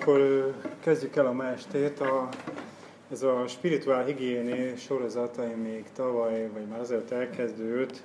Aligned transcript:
akkor 0.00 0.54
kezdjük 0.80 1.16
el 1.16 1.26
a 1.26 1.32
ma 1.32 1.44
estét. 1.44 2.00
A, 2.00 2.28
ez 3.12 3.22
a 3.22 3.44
spirituál 3.46 4.04
higiéné 4.04 4.74
sorozata, 4.76 5.42
még 5.62 5.84
tavaly, 5.94 6.48
vagy 6.52 6.66
már 6.66 6.80
azért 6.80 7.12
elkezdődött, 7.12 8.02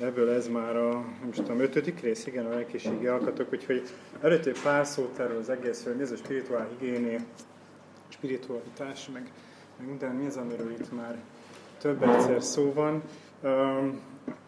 ebből 0.00 0.30
ez 0.30 0.48
már 0.48 0.76
a, 0.76 0.90
nem 1.20 1.30
tudom, 1.30 1.60
ötödik 1.60 2.00
rész, 2.00 2.26
igen, 2.26 2.46
a 2.46 2.48
lelkiségi 2.48 3.06
alkatok, 3.06 3.52
úgyhogy 3.52 3.82
előtt 4.20 4.62
pár 4.62 4.86
szót 4.86 5.18
erről 5.18 5.38
az 5.38 5.48
egészről, 5.48 5.94
mi 5.94 6.02
ez 6.02 6.10
a 6.10 6.16
spirituál 6.16 6.68
higiéné, 6.78 7.18
spiritualitás, 8.08 9.08
meg, 9.12 9.30
meg 9.78 9.88
minden, 9.88 10.14
mi 10.14 10.26
az, 10.26 10.36
amiről 10.36 10.70
itt 10.70 10.92
már 10.92 11.16
több 11.78 12.02
egyszer 12.02 12.42
szó 12.42 12.72
van. 12.72 13.02
Um, 13.42 14.00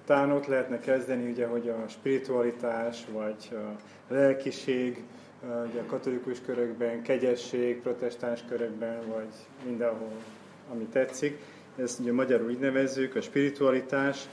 talán 0.06 0.30
ott 0.30 0.46
lehetne 0.46 0.80
kezdeni, 0.80 1.30
ugye, 1.30 1.46
hogy 1.46 1.68
a 1.68 1.88
spiritualitás, 1.88 3.04
vagy 3.12 3.48
a 3.52 3.76
lelkiség, 4.08 5.02
ugye 5.70 5.80
a 5.80 5.86
katolikus 5.86 6.40
körökben, 6.40 7.02
kegyesség, 7.02 7.80
protestáns 7.80 8.40
körökben, 8.48 8.98
vagy 9.08 9.28
mindenhol, 9.66 10.12
ami 10.72 10.84
tetszik. 10.84 11.38
Ezt 11.76 12.00
ugye 12.00 12.12
magyarul 12.12 12.50
így 12.50 12.58
nevezzük, 12.58 13.14
a 13.14 13.20
spiritualitás. 13.20 14.28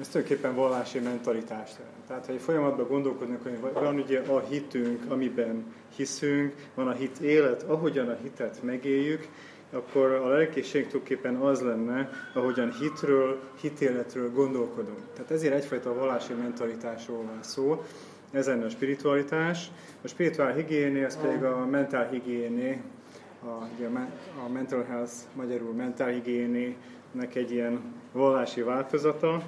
Ez 0.00 0.08
tulajdonképpen 0.08 0.54
vallási 0.54 0.98
mentalitás. 0.98 1.70
Tehát, 2.06 2.26
ha 2.26 2.32
egy 2.32 2.40
folyamatban 2.40 2.86
gondolkodnak, 2.86 3.42
hogy 3.42 3.72
van 3.72 3.98
ugye 3.98 4.20
a 4.20 4.40
hitünk, 4.40 5.10
amiben 5.10 5.74
hiszünk, 5.96 6.54
van 6.74 6.88
a 6.88 6.92
hit 6.92 7.18
élet, 7.18 7.62
ahogyan 7.62 8.08
a 8.08 8.16
hitet 8.22 8.62
megéljük, 8.62 9.28
akkor 9.72 10.10
a 10.10 10.28
lelkészség 10.28 10.86
tulajdonképpen 10.86 11.34
az 11.34 11.60
lenne, 11.60 12.10
ahogyan 12.34 12.72
hitről, 12.72 13.40
hitéletről 13.60 14.32
gondolkodunk. 14.32 14.98
Tehát 15.12 15.30
ezért 15.30 15.54
egyfajta 15.54 15.94
vallási 15.94 16.32
mentalitásról 16.32 17.22
van 17.22 17.42
szó, 17.42 17.84
ez 18.30 18.46
lenne 18.46 18.64
a 18.64 18.68
spiritualitás. 18.68 19.70
A 20.02 20.08
spirituál 20.08 20.52
higiéné, 20.52 21.04
az 21.04 21.20
pedig 21.20 21.44
a 21.44 21.66
mentál 21.66 22.08
higiéné, 22.08 22.80
a, 23.44 23.64
ugye 23.76 23.88
a 24.46 24.48
mental 24.48 24.84
health, 24.84 25.12
magyarul 25.34 25.72
mentál 25.72 26.08
higiénének 26.08 27.34
egy 27.34 27.52
ilyen 27.52 27.80
vallási 28.12 28.62
változata. 28.62 29.42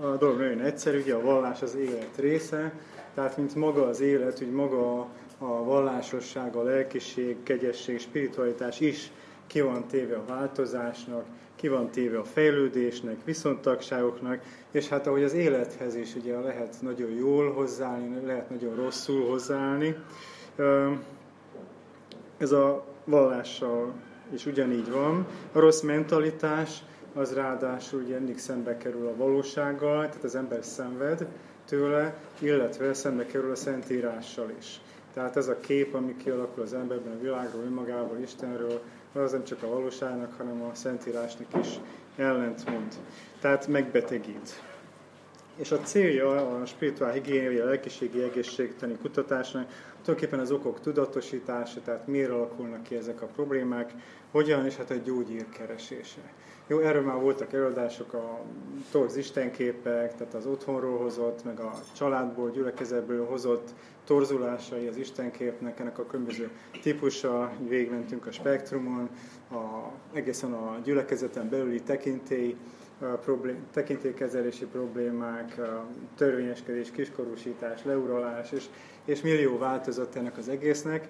A 0.00 0.06
dolog 0.06 0.38
nagyon 0.38 0.60
egyszerű, 0.60 1.00
ugye 1.00 1.14
a 1.14 1.20
vallás 1.20 1.62
az 1.62 1.74
élet 1.74 2.16
része, 2.16 2.72
tehát 3.14 3.36
mint 3.36 3.54
maga 3.54 3.86
az 3.86 4.00
élet, 4.00 4.42
úgy 4.42 4.52
maga 4.52 5.00
a 5.38 5.64
vallásosság, 5.64 6.54
a 6.54 6.62
lelkiség, 6.62 7.42
kegyesség, 7.42 7.98
spiritualitás 7.98 8.80
is 8.80 9.10
ki 9.46 9.60
van 9.60 9.86
téve 9.86 10.16
a 10.16 10.24
változásnak, 10.26 11.24
ki 11.64 11.70
van 11.70 11.90
téve 11.90 12.18
a 12.18 12.24
fejlődésnek, 12.24 13.24
viszontagságoknak, 13.24 14.42
és 14.70 14.88
hát 14.88 15.06
ahogy 15.06 15.22
az 15.22 15.32
élethez 15.32 15.94
is 15.94 16.14
ugye 16.14 16.40
lehet 16.40 16.76
nagyon 16.80 17.10
jól 17.10 17.52
hozzáállni, 17.52 18.26
lehet 18.26 18.50
nagyon 18.50 18.74
rosszul 18.74 19.28
hozzáállni. 19.28 19.96
Ez 22.36 22.52
a 22.52 22.84
vallással 23.04 23.92
is 24.32 24.46
ugyanígy 24.46 24.90
van. 24.90 25.26
A 25.52 25.58
rossz 25.58 25.80
mentalitás 25.80 26.82
az 27.14 27.34
ráadásul 27.34 28.02
ugye 28.02 28.16
mindig 28.16 28.38
szembe 28.38 28.76
kerül 28.76 29.06
a 29.06 29.16
valósággal, 29.16 30.08
tehát 30.08 30.24
az 30.24 30.34
ember 30.34 30.64
szenved 30.64 31.26
tőle, 31.66 32.16
illetve 32.38 32.94
szembe 32.94 33.26
kerül 33.26 33.50
a 33.50 33.56
Szentírással 33.56 34.50
is. 34.58 34.80
Tehát 35.14 35.36
ez 35.36 35.48
a 35.48 35.60
kép, 35.60 35.94
ami 35.94 36.16
kialakul 36.16 36.62
az 36.62 36.74
emberben, 36.74 37.12
a 37.12 37.20
világról, 37.20 37.62
önmagából, 37.62 38.18
Istenről, 38.18 38.80
az 39.22 39.32
nem 39.32 39.44
csak 39.44 39.62
a 39.62 39.68
valóságnak, 39.68 40.34
hanem 40.36 40.62
a 40.62 40.74
Szentírásnak 40.74 41.46
is 41.60 41.68
ellentmond. 42.16 42.94
Tehát 43.40 43.66
megbetegít. 43.66 44.62
És 45.56 45.72
a 45.72 45.80
célja 45.80 46.60
a 46.60 46.66
spirituál 46.66 47.12
higiénia, 47.12 47.62
a 47.62 47.66
lelkiségi 47.66 48.22
egészségtani 48.22 48.96
kutatásnak 49.02 49.66
tulajdonképpen 50.02 50.38
az 50.38 50.50
okok 50.50 50.80
tudatosítása, 50.80 51.80
tehát 51.84 52.06
miért 52.06 52.30
alakulnak 52.30 52.82
ki 52.82 52.96
ezek 52.96 53.22
a 53.22 53.26
problémák, 53.26 53.92
hogyan, 54.30 54.64
és 54.66 54.76
hát 54.76 54.90
a 54.90 54.94
gyógyír 54.94 55.48
keresése. 55.48 56.32
Jó, 56.66 56.78
erről 56.78 57.02
már 57.02 57.20
voltak 57.20 57.52
előadások, 57.52 58.12
a 58.12 58.40
torz 58.90 59.16
istenképek, 59.16 60.14
tehát 60.14 60.34
az 60.34 60.46
otthonról 60.46 60.98
hozott, 60.98 61.44
meg 61.44 61.60
a 61.60 61.72
családból, 61.96 62.50
gyülekezetből 62.50 63.26
hozott 63.26 63.74
torzulásai 64.04 64.86
az 64.86 64.96
istenképnek, 64.96 65.80
ennek 65.80 65.98
a 65.98 66.06
különböző 66.06 66.50
típusa, 66.82 67.52
végmentünk 67.68 68.26
a 68.26 68.32
spektrumon, 68.32 69.08
a, 69.50 69.56
egészen 70.12 70.52
a 70.52 70.78
gyülekezeten 70.84 71.48
belüli 71.48 71.82
tekintély, 71.82 72.56
problém, 73.24 73.66
tekintélykezelési 73.72 74.64
problémák, 74.64 75.60
törvényeskedés, 76.16 76.90
kiskorúsítás, 76.90 77.84
leuralás, 77.84 78.52
és, 78.52 78.64
és 79.04 79.20
millió 79.20 79.58
változat 79.58 80.16
ennek 80.16 80.38
az 80.38 80.48
egésznek, 80.48 81.08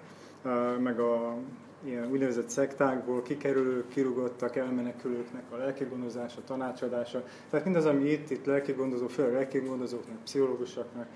meg 0.79 0.99
a 0.99 1.37
ilyen 1.85 2.11
úgynevezett 2.11 2.49
szektákból 2.49 3.21
kikerülők, 3.21 3.89
kirugottak, 3.89 4.55
elmenekülőknek 4.55 5.43
a 5.49 5.55
lelkigondozása, 5.55 6.41
tanácsadása. 6.47 7.23
Tehát 7.49 7.65
mindaz, 7.65 7.85
ami 7.85 8.09
itt, 8.09 8.29
itt 8.29 8.45
lelkigondozó, 8.45 9.07
főleg 9.07 9.33
lelkigondozóknak, 9.33 10.23
pszichológusoknak, 10.23 11.07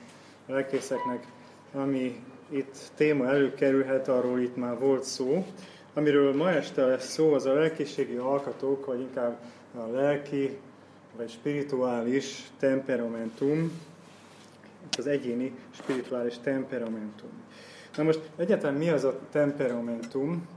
lelkészeknek, 0.47 1.28
ami 1.74 2.24
itt 2.50 2.91
téma 2.96 3.28
előkerülhet, 3.28 4.07
arról 4.07 4.40
itt 4.40 4.56
már 4.56 4.80
volt 4.80 5.03
szó. 5.03 5.46
Amiről 5.94 6.35
ma 6.35 6.52
este 6.52 6.86
lesz 6.86 7.12
szó, 7.12 7.34
az 7.34 7.46
a 7.46 7.53
lelkiségi 7.53 8.16
alkatók, 8.16 8.86
vagy 8.86 9.00
inkább 9.00 9.40
a 9.75 9.88
lelki 9.91 10.57
vagy 11.18 11.30
spirituális 11.30 12.51
temperamentum, 12.59 13.72
az 14.97 15.07
egyéni 15.07 15.51
spirituális 15.72 16.38
temperamentum. 16.44 17.30
Na 17.96 18.03
most 18.03 18.19
egyáltalán 18.36 18.75
mi 18.75 18.90
az 18.90 19.03
a 19.03 19.19
temperamentum? 19.31 20.47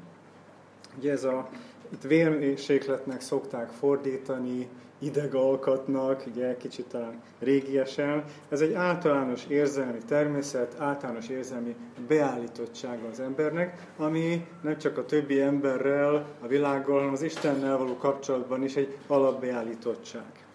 Ugye 0.98 1.12
ez 1.12 1.24
a, 1.24 1.48
itt 1.92 2.02
vérmérsékletnek 2.02 3.20
szokták 3.20 3.68
fordítani, 3.68 4.68
idegalkatnak, 5.02 6.22
ugye 6.26 6.56
kicsit 6.56 6.86
talán 6.86 7.22
régiesen. 7.38 8.24
Ez 8.48 8.60
egy 8.60 8.72
általános 8.72 9.44
érzelmi 9.48 9.98
természet, 10.06 10.74
általános 10.78 11.28
érzelmi 11.28 11.76
beállítottsága 12.08 13.08
az 13.08 13.20
embernek, 13.20 13.86
ami 13.96 14.46
nem 14.62 14.78
csak 14.78 14.98
a 14.98 15.04
többi 15.04 15.40
emberrel, 15.40 16.26
a 16.40 16.46
világgal, 16.46 16.98
hanem 16.98 17.12
az 17.12 17.22
Istennel 17.22 17.76
való 17.76 17.96
kapcsolatban 17.96 18.62
is 18.62 18.76
egy 18.76 18.96
alapbeállítottság. 19.06 20.46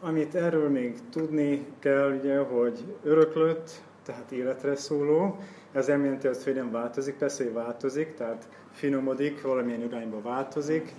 Amit 0.00 0.34
erről 0.34 0.68
még 0.68 0.98
tudni 1.10 1.66
kell, 1.78 2.16
ugye, 2.18 2.38
hogy 2.38 2.84
öröklött, 3.02 3.70
tehát 4.04 4.30
életre 4.30 4.76
szóló, 4.76 5.38
ez 5.72 5.86
nem 5.86 6.04
jelenti 6.04 6.26
azt, 6.26 6.44
hogy 6.44 6.54
nem 6.54 6.70
változik, 6.70 7.14
persze, 7.14 7.44
hogy 7.44 7.52
változik, 7.52 8.14
tehát 8.14 8.48
finomodik, 8.74 9.42
valamilyen 9.42 9.82
irányba 9.82 10.20
változik, 10.22 10.94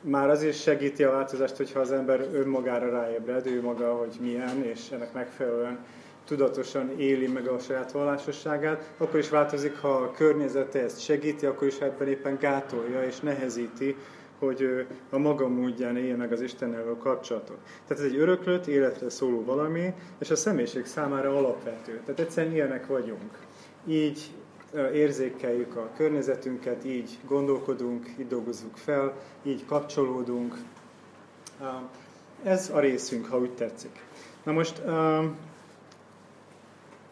már 0.00 0.30
az 0.30 0.42
is 0.42 0.60
segíti 0.60 1.04
a 1.04 1.10
változást, 1.10 1.56
hogyha 1.56 1.80
az 1.80 1.92
ember 1.92 2.28
önmagára 2.32 2.90
ráébred, 2.90 3.46
ő 3.46 3.62
maga, 3.62 3.94
hogy 3.94 4.16
milyen, 4.20 4.62
és 4.62 4.90
ennek 4.90 5.12
megfelelően 5.12 5.78
tudatosan 6.24 6.98
éli 6.98 7.26
meg 7.26 7.46
a 7.46 7.58
saját 7.58 7.92
vallásosságát, 7.92 8.92
akkor 8.96 9.18
is 9.18 9.28
változik, 9.28 9.76
ha 9.76 9.88
a 9.88 10.10
környezete 10.10 10.82
ezt 10.82 11.00
segíti, 11.00 11.46
akkor 11.46 11.66
is 11.66 11.78
ebben 11.78 12.08
éppen 12.08 12.36
gátolja 12.40 13.04
és 13.04 13.20
nehezíti, 13.20 13.96
hogy 14.38 14.86
a 15.10 15.18
maga 15.18 15.48
módján 15.48 15.96
élje 15.96 16.16
meg 16.16 16.32
az 16.32 16.40
Istennel 16.40 16.88
a 16.88 16.96
kapcsolatot. 16.96 17.58
Tehát 17.86 18.04
ez 18.04 18.10
egy 18.10 18.18
öröklött, 18.18 18.66
életre 18.66 19.10
szóló 19.10 19.44
valami, 19.44 19.94
és 20.18 20.30
a 20.30 20.36
személyiség 20.36 20.86
számára 20.86 21.36
alapvető. 21.36 22.00
Tehát 22.04 22.20
egyszerűen 22.20 22.54
ilyenek 22.54 22.86
vagyunk. 22.86 23.38
Így 23.86 24.30
érzékeljük 24.94 25.76
a 25.76 25.88
környezetünket, 25.96 26.84
így 26.84 27.18
gondolkodunk, 27.26 28.06
így 28.18 28.28
dolgozunk 28.28 28.76
fel, 28.76 29.12
így 29.42 29.64
kapcsolódunk. 29.66 30.56
Ez 32.42 32.70
a 32.74 32.80
részünk, 32.80 33.26
ha 33.26 33.38
úgy 33.38 33.54
tetszik. 33.54 34.00
Na 34.42 34.52
most 34.52 34.82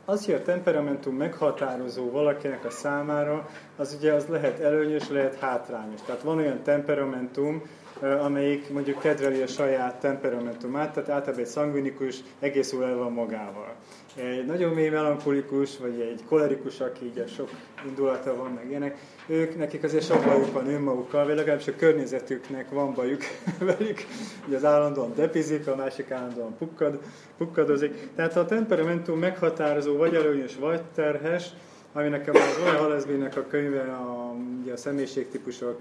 az, 0.04 0.24
hogy 0.24 0.34
a 0.34 0.42
temperamentum 0.42 1.16
meghatározó 1.16 2.10
valakinek 2.10 2.64
a 2.64 2.70
számára, 2.70 3.48
az 3.76 3.96
ugye 3.98 4.12
az 4.12 4.26
lehet 4.26 4.60
előnyös, 4.60 5.08
lehet 5.08 5.38
hátrányos. 5.38 6.00
Tehát 6.06 6.22
van 6.22 6.38
olyan 6.38 6.62
temperamentum, 6.62 7.62
amelyik 8.00 8.70
mondjuk 8.70 8.98
kedveli 8.98 9.42
a 9.42 9.46
saját 9.46 10.00
temperamentumát, 10.00 10.92
tehát 10.92 11.08
általában 11.08 11.44
egy 11.44 11.50
szangvinikus 11.50 12.20
egész 12.38 12.72
jól 12.72 12.84
el 12.84 12.96
van 12.96 13.12
magával. 13.12 13.74
Egy 14.14 14.46
nagyon 14.46 14.74
mély 14.74 14.88
melankolikus, 14.88 15.78
vagy 15.78 16.00
egy 16.00 16.20
kolerikus, 16.28 16.80
aki 16.80 17.04
így 17.04 17.24
sok 17.36 17.50
indulata 17.86 18.36
van, 18.36 18.50
meg 18.50 18.68
ilyenek, 18.68 18.98
ők, 19.26 19.56
nekik 19.56 19.82
azért 19.82 20.04
sok 20.04 20.24
bajuk 20.24 20.52
van 20.52 20.66
önmagukkal, 20.66 21.24
vagy 21.24 21.36
legalábbis 21.36 21.66
a 21.68 21.76
környezetüknek 21.76 22.70
van 22.70 22.94
bajuk 22.94 23.22
velük, 23.76 23.98
hogy 24.44 24.54
az 24.54 24.64
állandóan 24.64 25.14
depizik, 25.14 25.66
a 25.66 25.76
másik 25.76 26.10
állandóan 26.10 26.56
pukkad, 26.58 26.98
pukkadozik. 27.38 28.08
Tehát 28.14 28.36
a 28.36 28.44
temperamentum 28.44 29.18
meghatározó, 29.18 29.96
vagy 29.96 30.14
előnyös, 30.14 30.56
vagy 30.56 30.82
terhes, 30.94 31.48
ami 31.92 32.08
nekem 32.08 32.34
az 32.34 32.58
olyan 32.62 32.76
Halezbének 32.76 33.36
a 33.36 33.46
könyve, 33.46 33.80
a, 33.80 34.34
ugye 34.62 34.72
a 34.72 34.76
személyiségtípusok, 34.76 35.80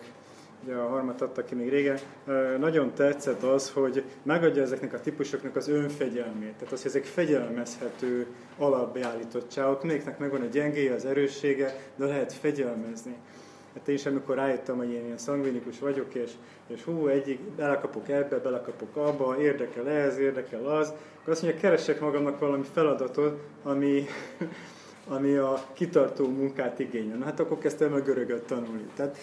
ugye 0.69 0.77
a 0.77 0.87
harmat 0.87 1.21
adta 1.21 1.43
ki 1.43 1.55
még 1.55 1.69
régen, 1.69 1.97
nagyon 2.59 2.93
tetszett 2.93 3.43
az, 3.43 3.71
hogy 3.71 4.03
megadja 4.23 4.61
ezeknek 4.61 4.93
a 4.93 4.99
típusoknak 4.99 5.55
az 5.55 5.67
önfegyelmét. 5.67 6.53
Tehát 6.53 6.73
az, 6.73 6.81
hogy 6.81 6.91
ezek 6.91 7.05
fegyelmezhető 7.05 8.25
alapbeállítottságok, 8.57 9.81
mindegyiknek 9.81 10.19
megvan 10.19 10.41
a 10.41 10.45
gyengéje, 10.45 10.93
az 10.93 11.05
erőssége, 11.05 11.75
de 11.95 12.05
lehet 12.05 12.33
fegyelmezni. 12.33 13.15
Hát 13.73 13.87
én 13.87 13.95
is, 13.95 14.05
amikor 14.05 14.35
rájöttem, 14.35 14.77
hogy 14.77 14.91
én 14.91 15.05
ilyen 15.05 15.17
szangvinikus 15.17 15.79
vagyok, 15.79 16.13
és, 16.13 16.31
és 16.67 16.83
hú, 16.83 17.07
egyik, 17.07 17.39
belekapok 17.39 18.09
ebbe, 18.09 18.37
belekapok 18.37 18.95
abba, 18.95 19.41
érdekel 19.41 19.89
ez, 19.89 20.17
érdekel 20.17 20.65
az, 20.65 20.93
akkor 21.19 21.33
azt 21.33 21.41
mondja, 21.41 21.59
keresek 21.59 21.99
magamnak 21.99 22.39
valami 22.39 22.63
feladatot, 22.73 23.39
ami, 23.63 24.05
ami 25.09 25.35
a 25.35 25.63
kitartó 25.73 26.27
munkát 26.27 26.79
igényel. 26.79 27.17
Na 27.17 27.25
hát 27.25 27.39
akkor 27.39 27.57
kezdtem 27.57 27.93
a 27.93 27.99
görögöt 27.99 28.43
tanulni. 28.43 28.85
Tehát 28.95 29.17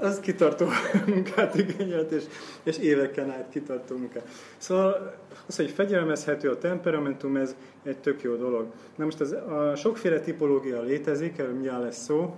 az 0.00 0.20
kitartó 0.20 0.66
munkát 1.06 1.54
igényelt, 1.54 2.10
és, 2.10 2.24
és 2.62 2.78
éveken 2.78 3.30
át 3.30 3.48
kitartó 3.50 3.96
munkát. 3.96 4.28
Szóval 4.56 5.14
az, 5.46 5.56
hogy 5.56 5.70
fegyelmezhető 5.70 6.50
a 6.50 6.58
temperamentum, 6.58 7.36
ez 7.36 7.54
egy 7.82 7.98
tök 7.98 8.22
jó 8.22 8.34
dolog. 8.34 8.66
Na 8.96 9.04
most 9.04 9.20
az, 9.20 9.32
a 9.32 9.72
sokféle 9.76 10.20
tipológia 10.20 10.80
létezik, 10.80 11.38
erről 11.38 11.54
mi 11.54 11.66
lesz 11.66 12.02
szó, 12.04 12.34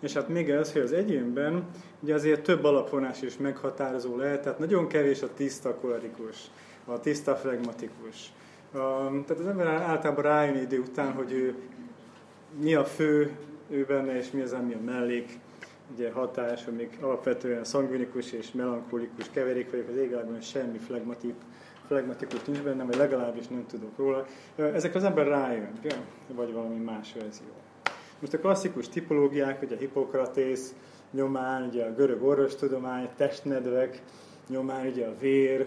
és 0.00 0.12
hát 0.12 0.28
még 0.28 0.50
ez, 0.50 0.72
hogy 0.72 0.82
az 0.82 0.92
egyénben 0.92 1.64
ugye 2.00 2.14
azért 2.14 2.42
több 2.42 2.64
alapvonás 2.64 3.22
is 3.22 3.36
meghatározó 3.36 4.16
lehet, 4.16 4.42
tehát 4.42 4.58
nagyon 4.58 4.86
kevés 4.86 5.22
a 5.22 5.34
tiszta 5.34 5.74
kolerikus, 5.74 6.36
a 6.84 7.00
tiszta 7.00 7.36
flegmatikus. 7.36 8.32
Tehát 8.72 9.38
az 9.38 9.46
ember 9.46 9.66
általában 9.66 10.24
rájön 10.24 10.56
idő 10.56 10.78
után, 10.78 11.12
hogy 11.12 11.32
ő 11.32 11.54
mi 12.60 12.74
a 12.74 12.84
fő 12.84 13.36
ő 13.70 13.84
benne, 13.84 14.16
és 14.16 14.30
mi 14.30 14.40
az, 14.40 14.52
ami 14.52 14.74
a 14.74 14.80
mellék 14.84 15.38
ugye 15.94 16.12
hatás, 16.12 16.66
amik 16.66 16.98
alapvetően 17.00 17.64
szangvinikus 17.64 18.32
és 18.32 18.52
melankolikus 18.52 19.30
keverék 19.30 19.70
vagyok 19.70 19.88
az 19.88 19.96
égvilágon, 19.96 20.40
semmi 20.40 20.78
flegmatik, 20.78 21.34
flegmatikus 21.86 22.44
nincs 22.44 22.60
benne, 22.60 22.84
vagy 22.84 22.96
legalábbis 22.96 23.48
nem 23.48 23.66
tudok 23.66 23.96
róla. 23.96 24.26
Ezek 24.56 24.94
az 24.94 25.04
ember 25.04 25.26
rájön, 25.26 25.72
vagy 26.26 26.52
valami 26.52 26.76
más 26.76 27.12
verzió. 27.12 27.46
Most 28.20 28.34
a 28.34 28.38
klasszikus 28.38 28.88
tipológiák, 28.88 29.62
ugye 29.62 29.76
Hippokratész 29.76 30.74
nyomán, 31.10 31.68
ugye 31.68 31.84
a 31.84 31.94
görög 31.94 32.22
orvostudomány, 32.22 33.08
testnedvek 33.16 34.02
nyomán, 34.48 34.86
ugye 34.86 35.06
a 35.06 35.14
vér, 35.20 35.66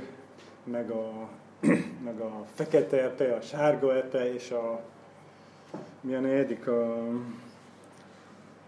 meg 0.64 0.90
a, 0.92 1.30
meg 2.06 2.20
a 2.20 2.46
fekete 2.54 3.04
epe, 3.04 3.34
a 3.34 3.42
sárga 3.42 3.96
epe, 3.96 4.34
és 4.34 4.52
a 4.52 4.84
egyedik 6.14 6.68
a, 6.68 7.08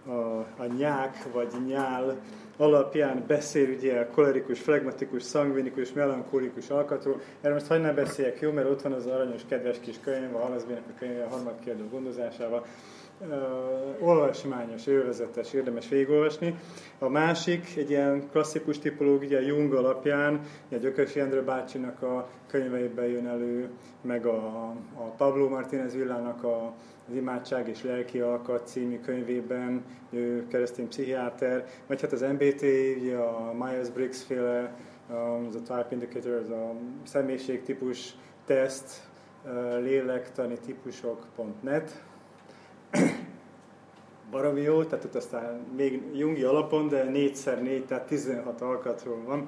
a, 0.06 0.40
a 0.58 0.66
nyák 0.78 1.24
vagy 1.34 1.54
nyál 1.68 2.18
alapján 2.58 3.24
beszél 3.28 3.70
ugye 3.70 4.00
a 4.00 4.08
kolerikus, 4.08 4.60
flegmatikus, 4.60 5.24
szangvinikus, 5.24 5.94
melankolikus 5.94 6.70
alkatról. 6.70 7.22
Erről 7.42 7.54
most 7.54 7.68
hagyd 7.68 7.82
ne 7.82 7.94
beszéljek, 7.94 8.40
jó, 8.40 8.52
mert 8.52 8.70
ott 8.70 8.82
van 8.82 8.94
az 8.94 9.06
aranyos, 9.06 9.42
kedves 9.48 9.80
kis 9.80 10.00
könyv, 10.00 10.36
a 10.36 10.40
Halaszbének 10.40 10.84
a 10.90 11.00
könyve 11.00 11.24
a 11.24 11.30
harmad 11.30 11.56
kérdő 11.64 11.88
gondozásával 11.90 12.66
olvasmányos, 14.00 14.86
élvezetes, 14.86 15.54
érdemes 15.54 15.90
végigolvasni. 15.90 16.56
A 17.00 17.08
másik, 17.08 17.76
egy 17.78 17.90
ilyen 17.90 18.30
klasszikus 18.32 18.80
tipológia, 18.80 19.40
Jung 19.40 19.74
alapján, 19.74 20.42
a 20.72 20.76
Gyökösi 20.76 21.20
Endre 21.20 21.42
bácsinak 21.42 22.02
a 22.02 22.30
könyveiben 22.48 23.06
jön 23.06 23.28
elő, 23.28 23.70
meg 24.02 24.26
a, 24.26 24.66
a 24.94 25.04
Pablo 25.18 25.50
Martínez 25.50 25.94
Villának 25.94 26.44
a, 26.44 26.74
az 27.10 27.16
Imádság 27.16 27.68
és 27.68 27.84
Lelki 27.84 28.20
Alkat 28.20 28.68
című 28.68 29.00
könyvében, 29.00 29.84
ő 30.10 30.48
keresztény 30.48 30.88
pszichiáter, 30.88 31.66
vagy 31.88 32.02
hát 32.02 32.12
az 32.12 32.22
MBT, 32.22 32.64
a 33.14 33.54
Myers-Briggs 33.54 34.24
féle, 34.24 34.76
az 35.48 35.56
a 35.56 35.62
Type 35.62 35.88
Indicator, 35.90 36.34
az 36.34 36.50
a 36.50 36.74
személyiségtípus 37.04 38.16
teszt, 38.46 39.08
lélektani 39.82 40.58
típusok.net, 40.66 42.04
baromi 44.32 44.62
jó, 44.62 44.84
tehát 44.84 45.06
ott 45.06 45.16
aztán 45.16 45.66
még 45.78 46.02
Jungi 46.14 46.44
alapon, 46.44 46.88
de 46.88 47.06
4x4, 47.14 47.86
tehát 47.86 48.08
16 48.08 48.62
alkatról 48.62 49.22
van 49.26 49.48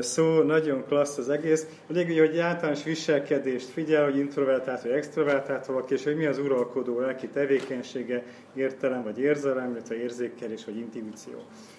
szó, 0.00 0.42
nagyon 0.42 0.84
klassz 0.86 1.18
az 1.18 1.28
egész. 1.28 1.66
A 1.88 1.92
lényeg, 1.92 2.18
hogy 2.18 2.38
általános 2.38 2.84
viselkedést 2.84 3.68
figyel, 3.68 4.04
hogy 4.04 4.16
introvertált 4.16 4.82
vagy 4.82 4.90
extrovertált 4.90 5.66
valaki, 5.66 5.94
és 5.94 6.04
hogy 6.04 6.16
mi 6.16 6.26
az 6.26 6.38
uralkodó 6.38 7.00
lelki 7.00 7.28
tevékenysége, 7.28 8.24
értelem 8.54 9.02
vagy 9.02 9.18
érzelem, 9.18 9.70
illetve 9.70 9.94
érzékelés 9.94 10.64
vagy 10.64 10.76
intuíció. 10.76 11.34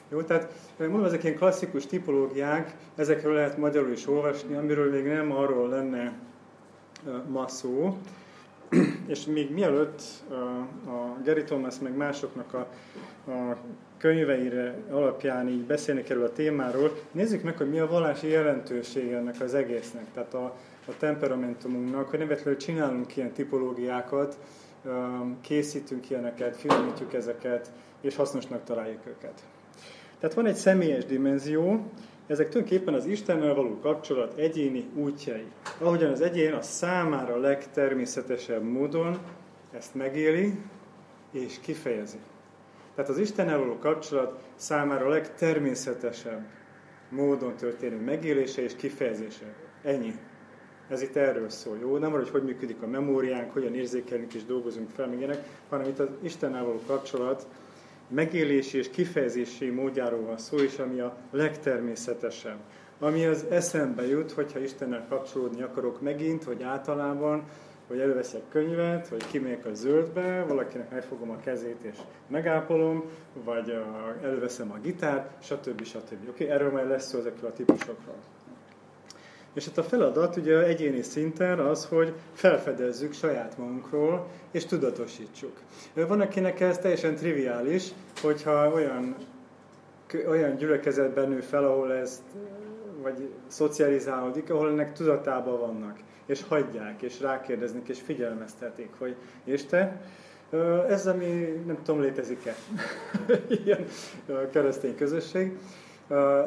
Jó, 0.09 0.21
tehát 0.21 0.53
mondom, 0.77 1.03
ezek 1.03 1.23
ilyen 1.23 1.35
klasszikus 1.35 1.85
tipológiák, 1.85 2.75
ezekről 2.95 3.33
lehet 3.33 3.57
magyarul 3.57 3.91
is 3.91 4.07
olvasni, 4.07 4.55
amiről 4.55 4.91
még 4.91 5.05
nem 5.05 5.31
arról 5.31 5.69
lenne 5.69 6.13
ma 7.27 7.47
szó, 7.47 7.97
és 9.07 9.25
még 9.25 9.51
mielőtt 9.51 10.01
a 10.85 11.21
Gary 11.23 11.43
Thomas 11.43 11.79
meg 11.79 11.95
másoknak 11.95 12.53
a, 12.53 12.67
a 13.31 13.57
könyveire 13.97 14.75
alapján 14.91 15.47
így 15.47 15.63
beszélni 15.63 16.03
kerül 16.03 16.23
a 16.23 16.31
témáról, 16.31 16.97
nézzük 17.11 17.43
meg, 17.43 17.57
hogy 17.57 17.69
mi 17.69 17.79
a 17.79 17.87
vallási 17.87 18.27
jelentőség 18.27 19.11
ennek 19.11 19.41
az 19.41 19.53
egésznek, 19.53 20.05
tehát 20.13 20.33
a, 20.33 20.43
a 20.87 20.97
temperamentumunknak, 20.97 22.09
hogy 22.09 22.19
nem 22.19 22.57
csinálunk 22.57 23.15
ilyen 23.15 23.31
tipológiákat, 23.31 24.37
készítünk 25.41 26.09
ilyeneket, 26.09 26.55
finomítjuk 26.55 27.13
ezeket, 27.13 27.71
és 28.01 28.15
hasznosnak 28.15 28.63
találjuk 28.63 29.05
őket. 29.07 29.43
Tehát 30.19 30.35
van 30.35 30.45
egy 30.45 30.55
személyes 30.55 31.05
dimenzió, 31.05 31.91
ezek 32.31 32.49
tulajdonképpen 32.49 32.93
az 32.93 33.05
Istennel 33.05 33.53
való 33.53 33.79
kapcsolat 33.79 34.37
egyéni 34.37 34.85
útjai. 34.95 35.45
Ahogyan 35.77 36.11
az 36.11 36.21
egyén 36.21 36.53
a 36.53 36.61
számára 36.61 37.37
legtermészetesebb 37.37 38.63
módon 38.63 39.17
ezt 39.71 39.95
megéli 39.95 40.59
és 41.31 41.59
kifejezi. 41.61 42.17
Tehát 42.95 43.09
az 43.09 43.17
Istennel 43.17 43.57
való 43.57 43.77
kapcsolat 43.77 44.43
számára 44.55 45.05
a 45.05 45.09
legtermészetesebb 45.09 46.45
módon 47.09 47.55
történő 47.55 47.99
megélése 47.99 48.61
és 48.61 48.75
kifejezése. 48.75 49.53
Ennyi. 49.83 50.13
Ez 50.89 51.01
itt 51.01 51.15
erről 51.15 51.49
szól, 51.49 51.77
jó? 51.81 51.97
Nem 51.97 52.13
arra, 52.13 52.21
hogy 52.21 52.31
hogy 52.31 52.43
működik 52.43 52.81
a 52.81 52.87
memóriánk, 52.87 53.53
hogyan 53.53 53.75
érzékelünk 53.75 54.33
és 54.33 54.45
dolgozunk 54.45 54.89
fel, 54.89 55.07
még 55.07 55.17
ilyenek, 55.17 55.43
hanem 55.69 55.87
itt 55.87 55.99
az 55.99 56.07
Istennel 56.21 56.63
való 56.63 56.81
kapcsolat 56.87 57.47
megélési 58.11 58.77
és 58.77 58.89
kifejezési 58.89 59.69
módjáról 59.69 60.21
van 60.21 60.37
szó, 60.37 60.57
és 60.57 60.77
ami 60.77 60.99
a 60.99 61.17
legtermészetesebb. 61.31 62.57
Ami 62.99 63.25
az 63.25 63.45
eszembe 63.49 64.07
jut, 64.07 64.31
hogyha 64.31 64.59
Istennel 64.59 65.05
kapcsolódni 65.09 65.61
akarok 65.61 66.01
megint, 66.01 66.43
vagy 66.43 66.63
általában, 66.63 67.43
hogy 67.87 67.99
előveszek 67.99 68.41
könyvet, 68.49 69.09
vagy 69.09 69.25
kimegyek 69.27 69.65
a 69.65 69.73
zöldbe, 69.73 70.45
valakinek 70.47 70.91
megfogom 70.91 71.29
a 71.29 71.37
kezét 71.37 71.77
és 71.81 71.97
megápolom, 72.27 73.03
vagy 73.43 73.77
előveszem 74.23 74.71
a 74.71 74.79
gitárt, 74.79 75.43
stb. 75.43 75.83
stb. 75.83 76.29
Oké, 76.29 76.43
okay? 76.43 76.55
erről 76.55 76.71
majd 76.71 76.87
lesz 76.87 77.07
szó 77.07 77.19
ezekről 77.19 77.49
a 77.49 77.53
típusokról. 77.53 78.15
És 79.53 79.65
hát 79.65 79.77
a 79.77 79.83
feladat 79.83 80.35
ugye 80.35 80.63
egyéni 80.63 81.01
szinten 81.01 81.59
az, 81.59 81.85
hogy 81.85 82.13
felfedezzük 82.33 83.13
saját 83.13 83.57
magunkról, 83.57 84.27
és 84.51 84.65
tudatosítsuk. 84.65 85.53
Van, 85.93 86.21
akinek 86.21 86.59
ez 86.59 86.77
teljesen 86.77 87.15
triviális, 87.15 87.87
hogyha 88.21 88.71
olyan, 88.73 89.15
olyan 90.27 90.55
gyülekezetben 90.55 91.29
nő 91.29 91.39
fel, 91.39 91.63
ahol 91.63 91.93
ez 91.93 92.21
vagy 93.01 93.29
szocializálódik, 93.47 94.49
ahol 94.49 94.69
ennek 94.69 94.93
tudatában 94.93 95.59
vannak, 95.59 95.99
és 96.25 96.43
hagyják, 96.47 97.01
és 97.01 97.21
rákérdeznek, 97.21 97.87
és 97.87 97.99
figyelmeztetik, 97.99 98.89
hogy 98.97 99.15
és 99.43 99.65
te, 99.65 100.01
ez, 100.87 101.07
ami 101.07 101.61
nem 101.65 101.77
tudom, 101.83 102.01
létezik-e? 102.01 102.55
Ilyen 103.65 103.85
keresztény 104.51 104.95
közösség 104.95 105.57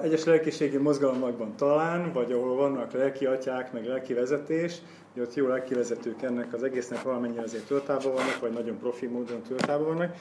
egyes 0.03 0.25
lelkiségi 0.25 0.77
mozgalmakban 0.77 1.57
talán, 1.57 2.13
vagy 2.13 2.33
ahol 2.33 2.57
vannak 2.57 2.93
lelki 2.93 3.27
atyák, 3.27 3.73
meg 3.73 3.87
lelki 3.87 4.15
vezetés, 4.15 4.79
hogy 5.13 5.23
ott 5.23 5.35
jó 5.35 5.47
lelki 5.47 5.75
vezetők 5.75 6.23
ennek 6.23 6.53
az 6.53 6.63
egésznek 6.63 7.03
valamennyire 7.03 7.43
azért 7.43 7.67
tudatában 7.67 8.13
vannak, 8.13 8.41
vagy 8.41 8.53
nagyon 8.53 8.79
profi 8.79 9.07
módon 9.07 9.43
tudatában 9.43 9.87
vannak. 9.87 10.15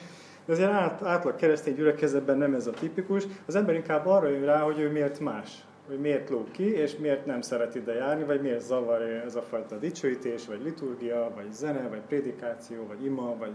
De 0.44 0.52
azért 0.52 0.70
át, 0.70 1.02
átlag 1.02 1.36
keresztény 1.36 1.74
gyülekezetben 1.74 2.38
nem 2.38 2.54
ez 2.54 2.66
a 2.66 2.70
tipikus. 2.70 3.24
Az 3.46 3.54
ember 3.54 3.74
inkább 3.74 4.06
arra 4.06 4.28
jön 4.28 4.44
rá, 4.44 4.60
hogy 4.60 4.78
ő 4.78 4.90
miért 4.90 5.20
más, 5.20 5.64
hogy 5.86 5.98
miért 5.98 6.30
lóg 6.30 6.50
ki, 6.50 6.74
és 6.74 6.96
miért 6.96 7.26
nem 7.26 7.40
szeret 7.40 7.74
ide 7.74 7.94
járni, 7.94 8.24
vagy 8.24 8.40
miért 8.40 8.60
zavar 8.60 9.02
ez 9.02 9.36
a 9.36 9.42
fajta 9.42 9.76
dicsőítés, 9.78 10.46
vagy 10.46 10.62
liturgia, 10.62 11.30
vagy 11.34 11.52
zene, 11.52 11.88
vagy 11.88 12.00
prédikáció, 12.00 12.86
vagy 12.86 13.04
ima, 13.04 13.36
vagy 13.38 13.52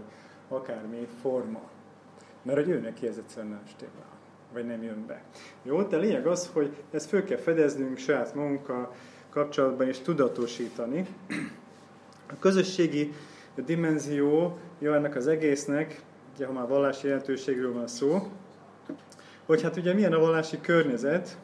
akármi 0.48 1.06
forma. 1.22 1.60
Mert 2.42 2.58
hogy 2.58 2.68
ő 2.68 2.78
neki 2.78 3.06
ez 3.06 3.16
egyszerűen 3.16 3.52
nem 3.52 3.62
stimmel 3.66 4.09
vagy 4.52 4.66
nem 4.66 4.82
jön 4.82 5.04
be. 5.06 5.22
Jó, 5.62 5.82
de 5.82 5.96
a 5.96 6.00
lényeg 6.00 6.26
az, 6.26 6.50
hogy 6.52 6.76
ezt 6.90 7.08
föl 7.08 7.24
kell 7.24 7.38
fedeznünk 7.38 7.98
saját 7.98 8.34
magunkkal 8.34 8.94
kapcsolatban 9.30 9.86
és 9.86 9.98
tudatosítani. 9.98 11.06
A 12.26 12.38
közösségi 12.38 13.12
dimenzió 13.54 14.58
jó 14.78 14.92
ennek 14.92 15.16
az 15.16 15.26
egésznek, 15.26 16.02
ugye 16.34 16.46
ha 16.46 16.52
már 16.52 16.68
vallási 16.68 17.06
jelentőségről 17.06 17.72
van 17.72 17.86
szó, 17.86 18.28
hogy 19.46 19.62
hát 19.62 19.76
ugye 19.76 19.94
milyen 19.94 20.12
a 20.12 20.18
vallási 20.18 20.60
környezet, 20.60 21.38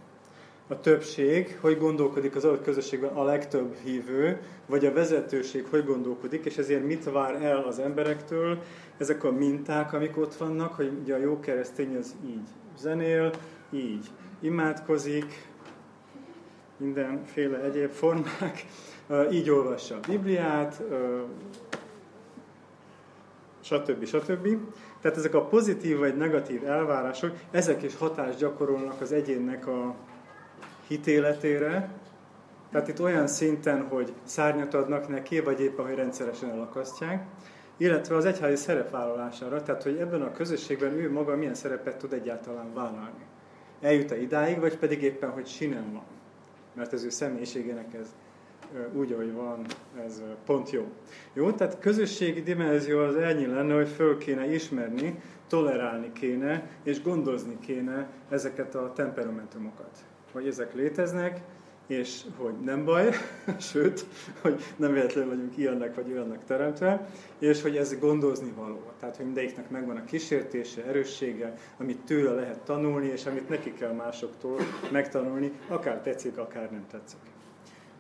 a 0.69 0.81
többség, 0.81 1.59
hogy 1.61 1.79
gondolkodik 1.79 2.37
az 2.37 2.45
adott 2.45 2.65
közösségben 2.65 3.11
a 3.11 3.25
legtöbb 3.25 3.77
hívő, 3.85 4.41
vagy 4.67 4.87
a 4.87 4.93
vezetőség 4.93 5.67
hogy 5.71 5.85
gondolkodik, 5.85 6.45
és 6.45 6.57
ezért 6.57 6.85
mit 6.85 7.11
vár 7.11 7.43
el 7.43 7.59
az 7.59 7.79
emberektől, 7.79 8.63
ezek 8.99 9.25
a 9.25 9.31
minták, 9.31 9.93
amik 9.93 10.17
ott 10.17 10.35
vannak, 10.35 10.75
hogy 10.75 10.93
ugye 11.03 11.15
a 11.15 11.19
jó 11.19 11.41
keresztény 11.41 11.97
az 11.97 12.15
így 12.27 12.49
zenél, 12.77 13.31
így 13.71 14.07
imádkozik, 14.41 15.49
mindenféle 16.77 17.61
egyéb 17.61 17.91
formák, 17.91 18.67
így 19.37 19.51
olvassa 19.51 19.95
a 19.95 20.09
Bibliát, 20.09 20.83
stb. 23.61 24.05
stb. 24.05 24.49
Tehát 25.01 25.17
ezek 25.17 25.35
a 25.35 25.45
pozitív 25.45 25.99
vagy 25.99 26.17
negatív 26.17 26.65
elvárások, 26.65 27.33
ezek 27.51 27.83
is 27.83 27.97
hatást 27.97 28.39
gyakorolnak 28.39 29.01
az 29.01 29.13
egyénnek 29.13 29.67
a 29.67 29.95
hitéletére, 30.87 31.91
tehát 32.71 32.89
itt 32.89 33.01
olyan 33.01 33.27
szinten, 33.27 33.89
hogy 33.89 34.13
szárnyat 34.25 34.75
adnak 34.75 35.09
neki, 35.09 35.41
vagy 35.41 35.61
éppen, 35.61 35.87
hogy 35.87 35.95
rendszeresen 35.95 36.51
elakasztják, 36.51 37.27
illetve 37.77 38.17
az 38.17 38.25
egyházi 38.25 38.57
szerepvállalására, 38.57 39.63
tehát 39.63 39.83
hogy 39.83 39.97
ebben 39.97 40.23
a 40.23 40.33
közösségben 40.33 40.93
ő 40.93 41.13
maga 41.13 41.37
milyen 41.37 41.55
szerepet 41.55 41.97
tud 41.97 42.13
egyáltalán 42.13 42.75
vállalni. 42.75 43.25
Eljut-e 43.81 44.21
idáig, 44.21 44.61
vagy 44.61 44.77
pedig 44.77 45.03
éppen, 45.03 45.31
hogy 45.31 45.47
sinem 45.47 45.93
van. 45.93 46.05
Mert 46.75 46.93
az 46.93 47.05
ő 47.05 47.11
személyiségének 47.11 47.95
ez 47.95 48.15
úgy, 48.93 49.13
ahogy 49.13 49.33
van, 49.33 49.67
ez 50.07 50.23
pont 50.45 50.71
jó. 50.71 50.87
Jó, 51.33 51.51
tehát 51.51 51.79
közösségi 51.79 52.43
dimenzió 52.43 52.99
az 52.99 53.17
ennyi 53.17 53.47
lenne, 53.47 53.75
hogy 53.75 53.89
föl 53.89 54.19
kéne 54.19 54.55
ismerni, 54.55 55.21
tolerálni 55.49 56.13
kéne, 56.13 56.71
és 56.83 57.03
gondozni 57.03 57.59
kéne 57.61 58.09
ezeket 58.29 58.75
a 58.75 58.93
temperamentumokat. 58.95 59.99
Hogy 60.33 60.47
ezek 60.47 60.75
léteznek, 60.75 61.41
és 61.87 62.23
hogy 62.37 62.55
nem 62.65 62.85
baj, 62.85 63.11
sőt, 63.59 64.07
hogy 64.41 64.63
nem 64.77 64.93
véletlenül 64.93 65.31
vagyunk 65.31 65.57
ilyennek 65.57 65.95
vagy 65.95 66.13
olyannak 66.13 66.45
teremtve, 66.45 67.09
és 67.39 67.63
hogy 67.63 67.77
ez 67.77 67.99
gondozni 67.99 68.53
való. 68.57 68.83
Tehát, 69.01 69.17
hogy 69.17 69.25
mindegyiknek 69.25 69.71
megvan 69.71 69.97
a 69.97 70.05
kísértése, 70.05 70.85
erőssége, 70.85 71.55
amit 71.79 71.99
tőle 71.99 72.33
lehet 72.33 72.59
tanulni, 72.59 73.07
és 73.07 73.27
amit 73.27 73.49
neki 73.49 73.73
kell 73.73 73.93
másoktól 73.93 74.61
megtanulni, 74.93 75.53
akár 75.69 76.01
tetszik, 76.01 76.39
akár 76.39 76.71
nem 76.71 76.87
tetszik. 76.91 77.21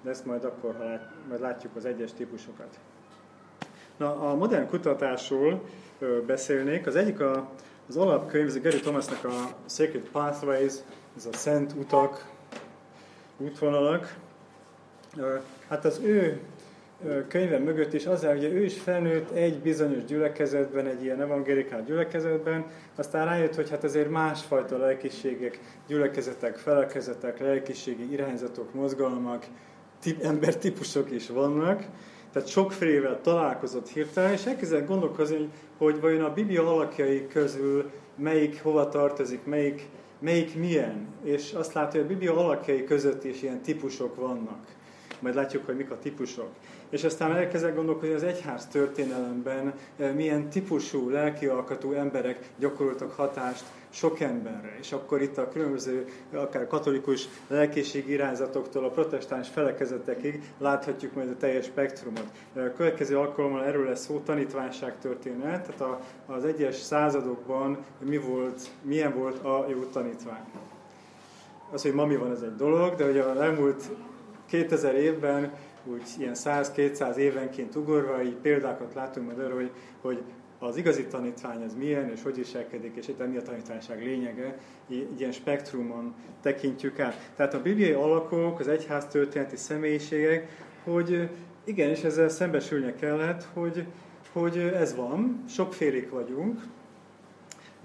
De 0.03 0.11
ezt 0.11 0.25
majd 0.25 0.45
akkor, 0.45 0.77
ha 0.77 0.85
lát, 0.85 1.13
majd 1.29 1.41
látjuk 1.41 1.77
az 1.77 1.85
egyes 1.85 2.13
típusokat. 2.13 2.79
Na, 3.97 4.31
a 4.31 4.35
modern 4.35 4.69
kutatásról 4.69 5.63
ö, 5.99 6.21
beszélnék. 6.27 6.87
Az 6.87 6.97
egyik 6.97 7.21
a, 7.21 7.51
az 7.89 7.97
alapkönyv, 7.97 8.47
ez 8.47 8.55
a 8.55 8.61
Gary 8.61 8.81
Thomasnak 8.81 9.25
a 9.25 9.57
Sacred 9.69 10.09
Pathways, 10.13 10.75
ez 11.17 11.27
a 11.27 11.33
szent 11.33 11.73
utak, 11.73 12.36
útvonalak. 13.39 14.17
Hát 15.69 15.85
az 15.85 16.01
ő 16.05 16.41
könyve 17.29 17.59
mögött 17.59 17.93
is 17.93 18.07
az, 18.07 18.25
hogy 18.25 18.45
ő 18.45 18.65
is 18.65 18.79
felnőtt 18.79 19.31
egy 19.31 19.59
bizonyos 19.59 20.05
gyülekezetben, 20.05 20.87
egy 20.87 21.03
ilyen 21.03 21.21
evangélikál 21.21 21.85
gyülekezetben, 21.85 22.65
aztán 22.95 23.27
rájött, 23.27 23.55
hogy 23.55 23.71
hát 23.71 23.85
azért 23.85 24.11
másfajta 24.11 24.77
lelkiségek, 24.79 25.61
gyülekezetek, 25.87 26.57
felekezetek, 26.57 27.41
lelkiségi 27.41 28.13
irányzatok, 28.13 28.75
mozgalmak, 28.75 29.45
tip, 30.01 30.23
embertípusok 30.23 31.11
is 31.11 31.29
vannak, 31.29 31.85
tehát 32.33 32.49
sokfélevel 32.49 33.21
találkozott 33.21 33.89
hirtelen, 33.89 34.33
és 34.33 34.47
elkezdett 34.47 34.87
gondolkozni, 34.87 35.49
hogy, 35.79 36.01
vajon 36.01 36.25
a 36.25 36.33
Biblia 36.33 36.73
alakjai 36.73 37.27
közül 37.27 37.91
melyik 38.17 38.63
hova 38.63 38.89
tartozik, 38.89 39.45
melyik 39.45 39.89
melyik 40.19 40.55
milyen, 40.55 41.07
és 41.23 41.53
azt 41.53 41.73
látja, 41.73 42.01
hogy 42.01 42.11
a 42.11 42.13
Biblia 42.13 42.37
alakjai 42.37 42.85
között 42.85 43.25
is 43.25 43.43
ilyen 43.43 43.63
típusok 43.63 44.17
vannak. 44.17 44.67
Majd 45.21 45.35
látjuk, 45.35 45.67
hogy 45.67 45.77
mik 45.77 45.91
a 45.91 45.99
típusok. 45.99 46.49
És 46.91 47.05
aztán 47.05 47.37
elkezdek 47.37 47.75
gondolkodni, 47.75 48.09
hogy 48.09 48.17
az 48.17 48.23
egyház 48.23 48.67
történelemben 48.67 49.75
eh, 49.97 50.15
milyen 50.15 50.49
típusú, 50.49 51.09
lelkialkatú 51.09 51.93
emberek 51.93 52.51
gyakoroltak 52.59 53.13
hatást 53.13 53.65
sok 53.97 54.21
emberre. 54.21 54.77
És 54.81 54.93
akkor 54.93 55.23
itt 55.23 55.39
a 55.39 55.49
különböző, 55.49 56.07
akár 56.33 56.67
katolikus 56.67 57.29
lelkészség 57.49 58.09
irányzatoktól 58.09 58.85
a 58.85 58.91
protestáns 58.91 59.49
felekezetekig 59.49 60.43
láthatjuk 60.59 61.15
majd 61.15 61.29
a 61.29 61.37
teljes 61.37 61.65
spektrumot. 61.65 62.29
A 62.55 62.73
következő 62.77 63.19
alkalommal 63.19 63.65
erről 63.65 63.89
lesz 63.89 64.05
szó, 64.05 64.19
tanítványság 64.19 64.99
történet, 64.99 65.67
tehát 65.67 65.81
a, 65.81 66.01
az 66.27 66.45
egyes 66.45 66.75
századokban 66.75 67.79
mi 67.99 68.19
volt, 68.19 68.71
milyen 68.83 69.15
volt 69.15 69.45
a 69.45 69.67
jó 69.69 69.83
tanítvány. 69.83 70.45
Az, 71.73 71.83
hogy 71.83 71.95
ma 71.95 72.07
mi 72.07 72.17
van, 72.17 72.31
ez 72.31 72.43
egy 72.43 72.57
dolog, 72.57 72.95
de 72.95 73.05
hogy 73.05 73.19
a 73.19 73.43
elmúlt 73.43 73.91
2000 74.47 74.95
évben 74.95 75.53
úgy 75.85 76.03
ilyen 76.19 76.35
100-200 76.35 77.15
évenként 77.15 77.75
ugorva, 77.75 78.23
így 78.23 78.37
példákat 78.37 78.95
látunk 78.95 79.27
majd 79.27 79.39
arra, 79.39 79.55
hogy, 79.55 79.71
hogy 80.01 80.23
az 80.59 80.77
igazi 80.77 81.05
tanítvány 81.07 81.63
az 81.63 81.75
milyen, 81.75 82.11
és 82.11 82.23
hogy 82.23 82.35
viselkedik, 82.35 82.97
és 82.97 83.09
itt 83.09 83.29
mi 83.29 83.37
a 83.37 83.43
tanítványság 83.43 84.03
lényege, 84.03 84.59
ilyen 85.19 85.33
spektrumon 85.33 86.15
tekintjük 86.43 86.99
át. 86.99 87.31
Tehát 87.37 87.55
a 87.55 87.63
bibliai 87.63 87.93
alakok, 87.93 88.61
az 88.61 88.69
egyház 88.69 89.07
történeti 89.07 89.57
személyiségek, 89.57 90.65
hogy 90.85 91.29
igenis 91.65 92.03
ezzel 92.03 92.29
szembesülnie 92.29 92.95
kellett, 92.95 93.49
hogy, 93.53 93.87
hogy 94.33 94.59
ez 94.59 94.95
van, 94.97 95.45
sokfélék 95.49 96.11
vagyunk, 96.11 96.61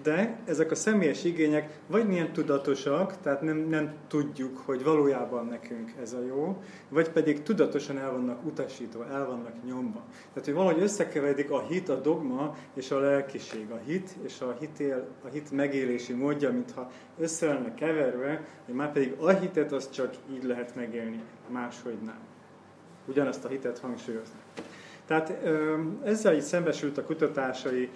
de 0.03 0.39
ezek 0.45 0.71
a 0.71 0.75
személyes 0.75 1.23
igények 1.23 1.79
vagy 1.87 2.07
milyen 2.07 2.33
tudatosak, 2.33 3.17
tehát 3.21 3.41
nem, 3.41 3.57
nem 3.57 3.93
tudjuk, 4.07 4.57
hogy 4.57 4.83
valójában 4.83 5.45
nekünk 5.45 5.93
ez 6.01 6.13
a 6.13 6.23
jó, 6.25 6.61
vagy 6.89 7.09
pedig 7.09 7.43
tudatosan 7.43 7.97
el 7.97 8.11
vannak 8.11 8.45
utasítva, 8.45 9.07
el 9.07 9.25
vannak 9.25 9.65
nyomva. 9.65 10.03
Tehát, 10.33 10.45
hogy 10.45 10.53
valahogy 10.53 10.81
összekeveredik 10.81 11.51
a 11.51 11.61
hit, 11.61 11.89
a 11.89 11.95
dogma 11.95 12.55
és 12.73 12.91
a 12.91 12.99
lelkiség. 12.99 13.71
A 13.71 13.79
hit 13.85 14.15
és 14.23 14.41
a, 14.41 14.55
hitél, 14.59 15.07
a 15.23 15.27
hit 15.27 15.51
megélési 15.51 16.13
módja, 16.13 16.51
mintha 16.51 16.91
össze 17.19 17.45
lenne 17.45 17.73
keverve, 17.73 18.45
hogy 18.65 18.75
már 18.75 18.91
pedig 18.91 19.15
a 19.19 19.29
hitet 19.29 19.71
az 19.71 19.89
csak 19.89 20.13
így 20.33 20.43
lehet 20.43 20.75
megélni, 20.75 21.21
máshogy 21.47 21.97
nem. 22.05 22.19
Ugyanazt 23.07 23.45
a 23.45 23.47
hitet 23.47 23.79
hangsúlyozni. 23.79 24.39
Tehát 25.11 25.33
ezzel 26.03 26.33
így 26.33 26.41
szembesült 26.41 26.97
a 26.97 27.03
kutatásai 27.03 27.89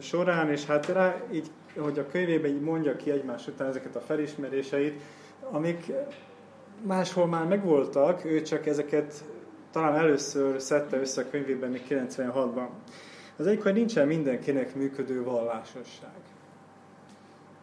során, 0.00 0.50
és 0.50 0.66
hát 0.66 0.86
rá 0.86 1.16
így, 1.32 1.50
hogy 1.76 1.98
a 1.98 2.06
könyvében 2.06 2.50
így 2.50 2.60
mondja 2.60 2.96
ki 2.96 3.10
egymás 3.10 3.46
után 3.46 3.68
ezeket 3.68 3.96
a 3.96 4.00
felismeréseit, 4.00 5.00
amik 5.50 5.92
máshol 6.82 7.26
már 7.26 7.46
megvoltak, 7.46 8.24
ő 8.24 8.42
csak 8.42 8.66
ezeket 8.66 9.24
talán 9.72 9.94
először 9.94 10.60
szedte 10.60 11.00
össze 11.00 11.20
a 11.20 11.30
könyvében 11.30 11.70
még 11.70 11.82
96-ban. 11.88 12.66
Az 13.36 13.46
egyik, 13.46 13.62
hogy 13.62 13.74
nincsen 13.74 14.06
mindenkinek 14.06 14.74
működő 14.74 15.22
vallásosság. 15.22 16.20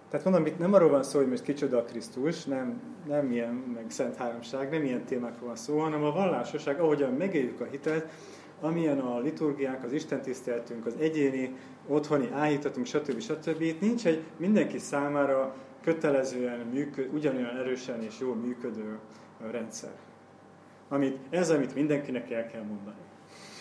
Tehát 0.10 0.25
mondom, 0.25 0.46
itt 0.46 0.60
nem 0.60 0.74
arról 0.74 0.89
van 0.89 1.04
szó, 1.04 1.20
hogy 1.20 1.30
most 1.30 1.44
kicsoda 1.44 1.78
a 1.78 1.84
Krisztus, 1.84 2.46
nem, 2.46 2.82
nem 3.08 3.32
ilyen, 3.32 3.54
meg 3.54 3.86
Szent 3.88 4.16
Háromság, 4.16 4.70
nem 4.70 4.84
ilyen 4.84 5.04
témákról 5.04 5.48
van 5.48 5.56
szó, 5.56 5.80
hanem 5.80 6.04
a 6.04 6.12
vallásosság, 6.12 6.80
ahogyan 6.80 7.13
megéljük 7.13 7.62
a 7.62 7.68
hitet, 7.72 8.12
amilyen 8.62 9.00
a 9.00 9.20
liturgiák, 9.20 9.84
az 9.84 9.92
istentiszteltünk, 9.92 10.86
az 10.86 10.96
egyéni, 11.00 11.56
otthoni 11.88 12.30
áhítatunk, 12.34 12.86
stb. 12.86 13.20
stb. 13.20 13.62
Itt 13.62 13.82
nincs 13.82 14.06
egy 14.06 14.24
mindenki 14.38 14.78
számára 14.78 15.56
kötelezően, 15.84 16.60
működ, 16.60 17.13
ugyanolyan 17.13 17.58
erősen 17.58 18.04
és 18.04 18.20
jól 18.20 18.36
működő 18.36 19.00
rendszer. 19.51 19.92
Amit, 20.88 21.18
ez, 21.30 21.50
amit 21.50 21.75
mindenkinek 21.75 22.32
el 22.32 22.48
kell 22.48 22.63
mondani. 22.63 23.01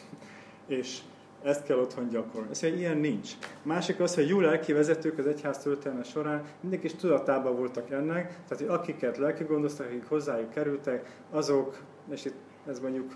és 0.79 0.99
ezt 1.43 1.65
kell 1.65 1.79
otthon 1.79 2.09
gyakorolni. 2.09 2.51
Ez 2.51 2.63
egy 2.63 2.79
ilyen 2.79 2.99
nincs. 2.99 3.33
Másik 3.63 4.01
az, 4.01 4.15
hogy 4.15 4.29
jó 4.29 4.41
lelki 4.41 4.73
vezetők 4.73 5.19
az 5.19 5.27
egyház 5.27 5.59
történelme 5.59 6.05
során 6.05 6.45
mindig 6.61 6.85
is 6.85 6.95
tudatában 6.95 7.57
voltak 7.57 7.91
ennek, 7.91 8.29
tehát 8.29 8.59
hogy 8.59 8.67
akiket 8.67 9.17
lelki 9.17 9.45
gondoztak, 9.45 9.87
akik 9.87 10.09
hozzájuk 10.09 10.51
kerültek, 10.51 11.21
azok, 11.31 11.83
és 12.11 12.25
itt 12.25 12.35
ez 12.67 12.81
mondjuk 12.81 13.13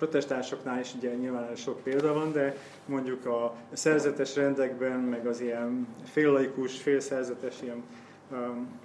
protestánsoknál 0.00 0.80
is 0.80 0.94
ugye 0.94 1.14
nyilván 1.14 1.56
sok 1.56 1.82
példa 1.82 2.12
van, 2.12 2.32
de 2.32 2.56
mondjuk 2.86 3.26
a 3.26 3.54
szerzetes 3.72 4.36
rendekben, 4.36 4.98
meg 4.98 5.26
az 5.26 5.40
ilyen 5.40 5.86
féllaikus, 6.04 6.82
félszerzetes 6.82 7.62
ilyen 7.62 7.82
um, 8.30 8.78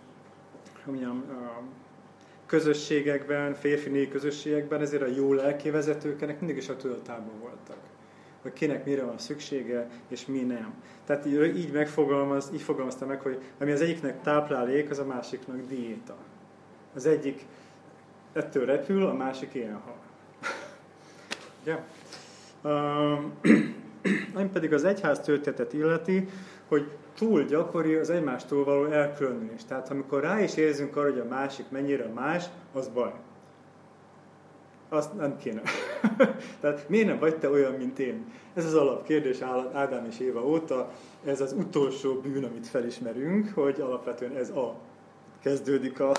mondjam, 0.85 1.23
um, 1.29 1.69
közösségekben, 2.45 3.53
férfi 3.53 4.07
közösségekben, 4.07 4.81
ezért 4.81 5.01
a 5.01 5.07
jó 5.15 5.33
lelkivezetők 5.33 6.39
mindig 6.39 6.57
is 6.57 6.69
a 6.69 6.75
tudatában 6.75 7.39
voltak 7.39 7.77
hogy 8.45 8.53
kinek 8.53 8.85
mire 8.85 9.03
van 9.03 9.17
szüksége, 9.17 9.89
és 10.07 10.25
mi 10.25 10.39
nem. 10.39 10.73
Tehát 11.05 11.25
így, 11.25 11.57
így 11.57 11.71
megfogalmaz, 11.71 12.49
így 12.53 12.61
fogalmazta 12.61 13.05
meg, 13.05 13.21
hogy 13.21 13.41
ami 13.59 13.71
az 13.71 13.81
egyiknek 13.81 14.21
táplálék, 14.21 14.89
az 14.89 14.99
a 14.99 15.05
másiknak 15.05 15.67
diéta. 15.67 16.15
Az 16.95 17.05
egyik 17.05 17.45
ettől 18.33 18.65
repül, 18.65 19.05
a 19.05 19.13
másik 19.13 19.53
ilyen 19.53 19.79
hal. 19.85 20.04
Ugye? 21.65 21.79
Ami 24.35 24.49
pedig 24.53 24.73
az 24.73 24.83
egyház 24.83 25.19
történetet 25.19 25.73
illeti, 25.73 26.27
hogy 26.67 26.91
túl 27.17 27.43
gyakori 27.43 27.95
az 27.95 28.09
egymástól 28.09 28.63
való 28.63 28.85
elkülönülés. 28.85 29.65
Tehát 29.67 29.89
amikor 29.89 30.21
rá 30.21 30.41
is 30.41 30.55
érzünk 30.55 30.95
arra, 30.95 31.09
hogy 31.09 31.19
a 31.19 31.27
másik 31.29 31.65
mennyire 31.69 32.07
más, 32.07 32.45
az 32.73 32.87
baj. 32.87 33.11
Azt 34.89 35.13
nem 35.13 35.37
kéne. 35.37 35.61
Tehát 36.61 36.89
miért 36.89 37.07
nem 37.07 37.19
vagy 37.19 37.37
te 37.37 37.49
olyan, 37.49 37.73
mint 37.73 37.99
én? 37.99 38.25
Ez 38.53 38.65
az 38.65 38.73
alapkérdés 38.73 39.41
Ádám 39.73 40.05
és 40.05 40.19
Éva 40.19 40.45
óta, 40.45 40.91
ez 41.25 41.41
az 41.41 41.53
utolsó 41.53 42.13
bűn, 42.13 42.43
amit 42.43 42.67
felismerünk, 42.67 43.51
hogy 43.53 43.81
alapvetően 43.81 44.35
ez 44.35 44.49
a 44.49 44.75
kezdődik 45.39 45.99
a, 45.99 46.11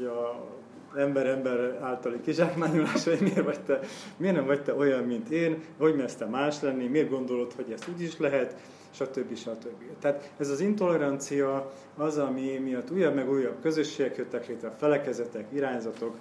a 0.00 0.59
ember-ember 0.96 1.78
általi 1.82 2.20
kizsákmányolás, 2.20 3.04
hogy 3.04 3.20
miért, 3.20 3.44
vagy 3.44 3.60
te, 3.60 3.80
miért 4.16 4.34
nem 4.34 4.46
vagy 4.46 4.62
te 4.62 4.74
olyan, 4.74 5.04
mint 5.04 5.30
én, 5.30 5.62
hogy 5.78 5.96
mersz 5.96 6.14
te 6.14 6.24
más 6.24 6.60
lenni, 6.60 6.86
miért 6.86 7.10
gondolod, 7.10 7.52
hogy 7.52 7.72
ezt 7.72 7.88
úgy 7.94 8.02
is 8.02 8.18
lehet, 8.18 8.56
stb. 8.90 9.36
stb. 9.36 9.82
Tehát 10.00 10.30
ez 10.36 10.48
az 10.48 10.60
intolerancia 10.60 11.72
az, 11.96 12.18
ami 12.18 12.58
miatt 12.58 12.90
újabb 12.90 13.14
meg 13.14 13.30
újabb 13.30 13.60
közösségek 13.62 14.16
jöttek 14.16 14.48
létre, 14.48 14.70
felekezetek, 14.70 15.46
irányzatok, 15.52 16.16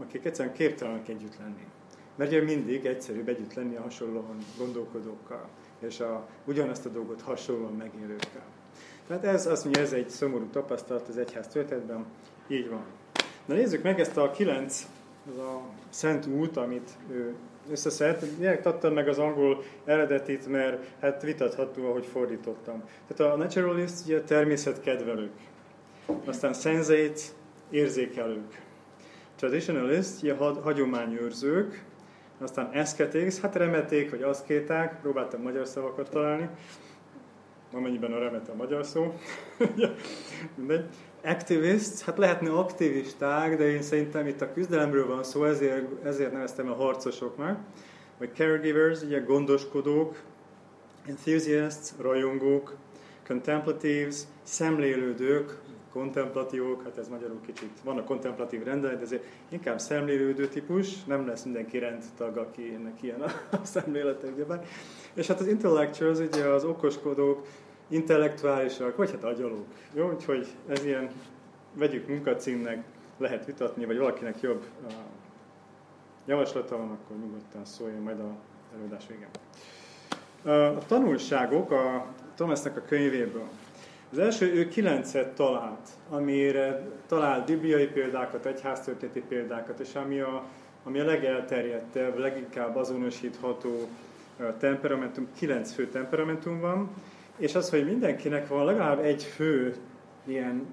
akik 0.00 0.24
egyszerűen 0.24 0.54
képtelenek 0.54 1.08
együtt 1.08 1.38
lenni. 1.38 1.66
Mert 2.16 2.30
ugye 2.30 2.42
mindig 2.42 2.86
egyszerűbb 2.86 3.28
együtt 3.28 3.54
lenni 3.54 3.76
a 3.76 3.82
hasonlóan 3.82 4.38
gondolkodókkal, 4.58 5.48
és 5.78 6.00
a, 6.00 6.28
ugyanazt 6.44 6.86
a 6.86 6.88
dolgot 6.88 7.20
hasonlóan 7.20 7.72
megélőkkel. 7.72 8.44
Tehát 9.06 9.24
ez 9.24 9.46
azt 9.46 9.64
mondja, 9.64 9.82
ez 9.82 9.92
egy 9.92 10.08
szomorú 10.08 10.46
tapasztalat 10.50 11.08
az 11.08 11.18
egyház 11.18 11.48
történetben, 11.48 12.04
így 12.48 12.68
van. 12.68 12.84
Na 13.48 13.54
nézzük 13.54 13.82
meg 13.82 14.00
ezt 14.00 14.16
a 14.16 14.30
kilenc, 14.30 14.86
az 15.30 15.38
a 15.38 15.62
szent 15.88 16.26
út, 16.26 16.56
amit 16.56 16.90
ő 17.10 17.34
összeszed. 17.70 18.38
Miért 18.38 18.66
adtam 18.66 18.92
meg 18.92 19.08
az 19.08 19.18
angol 19.18 19.62
eredetit, 19.84 20.46
mert 20.46 20.84
hát 21.00 21.22
vitatható, 21.22 21.86
ahogy 21.88 22.06
fordítottam. 22.06 22.82
Tehát 23.06 23.32
a 23.32 23.36
naturalist 23.36 23.94
ugye 24.04 24.20
természetkedvelők, 24.20 25.32
aztán 26.24 26.52
sensate 26.52 27.20
érzékelők, 27.70 28.62
traditionalist 29.36 30.22
ugye 30.22 30.34
hagyományőrzők, 30.34 31.84
aztán 32.38 32.70
eszketics, 32.72 33.36
hát 33.36 33.54
remeték 33.54 34.10
vagy 34.10 34.22
aszkéták, 34.22 35.00
próbáltam 35.00 35.42
magyar 35.42 35.66
szavakat 35.66 36.10
találni, 36.10 36.48
amennyiben 37.72 38.12
a 38.12 38.18
remet 38.18 38.48
a 38.48 38.54
magyar 38.54 38.84
szó. 38.84 39.14
Mindegy. 40.56 40.84
Activists, 41.24 42.02
hát 42.02 42.18
lehetne 42.18 42.50
aktivisták, 42.50 43.56
de 43.56 43.70
én 43.70 43.82
szerintem 43.82 44.26
itt 44.26 44.40
a 44.40 44.52
küzdelemről 44.52 45.06
van 45.06 45.24
szó, 45.24 45.44
ezért, 45.44 46.04
ezért 46.04 46.32
neveztem 46.32 46.70
a 46.70 46.74
harcosoknak. 46.74 47.58
Vagy 48.18 48.30
caregivers, 48.34 49.02
ugye 49.02 49.18
gondoskodók, 49.18 50.22
enthusiasts, 51.06 51.90
rajongók, 52.00 52.76
contemplatives, 53.26 54.16
szemlélődők, 54.42 55.58
kontemplatívok, 55.92 56.82
hát 56.82 56.98
ez 56.98 57.08
magyarul 57.08 57.40
kicsit, 57.46 57.70
van 57.84 57.98
a 57.98 58.04
kontemplatív 58.04 58.62
rendelet, 58.62 58.96
de 58.96 59.02
ezért 59.02 59.24
inkább 59.48 59.78
szemlélődő 59.78 60.48
típus, 60.48 61.04
nem 61.04 61.26
lesz 61.26 61.44
mindenki 61.44 61.78
rendtag, 61.78 62.36
aki 62.36 62.74
ennek 62.74 63.02
ilyen 63.02 63.20
a, 63.20 63.30
szemlélete, 63.64 64.26
ugyebár. 64.26 64.66
És 65.14 65.26
hát 65.26 65.40
az 65.40 65.46
intellectuals, 65.46 66.18
ugye 66.18 66.44
az 66.44 66.64
okoskodók, 66.64 67.46
intellektuálisak, 67.88 68.96
vagy 68.96 69.10
hát 69.10 69.24
agyalók. 69.24 69.66
Jó, 69.92 70.10
úgyhogy 70.10 70.46
ez 70.68 70.84
ilyen, 70.84 71.10
vegyük 71.72 72.08
munkacímnek, 72.08 72.82
lehet 73.18 73.44
vitatni, 73.44 73.84
vagy 73.84 73.98
valakinek 73.98 74.40
jobb 74.40 74.64
uh, 74.86 74.92
javaslata 76.26 76.76
van, 76.76 76.90
akkor 76.90 77.16
nyugodtan 77.16 77.64
szóljon 77.64 78.02
majd 78.02 78.20
a 78.20 78.36
előadás 78.74 79.04
végén. 79.06 79.28
A 80.76 80.86
tanulságok 80.86 81.70
a 81.70 82.06
Thomasnak 82.34 82.76
a 82.76 82.82
könyvéből. 82.86 83.48
Az 84.12 84.18
első, 84.18 84.52
ő 84.54 84.68
kilencet 84.68 85.34
talált, 85.34 85.88
amire 86.10 86.88
talált 87.06 87.46
bibliai 87.46 87.86
példákat, 87.86 88.46
egyháztörténeti 88.46 89.20
példákat, 89.20 89.80
és 89.80 89.94
ami 89.94 90.20
a, 90.20 90.44
ami 90.84 90.98
a 90.98 91.04
legelterjedtebb, 91.04 92.18
leginkább 92.18 92.76
azonosítható 92.76 93.88
temperamentum, 94.58 95.28
kilenc 95.38 95.72
fő 95.72 95.88
temperamentum 95.88 96.60
van, 96.60 96.90
és 97.38 97.54
az, 97.54 97.70
hogy 97.70 97.84
mindenkinek 97.84 98.48
van 98.48 98.64
legalább 98.64 98.98
egy 98.98 99.22
fő 99.22 99.76
ilyen, 100.24 100.66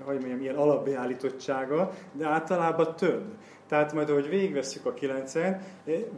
hogy 0.00 0.18
mondjam, 0.18 0.40
ilyen 0.40 0.56
alapbeállítottsága, 0.56 1.92
de 2.12 2.26
általában 2.26 2.96
több. 2.96 3.22
Tehát 3.68 3.92
majd, 3.92 4.10
ahogy 4.10 4.28
végigveszük 4.28 4.86
a 4.86 4.94
kilencen, 4.94 5.62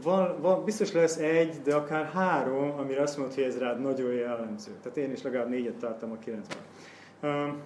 van, 0.02 0.40
van, 0.40 0.64
biztos 0.64 0.92
lesz 0.92 1.16
egy, 1.16 1.60
de 1.62 1.74
akár 1.74 2.04
három, 2.04 2.78
amire 2.78 3.02
azt 3.02 3.16
mondod, 3.16 3.34
hogy 3.34 3.44
ez 3.44 3.58
rád 3.58 3.80
nagyon 3.80 4.12
jellemző. 4.12 4.70
Tehát 4.82 4.98
én 4.98 5.12
is 5.12 5.22
legalább 5.22 5.48
négyet 5.48 5.74
találtam 5.74 6.12
a 6.12 6.18
kilencben. 6.18 6.62
Um, 7.22 7.62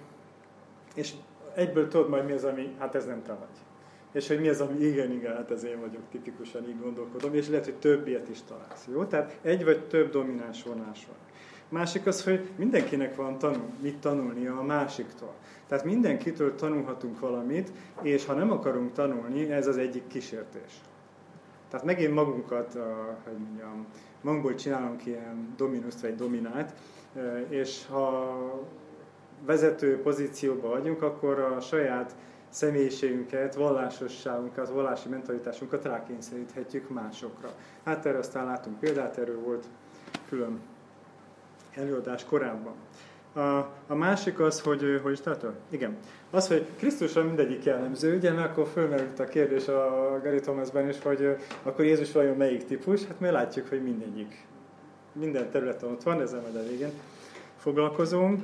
és 0.95 1.13
egyből 1.55 1.87
tudod 1.87 2.09
majd 2.09 2.25
mi 2.25 2.31
az, 2.31 2.43
ami, 2.43 2.75
hát 2.79 2.95
ez 2.95 3.05
nem 3.05 3.23
te 3.23 3.33
vagy. 3.33 3.72
És 4.13 4.27
hogy 4.27 4.39
mi 4.39 4.47
az, 4.49 4.61
ami 4.61 4.79
igen, 4.79 5.11
igen, 5.11 5.35
hát 5.35 5.51
ez 5.51 5.63
én 5.63 5.79
vagyok, 5.79 6.01
tipikusan 6.11 6.69
így 6.69 6.79
gondolkodom, 6.81 7.33
és 7.33 7.47
lehet, 7.49 7.65
hogy 7.65 7.75
több 7.75 8.07
ilyet 8.07 8.29
is 8.29 8.39
találsz. 8.47 8.87
Jó? 8.91 9.03
Tehát 9.03 9.37
egy 9.41 9.63
vagy 9.63 9.87
több 9.87 10.11
domináns 10.11 10.63
vonás 10.63 11.05
van. 11.05 11.15
Másik 11.69 12.05
az, 12.05 12.23
hogy 12.23 12.49
mindenkinek 12.55 13.15
van 13.15 13.37
tanul, 13.37 13.69
mit 13.81 13.97
tanulnia 13.97 14.57
a 14.57 14.63
másiktól. 14.63 15.33
Tehát 15.67 15.83
mindenkitől 15.83 16.55
tanulhatunk 16.55 17.19
valamit, 17.19 17.71
és 18.01 18.25
ha 18.25 18.33
nem 18.33 18.51
akarunk 18.51 18.91
tanulni, 18.91 19.51
ez 19.51 19.67
az 19.67 19.77
egyik 19.77 20.07
kísértés. 20.07 20.73
Tehát 21.69 21.85
megint 21.85 22.13
magunkat, 22.13 22.73
hogy 23.23 23.37
mondjam, 23.37 23.85
magunkból 24.21 24.55
csinálunk 24.55 25.05
ilyen 25.05 25.53
dominuszt 25.57 26.01
vagy 26.01 26.15
dominát, 26.15 26.73
és 27.49 27.85
ha 27.85 28.35
vezető 29.45 30.01
pozícióban 30.01 30.71
vagyunk, 30.71 31.01
akkor 31.01 31.39
a 31.39 31.59
saját 31.59 32.15
személyiségünket, 32.53 33.55
vallásosságunkat, 33.55 34.69
vallási 34.69 35.09
mentalitásunkat 35.09 35.85
rákényszeríthetjük 35.85 36.89
másokra. 36.89 37.53
Hát 37.85 38.05
erre 38.05 38.17
aztán 38.17 38.45
látunk 38.45 38.79
példát, 38.79 39.17
erről 39.17 39.39
volt 39.39 39.65
külön 40.29 40.59
előadás 41.75 42.25
korábban. 42.25 42.73
A, 43.33 43.57
a 43.87 43.95
másik 43.95 44.39
az, 44.39 44.61
hogy, 44.61 44.99
hogy 45.03 45.21
tartod? 45.23 45.53
Igen. 45.69 45.97
Az, 46.29 46.47
hogy 46.47 46.67
Krisztusra 46.77 47.23
mindegyik 47.23 47.63
jellemző, 47.63 48.15
ugye, 48.15 48.31
mert 48.31 48.49
akkor 48.51 48.67
fölmerült 48.67 49.19
a 49.19 49.25
kérdés 49.25 49.67
a 49.67 50.19
Gary 50.23 50.39
Thomasben 50.39 50.89
is, 50.89 51.01
hogy 51.01 51.35
akkor 51.63 51.85
Jézus 51.85 52.11
vajon 52.11 52.37
melyik 52.37 52.65
típus? 52.65 53.05
Hát 53.05 53.19
mi 53.19 53.29
látjuk, 53.29 53.67
hogy 53.69 53.83
mindegyik. 53.83 54.45
Minden 55.11 55.49
területen 55.49 55.89
ott 55.89 56.03
van, 56.03 56.21
ezzel 56.21 56.41
majd 56.41 56.55
a 56.55 56.63
végén 56.69 56.91
foglalkozunk. 57.57 58.41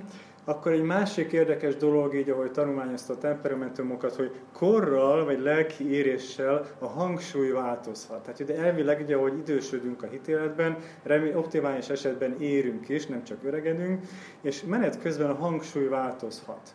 Akkor 0.49 0.71
egy 0.71 0.83
másik 0.83 1.31
érdekes 1.31 1.75
dolog, 1.75 2.15
így 2.15 2.29
ahogy 2.29 2.51
tanulmányozta 2.51 3.13
a 3.13 3.17
temperamentumokat, 3.17 4.15
hogy 4.15 4.31
korral 4.53 5.25
vagy 5.25 5.39
lelki 5.39 5.91
éréssel 5.91 6.65
a 6.79 6.85
hangsúly 6.85 7.49
változhat. 7.49 8.21
Tehát 8.21 8.39
ugye 8.39 8.55
elvileg, 8.55 9.01
ugye, 9.01 9.15
ahogy 9.15 9.38
idősödünk 9.38 10.03
a 10.03 10.07
hitéletben, 10.07 10.77
optimális 11.35 11.89
esetben 11.89 12.41
érünk 12.41 12.89
is, 12.89 13.05
nem 13.05 13.23
csak 13.23 13.38
öregedünk, 13.43 14.05
és 14.41 14.63
menet 14.63 15.01
közben 15.01 15.29
a 15.29 15.35
hangsúly 15.35 15.88
változhat. 15.88 16.73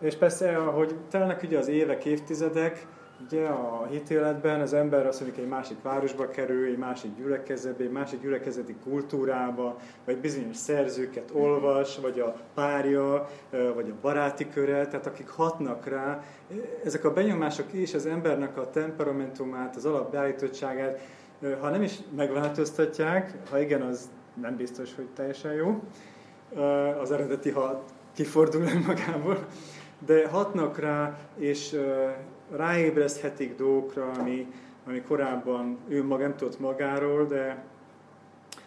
És 0.00 0.14
persze, 0.14 0.56
ahogy 0.56 0.94
telnek 1.10 1.42
ugye 1.42 1.58
az 1.58 1.68
évek, 1.68 2.04
évtizedek, 2.04 2.86
Ugye 3.24 3.46
a 3.46 3.86
hitéletben 3.90 4.60
az 4.60 4.72
ember 4.72 5.06
azt 5.06 5.20
mondjuk 5.20 5.44
egy 5.44 5.50
másik 5.50 5.82
városba 5.82 6.28
kerül, 6.28 6.66
egy 6.66 6.78
másik 6.78 7.16
gyülekezetbe, 7.16 7.84
egy 7.84 7.90
másik 7.90 8.20
gyülekezeti 8.20 8.76
kultúrába, 8.84 9.78
vagy 10.04 10.18
bizonyos 10.18 10.56
szerzőket 10.56 11.30
olvas, 11.32 11.98
vagy 11.98 12.20
a 12.20 12.36
párja, 12.54 13.28
vagy 13.74 13.90
a 13.90 14.00
baráti 14.00 14.48
köre, 14.48 14.86
tehát 14.86 15.06
akik 15.06 15.28
hatnak 15.28 15.86
rá. 15.86 16.22
Ezek 16.84 17.04
a 17.04 17.12
benyomások 17.12 17.72
is 17.72 17.94
az 17.94 18.06
embernek 18.06 18.56
a 18.56 18.70
temperamentumát, 18.70 19.76
az 19.76 19.84
alapbeállítottságát, 19.84 21.00
ha 21.60 21.68
nem 21.68 21.82
is 21.82 21.98
megváltoztatják, 22.16 23.34
ha 23.50 23.60
igen, 23.60 23.82
az 23.82 24.10
nem 24.40 24.56
biztos, 24.56 24.94
hogy 24.94 25.06
teljesen 25.14 25.52
jó, 25.52 25.82
az 27.00 27.10
eredeti, 27.10 27.50
ha 27.50 27.82
kifordul 28.14 28.64
magából, 28.86 29.46
de 30.06 30.28
hatnak 30.28 30.78
rá, 30.78 31.18
és 31.36 31.76
ráébreszthetik 32.56 33.56
dolgokra, 33.56 34.10
ami, 34.10 34.52
ami 34.86 35.00
korábban 35.00 35.78
ő 35.88 36.04
maga 36.04 36.22
nem 36.22 36.36
tudott 36.36 36.58
magáról, 36.58 37.26
de 37.26 37.64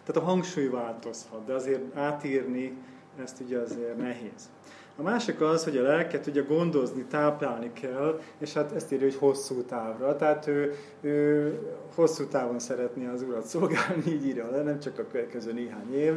tehát 0.04 0.22
a 0.22 0.26
hangsúly 0.26 0.68
változhat, 0.68 1.46
de 1.46 1.54
azért 1.54 1.96
átírni 1.96 2.78
ezt 3.24 3.40
ugye 3.40 3.60
azért 3.60 3.98
nehéz. 3.98 4.50
A 4.98 5.02
másik 5.02 5.42
az, 5.42 5.64
hogy 5.64 5.78
a 5.78 5.82
lelket 5.82 6.28
ugye 6.28 6.42
gondozni, 6.42 7.04
táplálni 7.04 7.72
kell, 7.74 8.20
és 8.38 8.54
hát 8.54 8.72
ezt 8.72 8.92
írja, 8.92 9.06
hogy 9.06 9.16
hosszú 9.16 9.62
távra. 9.62 10.16
Tehát 10.16 10.48
ő, 10.48 10.76
ő 11.02 11.60
hosszú 11.96 12.28
távon 12.28 12.60
szeretné 12.60 13.08
az 13.08 13.22
Urat 13.22 13.46
szolgálni, 13.46 14.04
így 14.08 14.26
írja 14.26 14.50
le, 14.52 14.62
nem 14.62 14.80
csak 14.80 15.00
a 15.00 15.08
következő 15.12 15.54
néhány 15.54 15.94
év, 15.94 16.14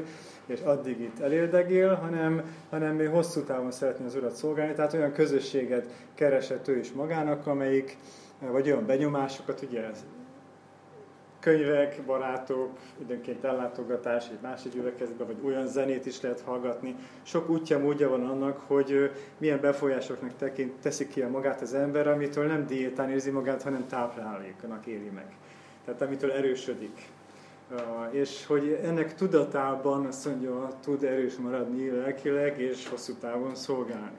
és 0.46 0.60
addig 0.60 1.00
itt 1.00 1.20
elérdegél, 1.20 1.94
hanem, 1.94 2.42
hanem 2.70 2.98
ő 2.98 3.06
hosszú 3.06 3.40
távon 3.40 3.70
szeretné 3.70 4.06
az 4.06 4.14
Urat 4.14 4.34
szolgálni, 4.34 4.74
tehát 4.74 4.92
olyan 4.92 5.12
közösséget 5.12 5.92
keresett 6.14 6.68
ő 6.68 6.78
is 6.78 6.92
magának, 6.92 7.46
amelyik, 7.46 7.96
vagy 8.38 8.70
olyan 8.70 8.86
benyomásokat, 8.86 9.62
ugye 9.62 9.84
ez 9.84 10.04
könyvek, 11.40 12.02
barátok, 12.06 12.70
időnként 13.00 13.44
ellátogatás 13.44 14.28
egy 14.28 14.38
másik 14.42 14.72
gyülekezetbe, 14.72 15.24
vagy 15.24 15.36
olyan 15.44 15.66
zenét 15.66 16.06
is 16.06 16.20
lehet 16.20 16.40
hallgatni. 16.40 16.94
Sok 17.22 17.48
útja, 17.48 17.78
módja 17.78 18.08
van 18.08 18.26
annak, 18.26 18.60
hogy 18.66 19.10
milyen 19.38 19.60
befolyásoknak 19.60 20.36
tekint, 20.36 20.72
teszi 20.80 21.08
ki 21.08 21.22
a 21.22 21.28
magát 21.28 21.60
az 21.60 21.74
ember, 21.74 22.08
amitől 22.08 22.46
nem 22.46 22.66
diétán 22.66 23.10
érzi 23.10 23.30
magát, 23.30 23.62
hanem 23.62 23.86
tápláléknak 23.86 24.86
éli 24.86 25.10
meg. 25.14 25.36
Tehát 25.84 26.02
amitől 26.02 26.32
erősödik. 26.32 27.08
És 28.10 28.46
hogy 28.46 28.78
ennek 28.82 29.14
tudatában 29.14 30.06
azt 30.06 30.26
mondja, 30.26 30.68
tud 30.82 31.04
erős 31.04 31.36
maradni 31.36 31.90
lelkileg 31.90 32.60
és 32.60 32.88
hosszú 32.88 33.12
távon 33.12 33.54
szolgálni. 33.54 34.18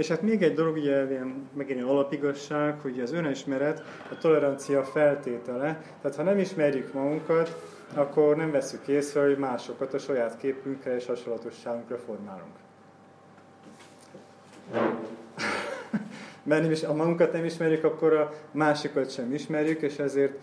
És 0.00 0.08
hát 0.08 0.22
még 0.22 0.42
egy 0.42 0.54
dolog, 0.54 0.76
ugye 0.76 1.10
ilyen, 1.10 1.48
megint 1.52 1.78
egy 1.78 1.84
alapigasság, 1.84 2.80
hogy 2.80 3.00
az 3.00 3.12
önismeret 3.12 3.82
a 4.10 4.18
tolerancia 4.18 4.84
feltétele. 4.84 5.82
Tehát 6.02 6.16
ha 6.16 6.22
nem 6.22 6.38
ismerjük 6.38 6.92
magunkat, 6.92 7.62
akkor 7.94 8.36
nem 8.36 8.50
veszük 8.50 8.86
észre, 8.86 9.20
hogy 9.20 9.38
másokat 9.38 9.94
a 9.94 9.98
saját 9.98 10.36
képünkre 10.36 10.94
és 10.94 11.06
hasonlatosságunkra 11.06 11.98
formálunk. 11.98 12.52
Mert 16.48 16.62
nem 16.62 16.70
is, 16.70 16.84
ha 16.84 16.94
magunkat 16.94 17.32
nem 17.32 17.44
ismerjük, 17.44 17.84
akkor 17.84 18.12
a 18.12 18.32
másikat 18.50 19.10
sem 19.10 19.34
ismerjük, 19.34 19.80
és 19.80 19.98
ezért 19.98 20.38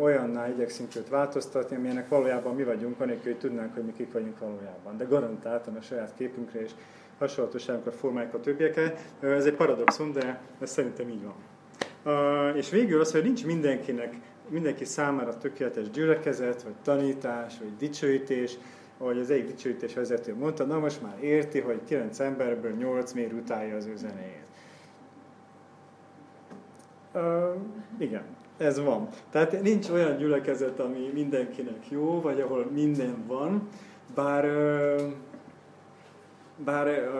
olyanná 0.00 0.48
igyekszünk 0.48 0.96
őt 0.96 1.08
változtatni, 1.08 1.76
amilyenek 1.76 2.08
valójában 2.08 2.54
mi 2.54 2.64
vagyunk, 2.64 3.00
anélkül, 3.00 3.32
hogy 3.32 3.40
tudnánk, 3.40 3.74
hogy 3.74 3.84
mi 3.84 3.92
kik 3.92 4.12
vagyunk 4.12 4.38
valójában. 4.38 4.96
De 4.96 5.04
garantáltan 5.04 5.76
a 5.76 5.80
saját 5.80 6.12
képünkre 6.16 6.60
és 6.60 6.70
hasonlatosságunkra 7.18 7.92
formálják 7.92 8.34
a 8.34 8.40
többieket. 8.40 9.00
Ez 9.20 9.46
egy 9.46 9.54
paradoxon, 9.54 10.12
de 10.12 10.40
ez 10.60 10.70
szerintem 10.70 11.08
így 11.08 11.22
van. 11.22 12.54
És 12.56 12.70
végül 12.70 13.00
az, 13.00 13.12
hogy 13.12 13.22
nincs 13.22 13.46
mindenkinek, 13.46 14.14
mindenki 14.48 14.84
számára 14.84 15.38
tökéletes 15.38 15.90
gyülekezet, 15.90 16.62
vagy 16.62 16.74
tanítás, 16.82 17.58
vagy 17.58 17.76
dicsőítés, 17.78 18.58
ahogy 18.98 19.18
az 19.18 19.30
egyik 19.30 19.46
dicsőítés 19.46 19.94
vezető 19.94 20.34
mondta, 20.34 20.64
na 20.64 20.78
most 20.78 21.02
már 21.02 21.16
érti, 21.20 21.60
hogy 21.60 21.80
kilenc 21.84 22.20
emberből 22.20 22.72
nyolc 22.72 23.12
miért 23.12 23.32
utálja 23.32 23.76
az 23.76 23.86
ő 23.86 23.96
zenéjét. 23.96 24.44
Igen, 27.98 28.22
ez 28.56 28.80
van. 28.80 29.08
Tehát 29.30 29.62
nincs 29.62 29.88
olyan 29.88 30.16
gyülekezet, 30.16 30.80
ami 30.80 31.10
mindenkinek 31.12 31.88
jó, 31.88 32.20
vagy 32.20 32.40
ahol 32.40 32.70
minden 32.72 33.24
van, 33.26 33.68
bár 34.14 34.44
uh, 34.44 35.02
bár 36.56 37.10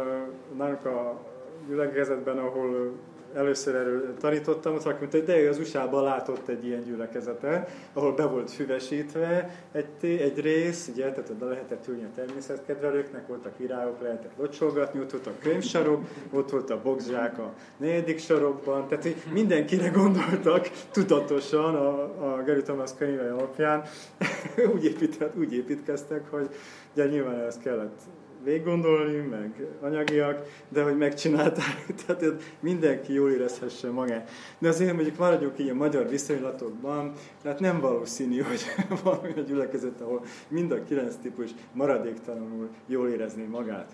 nálunk 0.57 0.85
a 0.85 1.21
gyülekezetben, 1.69 2.39
ahol 2.39 2.93
először 3.35 3.75
erről 3.75 4.15
tanítottam, 4.21 4.75
ott 4.75 4.85
mondta, 4.85 5.07
hogy 5.11 5.25
de 5.25 5.39
ő 5.39 5.49
az 5.49 5.59
USA-ban 5.59 6.03
látott 6.03 6.49
egy 6.49 6.67
ilyen 6.67 6.83
gyülekezetet, 6.83 7.71
ahol 7.93 8.13
be 8.13 8.25
volt 8.27 8.51
füvesítve 8.51 9.57
egy, 9.73 10.21
egy 10.21 10.41
rész, 10.41 10.89
ugye, 10.93 11.11
tehát 11.11 11.31
oda 11.31 11.49
lehetett 11.49 11.89
ülni 11.89 12.05
a 12.05 12.15
természetkedvelőknek, 12.15 13.27
voltak 13.27 13.59
virágok, 13.59 14.03
lehetett 14.03 14.33
locsolgatni, 14.37 15.01
ott 15.01 15.11
volt 15.11 15.27
a 15.27 15.33
könyvsarok, 15.43 16.05
ott 16.33 16.51
volt 16.51 16.71
a 16.71 16.81
boxzsák 16.83 17.39
a 17.39 17.53
negyedik 17.77 18.19
sarokban, 18.19 18.89
tehát 18.89 19.09
mindenkire 19.33 19.89
gondoltak 19.89 20.71
tudatosan 20.93 21.75
a, 21.75 22.03
a 22.03 22.43
Gary 22.47 22.63
Thomas 22.63 22.91
könyve 22.99 23.33
alapján, 23.33 23.83
úgy, 24.75 24.85
épített, 24.85 25.37
úgy 25.37 25.55
építkeztek, 25.55 26.31
hogy 26.31 26.49
ugye 26.93 27.07
nyilván 27.07 27.41
ezt 27.41 27.63
kellett 27.63 28.01
végiggondolni, 28.45 29.17
meg 29.17 29.67
anyagiak, 29.81 30.47
de 30.69 30.83
hogy 30.83 30.97
megcsinálták, 30.97 31.85
tehát 32.07 32.25
mindenki 32.61 33.13
jól 33.13 33.31
érezhesse 33.31 33.91
magát. 33.91 34.31
De 34.59 34.69
azért 34.69 34.93
mondjuk 34.93 35.19
maradjunk 35.19 35.59
így 35.59 35.69
a 35.69 35.75
magyar 35.75 36.09
viszonylatokban, 36.09 37.13
tehát 37.43 37.61
nem 37.61 37.81
valószínű, 37.81 38.41
hogy 38.49 38.65
valami 39.03 39.33
a 39.37 39.41
gyülekezet, 39.41 40.01
ahol 40.01 40.25
mind 40.49 40.71
a 40.71 40.85
kilenc 40.85 41.15
típus 41.23 41.51
maradéktalanul 41.73 42.69
jól 42.87 43.09
érezné 43.09 43.45
magát. 43.45 43.93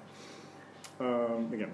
Uh, 0.99 1.07
igen. 1.53 1.71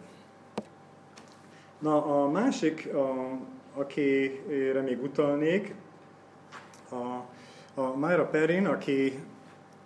Na, 1.79 2.23
a 2.23 2.31
másik, 2.31 2.95
a, 2.95 3.39
akire 3.75 4.81
még 4.81 5.03
utalnék, 5.03 5.75
a, 6.91 7.25
a 7.81 7.97
Myra 7.97 8.27
Perrin, 8.27 8.67
aki 8.67 9.13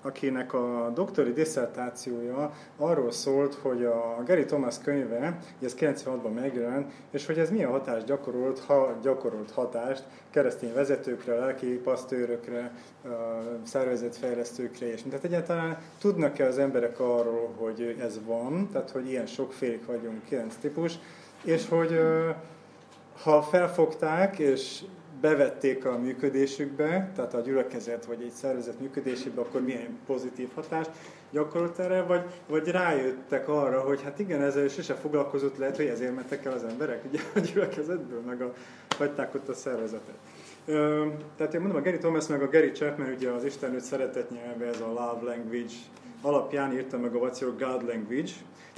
akinek 0.02 0.52
a 0.52 0.90
doktori 0.94 1.32
diszertációja 1.32 2.52
arról 2.76 3.10
szólt, 3.10 3.54
hogy 3.54 3.84
a 3.84 4.22
Gary 4.26 4.44
Thomas 4.44 4.78
könyve, 4.78 5.38
ez 5.62 5.74
96-ban 5.78 6.34
megjelent, 6.34 6.92
és 7.10 7.26
hogy 7.26 7.38
ez 7.38 7.50
milyen 7.50 7.70
hatást 7.70 8.06
gyakorolt, 8.06 8.58
ha 8.58 8.98
gyakorolt 9.02 9.50
hatást 9.50 10.04
keresztény 10.30 10.74
vezetőkre, 10.74 11.34
lelki 11.34 11.66
pasztőrökre, 11.66 12.72
szervezetfejlesztőkre, 13.62 14.92
és 14.92 15.02
tehát 15.02 15.24
egyáltalán 15.24 15.78
tudnak-e 15.98 16.46
az 16.46 16.58
emberek 16.58 17.00
arról, 17.00 17.54
hogy 17.56 17.96
ez 18.00 18.20
van, 18.24 18.68
tehát 18.72 18.90
hogy 18.90 19.08
ilyen 19.08 19.26
sokfélik 19.26 19.86
vagyunk, 19.86 20.24
kilenc 20.24 20.54
típus, 20.54 20.98
és 21.44 21.68
hogy 21.68 22.00
ha 23.22 23.42
felfogták, 23.42 24.38
és 24.38 24.82
bevették 25.20 25.85
a 25.85 25.98
működésükbe, 25.98 27.11
tehát 27.14 27.35
a 27.35 27.40
gyülekezet 27.40 28.04
vagy 28.04 28.22
egy 28.22 28.30
szervezet 28.30 28.80
működésébe, 28.80 29.40
akkor 29.40 29.62
milyen 29.62 29.98
pozitív 30.06 30.48
hatást 30.54 30.90
gyakorolt 31.30 31.78
erre, 31.78 32.02
vagy, 32.02 32.22
vagy 32.48 32.68
rájöttek 32.68 33.48
arra, 33.48 33.80
hogy 33.80 34.02
hát 34.02 34.18
igen, 34.18 34.42
ezzel 34.42 34.68
sose 34.68 34.94
foglalkozott, 34.94 35.56
lehet, 35.56 35.76
hogy 35.76 35.87
ezért 35.87 36.14
mentek 36.14 36.44
el 36.44 36.52
az 36.52 36.64
emberek 36.64 37.04
ugye, 37.09 37.20
a 37.35 37.38
gyülekezetből, 37.38 38.20
meg 38.20 38.42
a, 38.42 38.54
hagyták 38.98 39.35
ott 39.35 39.48
a 39.48 39.54
szervezetet. 39.54 40.16
Tehát 41.37 41.54
én 41.54 41.61
mondom, 41.61 41.76
a 41.78 41.83
Gary 41.83 41.98
Thomas 41.98 42.26
meg 42.26 42.42
a 42.42 42.48
Gary 42.48 42.70
Chapman, 42.70 43.12
ugye 43.12 43.30
az 43.30 43.44
Isten 43.44 43.80
szeretet 43.80 44.30
nyelve, 44.30 44.66
ez 44.66 44.80
a 44.80 44.87
love 44.87 45.35
language 45.35 45.72
alapján 46.22 46.72
írta 46.72 46.98
meg 46.98 47.14
a 47.14 47.18
What's 47.18 47.40
Your 47.40 47.56
God 47.56 47.88
Language, 47.88 48.30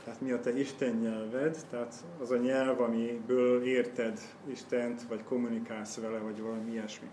tehát 0.05 0.21
mi 0.21 0.31
a 0.31 0.41
te 0.41 0.59
Isten 0.59 0.95
nyelved, 0.95 1.59
tehát 1.71 1.95
az 2.21 2.31
a 2.31 2.37
nyelv, 2.37 2.81
amiből 2.81 3.63
érted 3.63 4.21
Istent, 4.47 5.03
vagy 5.03 5.25
kommunikálsz 5.25 6.01
vele, 6.01 6.19
vagy 6.19 6.41
valami 6.41 6.71
ilyesmi. 6.71 7.07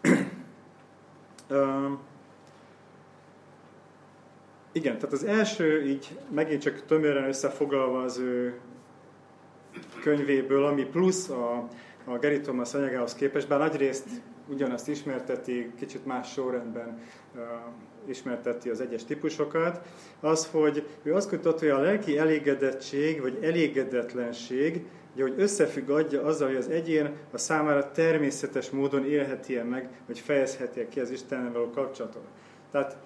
uh, 1.50 1.90
igen, 4.72 4.94
tehát 4.98 5.12
az 5.12 5.24
első, 5.24 5.84
így 5.84 6.18
megint 6.30 6.62
csak 6.62 6.84
tömören 6.86 7.28
összefoglalva 7.28 8.02
az 8.02 8.18
ő 8.18 8.60
könyvéből, 10.00 10.64
ami 10.64 10.84
plusz 10.84 11.28
a, 11.28 11.68
a 12.04 12.18
Gary 12.18 12.40
Thomas 12.40 12.74
anyagához 12.74 13.14
képest, 13.14 13.48
bár 13.48 13.58
nagyrészt 13.58 14.08
ugyanazt 14.48 14.88
ismerteti, 14.88 15.72
kicsit 15.78 16.06
más 16.06 16.32
sorrendben 16.32 16.98
uh, 17.34 17.40
ismerteti 18.10 18.68
az 18.68 18.80
egyes 18.80 19.04
típusokat, 19.04 19.80
az, 20.20 20.46
hogy 20.46 20.86
ő 21.02 21.14
azt 21.14 21.28
kutatta, 21.28 21.58
hogy 21.58 21.68
a 21.68 21.78
lelki 21.78 22.18
elégedettség 22.18 23.20
vagy 23.20 23.38
elégedetlenség, 23.42 24.84
ugye, 25.14 25.22
hogy 25.22 25.34
összefügg 25.36 25.90
adja 25.90 26.22
azzal, 26.22 26.48
hogy 26.48 26.56
az 26.56 26.68
egyén 26.68 27.12
a 27.30 27.38
számára 27.38 27.90
természetes 27.90 28.70
módon 28.70 29.04
élheti 29.04 29.58
-e 29.58 29.64
meg, 29.64 29.88
vagy 30.06 30.18
fejezheti 30.18 30.80
-e 30.80 30.88
ki 30.88 31.00
az 31.00 31.10
Istennel 31.10 31.52
való 31.52 31.70
kapcsolatot. 31.70 32.24
Tehát 32.70 32.96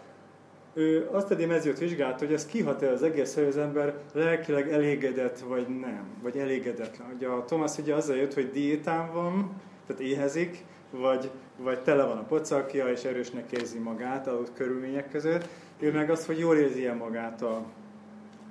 ő 0.75 1.09
azt 1.13 1.31
a 1.31 1.35
dimenziót 1.35 1.79
vizsgálta, 1.79 2.25
hogy 2.25 2.35
ez 2.35 2.47
kihat-e 2.47 2.91
az 2.91 3.03
egész, 3.03 3.35
hogy 3.35 3.45
az 3.45 3.57
ember 3.57 3.95
lelkileg 4.13 4.73
elégedett, 4.73 5.39
vagy 5.39 5.69
nem, 5.69 6.07
vagy 6.23 6.37
elégedetlen. 6.37 7.13
Ugye 7.17 7.27
a 7.27 7.45
Thomas 7.45 7.79
ugye 7.79 7.95
azzal 7.95 8.17
jött, 8.17 8.35
hogy 8.35 8.51
diétán 8.51 9.13
van, 9.13 9.61
tehát 9.87 10.03
éhezik, 10.03 10.65
vagy, 10.91 11.31
vagy 11.57 11.83
tele 11.83 12.05
van 12.05 12.19
a 12.19 12.25
pocakja, 12.25 12.89
és 12.89 13.05
erősnek 13.05 13.53
érzi 13.53 13.79
magát 13.79 14.27
adott 14.27 14.53
körülmények 14.55 15.11
között. 15.11 15.49
Ő 15.79 15.93
meg 15.93 16.11
az, 16.11 16.27
hogy 16.27 16.39
jól 16.39 16.57
érzi 16.57 16.89
magát 16.89 17.43
a, 17.43 17.65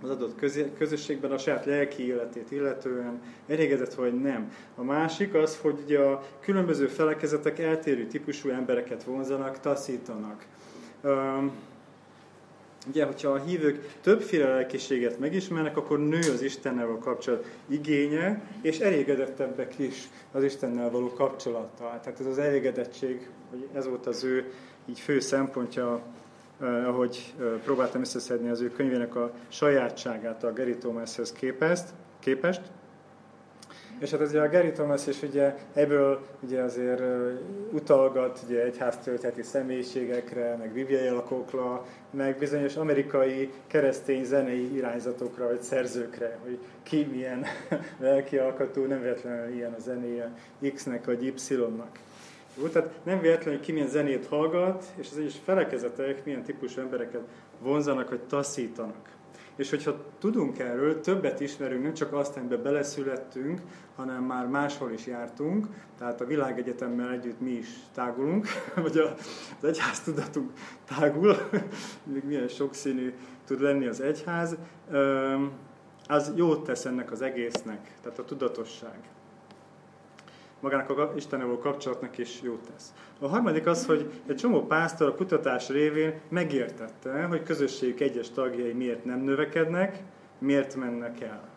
az 0.01 0.09
adott 0.09 0.35
közösségben, 0.77 1.31
a 1.31 1.37
saját 1.37 1.65
lelki 1.65 2.07
életét 2.07 2.51
illetően, 2.51 3.21
elégedett 3.47 3.93
vagy 3.93 4.21
nem. 4.21 4.51
A 4.75 4.83
másik 4.83 5.33
az, 5.33 5.57
hogy 5.57 5.79
ugye 5.83 5.99
a 5.99 6.23
különböző 6.39 6.87
felekezetek 6.87 7.59
eltérő 7.59 8.05
típusú 8.05 8.49
embereket 8.49 9.03
vonzanak, 9.03 9.59
taszítanak. 9.59 10.45
Ugye, 12.87 13.05
hogyha 13.05 13.29
a 13.29 13.43
hívők 13.43 13.97
többféle 14.01 14.47
lelkiséget 14.47 15.19
megismernek, 15.19 15.77
akkor 15.77 15.99
nő 15.99 16.19
az 16.19 16.41
Istennel 16.41 16.85
való 16.85 16.97
kapcsolat 16.97 17.45
igénye, 17.67 18.41
és 18.61 18.79
elégedettebbek 18.79 19.79
is 19.79 20.09
az 20.31 20.43
Istennel 20.43 20.89
való 20.89 21.13
kapcsolattal. 21.13 21.99
Tehát 22.03 22.19
ez 22.19 22.25
az 22.25 22.37
elégedettség, 22.37 23.29
hogy 23.49 23.67
ez 23.73 23.87
volt 23.87 24.05
az 24.05 24.23
ő 24.23 24.51
így 24.85 24.99
fő 24.99 25.19
szempontja, 25.19 26.01
eh, 26.61 26.87
ahogy 26.87 27.33
eh, 27.39 27.45
próbáltam 27.63 28.01
összeszedni 28.01 28.49
az 28.49 28.61
ő 28.61 28.69
könyvének 28.69 29.15
a 29.15 29.31
sajátságát 29.47 30.43
a 30.43 30.53
Gary 30.53 30.77
Thomashez 30.77 31.31
képest, 31.31 31.85
képest 32.19 32.61
és 33.99 34.11
hát 34.11 34.19
azért 34.19 34.43
a 34.43 34.49
Gary 34.49 34.71
Thomas 34.71 35.07
is 35.07 35.21
ugye 35.21 35.55
ebből 35.73 36.25
ugye 36.39 36.61
azért 36.61 37.01
utalgat 37.71 38.39
ugye 38.45 38.63
egyháztölteti 38.63 39.41
személyiségekre, 39.41 40.55
meg 40.55 40.71
bibliai 40.71 41.07
alakokra, 41.07 41.85
meg 42.11 42.37
bizonyos 42.37 42.75
amerikai 42.75 43.51
keresztény 43.67 44.23
zenei 44.23 44.75
irányzatokra, 44.75 45.47
vagy 45.47 45.61
szerzőkre, 45.61 46.37
hogy 46.43 46.57
ki 46.83 47.07
milyen 47.11 47.45
lelki 47.99 48.37
alkatú, 48.37 48.83
nem 48.83 49.01
véletlenül 49.01 49.53
ilyen 49.53 49.73
a 49.73 49.79
zenéje 49.79 50.33
X-nek 50.73 51.05
vagy 51.05 51.25
Y-nak. 51.25 51.99
Jó, 52.57 52.67
tehát 52.67 52.89
nem 53.03 53.19
véletlenül, 53.19 53.53
hogy 53.53 53.65
ki 53.65 53.71
milyen 53.71 53.87
zenét 53.87 54.25
hallgat, 54.25 54.85
és 54.95 55.07
az 55.11 55.17
egyes 55.17 55.39
felekezetek 55.43 56.25
milyen 56.25 56.43
típusú 56.43 56.81
embereket 56.81 57.21
vonzanak, 57.59 58.09
vagy 58.09 58.21
taszítanak. 58.21 59.12
És 59.55 59.69
hogyha 59.69 59.95
tudunk 60.19 60.59
erről, 60.59 61.01
többet 61.01 61.39
ismerünk, 61.39 61.83
nem 61.83 61.93
csak 61.93 62.13
azt, 62.13 62.37
amiben 62.37 62.63
beleszülettünk, 62.63 63.61
hanem 63.95 64.23
már 64.23 64.47
máshol 64.47 64.91
is 64.91 65.05
jártunk, 65.05 65.67
tehát 65.97 66.21
a 66.21 66.25
világegyetemmel 66.25 67.11
együtt 67.11 67.39
mi 67.39 67.51
is 67.51 67.67
tágulunk, 67.93 68.47
vagy 68.83 68.97
az 68.97 69.63
egyház 69.63 69.99
tudatunk 69.99 70.51
tágul, 70.85 71.35
még 72.13 72.23
milyen 72.23 72.47
sokszínű 72.47 73.13
tud 73.45 73.61
lenni 73.61 73.85
az 73.85 74.01
egyház, 74.01 74.57
az 76.07 76.31
jót 76.35 76.63
tesz 76.63 76.85
ennek 76.85 77.11
az 77.11 77.21
egésznek, 77.21 77.91
tehát 78.01 78.19
a 78.19 78.25
tudatosság 78.25 78.97
magának 80.63 80.89
a 80.89 81.11
Istennel 81.15 81.45
való 81.45 81.57
kapcsolatnak 81.57 82.17
is 82.17 82.41
jót 82.41 82.69
tesz. 82.71 82.93
A 83.19 83.27
harmadik 83.27 83.65
az, 83.65 83.85
hogy 83.85 84.21
egy 84.27 84.35
csomó 84.35 84.65
pásztor 84.65 85.07
a 85.07 85.15
kutatás 85.15 85.69
révén 85.69 86.19
megértette, 86.29 87.23
hogy 87.23 87.43
közösségük 87.43 87.99
egyes 87.99 88.29
tagjai 88.29 88.73
miért 88.73 89.05
nem 89.05 89.19
növekednek, 89.19 90.03
miért 90.37 90.75
mennek 90.75 91.21
el. 91.21 91.49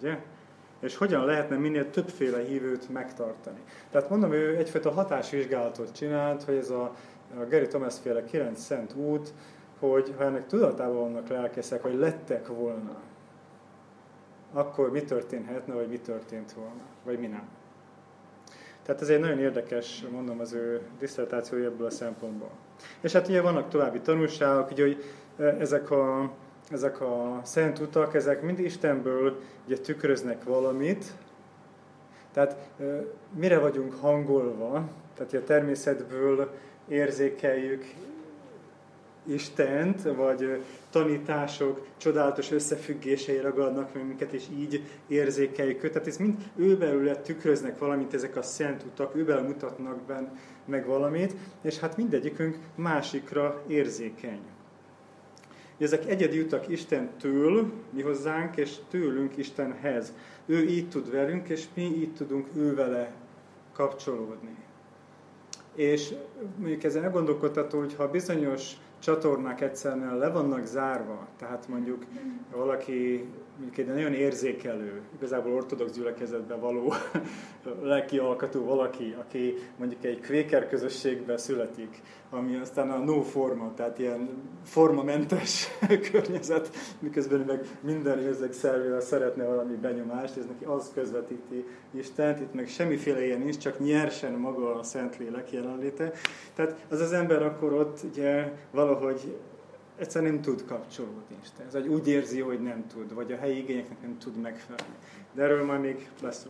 Ugye? 0.00 0.18
És 0.80 0.96
hogyan 0.96 1.24
lehetne 1.24 1.56
minél 1.56 1.90
többféle 1.90 2.38
hívőt 2.38 2.88
megtartani. 2.88 3.60
Tehát 3.90 4.10
mondom, 4.10 4.32
ő 4.32 4.56
egyfajta 4.56 4.90
hatásvizsgálatot 4.90 5.92
csinált, 5.92 6.42
hogy 6.42 6.56
ez 6.56 6.70
a, 6.70 6.94
a 7.40 7.46
Gary 7.48 7.66
Thomas 7.66 7.94
féle 8.02 8.24
9 8.24 8.60
szent 8.60 8.94
út, 8.94 9.32
hogy 9.78 10.14
ha 10.16 10.24
ennek 10.24 10.46
tudatában 10.46 10.96
vannak 10.96 11.28
lelkeszek, 11.28 11.82
hogy 11.82 11.94
lettek 11.94 12.46
volna, 12.46 12.96
akkor 14.52 14.90
mi 14.90 15.02
történhetne, 15.02 15.74
vagy 15.74 15.88
mi 15.88 15.98
történt 15.98 16.52
volna, 16.52 16.82
vagy 17.04 17.18
mi 17.18 17.26
nem. 17.26 17.48
Tehát 18.90 19.04
ez 19.04 19.10
egy 19.14 19.20
nagyon 19.20 19.38
érdekes, 19.38 20.04
mondom, 20.10 20.40
az 20.40 20.52
ő 20.52 20.80
diszertációja 20.98 21.64
ebből 21.64 21.86
a 21.86 21.90
szempontból. 21.90 22.50
És 23.00 23.12
hát 23.12 23.28
ugye 23.28 23.40
vannak 23.40 23.68
további 23.68 24.00
tanulságok, 24.00 24.70
ugye, 24.70 24.82
hogy 24.82 25.04
e, 25.38 25.42
ezek 25.42 25.90
a, 25.90 26.32
ezek 26.70 27.00
a 27.00 27.40
szent 27.42 27.78
utak, 27.78 28.14
ezek 28.14 28.42
mind 28.42 28.58
Istenből 28.58 29.40
ugye 29.66 29.78
tükröznek 29.78 30.44
valamit, 30.44 31.04
tehát 32.32 32.56
e, 32.80 32.84
mire 33.34 33.58
vagyunk 33.58 33.94
hangolva, 33.94 34.88
tehát 35.14 35.32
a 35.32 35.44
természetből 35.44 36.50
érzékeljük 36.88 37.84
Istent, 39.26 40.02
vagy 40.02 40.62
tanítások 40.90 41.86
csodálatos 41.96 42.50
összefüggései 42.50 43.40
ragadnak 43.40 43.94
meg 43.94 44.06
minket, 44.06 44.32
és 44.32 44.44
így 44.58 44.82
érzékeljük 45.06 45.84
őt. 45.84 45.92
Tehát 45.92 46.08
ez 46.08 46.16
mind 46.16 46.50
őbelül 46.56 47.16
tükröznek 47.16 47.78
valamit, 47.78 48.14
ezek 48.14 48.36
a 48.36 48.42
szent 48.42 48.82
utak, 48.82 49.16
őbel 49.16 49.42
mutatnak 49.42 50.00
ben, 50.00 50.38
meg 50.64 50.86
valamit, 50.86 51.34
és 51.62 51.78
hát 51.78 51.96
mindegyikünk 51.96 52.56
másikra 52.74 53.62
érzékeny. 53.66 54.40
Ezek 55.78 56.06
egyedi 56.06 56.40
utak 56.40 56.68
Istentől 56.68 57.72
mi 57.90 58.02
hozzánk, 58.02 58.56
és 58.56 58.76
tőlünk 58.90 59.36
Istenhez. 59.36 60.12
Ő 60.46 60.64
így 60.64 60.88
tud 60.88 61.10
velünk, 61.10 61.48
és 61.48 61.64
mi 61.74 61.82
így 61.82 62.14
tudunk 62.14 62.46
ő 62.56 62.74
vele 62.74 63.12
kapcsolódni. 63.72 64.56
És 65.74 66.14
mondjuk 66.56 66.84
ezen 66.84 67.04
elgondolkodható, 67.04 67.78
hogy 67.78 67.94
ha 67.94 68.10
bizonyos 68.10 68.72
csatornák 69.00 69.60
egyszerűen 69.60 70.16
le 70.16 70.28
vannak 70.28 70.64
zárva, 70.64 71.28
tehát 71.38 71.68
mondjuk 71.68 72.04
valaki 72.52 73.28
mondjuk 73.60 73.78
egy 73.78 73.94
nagyon 73.94 74.12
érzékelő, 74.12 75.00
igazából 75.16 75.52
ortodox 75.52 75.92
gyülekezetben 75.92 76.60
való 76.60 76.92
lelki 77.82 78.18
alkatú 78.18 78.64
valaki, 78.64 79.14
aki 79.18 79.54
mondjuk 79.76 80.04
egy 80.04 80.20
kvéker 80.20 80.68
közösségben 80.68 81.38
születik, 81.38 82.02
ami 82.30 82.56
aztán 82.56 82.90
a 82.90 82.98
no 82.98 83.22
forma, 83.22 83.72
tehát 83.74 83.98
ilyen 83.98 84.28
formamentes 84.64 85.68
környezet, 86.10 86.70
miközben 86.98 87.40
meg 87.40 87.66
minden 87.80 88.20
érzék 88.20 88.52
szervével 88.52 89.00
szeretne 89.00 89.44
valami 89.44 89.74
benyomást, 89.74 90.36
ez 90.36 90.46
neki 90.46 90.64
az 90.64 90.90
közvetíti 90.94 91.64
Istent, 91.90 92.40
itt 92.40 92.54
meg 92.54 92.68
semmiféle 92.68 93.24
ilyen 93.24 93.38
nincs, 93.38 93.58
csak 93.58 93.78
nyersen 93.78 94.32
maga 94.32 94.74
a 94.74 94.82
Szentlélek 94.82 95.52
jelenléte. 95.52 96.12
Tehát 96.54 96.86
az 96.88 97.00
az 97.00 97.12
ember 97.12 97.42
akkor 97.42 97.72
ott 97.72 98.00
ugye 98.10 98.52
valahogy 98.70 99.36
egyszerűen 99.96 100.32
nem 100.32 100.42
tud 100.42 100.64
kapcsolódni 100.64 101.36
Istenhez, 101.42 101.72
vagy 101.72 101.88
úgy 101.88 102.08
érzi, 102.08 102.40
hogy 102.40 102.60
nem 102.60 102.86
tud, 102.86 103.14
vagy 103.14 103.32
a 103.32 103.36
helyi 103.36 103.58
igényeknek 103.58 104.02
nem 104.02 104.18
tud 104.18 104.36
megfelelni. 104.36 104.94
De 105.32 105.42
erről 105.42 105.64
majd 105.64 105.80
még 105.80 106.08
lesz 106.22 106.46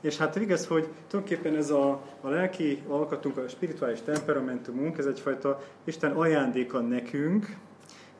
És 0.00 0.16
hát 0.16 0.36
igaz, 0.36 0.66
hogy 0.66 0.88
tulajdonképpen 1.08 1.56
ez 1.56 1.70
a, 1.70 1.90
a 2.20 2.28
lelki 2.28 2.82
alkatunk, 2.88 3.36
a 3.36 3.48
spirituális 3.48 4.00
temperamentumunk, 4.00 4.98
ez 4.98 5.06
egyfajta 5.06 5.62
Isten 5.84 6.10
ajándéka 6.10 6.80
nekünk, 6.80 7.56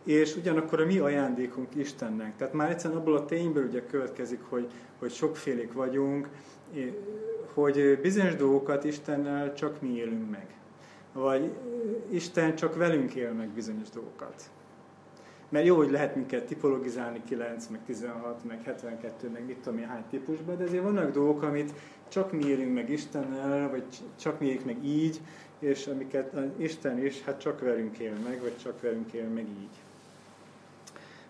és 0.04 0.36
ugyanakkor 0.36 0.80
a 0.80 0.86
mi 0.86 0.98
ajándékunk 0.98 1.74
Istennek. 1.74 2.36
Tehát 2.36 2.54
már 2.54 2.70
egyszerűen 2.70 3.00
abból 3.00 3.16
a 3.16 3.24
tényből 3.24 3.66
ugye 3.66 3.86
következik, 3.86 4.40
hogy, 4.48 4.66
hogy 4.98 5.12
sokfélék 5.12 5.72
vagyunk, 5.72 6.28
hogy 7.54 7.98
bizonyos 8.02 8.34
dolgokat 8.34 8.84
Istennel 8.84 9.54
csak 9.54 9.80
mi 9.80 9.96
élünk 9.96 10.30
meg 10.30 10.46
vagy 11.12 11.52
Isten 12.10 12.56
csak 12.56 12.76
velünk 12.76 13.14
él 13.14 13.32
meg 13.32 13.48
bizonyos 13.48 13.88
dolgokat. 13.88 14.50
Mert 15.48 15.66
jó, 15.66 15.76
hogy 15.76 15.90
lehet 15.90 16.14
minket 16.14 16.46
tipologizálni 16.46 17.22
9, 17.24 17.66
meg 17.66 17.80
16, 17.86 18.44
meg 18.44 18.62
72, 18.62 19.28
meg 19.28 19.46
mit 19.46 19.56
tudom 19.56 19.78
én 19.78 19.86
hány 19.86 20.04
típusban, 20.10 20.56
de 20.56 20.64
azért 20.64 20.82
vannak 20.82 21.12
dolgok, 21.12 21.42
amit 21.42 21.72
csak 22.08 22.32
mi 22.32 22.44
élünk 22.44 22.74
meg 22.74 22.90
Istennel, 22.90 23.70
vagy 23.70 23.84
csak 24.20 24.40
mi 24.40 24.46
éljük 24.46 24.64
meg 24.64 24.84
így, 24.84 25.20
és 25.58 25.86
amiket 25.86 26.36
Isten 26.56 27.04
is, 27.04 27.22
hát 27.22 27.40
csak 27.40 27.60
velünk 27.60 27.98
él 27.98 28.14
meg, 28.24 28.40
vagy 28.40 28.54
csak 28.62 28.80
velünk 28.80 29.12
él 29.12 29.28
meg 29.28 29.46
így. 29.48 29.76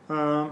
Uh, 0.09 0.51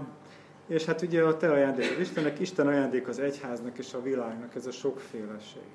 és 0.67 0.85
hát 0.85 1.01
ugye 1.01 1.23
a 1.23 1.37
te 1.37 1.51
ajándék 1.51 1.97
Istennek, 1.99 2.39
Isten 2.39 2.67
ajándék 2.67 3.07
az 3.07 3.19
egyháznak 3.19 3.77
és 3.77 3.93
a 3.93 4.01
világnak, 4.01 4.55
ez 4.55 4.65
a 4.65 4.71
sokféleség. 4.71 5.67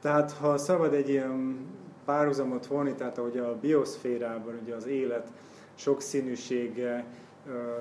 Tehát 0.00 0.32
ha 0.32 0.58
szabad 0.58 0.94
egy 0.94 1.08
ilyen 1.08 1.66
párhuzamot 2.04 2.66
vonni, 2.66 2.94
tehát 2.94 3.18
ahogy 3.18 3.38
a 3.38 3.58
bioszférában 3.60 4.58
ugye 4.62 4.74
az 4.74 4.86
élet 4.86 5.28
sokszínűsége, 5.74 7.04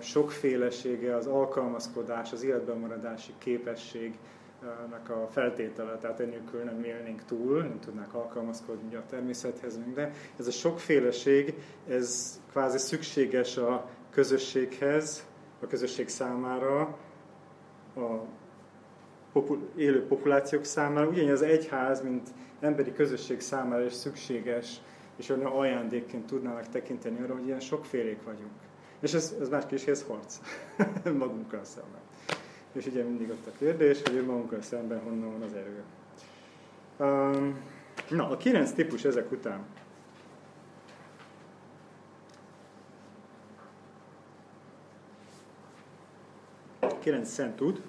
sokfélesége, 0.01 1.15
az 1.15 1.27
alkalmazkodás, 1.27 2.31
az 2.31 2.43
életben 2.43 2.77
maradási 2.77 3.33
képességnek 3.37 5.09
a 5.09 5.27
feltétele, 5.31 5.97
tehát 5.97 6.19
ennélkül 6.19 6.63
nem 6.63 6.83
élnénk 6.83 7.25
túl, 7.25 7.57
nem 7.57 7.79
tudnánk 7.79 8.13
alkalmazkodni 8.13 8.95
a 8.95 9.03
természethez, 9.09 9.79
de 9.93 10.13
ez 10.39 10.47
a 10.47 10.51
sokféleség, 10.51 11.53
ez 11.87 12.39
kvázi 12.49 12.77
szükséges 12.77 13.57
a 13.57 13.89
közösséghez, 14.09 15.25
a 15.61 15.67
közösség 15.67 16.07
számára, 16.07 16.97
a 17.95 18.25
popul- 19.31 19.77
élő 19.79 20.05
populációk 20.05 20.63
számára, 20.63 21.07
ugyanis 21.07 21.31
az 21.31 21.41
egyház, 21.41 22.01
mint 22.01 22.29
emberi 22.59 22.93
közösség 22.93 23.39
számára 23.39 23.85
is 23.85 23.93
szükséges, 23.93 24.81
és 25.15 25.29
olyan 25.29 25.45
ajándékként 25.45 26.25
tudnának 26.25 26.69
tekinteni 26.69 27.21
arra, 27.21 27.33
hogy 27.33 27.45
ilyen 27.45 27.59
sokfélék 27.59 28.23
vagyunk. 28.23 28.66
És 28.99 29.13
ez, 29.13 29.35
ez 29.41 29.49
más 29.49 29.63
ez 29.85 30.03
harc 30.03 30.39
magunkkal 31.23 31.63
szemben. 31.63 32.01
És 32.71 32.85
ugye 32.85 33.03
mindig 33.03 33.29
ott 33.29 33.47
a 33.47 33.57
kérdés, 33.57 34.01
hogy 34.01 34.25
magunkkal 34.25 34.61
szemben 34.61 34.99
honnan 34.99 35.31
van 35.31 35.41
az 35.41 35.53
erő. 35.53 35.83
Um, 36.99 37.59
na, 38.09 38.29
a 38.29 38.37
kilenc 38.37 38.71
típus 38.71 39.05
ezek 39.05 39.31
után. 39.31 39.65
Kilenc 46.99 47.29
szent 47.29 47.55
tud. 47.55 47.81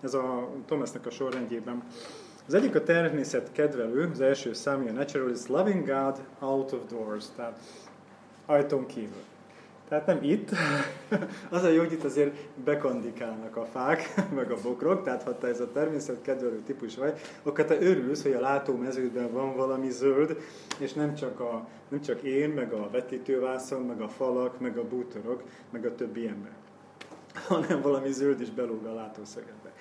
Ez 0.00 0.14
a 0.14 0.50
Thomasnak 0.66 1.06
a 1.06 1.10
sorrendjében 1.10 1.82
az 2.50 2.56
egyik 2.56 2.74
a 2.74 2.82
természet 2.82 3.52
kedvelő, 3.52 4.10
az 4.12 4.20
első 4.20 4.52
számja 4.52 4.90
a 4.90 4.94
naturalist, 4.94 5.48
loving 5.48 5.86
God 5.86 6.20
out 6.38 6.72
of 6.72 6.80
doors, 6.88 7.24
tehát 7.36 7.58
ajtón 8.46 8.86
kívül. 8.86 9.22
Tehát 9.90 10.06
nem 10.06 10.18
itt, 10.22 10.50
az 11.50 11.62
a 11.62 11.68
jó, 11.68 11.78
hogy 11.78 11.92
itt 11.92 12.04
azért 12.04 12.34
bekandikálnak 12.64 13.56
a 13.56 13.64
fák, 13.64 14.14
meg 14.36 14.50
a 14.50 14.56
bokrok, 14.62 15.02
tehát 15.02 15.22
ha 15.22 15.38
te 15.38 15.46
ez 15.46 15.60
a 15.60 15.72
természet 15.72 16.22
kedvelő 16.22 16.60
típus 16.66 16.96
vagy, 16.96 17.20
akkor 17.42 17.64
te 17.64 17.80
örülsz, 17.80 18.22
hogy 18.22 18.32
a 18.32 18.40
látómeződben 18.40 19.32
van 19.32 19.56
valami 19.56 19.90
zöld, 19.90 20.36
és 20.78 20.92
nem 20.92 21.14
csak, 21.14 21.40
a, 21.40 21.68
nem 21.88 22.00
csak 22.00 22.22
én, 22.22 22.50
meg 22.50 22.72
a 22.72 22.90
vetítővászon, 22.90 23.82
meg 23.82 24.00
a 24.00 24.08
falak, 24.08 24.60
meg 24.60 24.78
a 24.78 24.88
bútorok, 24.88 25.42
meg 25.70 25.84
a 25.84 25.94
többi 25.94 26.26
ember, 26.26 26.52
hanem 27.48 27.80
valami 27.80 28.12
zöld 28.12 28.40
is 28.40 28.50
belóg 28.50 28.84
a 28.84 28.94
látószögedbe. 28.94 29.72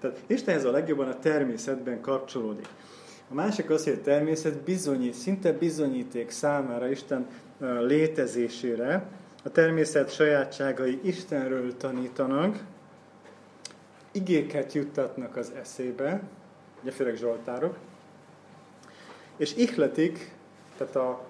Tehát 0.00 0.22
Istenhez 0.26 0.64
a 0.64 0.70
legjobban 0.70 1.08
a 1.08 1.18
természetben 1.18 2.00
kapcsolódik. 2.00 2.68
A 3.30 3.34
másik 3.34 3.70
az, 3.70 3.84
hogy 3.84 3.92
a 3.92 4.00
természet 4.02 4.62
bizonyít, 4.62 5.14
szinte 5.14 5.52
bizonyíték 5.52 6.30
számára 6.30 6.90
Isten 6.90 7.26
létezésére, 7.80 9.06
a 9.48 9.50
természet 9.50 10.12
sajátságai 10.12 11.00
Istenről 11.02 11.76
tanítanak, 11.76 12.58
igéket 14.12 14.72
juttatnak 14.72 15.36
az 15.36 15.52
eszébe, 15.60 16.22
ugye 16.82 16.90
főleg 16.90 17.16
Zsoltárok, 17.16 17.76
és 19.36 19.54
ihletik, 19.56 20.34
tehát 20.76 20.96
a 20.96 21.24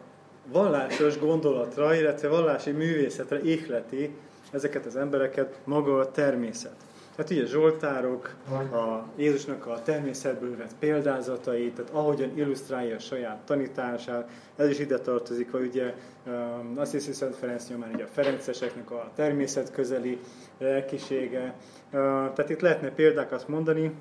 vallásos 0.46 1.18
gondolatra, 1.18 1.94
illetve 1.94 2.28
vallási 2.28 2.70
művészetre 2.70 3.40
ihleti 3.40 4.16
ezeket 4.50 4.86
az 4.86 4.96
embereket 4.96 5.58
maga 5.64 5.98
a 5.98 6.10
természet. 6.10 6.76
Hát 7.18 7.30
ugye 7.30 7.46
Zsoltárok, 7.46 8.34
a 8.72 9.04
Jézusnak 9.16 9.66
a 9.66 9.82
természetből 9.82 10.56
vett 10.56 10.74
példázatai, 10.78 11.70
tehát 11.70 11.90
ahogyan 11.90 12.36
illusztrálja 12.36 12.96
a 12.96 12.98
saját 12.98 13.38
tanítását, 13.44 14.30
ez 14.56 14.68
is 14.68 14.78
ide 14.78 14.98
tartozik, 14.98 15.52
hogy 15.52 15.66
ugye 15.66 15.94
um, 16.26 16.74
azt 16.76 16.92
hiszi 16.92 17.12
Szent 17.12 17.36
Ferenc 17.36 17.68
nyomán 17.68 17.94
ugye 17.94 18.04
a 18.04 18.08
Ferenceseknek 18.12 18.90
a 18.90 19.10
természet 19.14 19.72
közeli 19.72 20.18
lelkisége. 20.58 21.54
Uh, 21.84 21.90
tehát 22.32 22.50
itt 22.50 22.60
lehetne 22.60 22.90
példákat 22.90 23.48
mondani. 23.48 23.94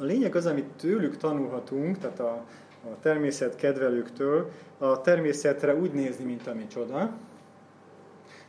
A 0.00 0.04
lényeg 0.04 0.36
az, 0.36 0.46
amit 0.46 0.68
tőlük 0.76 1.16
tanulhatunk, 1.16 1.98
tehát 1.98 2.20
a, 2.20 2.44
a 2.84 2.98
természet 3.00 3.56
kedvelőktől, 3.56 4.50
a 4.78 5.00
természetre 5.00 5.74
úgy 5.74 5.92
nézni, 5.92 6.24
mint 6.24 6.46
ami 6.46 6.66
csoda, 6.66 7.12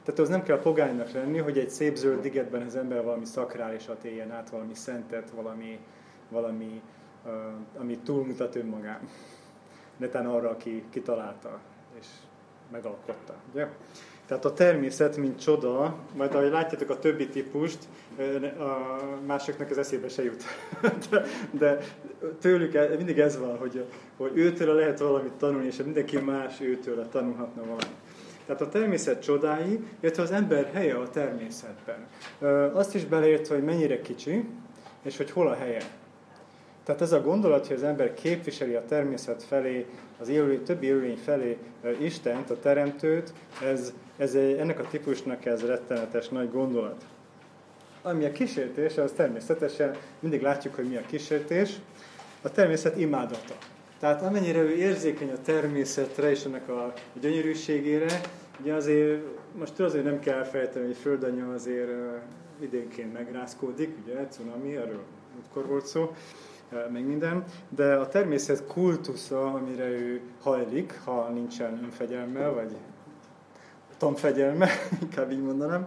tehát 0.04 0.20
az 0.20 0.30
nem 0.30 0.44
kell 0.44 0.60
pogánynak 0.60 1.12
lenni, 1.12 1.38
hogy 1.38 1.58
egy 1.58 1.70
szép 1.70 1.96
zöld 1.96 2.22
digetben 2.22 2.62
az 2.62 2.76
ember 2.76 3.04
valami 3.04 3.26
szakrálisat 3.26 4.04
éljen 4.04 4.32
át, 4.32 4.50
valami 4.50 4.74
szentet, 4.74 5.30
valami, 5.30 5.80
valami 6.30 6.82
uh, 7.26 7.32
ami 7.80 7.98
túlmutat 7.98 8.56
önmagán. 8.56 9.00
Netán 9.98 10.26
arra, 10.26 10.50
aki 10.50 10.84
kitalálta 10.90 11.60
és 12.00 12.08
megalkotta. 12.72 13.36
Ugye? 13.54 13.68
Tehát 14.30 14.46
a 14.46 14.54
természet, 14.54 15.18
mint 15.18 15.42
csoda, 15.42 15.96
majd 16.16 16.36
ahogy 16.36 16.50
látjátok 16.50 16.90
a 16.90 17.00
többi 17.00 17.28
típust, 17.28 17.78
a 18.60 19.00
másoknak 19.26 19.70
az 19.70 19.78
eszébe 19.78 20.10
se 20.10 20.24
jut. 20.24 20.44
De, 21.10 21.24
de 21.52 21.80
tőlük 22.40 22.74
e, 22.74 22.96
mindig 22.98 23.20
ez 23.20 23.40
van, 23.40 23.58
hogy, 23.58 23.86
hogy 24.18 24.32
őtől 24.34 24.76
lehet 24.76 25.00
valamit 25.00 25.32
tanulni, 25.32 25.68
és 25.68 25.76
mindenki 25.84 26.18
más 26.18 26.62
őtől 26.62 27.10
tanulhatna 27.10 27.62
valamit. 27.62 27.96
Tehát 28.50 28.64
a 28.64 28.70
természet 28.70 29.22
csodái, 29.22 29.80
illetve 30.00 30.24
az 30.24 30.32
ember 30.32 30.70
helye 30.74 30.96
a 30.96 31.10
természetben. 31.10 32.08
Azt 32.74 32.96
is 32.96 33.06
beleért, 33.06 33.48
hogy 33.48 33.64
mennyire 33.64 34.02
kicsi, 34.02 34.46
és 35.02 35.18
hogy 35.18 35.32
hol 35.32 35.48
a 35.48 35.56
helye. 35.56 35.82
Tehát 36.84 37.02
ez 37.02 37.12
a 37.12 37.22
gondolat, 37.22 37.68
hogy 37.68 37.76
az 37.76 37.84
ember 37.84 38.14
képviseli 38.14 38.74
a 38.74 38.86
természet 38.86 39.44
felé, 39.44 39.86
az 40.20 40.30
élő, 40.30 40.62
többi 40.62 40.86
élőlény 40.86 41.18
felé 41.18 41.58
Istent, 42.00 42.50
a 42.50 42.60
Teremtőt, 42.60 43.34
ez, 43.64 43.94
ez 44.18 44.36
ennek 44.36 44.80
a 44.80 44.88
típusnak 44.90 45.46
ez 45.46 45.66
rettenetes 45.66 46.30
nagy 46.30 46.52
gondolat. 46.52 47.04
Ami 48.02 48.26
a 48.26 48.32
kísértés, 48.32 48.98
az 48.98 49.12
természetesen 49.16 49.96
mindig 50.20 50.42
látjuk, 50.42 50.76
hogy 50.76 50.90
mi 50.90 50.96
a 50.96 51.06
kísértés. 51.08 51.74
A 52.42 52.52
természet 52.52 52.98
imádata. 52.98 53.56
Tehát 54.00 54.22
amennyire 54.22 54.60
ő 54.60 54.76
érzékeny 54.76 55.30
a 55.30 55.42
természetre 55.46 56.30
és 56.30 56.44
ennek 56.44 56.70
a 56.70 56.94
gyönyörűségére, 57.22 58.22
ugye 58.62 58.74
azért, 58.74 59.22
most 59.58 59.80
azért 59.80 60.04
nem 60.04 60.20
kell 60.20 60.38
elfelejteni, 60.38 60.86
hogy 60.86 60.96
Földanya 60.96 61.54
azért 61.54 61.90
idénként 62.60 63.14
megrázkódik, 63.14 63.98
ugye, 64.04 64.28
cunami, 64.28 64.76
erről 64.76 65.04
múltkor 65.36 65.66
volt 65.66 65.86
szó, 65.86 66.14
meg 66.92 67.06
minden, 67.06 67.44
de 67.70 67.94
a 67.94 68.08
természet 68.08 68.66
kultusza, 68.68 69.54
amire 69.54 69.88
ő 69.90 70.22
hajlik, 70.42 71.00
ha 71.04 71.30
nincsen 71.30 71.80
önfegyelme, 71.84 72.48
vagy 72.48 72.72
tanfegyelme, 73.98 74.70
inkább 75.02 75.32
így 75.32 75.44
mondanám, 75.44 75.86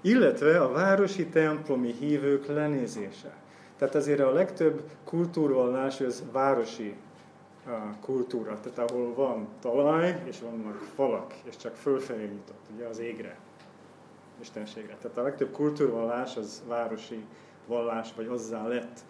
illetve 0.00 0.60
a 0.60 0.72
városi 0.72 1.26
templomi 1.26 1.92
hívők 1.92 2.46
lenézése. 2.46 3.34
Tehát 3.78 3.94
azért 3.94 4.20
a 4.20 4.32
legtöbb 4.32 4.82
kultúrvallás 5.04 6.00
az 6.00 6.22
városi 6.32 6.94
kultúra, 8.00 8.60
tehát 8.60 8.90
ahol 8.90 9.14
van 9.14 9.48
talaj, 9.60 10.22
és 10.24 10.40
vannak 10.40 10.76
falak, 10.94 11.34
és 11.44 11.56
csak 11.56 11.74
fölfelé 11.76 12.24
nyitott, 12.24 12.64
ugye 12.74 12.86
az 12.86 12.98
égre, 12.98 13.38
istenségre. 14.40 14.96
Tehát 15.00 15.16
a 15.16 15.22
legtöbb 15.22 15.52
kultúrvallás 15.52 16.36
az 16.36 16.62
városi 16.68 17.24
vallás, 17.66 18.12
vagy 18.16 18.26
hozzá 18.26 18.66
lett. 18.66 19.00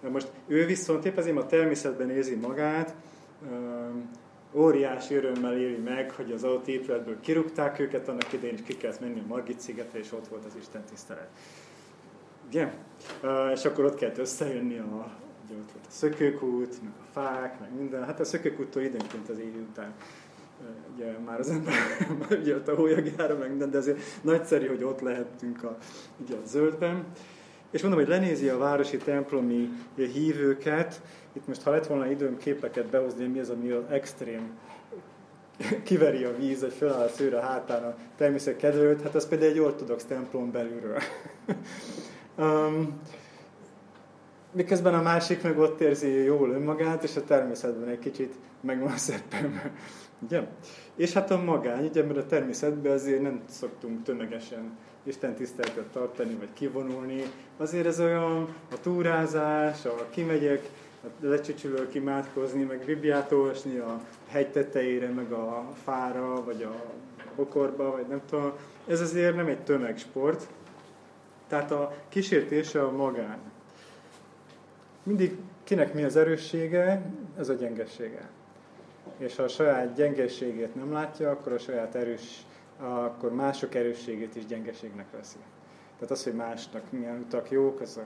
Na 0.00 0.08
most 0.08 0.30
ő 0.46 0.66
viszont 0.66 1.04
épp 1.04 1.16
azért 1.16 1.36
a 1.36 1.46
természetben 1.46 2.10
érzi 2.10 2.34
magát, 2.34 2.94
óriási 4.52 5.14
örömmel 5.14 5.58
éli 5.58 5.76
meg, 5.76 6.10
hogy 6.10 6.32
az 6.32 6.44
adott 6.44 6.66
épületből 6.66 7.20
kirúgták 7.20 7.78
őket, 7.78 8.08
annak 8.08 8.32
idején 8.32 8.54
is 8.54 8.62
ki 8.62 8.76
kellett 8.76 9.00
menni 9.00 9.20
a 9.20 9.26
Margit 9.26 9.60
szigetre, 9.60 9.98
és 9.98 10.12
ott 10.12 10.28
volt 10.28 10.44
az 10.44 10.56
Isten 10.60 10.84
tisztelet. 10.84 11.28
Ugye? 12.46 12.72
És 13.52 13.64
akkor 13.64 13.84
ott 13.84 13.94
kellett 13.94 14.18
összejönni 14.18 14.78
a, 14.78 15.10
ugye 15.48 15.58
ott 15.58 15.72
volt 15.72 15.86
a 15.86 15.90
szökőkút, 15.90 16.82
meg 16.82 16.92
a 17.00 17.10
fák, 17.12 17.60
meg 17.60 17.74
minden. 17.76 18.04
Hát 18.04 18.20
a 18.20 18.24
szökőkúttól 18.24 18.82
időnként 18.82 19.28
az 19.28 19.38
év 19.38 19.54
után 19.70 19.94
ugye 20.94 21.18
már 21.24 21.38
az 21.38 21.50
ember 21.50 21.74
ugye 22.40 22.54
ott 22.54 22.68
a 22.68 22.74
hólyagjára, 22.74 23.36
meg 23.36 23.48
minden, 23.48 23.70
de 23.70 23.78
azért 23.78 23.98
nagyszerű, 24.22 24.66
hogy 24.66 24.84
ott 24.84 25.00
lehettünk 25.00 25.64
a, 25.64 25.76
ugye 26.16 26.34
a 26.34 26.46
zöldben. 26.46 27.04
És 27.70 27.82
mondom, 27.82 28.00
hogy 28.00 28.08
lenézi 28.08 28.48
a 28.48 28.58
városi 28.58 28.96
templomi 28.96 29.68
hívőket. 29.96 31.02
Itt 31.32 31.46
most, 31.46 31.62
ha 31.62 31.70
lett 31.70 31.86
volna 31.86 32.10
időm 32.10 32.36
képeket 32.36 32.86
behozni, 32.86 33.26
mi 33.26 33.38
az, 33.38 33.50
ami 33.50 33.70
az 33.70 33.84
extrém 33.90 34.50
kiveri 35.84 36.24
a 36.24 36.36
víz, 36.36 36.60
hogy 36.60 36.72
feláll 36.72 37.04
a 37.04 37.08
szőre 37.08 37.40
hátán 37.40 37.82
a 37.82 37.96
természet 38.16 38.56
kedvelőt, 38.56 39.02
hát 39.02 39.14
az 39.14 39.28
például 39.28 39.50
egy 39.50 39.58
ortodox 39.58 40.04
templom 40.04 40.50
belülről. 40.50 40.98
Um, 42.40 43.00
miközben 44.52 44.94
a 44.94 45.02
másik 45.02 45.42
meg 45.42 45.58
ott 45.58 45.80
érzi 45.80 46.08
jól 46.08 46.50
önmagát, 46.50 47.02
és 47.02 47.16
a 47.16 47.24
természetben 47.24 47.88
egy 47.88 47.98
kicsit 47.98 48.34
meg 48.60 48.80
van 48.80 48.96
szeppenve. 48.96 49.72
Ugye? 50.18 50.42
És 50.96 51.12
hát 51.12 51.30
a 51.30 51.42
magány, 51.42 51.86
ugye, 51.86 52.02
mert 52.02 52.18
a 52.18 52.26
természetben 52.26 52.92
azért 52.92 53.22
nem 53.22 53.42
szoktunk 53.48 54.02
tömegesen 54.02 54.76
Isten 55.02 55.34
tiszteletet 55.34 55.86
tartani, 55.92 56.34
vagy 56.34 56.52
kivonulni. 56.52 57.22
Azért 57.56 57.86
ez 57.86 58.00
olyan 58.00 58.54
a 58.72 58.80
túrázás, 58.80 59.84
a 59.84 60.06
kimegyek, 60.10 60.68
a 61.02 61.06
lecsücsülő 61.20 61.88
kimátkozni, 61.88 62.62
meg 62.62 62.84
bibliát 62.84 63.32
olvasni 63.32 63.78
a 63.78 64.00
hegy 64.28 64.50
tetejére, 64.50 65.08
meg 65.08 65.32
a 65.32 65.68
fára, 65.84 66.44
vagy 66.44 66.62
a 66.62 66.84
bokorba, 67.36 67.90
vagy 67.90 68.06
nem 68.08 68.20
tudom. 68.30 68.52
Ez 68.86 69.00
azért 69.00 69.36
nem 69.36 69.46
egy 69.46 69.62
tömegsport, 69.62 70.46
tehát 71.48 71.70
a 71.70 71.94
kísértése 72.08 72.82
a 72.82 72.90
magány. 72.90 73.38
Mindig 75.08 75.36
kinek 75.64 75.94
mi 75.94 76.04
az 76.04 76.16
erőssége, 76.16 77.02
ez 77.38 77.48
a 77.48 77.54
gyengessége. 77.54 78.28
És 79.18 79.36
ha 79.36 79.42
a 79.42 79.48
saját 79.48 79.94
gyengességét 79.94 80.74
nem 80.74 80.92
látja, 80.92 81.30
akkor 81.30 81.52
a 81.52 81.58
saját 81.58 81.94
erős, 81.94 82.46
akkor 82.78 83.34
mások 83.34 83.74
erősségét 83.74 84.36
is 84.36 84.46
gyengeségnek 84.46 85.06
veszi. 85.16 85.36
Tehát 85.94 86.10
az, 86.10 86.24
hogy 86.24 86.34
másnak 86.34 86.82
milyen 86.90 87.18
utak 87.18 87.50
jók, 87.50 87.80
az, 87.80 87.96
a, 87.96 88.02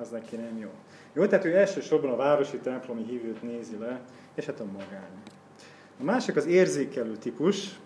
az 0.00 0.08
neki 0.08 0.36
nem 0.36 0.58
jó. 0.58 0.70
Jó, 1.12 1.26
tehát 1.26 1.44
ő 1.44 1.56
elsősorban 1.56 2.10
a 2.10 2.16
városi 2.16 2.58
templomi 2.58 3.04
hívőt 3.04 3.42
nézi 3.42 3.76
le, 3.78 4.00
és 4.34 4.46
hát 4.46 4.60
a 4.60 4.64
magány. 4.64 5.22
A 6.00 6.02
másik 6.02 6.36
az 6.36 6.46
érzékelő 6.46 7.16
típus, 7.16 7.80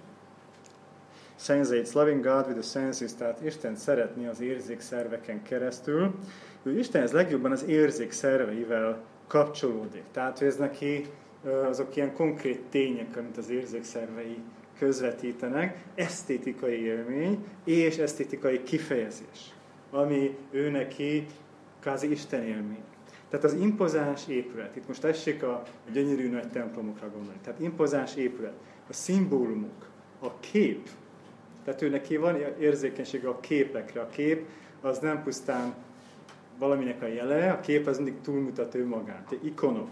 sensates, 1.44 1.92
loving 1.92 2.22
God 2.22 2.46
with 2.46 2.58
the 2.58 2.62
senses, 2.62 3.14
tehát 3.14 3.44
Isten 3.44 3.76
szeretni 3.76 4.26
az 4.26 4.40
érzékszerveken 4.40 5.42
keresztül. 5.42 6.14
Ő 6.62 6.78
Istenhez 6.78 7.12
legjobban 7.12 7.52
az 7.52 7.64
érzékszerveivel 7.64 9.02
kapcsolódik. 9.26 10.02
Tehát, 10.12 10.42
ez 10.42 10.56
neki 10.56 11.06
azok 11.68 11.96
ilyen 11.96 12.12
konkrét 12.12 12.60
tények, 12.70 13.16
amit 13.16 13.36
az 13.36 13.50
érzékszervei 13.50 14.38
közvetítenek, 14.78 15.84
esztétikai 15.94 16.82
élmény 16.82 17.44
és 17.64 17.96
esztétikai 17.96 18.62
kifejezés, 18.62 19.54
ami 19.90 20.36
ő 20.50 20.70
neki 20.70 21.26
kázi 21.80 22.10
Isten 22.10 22.42
élmény. 22.42 22.84
Tehát 23.28 23.44
az 23.44 23.54
impozáns 23.54 24.28
épület, 24.28 24.76
itt 24.76 24.88
most 24.88 25.00
tessék 25.00 25.42
a 25.42 25.62
gyönyörű 25.92 26.30
nagy 26.30 26.50
templomokra 26.50 27.10
gondolni, 27.10 27.38
tehát 27.42 27.60
impozáns 27.60 28.16
épület, 28.16 28.54
a 28.88 28.92
szimbólumok, 28.92 29.88
a 30.20 30.40
kép, 30.40 30.88
tehát 31.64 31.82
ő 31.82 31.88
neki 31.88 32.16
van 32.16 32.36
érzékenysége 32.60 33.28
a 33.28 33.40
képekre. 33.40 34.00
A 34.00 34.08
kép 34.08 34.46
az 34.80 34.98
nem 34.98 35.22
pusztán 35.22 35.74
valaminek 36.58 37.02
a 37.02 37.06
jele, 37.06 37.50
a 37.50 37.60
kép 37.60 37.86
az 37.86 37.96
mindig 37.96 38.20
túlmutat 38.20 38.74
önmagát. 38.74 39.36
Ikonok, 39.42 39.88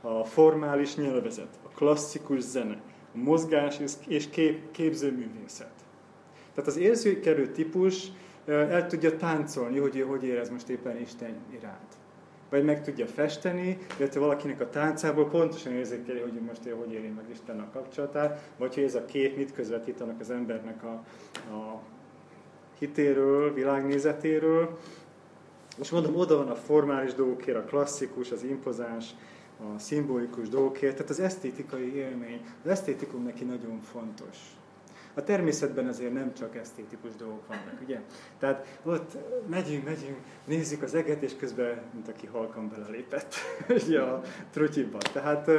a 0.00 0.24
formális 0.24 0.96
nyelvezet, 0.96 1.58
a 1.62 1.68
klasszikus 1.68 2.40
zene, 2.40 2.80
a 3.14 3.18
mozgás 3.18 3.80
és 4.06 4.28
kép, 4.30 4.70
képzőművészet. 4.70 5.72
Tehát 6.54 6.70
az 6.70 6.76
érzékelő 6.76 7.46
típus 7.46 8.06
el 8.46 8.86
tudja 8.86 9.16
táncolni, 9.16 9.78
hogy 9.78 9.96
ő 9.96 10.02
hogy 10.02 10.24
érez 10.24 10.50
most 10.50 10.68
éppen 10.68 11.00
Isten 11.00 11.34
iránt 11.50 11.97
vagy 12.48 12.64
meg 12.64 12.82
tudja 12.82 13.06
festeni, 13.06 13.78
illetve 13.98 14.20
valakinek 14.20 14.60
a 14.60 14.70
táncából 14.70 15.28
pontosan 15.28 15.72
érzékeli, 15.72 16.20
hogy 16.20 16.32
most 16.32 16.64
én 16.64 16.74
hogy 16.74 16.92
éri 16.92 17.08
meg 17.08 17.24
Isten 17.32 17.60
a 17.60 17.70
kapcsolatát, 17.72 18.50
vagy 18.56 18.74
hogy 18.74 18.82
ez 18.82 18.94
a 18.94 19.04
kép 19.04 19.36
mit 19.36 19.52
közvetítanak 19.52 20.20
az 20.20 20.30
embernek 20.30 20.82
a, 20.84 21.04
a 21.54 21.80
hitéről, 22.78 23.54
világnézetéről. 23.54 24.78
És 25.80 25.90
mondom, 25.90 26.16
oda 26.16 26.36
van 26.36 26.48
a 26.48 26.54
formális 26.54 27.14
dolgokért, 27.14 27.56
a 27.56 27.64
klasszikus, 27.64 28.30
az 28.30 28.42
impozáns, 28.42 29.14
a 29.58 29.78
szimbolikus 29.78 30.48
dolgokért, 30.48 30.94
tehát 30.94 31.10
az 31.10 31.20
esztétikai 31.20 31.94
élmény. 31.94 32.40
Az 32.64 32.70
esztétikum 32.70 33.22
neki 33.22 33.44
nagyon 33.44 33.80
fontos. 33.80 34.57
A 35.18 35.22
természetben 35.22 35.86
azért 35.86 36.12
nem 36.12 36.34
csak 36.34 36.56
esztétikus 36.56 37.16
dolgok 37.16 37.46
vannak, 37.46 37.80
ugye? 37.82 38.00
Tehát 38.38 38.78
ott 38.82 39.16
megyünk, 39.46 39.84
megyünk, 39.84 40.16
nézzük 40.44 40.82
az 40.82 40.94
eget, 40.94 41.22
és 41.22 41.36
közben, 41.36 41.80
mint 41.94 42.08
aki 42.08 42.26
halkan 42.26 42.68
belelépett 42.68 43.34
ugye 43.86 44.00
a 44.00 44.22
trutyiba. 44.50 44.98
Tehát 44.98 45.50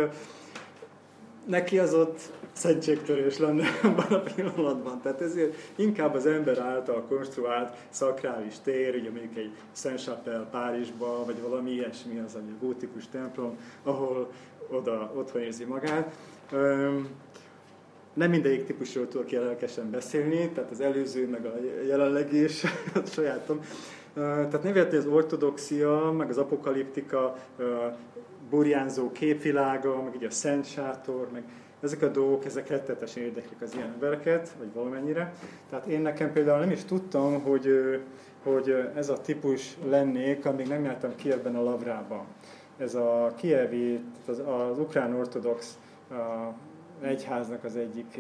neki 1.46 1.80
az 1.80 1.94
ott 1.94 2.20
szentségtörés 2.52 3.38
lenne 3.38 3.68
abban 3.84 4.14
a 4.14 4.20
pillanatban. 4.20 5.02
Tehát 5.02 5.22
ezért 5.22 5.56
inkább 5.76 6.14
az 6.14 6.26
ember 6.26 6.60
által 6.60 7.04
konstruált 7.04 7.76
szakrális 7.90 8.60
tér, 8.64 8.96
ugye 8.96 9.12
mondjuk 9.12 9.38
egy 9.38 9.52
Saint-Chapelle 9.72 10.48
Párizsba, 10.52 11.26
vagy 11.26 11.42
valami 11.42 11.72
ilyesmi, 11.72 12.20
az 12.20 12.36
a 12.36 12.40
gótikus 12.60 13.08
templom, 13.08 13.58
ahol 13.84 14.32
oda 14.70 15.12
otthon 15.16 15.42
érzi 15.42 15.64
magát. 15.64 16.16
Nem 18.14 18.30
mindegyik 18.30 18.66
típusról 18.66 19.08
tudok 19.08 19.30
lelkesen 19.30 19.92
beszélni, 19.92 20.50
tehát 20.50 20.72
az 20.72 20.82
előző, 20.82 21.28
meg 21.28 21.46
a 21.46 21.54
jelenlegi 21.88 22.44
is, 22.44 22.64
a 22.96 23.06
sajátom. 23.06 23.60
Tehát 24.14 24.64
nem 24.64 24.88
az 24.98 25.06
ortodoxia, 25.06 26.12
meg 26.18 26.30
az 26.30 26.38
apokaliptika 26.38 27.36
burjánzó 28.50 29.12
képvilága, 29.12 30.04
meg 30.04 30.16
így 30.16 30.24
a 30.24 30.30
szent 30.30 30.66
sátor, 30.66 31.28
meg 31.34 31.44
ezek 31.82 32.02
a 32.02 32.08
dolgok, 32.08 32.46
ezek 32.46 32.70
rettetesen 32.70 33.24
érdeklik 33.24 33.62
az 33.62 33.74
ilyen 33.76 33.92
embereket, 33.94 34.56
vagy 34.58 34.74
valamennyire. 34.74 35.34
Tehát 35.70 35.86
én 35.86 36.02
nekem 36.02 36.32
például 36.34 36.60
nem 36.60 36.72
is 36.72 36.84
tudtam, 36.84 37.42
hogy, 37.42 38.00
hogy 38.44 38.76
ez 38.96 39.10
a 39.10 39.22
típus 39.22 39.78
lennék, 39.90 40.46
amíg 40.46 40.68
nem 40.68 40.84
jártam 40.84 41.16
Kievben 41.16 41.56
a 41.56 41.64
Lavrában. 41.64 42.26
Ez 42.78 42.96
a 42.96 43.34
kievi, 43.38 44.00
az, 44.28 44.40
az 44.40 44.80
ukrán 44.80 45.14
ortodox 45.14 45.78
egyháznak 47.02 47.64
az 47.64 47.76
egyik 47.76 48.20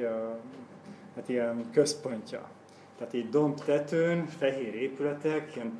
hát 1.16 1.30
ilyen 1.30 1.66
központja. 1.72 2.50
Tehát 2.98 3.14
így 3.14 3.30
domb 3.30 3.64
tetőn, 3.64 4.26
fehér 4.26 4.76
épületek, 4.76 5.56
ilyen 5.56 5.80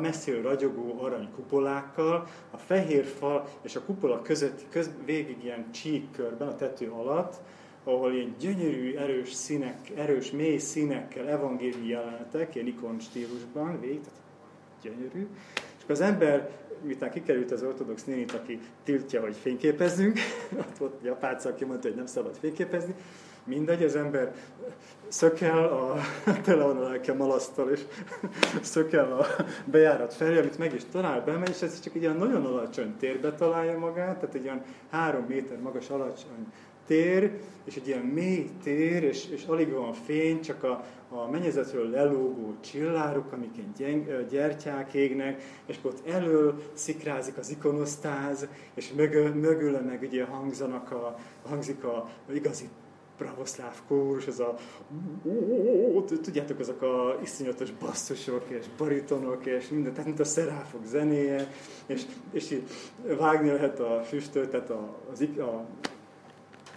messziről 0.00 0.42
ragyogó 0.42 1.02
arany 1.02 1.28
kupolákkal, 1.34 2.26
a 2.50 2.56
fehér 2.56 3.04
fal 3.04 3.48
és 3.62 3.76
a 3.76 3.82
kupola 3.82 4.22
között 4.22 4.68
köz, 4.68 4.90
végig 5.04 5.44
ilyen 5.44 5.70
csíkkörben 5.70 6.48
a 6.48 6.56
tető 6.56 6.90
alatt, 6.90 7.40
ahol 7.84 8.12
ilyen 8.12 8.34
gyönyörű, 8.38 8.96
erős 8.96 9.32
színek, 9.32 9.90
erős, 9.96 10.30
mély 10.30 10.58
színekkel 10.58 11.28
evangéliumi 11.28 11.88
jelenetek, 11.88 12.54
ilyen 12.54 12.66
ikon 12.66 13.00
stílusban, 13.00 13.80
végig, 13.80 14.00
tehát 14.00 14.20
gyönyörű. 14.82 15.28
Az 15.92 16.00
ember, 16.00 16.50
miután 16.82 17.10
kikerült 17.10 17.50
az 17.50 17.62
ortodox 17.62 18.04
nénit, 18.04 18.32
aki 18.32 18.60
tiltja, 18.84 19.20
hogy 19.20 19.36
fényképezzünk, 19.36 20.18
ott 20.60 20.78
volt 20.78 20.94
egy 21.02 21.08
apáca, 21.08 21.48
aki 21.48 21.64
mondta, 21.64 21.88
hogy 21.88 21.96
nem 21.96 22.06
szabad 22.06 22.36
fényképezni, 22.40 22.94
mindegy, 23.44 23.82
az 23.82 23.96
ember 23.96 24.34
szökel, 25.08 25.64
a, 25.64 25.96
tele 26.44 26.64
van 26.64 26.76
a 26.76 26.82
lelke 26.82 27.12
malasztal, 27.12 27.70
és 27.70 27.80
szökel 28.62 29.12
a 29.12 29.26
bejárat 29.64 30.14
felé, 30.14 30.38
amit 30.38 30.58
meg 30.58 30.74
is 30.74 30.82
talál, 30.92 31.24
bemegy, 31.24 31.48
és 31.48 31.62
ez 31.62 31.80
csak 31.80 31.94
egy 31.94 32.02
ilyen 32.02 32.16
nagyon 32.16 32.46
alacsony 32.46 32.96
térbe 32.96 33.32
találja 33.32 33.78
magát, 33.78 34.18
tehát 34.18 34.34
egy 34.34 34.44
ilyen 34.44 34.64
három 34.90 35.24
méter 35.28 35.58
magas 35.58 35.90
alacsony 35.90 36.52
tér, 36.86 37.40
és 37.64 37.76
egy 37.76 37.86
ilyen 37.86 38.04
mély 38.04 38.50
tér, 38.62 39.02
és, 39.02 39.28
és 39.28 39.44
alig 39.44 39.72
van 39.72 39.92
fény, 39.92 40.40
csak 40.40 40.62
a, 40.62 40.84
a 41.08 41.30
mennyezetről 41.30 41.90
lelógó 41.90 42.54
csillárok, 42.60 43.32
amik 43.32 43.50
gyeng, 43.76 44.26
gyertyák 44.30 44.94
égnek, 44.94 45.42
és 45.66 45.78
ott 45.82 46.08
elől 46.08 46.62
szikrázik 46.72 47.36
az 47.38 47.50
ikonosztáz, 47.50 48.48
és 48.74 48.92
mögül, 48.92 49.34
mögül 49.34 49.78
meg 49.80 50.02
ugye 50.02 50.24
hangzanak 50.24 50.90
a, 50.90 51.18
hangzik 51.48 51.84
a, 51.84 51.96
a 52.28 52.32
igazi 52.32 52.68
pravoszláv 53.16 53.76
kórus, 53.88 54.26
ez 54.26 54.38
a 54.38 54.54
tudjátok, 56.22 56.58
azok 56.58 56.82
a 56.82 57.18
iszonyatos 57.22 57.70
basszusok 57.70 58.44
és 58.48 58.66
baritonok 58.76 59.46
és 59.46 59.68
minden, 59.68 59.92
tehát 59.92 60.06
mint 60.06 60.20
a 60.20 60.24
szeráfok 60.24 60.84
zenéje, 60.84 61.52
és, 61.86 62.02
és 62.32 62.50
így 62.50 62.62
vágni 63.18 63.48
lehet 63.48 63.80
a 63.80 64.02
füstöt, 64.04 64.50
tehát 64.50 64.70
a, 64.70 64.96
az, 65.12 65.20
a 65.38 65.66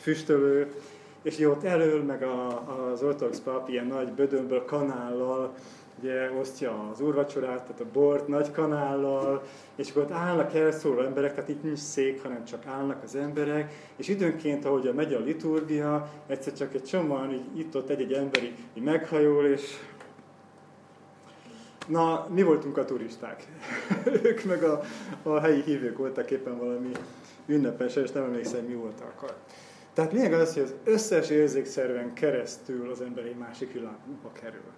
füstölő, 0.06 0.74
és 1.22 1.38
jó, 1.38 1.51
ott 1.51 1.64
elől, 1.64 2.03
meg 2.03 2.24
a, 2.24 2.64
az 2.91 3.03
ortodox 3.03 3.39
pap 3.39 3.70
ilyen 3.70 3.86
nagy 3.86 4.12
bödönből 4.12 4.66
kanállal 4.66 5.53
ugye 5.99 6.32
osztja 6.39 6.89
az 6.91 7.01
úrvacsorát, 7.01 7.62
tehát 7.62 7.82
a 7.82 7.86
bort 7.93 8.28
nagy 8.28 8.51
kanállal, 8.51 9.43
és 9.76 9.89
akkor 9.89 10.01
ott 10.01 10.12
állnak 10.12 10.56
elszóló 10.56 11.01
emberek, 11.01 11.34
tehát 11.34 11.49
itt 11.49 11.64
nincs 11.64 11.80
szék, 11.80 12.22
hanem 12.22 12.45
csak 12.45 12.66
állnak 12.66 13.03
az 13.03 13.16
emberek, 13.16 13.74
és 13.95 14.08
időnként, 14.08 14.66
ahogy 14.66 14.93
megy 14.95 15.14
a 15.14 15.20
liturgia, 15.20 16.10
egyszer 16.28 16.53
csak 16.53 16.74
egy 16.74 16.84
csomóan 16.84 17.51
itt-ott 17.56 17.89
egy-egy 17.89 18.14
ember 18.14 18.43
így, 18.43 18.84
meghajol, 18.84 19.45
és 19.45 19.78
Na, 21.88 22.28
mi 22.30 22.43
voltunk 22.43 22.78
a 22.78 22.86
turisták. 22.86 23.47
ők 24.24 24.43
meg 24.43 24.64
a, 24.64 24.82
a 25.24 25.39
helyi 25.39 25.62
hívők 25.62 25.97
voltak 25.97 26.32
éppen 26.32 26.58
valami 26.58 26.91
ünnepes, 27.45 27.95
és 27.95 28.12
nem 28.12 28.24
emlékszem, 28.24 28.66
mi 28.66 28.74
volt 28.74 29.01
akkor. 29.01 29.36
Tehát 29.96 30.12
lényeg 30.12 30.34
az, 30.34 30.54
hogy 30.54 30.64
az 30.64 30.74
összes 30.84 31.30
érzékszerven 31.30 32.14
keresztül 32.14 32.91
az 32.91 33.02
ember 33.02 33.26
egy 33.26 33.36
másik 33.38 33.74
világba 33.74 34.32
kerül. 34.32 34.72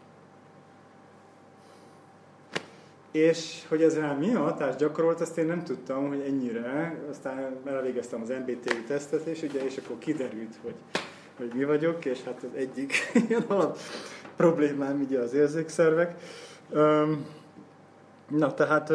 És 3.11 3.65
hogy 3.67 3.81
ez 3.81 3.97
rám 3.97 4.17
milyen 4.17 4.37
hatást 4.37 4.77
gyakorolt, 4.77 5.21
azt 5.21 5.37
én 5.37 5.45
nem 5.45 5.63
tudtam, 5.63 6.07
hogy 6.07 6.19
ennyire. 6.19 6.99
Aztán 7.09 7.55
elvégeztem 7.65 8.21
az 8.21 8.29
MBTI 8.29 8.83
tesztet, 8.87 9.25
és 9.25 9.41
ugye, 9.41 9.65
és 9.65 9.77
akkor 9.77 9.97
kiderült, 9.97 10.55
hogy, 10.61 10.75
hogy 11.37 11.51
mi 11.53 11.63
vagyok, 11.63 12.05
és 12.05 12.23
hát 12.23 12.43
az 12.43 12.57
egyik 12.57 12.93
ilyen 13.27 13.43
alap 13.47 13.77
problémám 14.35 15.01
ugye 15.01 15.19
az 15.19 15.33
érzékszervek. 15.33 16.21
Na, 18.29 18.53
tehát 18.53 18.89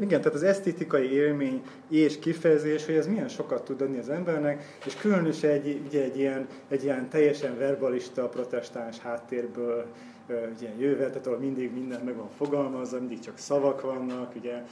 igen, 0.00 0.20
tehát 0.20 0.34
az 0.34 0.42
esztétikai 0.42 1.12
élmény 1.12 1.62
és 1.88 2.18
kifejezés, 2.18 2.86
hogy 2.86 2.94
ez 2.94 3.06
milyen 3.06 3.28
sokat 3.28 3.64
tud 3.64 3.80
adni 3.80 3.98
az 3.98 4.08
embernek, 4.08 4.78
és 4.86 4.94
különösen 4.94 5.50
egy, 5.50 5.80
ugye 5.86 6.02
egy, 6.02 6.18
ilyen, 6.18 6.46
egy 6.68 6.84
ilyen 6.84 7.08
teljesen 7.08 7.58
verbalista, 7.58 8.28
protestáns 8.28 8.98
háttérből 8.98 9.86
ugye 10.26 10.68
jövet, 10.78 11.08
tehát 11.08 11.26
ahol 11.26 11.38
mindig 11.38 11.72
minden 11.72 12.00
meg 12.04 12.16
van 12.16 12.28
fogalmazva, 12.36 12.98
mindig 12.98 13.20
csak 13.20 13.38
szavak 13.38 13.80
vannak, 13.80 14.34
ugye 14.36 14.62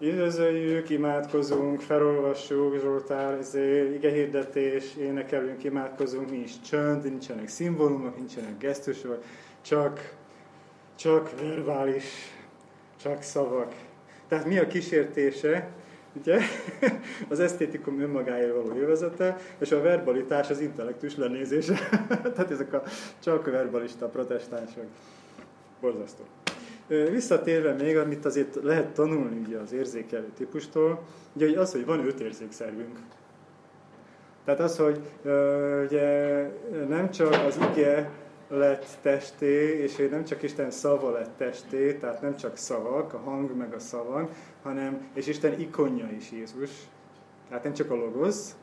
üdvözöljük, 0.00 0.90
imádkozunk, 0.90 1.80
felolvassuk, 1.80 2.80
Zsoltár, 2.80 3.38
izé, 3.38 3.94
igehirdetés, 3.94 4.96
énekelünk, 4.96 5.64
imádkozunk, 5.64 6.30
nincs 6.30 6.60
csönd, 6.60 7.04
nincsenek 7.04 7.48
szimbólumok, 7.48 8.16
nincsenek 8.16 8.58
gesztusok, 8.58 9.22
csak, 9.62 10.14
csak 10.94 11.40
verbális, 11.40 12.04
csak 13.02 13.22
szavak. 13.22 13.74
Tehát 14.28 14.46
mi 14.46 14.58
a 14.58 14.66
kísértése? 14.66 15.68
Ugye? 16.12 16.40
Az 17.28 17.40
esztétikum 17.40 18.00
önmagáért 18.00 18.52
való 18.52 18.76
jövezete, 18.76 19.38
és 19.58 19.72
a 19.72 19.80
verbalitás 19.80 20.50
az 20.50 20.60
intellektus 20.60 21.16
lenézése. 21.16 21.74
Tehát 22.34 22.50
ezek 22.50 22.72
a 22.72 22.82
csak 23.22 23.50
verbalista 23.50 24.06
protestánsok. 24.06 24.84
Borzasztó. 25.80 26.24
Visszatérve 26.86 27.72
még, 27.72 27.96
amit 27.96 28.24
azért 28.24 28.54
lehet 28.62 28.94
tanulni 28.94 29.42
ugye 29.46 29.58
az 29.58 29.72
érzékelő 29.72 30.30
típustól, 30.36 31.02
ugye 31.32 31.46
hogy 31.46 31.56
az, 31.56 31.72
hogy 31.72 31.84
van 31.84 32.06
öt 32.06 32.20
érzékszervünk. 32.20 32.98
Tehát 34.44 34.60
az, 34.60 34.76
hogy 34.76 35.00
ugye 35.84 36.46
nem 36.88 37.10
csak 37.10 37.32
az 37.46 37.58
ige 37.70 38.10
lett 38.52 38.86
testé, 39.02 39.82
és 39.82 39.96
hogy 39.96 40.10
nem 40.10 40.24
csak 40.24 40.42
Isten 40.42 40.70
szava 40.70 41.10
lett 41.10 41.36
testé, 41.36 41.94
tehát 41.94 42.20
nem 42.22 42.36
csak 42.36 42.56
szavak, 42.56 43.12
a 43.12 43.18
hang 43.18 43.56
meg 43.56 43.72
a 43.74 43.78
szavak, 43.78 44.30
hanem, 44.62 45.10
és 45.14 45.26
Isten 45.26 45.60
ikonja 45.60 46.08
is 46.16 46.30
Jézus. 46.30 46.70
Tehát 47.48 47.64
nem 47.64 47.72
csak 47.72 47.90
a 47.90 47.94
logosz, 47.94 48.56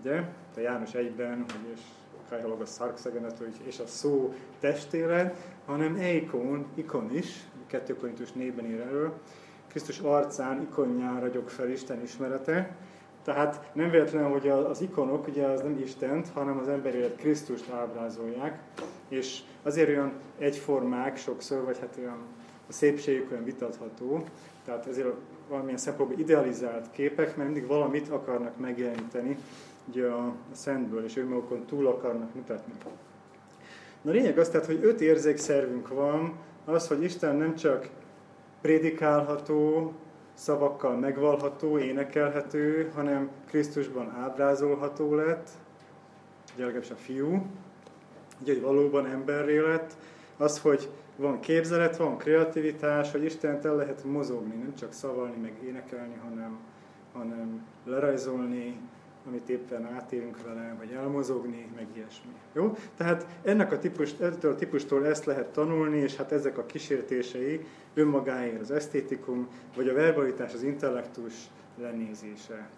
ugye, 0.00 0.22
a 0.56 0.60
János 0.60 0.94
egyben, 0.94 1.36
hogy 1.38 1.72
és 1.74 1.80
Kaj 2.28 2.42
logos 2.42 2.68
szarkszegenet, 2.68 3.42
és 3.62 3.78
a 3.78 3.86
szó 3.86 4.34
testére, 4.60 5.34
hanem 5.66 5.94
eikon, 5.94 6.66
ikon 6.74 7.16
is, 7.16 7.46
2 7.66 7.96
Korintus 7.96 8.28
4-ben 8.38 8.66
ír 8.66 8.80
erről, 8.80 9.12
Krisztus 9.68 9.98
arcán 9.98 10.62
ikonján 10.62 11.20
ragyog 11.20 11.48
fel 11.48 11.70
Isten 11.70 12.02
ismerete, 12.02 12.76
tehát 13.28 13.70
nem 13.72 13.90
véletlen, 13.90 14.30
hogy 14.30 14.48
az 14.48 14.80
ikonok 14.80 15.26
ugye 15.26 15.44
az 15.44 15.60
nem 15.60 15.78
Istent, 15.82 16.28
hanem 16.28 16.58
az 16.58 16.68
ember 16.68 16.94
élet 16.94 17.16
Krisztust 17.16 17.70
ábrázolják, 17.70 18.58
és 19.08 19.40
azért 19.62 19.88
olyan 19.88 20.12
egyformák 20.38 21.16
sokszor, 21.16 21.64
vagy 21.64 21.78
hát 21.78 21.96
olyan 21.98 22.18
a 22.68 22.72
szépségük 22.72 23.30
olyan 23.30 23.44
vitatható, 23.44 24.24
tehát 24.64 24.86
ezért 24.86 25.08
valamilyen 25.48 25.78
szempontból 25.78 26.18
idealizált 26.18 26.90
képek, 26.90 27.36
mert 27.36 27.48
mindig 27.48 27.66
valamit 27.66 28.08
akarnak 28.08 28.58
megjeleníteni 28.58 29.38
ugye 29.88 30.06
a, 30.06 30.26
a 30.26 30.54
szentből, 30.54 31.04
és 31.04 31.16
önmagukon 31.16 31.64
túl 31.66 31.86
akarnak 31.86 32.34
mutatni. 32.34 32.72
Na 34.02 34.10
lényeg 34.10 34.38
az 34.38 34.48
tehát, 34.48 34.66
hogy 34.66 34.80
öt 34.82 35.00
érzékszervünk 35.00 35.88
van, 35.88 36.32
az, 36.64 36.88
hogy 36.88 37.02
Isten 37.02 37.36
nem 37.36 37.54
csak 37.54 37.88
prédikálható, 38.60 39.92
szavakkal 40.38 40.96
megvalható, 40.96 41.78
énekelhető, 41.78 42.90
hanem 42.94 43.30
Krisztusban 43.46 44.10
ábrázolható 44.10 45.14
lett, 45.14 45.48
legalábbis 46.56 46.90
a 46.90 46.96
fiú, 46.96 47.42
ugye, 48.40 48.52
hogy 48.52 48.62
valóban 48.62 49.06
emberré 49.06 49.58
lett, 49.58 49.96
az, 50.36 50.60
hogy 50.60 50.88
van 51.16 51.40
képzelet, 51.40 51.96
van 51.96 52.16
kreativitás, 52.16 53.10
hogy 53.10 53.24
Istent 53.24 53.64
el 53.64 53.76
lehet 53.76 54.04
mozogni, 54.04 54.54
nem 54.54 54.74
csak 54.74 54.92
szavalni, 54.92 55.36
meg 55.36 55.52
énekelni, 55.64 56.14
hanem, 56.22 56.58
hanem 57.12 57.66
lerajzolni, 57.84 58.80
amit 59.28 59.48
éppen 59.48 59.86
átélünk 59.86 60.42
vele, 60.42 60.74
vagy 60.78 60.90
elmozogni, 60.90 61.68
meg 61.76 61.86
ilyesmi. 61.94 62.32
Jó? 62.52 62.76
Tehát 62.96 63.26
ennek 63.42 63.72
a 63.72 63.78
típus, 63.78 64.12
ettől 64.12 64.52
a 64.52 64.54
típustól 64.54 65.06
ezt 65.06 65.24
lehet 65.24 65.46
tanulni, 65.46 65.96
és 65.96 66.16
hát 66.16 66.32
ezek 66.32 66.58
a 66.58 66.66
kísértései 66.66 67.66
önmagáért 67.94 68.60
az 68.60 68.70
esztétikum, 68.70 69.48
vagy 69.76 69.88
a 69.88 69.94
verbalitás, 69.94 70.54
az 70.54 70.62
intellektus 70.62 71.34
lenézése. 71.76 72.68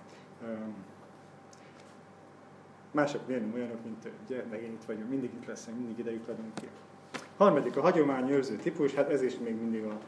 Mások 2.90 3.26
miért 3.26 3.54
olyanok, 3.54 3.84
mint 3.84 4.04
ő, 4.04 4.10
ugye? 4.26 4.44
Megint 4.50 4.72
itt 4.72 4.84
vagyunk, 4.84 5.08
mindig 5.08 5.30
itt 5.40 5.46
leszünk, 5.46 5.76
mindig 5.76 5.98
ide 5.98 6.12
jutadunk 6.12 6.54
ki. 6.54 6.68
Harmadik, 7.36 7.76
a 7.76 7.80
hagyományőrző 7.80 8.56
típus, 8.56 8.94
hát 8.94 9.10
ez 9.10 9.22
is 9.22 9.38
még 9.38 9.54
mindig 9.60 9.84
a, 9.84 9.98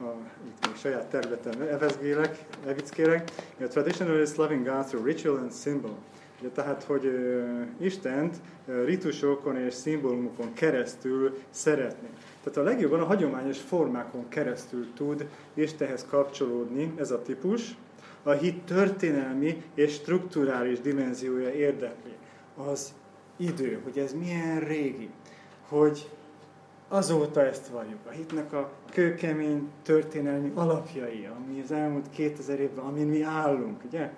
a 0.00 0.14
itt 0.46 0.66
még 0.66 0.76
saját 0.76 1.06
területen 1.06 1.62
evezgélek, 1.62 2.44
evickélek. 2.66 3.30
A 3.60 3.66
traditionalist 3.66 4.36
loving 4.36 4.66
God 4.66 4.84
through 4.84 5.06
ritual 5.06 5.36
and 5.36 5.52
symbol. 5.52 5.96
Ugye, 6.40 6.48
tehát, 6.48 6.82
hogy 6.82 7.04
uh, 7.06 7.86
Istent 7.86 8.36
uh, 8.66 8.84
ritusokon 8.84 9.56
és 9.56 9.74
szimbólumokon 9.74 10.52
keresztül 10.52 11.38
szeretni. 11.50 12.08
Tehát 12.42 12.58
a 12.58 12.62
legjobban 12.62 13.00
a 13.00 13.04
hagyományos 13.04 13.58
formákon 13.58 14.28
keresztül 14.28 14.86
tud 14.94 15.28
Istenhez 15.54 16.06
kapcsolódni 16.08 16.92
ez 16.96 17.10
a 17.10 17.22
típus. 17.22 17.76
A 18.22 18.30
hit 18.30 18.62
történelmi 18.62 19.62
és 19.74 19.92
strukturális 19.92 20.80
dimenziója 20.80 21.52
érdekli. 21.52 22.12
Az 22.56 22.94
idő, 23.36 23.80
hogy 23.84 23.98
ez 23.98 24.12
milyen 24.12 24.60
régi, 24.60 25.08
hogy 25.68 26.10
azóta 26.88 27.44
ezt 27.44 27.66
valljuk. 27.66 27.98
A 28.06 28.10
hitnek 28.10 28.52
a 28.52 28.70
kőkemény 28.90 29.68
történelmi 29.82 30.52
alapjai, 30.54 31.28
ami 31.36 31.60
az 31.60 31.72
elmúlt 31.72 32.10
2000 32.10 32.60
évben, 32.60 32.84
amin 32.84 33.06
mi 33.06 33.22
állunk, 33.22 33.84
ugye? 33.84 34.10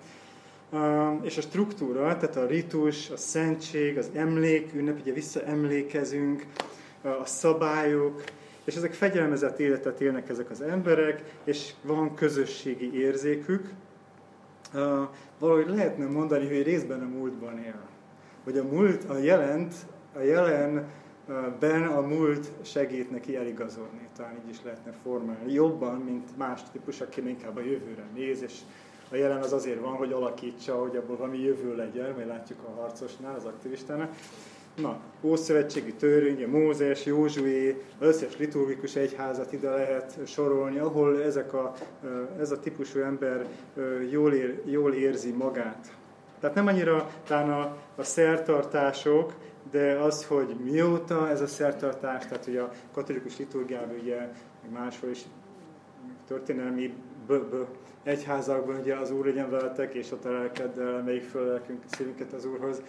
és 1.21 1.37
a 1.37 1.41
struktúra, 1.41 2.17
tehát 2.17 2.35
a 2.35 2.45
ritus, 2.45 3.09
a 3.09 3.17
szentség, 3.17 3.97
az 3.97 4.09
emlék, 4.13 4.73
ünnep, 4.73 4.99
ugye 4.99 5.13
visszaemlékezünk, 5.13 6.45
a 7.01 7.25
szabályok, 7.25 8.23
és 8.63 8.75
ezek 8.75 8.93
fegyelmezett 8.93 9.59
életet 9.59 10.01
élnek 10.01 10.29
ezek 10.29 10.49
az 10.49 10.61
emberek, 10.61 11.23
és 11.43 11.73
van 11.81 12.15
közösségi 12.15 12.99
érzékük. 12.99 13.69
Valahogy 15.39 15.67
lehetne 15.67 16.05
mondani, 16.05 16.47
hogy 16.47 16.63
részben 16.63 17.01
a 17.01 17.17
múltban 17.17 17.57
él. 17.57 17.79
Vagy 18.43 18.57
a 18.57 18.63
múlt, 18.63 19.03
a 19.03 19.17
jelent, 19.17 19.73
a 20.15 20.19
jelen 20.19 20.87
ben 21.59 21.83
a 21.83 22.01
múlt 22.01 22.51
segít 22.61 23.11
neki 23.11 23.35
eligazodni, 23.35 24.07
talán 24.15 24.35
így 24.43 24.49
is 24.49 24.57
lehetne 24.63 24.91
formálni. 25.03 25.53
Jobban, 25.53 25.99
mint 25.99 26.37
más 26.37 26.61
típus, 26.71 27.01
aki 27.01 27.27
inkább 27.27 27.57
a 27.57 27.61
jövőre 27.61 28.03
néz, 28.13 28.41
és 28.41 28.53
a 29.11 29.15
jelen 29.15 29.41
az 29.41 29.53
azért 29.53 29.79
van, 29.79 29.93
hogy 29.93 30.11
alakítsa, 30.11 30.75
hogy 30.75 30.95
abból 30.95 31.17
valami 31.17 31.39
jövő 31.39 31.75
legyen, 31.75 32.13
mert 32.15 32.27
látjuk 32.27 32.59
a 32.63 32.81
harcosnál, 32.81 33.35
az 33.35 33.45
aktivistának. 33.45 34.15
Na, 34.75 34.99
Ószövetségi 35.21 35.93
törvény, 35.93 36.47
Mózes, 36.47 37.05
Józsué, 37.05 37.83
összes 37.99 38.37
liturgikus 38.37 38.95
egyházat 38.95 39.51
ide 39.51 39.69
lehet 39.69 40.17
sorolni, 40.25 40.77
ahol 40.77 41.23
ezek 41.23 41.53
a, 41.53 41.73
ez 42.39 42.51
a 42.51 42.59
típusú 42.59 42.99
ember 42.99 43.45
jól, 44.09 44.33
ér, 44.33 44.61
jól 44.65 44.93
érzi 44.93 45.31
magát. 45.31 45.95
Tehát 46.39 46.55
nem 46.55 46.67
annyira 46.67 47.09
talán 47.27 47.51
a, 47.51 47.77
a 47.95 48.03
szertartások, 48.03 49.33
de 49.71 49.93
az, 49.93 50.25
hogy 50.25 50.55
mióta 50.63 51.29
ez 51.29 51.41
a 51.41 51.47
szertartás, 51.47 52.25
tehát 52.25 52.45
hogy 52.45 52.57
a 52.57 52.71
katolikus 52.91 53.37
liturgiában 53.37 53.95
ugye, 54.01 54.17
meg 54.61 54.71
máshol 54.71 55.09
is 55.09 55.21
történelmi 56.27 56.93
b 57.27 57.33
-b 57.33 57.55
egyházakban 58.03 58.79
ugye 58.79 58.95
az 58.95 59.11
Úr 59.11 59.25
legyen 59.25 59.49
veletek, 59.49 59.93
és 59.93 60.11
a 60.11 60.29
lelkeddel 60.29 60.97
emeljük 60.97 61.23
föl 61.23 61.61
szívünket 61.85 62.33
az 62.33 62.45
Úrhoz, 62.45 62.81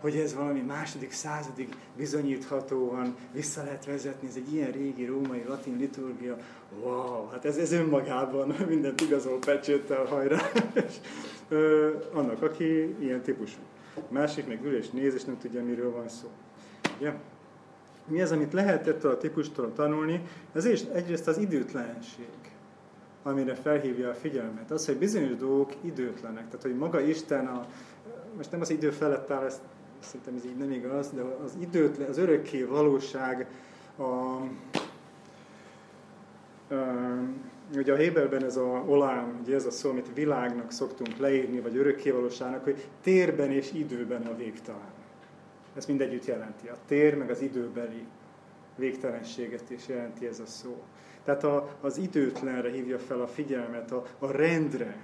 hogy 0.00 0.16
ez 0.16 0.34
valami 0.34 0.60
második 0.60 1.12
századig 1.12 1.68
bizonyíthatóan 1.96 3.16
vissza 3.32 3.62
lehet 3.62 3.84
vezetni, 3.84 4.28
ez 4.28 4.36
egy 4.36 4.54
ilyen 4.54 4.70
régi 4.70 5.04
római 5.04 5.44
latin 5.48 5.76
liturgia, 5.76 6.36
wow, 6.82 7.28
hát 7.30 7.44
ez, 7.44 7.56
ez 7.56 7.72
önmagában 7.72 8.54
mindent 8.68 9.00
igazol 9.00 9.38
pecséttel 9.38 10.04
hajrá, 10.04 10.38
és 10.86 10.94
annak, 12.12 12.42
aki 12.42 12.96
ilyen 12.98 13.20
típusú. 13.20 13.58
Másik 14.08 14.46
meg 14.46 14.64
ül 14.64 14.76
és 14.76 14.90
néz, 14.90 15.14
és 15.14 15.24
nem 15.24 15.38
tudja, 15.38 15.64
miről 15.64 15.92
van 15.92 16.08
szó. 16.08 16.28
Ugye? 16.98 17.12
Mi 18.06 18.22
az, 18.22 18.32
amit 18.32 18.52
lehet 18.52 18.86
ettől 18.86 19.10
a 19.10 19.16
típustól 19.16 19.72
tanulni? 19.72 20.22
Ez 20.52 20.64
is 20.64 20.82
egyrészt 20.92 21.28
az 21.28 21.38
időtlenség 21.38 22.28
amire 23.26 23.54
felhívja 23.54 24.08
a 24.08 24.14
figyelmet. 24.14 24.70
Az, 24.70 24.86
hogy 24.86 24.96
bizonyos 24.96 25.36
dolgok 25.36 25.72
időtlenek. 25.80 26.44
Tehát, 26.44 26.62
hogy 26.62 26.76
maga 26.76 27.00
Isten, 27.00 27.46
a, 27.46 27.66
most 28.36 28.50
nem 28.50 28.60
az 28.60 28.70
idő 28.70 28.90
felett 28.90 29.30
áll, 29.30 29.44
ezt 29.44 29.60
szerintem 30.00 30.34
ez 30.36 30.44
így 30.44 30.56
nem 30.56 30.72
igaz, 30.72 31.10
de 31.10 31.22
az 31.22 31.56
időtlen, 31.60 32.08
az 32.08 32.18
örökké 32.18 32.62
valóság, 32.62 33.46
a, 33.96 34.02
a, 34.02 34.44
ugye 37.76 37.92
a 37.92 37.96
Héberben 37.96 38.44
ez 38.44 38.56
a 38.56 38.84
olám, 38.86 39.40
ugye 39.42 39.54
ez 39.54 39.66
a 39.66 39.70
szó, 39.70 39.90
amit 39.90 40.14
világnak 40.14 40.70
szoktunk 40.70 41.16
leírni, 41.16 41.60
vagy 41.60 41.76
örökké 41.76 42.10
valóságnak, 42.10 42.64
hogy 42.64 42.84
térben 43.02 43.50
és 43.50 43.72
időben 43.72 44.26
a 44.26 44.36
végtelen. 44.36 44.92
Ez 45.76 45.86
mindegyütt 45.86 46.24
jelenti. 46.24 46.68
A 46.68 46.76
tér 46.86 47.16
meg 47.16 47.30
az 47.30 47.40
időbeli 47.40 48.06
végtelenséget 48.76 49.70
is 49.70 49.88
jelenti 49.88 50.26
ez 50.26 50.40
a 50.40 50.46
szó. 50.46 50.82
Tehát 51.24 51.44
a, 51.44 51.76
az 51.80 51.96
időtlenre 51.96 52.70
hívja 52.70 52.98
fel 52.98 53.20
a 53.20 53.26
figyelmet, 53.26 53.92
a, 53.92 54.06
a 54.18 54.30
rendre, 54.30 54.96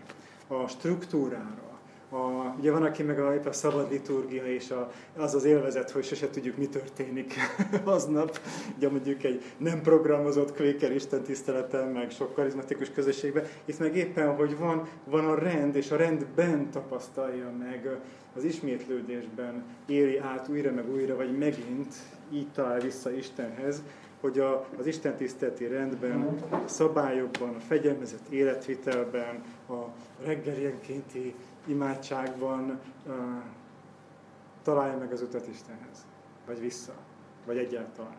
a 0.47 0.69
struktúrára. 0.69 1.70
A, 2.13 2.55
ugye 2.59 2.71
van, 2.71 2.83
aki 2.83 3.03
meg 3.03 3.21
a, 3.21 3.41
a 3.45 3.53
szabad 3.53 3.91
liturgia, 3.91 4.47
és 4.47 4.71
a, 4.71 4.91
az 5.17 5.35
az 5.35 5.45
élvezet, 5.45 5.91
hogy 5.91 6.05
sose 6.05 6.31
tudjuk, 6.31 6.57
mi 6.57 6.69
történik 6.69 7.35
aznap. 7.85 8.41
Ugye 8.77 8.89
mondjuk 8.89 9.23
egy 9.23 9.43
nem 9.57 9.83
programozott 9.83 10.53
kvéker 10.53 10.93
Isten 10.93 11.23
tiszteleten, 11.23 11.89
meg 11.89 12.11
sok 12.11 12.35
karizmatikus 12.35 12.91
közösségben. 12.91 13.45
Itt 13.65 13.79
meg 13.79 13.97
éppen, 13.97 14.35
hogy 14.37 14.59
van, 14.59 14.89
van 15.05 15.25
a 15.25 15.35
rend, 15.35 15.77
és 15.77 15.91
a 15.91 15.97
rendben 15.97 16.71
tapasztalja 16.71 17.51
meg, 17.59 17.99
az 18.37 18.45
ismétlődésben 18.45 19.65
éli 19.87 20.19
át 20.19 20.49
újra 20.49 20.73
meg 20.73 20.91
újra, 20.91 21.17
vagy 21.17 21.39
megint 21.39 21.95
így 22.33 22.49
talál 22.53 22.81
vissza 22.81 23.11
Istenhez, 23.11 23.83
hogy 24.21 24.39
a, 24.39 24.67
az 24.79 24.87
Isten 24.87 25.17
tiszteleti 25.17 25.67
rendben, 25.67 26.39
a 26.51 26.69
szabályokban, 26.69 27.55
a 27.55 27.61
fegyelmezett 27.61 28.29
életvitelben, 28.29 29.43
a 29.69 29.85
reggelienkénti 30.25 31.35
imádságban 31.71 32.81
uh, 33.07 33.15
találja 34.63 34.99
meg 34.99 35.13
az 35.13 35.23
utat 35.23 35.47
Istenhez, 35.47 36.07
vagy 36.47 36.61
vissza, 36.61 36.93
vagy 37.47 37.59
egyáltalán. 37.59 38.17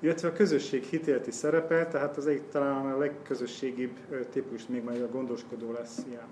Illetve 0.00 0.28
a 0.28 0.32
közösség 0.32 0.84
hitéleti 0.84 1.30
szerepe, 1.30 1.86
tehát 1.86 2.16
az 2.16 2.26
egy 2.26 2.42
talán 2.42 2.92
a 2.92 2.98
legközösségibb 2.98 3.98
típus, 4.30 4.66
még 4.66 4.84
majd 4.84 5.02
a 5.02 5.08
gondoskodó 5.08 5.72
lesz 5.72 6.04
ilyen. 6.08 6.26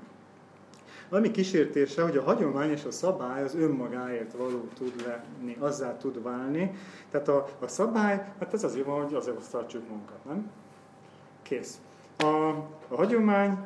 Ami 1.08 1.30
kísértése, 1.30 2.02
hogy 2.02 2.16
a 2.16 2.22
hagyomány 2.22 2.70
és 2.70 2.84
a 2.84 2.90
szabály 2.90 3.42
az 3.42 3.54
önmagáért 3.54 4.32
való 4.32 4.68
tud 4.74 5.04
lenni, 5.06 5.56
azzá 5.58 5.96
tud 5.96 6.22
válni. 6.22 6.74
Tehát 7.10 7.28
a, 7.28 7.48
a 7.58 7.68
szabály, 7.68 8.32
hát 8.38 8.54
ez 8.54 8.64
azért 8.64 8.86
van, 8.86 9.04
hogy 9.04 9.14
azért 9.14 9.50
tartsuk 9.50 9.88
magunkat, 9.88 10.24
nem? 10.24 10.50
Kész. 11.42 11.80
A, 12.18 12.48
a 12.88 12.96
hagyomány 12.96 13.58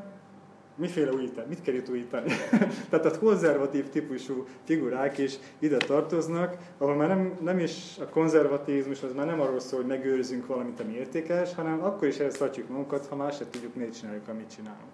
miféle 0.74 1.12
újítani? 1.12 1.46
Mit 1.48 1.62
kell 1.62 1.74
itt 1.74 1.88
újítani? 1.88 2.32
Tehát 2.90 3.06
a 3.06 3.18
konzervatív 3.18 3.88
típusú 3.88 4.46
figurák 4.64 5.18
is 5.18 5.38
ide 5.58 5.76
tartoznak, 5.76 6.56
ahol 6.78 6.94
már 6.94 7.08
nem, 7.08 7.38
nem 7.40 7.58
is 7.58 7.96
a 8.00 8.04
konzervatizmus, 8.04 9.02
az 9.02 9.12
már 9.12 9.26
nem 9.26 9.40
arról 9.40 9.60
szól, 9.60 9.80
hogy 9.80 9.88
megőrzünk 9.88 10.46
valamit, 10.46 10.80
ami 10.80 10.92
értékes, 10.92 11.54
hanem 11.54 11.84
akkor 11.84 12.08
is 12.08 12.18
ehhez 12.18 12.36
tartjuk 12.36 12.68
magunkat, 12.68 13.06
ha 13.06 13.16
más 13.16 13.36
se 13.36 13.44
tudjuk, 13.50 13.74
miért 13.74 13.98
csináljuk, 13.98 14.28
amit 14.28 14.54
csinálunk. 14.54 14.90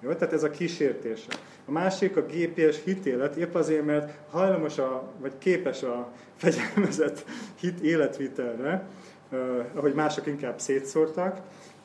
Jó? 0.00 0.12
Tehát 0.12 0.34
ez 0.34 0.42
a 0.42 0.50
kísértése. 0.50 1.32
A 1.64 1.70
másik 1.70 2.16
a 2.16 2.22
GPS 2.22 2.84
hitélet, 2.84 3.36
épp 3.36 3.54
azért, 3.54 3.84
mert 3.84 4.12
hajlamos 4.30 4.78
a, 4.78 5.12
vagy 5.20 5.32
képes 5.38 5.82
a 5.82 6.12
fegyelmezett 6.36 7.24
hit 7.60 7.80
életvitelre, 7.80 8.86
uh, 9.30 9.64
ahogy 9.74 9.94
mások 9.94 10.26
inkább 10.26 10.58
szétszórtak, 10.58 11.40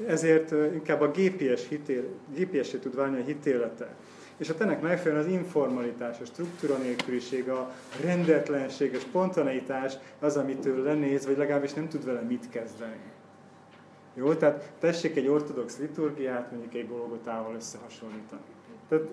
ezért 0.08 0.52
inkább 0.52 1.02
a 1.02 1.12
GPS 1.12 1.68
hitél, 1.68 2.04
GPS-e 2.36 2.80
tud 2.80 2.96
válni 2.96 3.22
a 3.22 3.24
hitélete. 3.24 3.96
És 4.38 4.50
a 4.50 4.54
ennek 4.60 4.82
megfelelően 4.82 5.26
az 5.26 5.32
informalitás, 5.32 6.20
a 6.22 6.26
struktúra 6.26 6.78
nélküliség, 6.78 7.50
a 7.50 7.72
rendetlenség, 8.04 8.96
a 8.96 9.00
spontaneitás 9.00 9.94
az, 10.20 10.38
amitől 10.38 10.84
lenéz, 10.84 11.26
vagy 11.26 11.38
legalábbis 11.38 11.74
nem 11.74 11.88
tud 11.88 12.06
vele 12.06 12.22
mit 12.22 12.50
kezdeni. 12.50 13.00
Jó, 14.14 14.34
tehát 14.34 14.72
tessék 14.80 15.16
egy 15.16 15.28
ortodox 15.28 15.78
liturgiát 15.78 16.52
mondjuk 16.52 16.74
egy 16.74 16.88
Golgotával 16.88 17.56
összehasonlítani. 17.56 18.42
Tehát, 18.90 19.06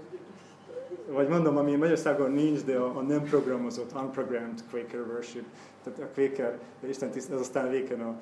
vagy 1.08 1.28
mondom, 1.28 1.56
ami 1.56 1.70
Magyarországon 1.70 2.30
nincs, 2.30 2.64
de 2.64 2.76
a, 2.76 2.96
a 2.98 3.00
nem 3.00 3.22
programozott, 3.22 3.92
unprogrammed 3.94 4.62
Quaker 4.70 5.00
worship, 5.00 5.44
tehát 5.84 5.98
a 5.98 6.14
Quaker, 6.14 6.58
Isten 6.88 7.10
tiszt, 7.10 7.30
ez 7.30 7.40
aztán 7.40 7.70
véken 7.70 8.00
a, 8.00 8.20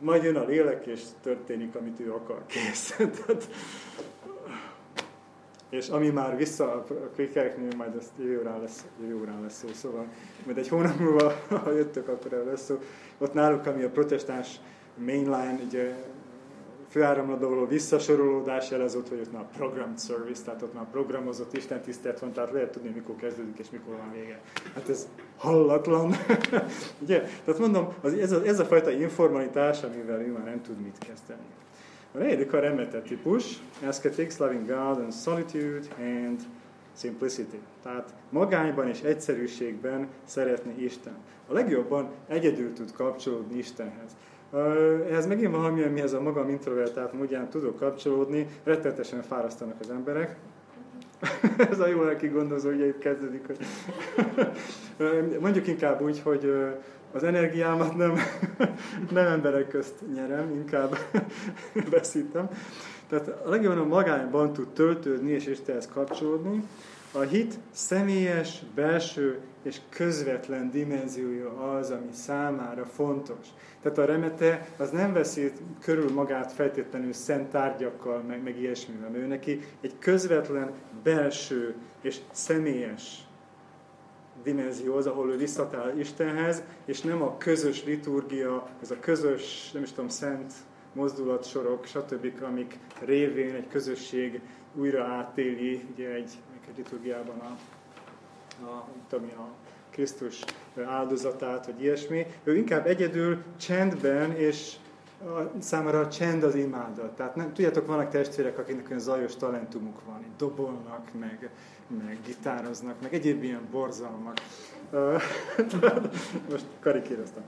majd 0.00 0.22
jön 0.22 0.36
a 0.36 0.44
lélek, 0.44 0.86
és 0.86 1.00
történik, 1.22 1.74
amit 1.74 2.00
ő 2.00 2.12
akar, 2.12 2.42
kész. 2.46 2.96
tehát, 2.96 3.48
és 5.70 5.88
ami 5.88 6.08
már 6.08 6.36
vissza 6.36 6.72
a 6.72 6.84
kvékereknél, 7.14 7.76
majd 7.76 7.96
ezt 7.96 8.10
jövő 8.18 8.38
órán 8.38 8.60
lesz, 8.60 8.84
jövő 9.00 9.20
órán 9.20 9.42
lesz 9.42 9.58
szó, 9.58 9.68
szóval 9.72 10.06
majd 10.44 10.58
egy 10.58 10.68
hónap 10.68 10.98
múlva, 10.98 11.32
ha 11.64 11.72
jöttök, 11.72 12.08
akkor 12.08 12.32
el 12.32 12.44
lesz 12.44 12.64
szó. 12.64 12.78
Ott 13.18 13.32
náluk, 13.32 13.66
ami 13.66 13.82
a 13.82 13.90
protestáns 13.90 14.60
mainline, 14.94 15.58
ugye 15.66 15.94
főáramladóról 16.90 17.66
visszasorolódás 17.66 18.70
jelezett, 18.70 19.08
hogy 19.08 19.20
ott 19.20 19.32
már 19.32 19.44
programmed 19.56 20.00
service, 20.00 20.42
tehát 20.42 20.62
ott 20.62 20.74
már 20.74 20.90
programozott 20.90 21.56
Isten 21.56 21.80
tisztelt 21.80 22.18
van, 22.18 22.32
tehát 22.32 22.52
lehet 22.52 22.70
tudni, 22.70 22.88
mikor 22.88 23.16
kezdődik 23.16 23.58
és 23.58 23.70
mikor 23.70 23.96
van 23.96 24.12
vége. 24.12 24.40
Hát 24.74 24.88
ez 24.88 25.08
hallatlan. 25.36 26.14
Ugye? 27.02 27.20
Tehát 27.44 27.60
mondom, 27.60 27.94
az, 28.00 28.12
ez, 28.12 28.32
a, 28.32 28.44
ez 28.44 28.58
a 28.58 28.64
fajta 28.64 28.90
informalitás, 28.90 29.82
amivel 29.82 30.20
ő 30.20 30.32
már 30.32 30.44
nem 30.44 30.62
tud 30.62 30.80
mit 30.80 30.98
kezdeni. 30.98 31.46
A 32.14 32.18
negyedik 32.18 32.52
a 32.52 32.60
remete 32.60 33.00
típus, 33.00 33.62
ascetics, 33.86 34.36
loving 34.36 34.66
God 34.66 34.98
and 34.98 35.12
solitude 35.12 35.86
and 35.98 36.40
simplicity. 36.96 37.58
Tehát 37.82 38.14
magányban 38.28 38.88
és 38.88 39.00
egyszerűségben 39.00 40.08
szeretni 40.24 40.82
Isten. 40.82 41.16
A 41.48 41.52
legjobban 41.52 42.10
egyedül 42.28 42.72
tud 42.72 42.92
kapcsolódni 42.92 43.58
Istenhez. 43.58 44.16
Ehhez 45.10 45.26
megint 45.26 45.54
valami, 45.54 45.82
amihez 45.82 46.12
a 46.12 46.20
magam 46.20 46.48
introvertált 46.48 47.12
módján 47.12 47.48
tudok 47.48 47.76
kapcsolódni, 47.76 48.46
rettetesen 48.64 49.22
fárasztanak 49.22 49.76
az 49.80 49.90
emberek. 49.90 50.36
Ez 51.70 51.80
a 51.80 51.86
jó 51.86 52.02
lelki 52.02 52.28
gondozó, 52.28 52.70
ugye 52.70 52.86
itt 52.86 52.98
kezdődik, 52.98 53.46
mondjuk 55.40 55.66
inkább 55.66 56.02
úgy, 56.02 56.20
hogy 56.20 56.52
az 57.12 57.24
energiámat 57.24 57.96
nem, 57.96 58.14
nem 59.10 59.26
emberek 59.26 59.68
közt 59.68 59.94
nyerem, 60.14 60.50
inkább 60.50 60.96
veszítem. 61.90 62.48
Tehát 63.08 63.28
a 63.28 63.48
legjobban 63.48 63.78
a 63.78 63.84
magányban 63.84 64.52
tud 64.52 64.68
töltődni 64.68 65.30
és 65.30 65.46
Istenhez 65.46 65.88
kapcsolódni. 65.88 66.62
A 67.12 67.20
hit 67.20 67.58
személyes, 67.70 68.62
belső 68.74 69.40
és 69.62 69.80
közvetlen 69.88 70.70
dimenziója 70.70 71.72
az, 71.72 71.90
ami 71.90 72.12
számára 72.12 72.84
fontos. 72.84 73.46
Tehát 73.82 73.98
a 73.98 74.04
remete 74.04 74.68
az 74.76 74.90
nem 74.90 75.12
veszi 75.12 75.52
körül 75.80 76.12
magát 76.12 76.52
feltétlenül 76.52 77.12
szent 77.12 77.50
tárgyakkal, 77.50 78.22
meg, 78.22 78.42
meg 78.42 78.58
ilyesmivel. 78.58 79.14
Ő 79.14 79.26
neki 79.26 79.60
egy 79.80 79.98
közvetlen, 79.98 80.72
belső 81.02 81.74
és 82.00 82.18
személyes 82.30 83.18
dimenzió 84.42 84.96
az, 84.96 85.06
ahol 85.06 85.30
ő 85.30 85.36
visszatáll 85.36 85.98
Istenhez, 85.98 86.62
és 86.84 87.00
nem 87.00 87.22
a 87.22 87.36
közös 87.36 87.84
liturgia, 87.84 88.68
ez 88.82 88.90
a 88.90 89.00
közös, 89.00 89.70
nem 89.72 89.82
is 89.82 89.90
tudom, 89.90 90.08
szent 90.08 90.52
mozdulatsorok, 90.92 91.86
stb., 91.86 92.42
amik 92.42 92.78
révén 93.04 93.54
egy 93.54 93.68
közösség 93.68 94.40
újra 94.74 95.04
átéli, 95.04 95.84
ugye 95.92 96.08
egy, 96.08 96.30
egy 96.70 96.76
liturgiában 96.76 97.38
a, 97.38 97.56
a, 98.64 98.88
tudom, 99.08 99.28
a 99.36 99.48
Krisztus 99.90 100.44
áldozatát, 100.84 101.66
vagy 101.66 101.82
ilyesmi. 101.82 102.26
Ő 102.44 102.56
inkább 102.56 102.86
egyedül 102.86 103.42
csendben 103.56 104.32
és 104.36 104.76
a, 105.24 105.60
számára 105.60 106.00
a 106.00 106.08
csend 106.08 106.42
az 106.42 106.54
imádat. 106.54 107.16
Tehát 107.16 107.36
nem, 107.36 107.52
tudjátok, 107.52 107.86
vannak 107.86 108.08
testvérek, 108.08 108.58
akiknek 108.58 108.86
olyan 108.88 109.00
zajos 109.00 109.36
talentumuk 109.36 110.04
van, 110.04 110.24
dobolnak, 110.38 111.08
meg, 111.18 111.50
meg 112.04 112.18
gitároznak, 112.26 113.00
meg 113.02 113.14
egyéb 113.14 113.42
ilyen 113.42 113.68
borzalmak. 113.70 114.38
Most 116.50 116.64
karikíroztam. 116.80 117.42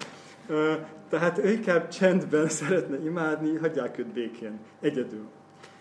Tehát 1.09 1.39
ő 1.39 1.51
inkább 1.51 1.89
csendben 1.89 2.49
szeretne 2.61 3.05
imádni, 3.05 3.57
hagyják 3.57 3.99
őt 3.99 4.13
békén, 4.13 4.59
egyedül. 4.81 5.29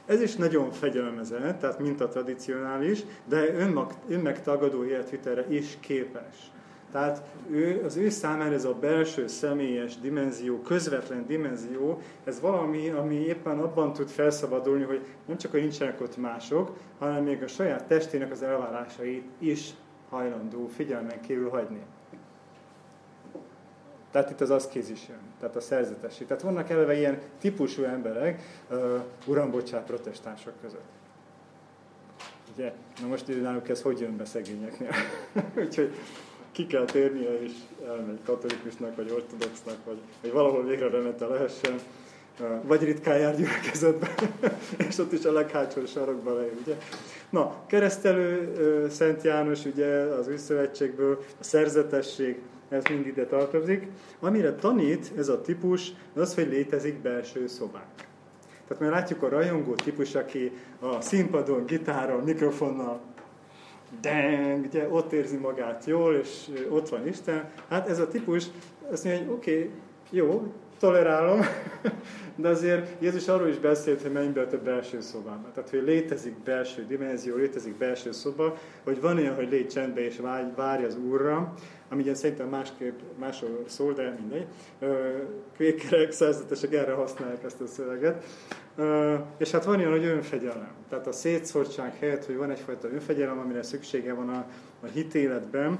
Ez 0.05 0.21
is 0.21 0.35
nagyon 0.35 0.71
fegyelmezett, 0.71 1.59
tehát 1.59 1.79
mint 1.79 2.01
a 2.01 2.07
tradicionális, 2.07 3.03
de 3.25 3.53
önmag, 3.53 3.93
önmegtagadó 4.09 4.83
életvitelre 4.83 5.45
is 5.49 5.77
képes. 5.79 6.51
Tehát 6.91 7.23
ő, 7.51 7.81
az 7.85 7.95
ő 7.95 8.09
számára 8.09 8.53
ez 8.53 8.65
a 8.65 8.73
belső 8.73 9.27
személyes 9.27 9.99
dimenzió, 9.99 10.61
közvetlen 10.61 11.25
dimenzió, 11.25 12.01
ez 12.23 12.39
valami, 12.39 12.89
ami 12.89 13.15
éppen 13.15 13.59
abban 13.59 13.93
tud 13.93 14.09
felszabadulni, 14.09 14.83
hogy 14.83 15.01
nem 15.25 15.37
csak, 15.37 15.51
hogy 15.51 15.61
nincsenek 15.61 16.01
ott 16.01 16.17
mások, 16.17 16.77
hanem 16.99 17.23
még 17.23 17.43
a 17.43 17.47
saját 17.47 17.87
testének 17.87 18.31
az 18.31 18.43
elvárásait 18.43 19.25
is 19.37 19.69
hajlandó 20.09 20.67
figyelmen 20.67 21.21
kívül 21.21 21.49
hagyni. 21.49 21.81
Tehát 24.11 24.29
itt 24.29 24.41
az 24.41 24.49
aszkézis 24.49 25.07
jön, 25.09 25.17
tehát 25.39 25.55
a 25.55 25.61
szerzetesség. 25.61 26.27
Tehát 26.27 26.43
vannak 26.43 26.69
eleve 26.69 26.97
ilyen 26.97 27.19
típusú 27.39 27.83
emberek, 27.83 28.41
uh, 28.69 29.01
uram, 29.25 29.51
protestánsok 29.85 30.53
között. 30.61 30.89
Ugye? 32.53 32.73
Na 33.01 33.07
most 33.07 33.41
náluk 33.41 33.69
ez 33.69 33.81
hogy 33.81 33.99
jön 33.99 34.17
be 34.17 34.25
szegényeknél? 34.25 34.91
Úgyhogy 35.65 35.93
ki 36.51 36.67
kell 36.67 36.85
térnie, 36.85 37.41
és 37.41 37.51
elmegy 37.87 38.19
katolikusnak, 38.25 38.95
vagy 38.95 39.11
ortodoxnak, 39.11 39.77
vagy, 39.85 39.97
vagy 40.21 40.31
valahol 40.31 40.65
végre 40.65 40.89
remete 40.89 41.25
lehessen, 41.25 41.79
vagy 42.61 42.83
ritkán 42.83 43.17
jár 43.17 43.35
gyülekezetbe, 43.35 44.15
és 44.87 44.97
ott 44.97 45.11
is 45.11 45.25
a 45.25 45.31
leghátsó 45.31 45.85
sarokba 45.85 46.33
leér, 46.33 46.53
ugye? 46.61 46.75
Na, 47.29 47.55
keresztelő 47.67 48.89
Szent 48.89 49.23
János, 49.23 49.65
ugye, 49.65 49.87
az 49.95 50.27
új 50.27 50.61
a 51.39 51.43
szerzetesség, 51.43 52.39
ez 52.71 52.83
mind 52.89 53.07
ide 53.07 53.25
tartozik. 53.25 53.87
Amire 54.19 54.55
tanít 54.55 55.11
ez 55.17 55.29
a 55.29 55.41
típus, 55.41 55.93
az, 56.15 56.35
hogy 56.35 56.47
létezik 56.47 57.01
belső 57.01 57.47
szobák. 57.47 58.09
Tehát 58.67 58.83
már 58.83 58.91
látjuk 58.91 59.23
a 59.23 59.29
rajongó 59.29 59.75
típus, 59.75 60.15
aki 60.15 60.51
a 60.79 61.01
színpadon, 61.01 61.65
gitáron, 61.65 62.23
mikrofonnal 62.23 63.01
deng, 64.01 64.65
ugye 64.65 64.89
ott 64.89 65.11
érzi 65.11 65.37
magát 65.37 65.85
jól, 65.85 66.15
és 66.15 66.47
ott 66.69 66.89
van 66.89 67.07
Isten. 67.07 67.49
Hát 67.69 67.89
ez 67.89 67.99
a 67.99 68.07
típus 68.07 68.45
azt 68.91 69.03
mondja, 69.03 69.23
hogy 69.23 69.33
oké, 69.33 69.57
okay, 69.57 69.69
jó, 70.09 70.53
tolerálom, 70.81 71.39
de 72.35 72.47
azért 72.47 73.01
Jézus 73.01 73.27
arról 73.27 73.47
is 73.47 73.57
beszélt, 73.57 74.01
hogy 74.01 74.11
menj 74.11 74.27
be 74.27 74.41
a 74.41 74.47
te 74.47 74.57
belső 74.57 75.01
szobába. 75.01 75.51
Tehát, 75.53 75.69
hogy 75.69 75.83
létezik 75.83 76.33
belső 76.43 76.85
dimenzió, 76.85 77.35
létezik 77.35 77.77
belső 77.77 78.11
szoba, 78.11 78.57
hogy 78.83 79.01
van 79.01 79.17
olyan, 79.17 79.35
hogy 79.35 79.49
légy 79.49 79.67
csendbe 79.67 80.05
és 80.05 80.21
várj 80.55 80.83
az 80.83 80.95
Úrra, 80.95 81.53
ami 81.89 82.01
ugye 82.01 82.15
szerintem 82.15 82.47
másképp, 82.47 82.99
máshol 83.19 83.63
szól, 83.67 83.93
de 83.93 84.17
mindegy. 84.19 84.45
Kvékerek, 85.53 86.11
szerzetesek 86.11 86.73
erre 86.73 86.93
használják 86.93 87.43
ezt 87.43 87.61
a 87.61 87.67
szöveget. 87.67 88.23
És 89.37 89.51
hát 89.51 89.65
van 89.65 89.79
olyan, 89.79 89.91
hogy 89.91 90.05
önfegyelem. 90.05 90.73
Tehát 90.89 91.07
a 91.07 91.11
szétszórtság 91.11 91.95
helyett, 91.99 92.25
hogy 92.25 92.37
van 92.37 92.51
egyfajta 92.51 92.89
önfegyelem, 92.89 93.39
amire 93.39 93.63
szüksége 93.63 94.13
van 94.13 94.29
a, 94.29 94.45
a 94.81 94.85
hitéletben, 94.85 95.79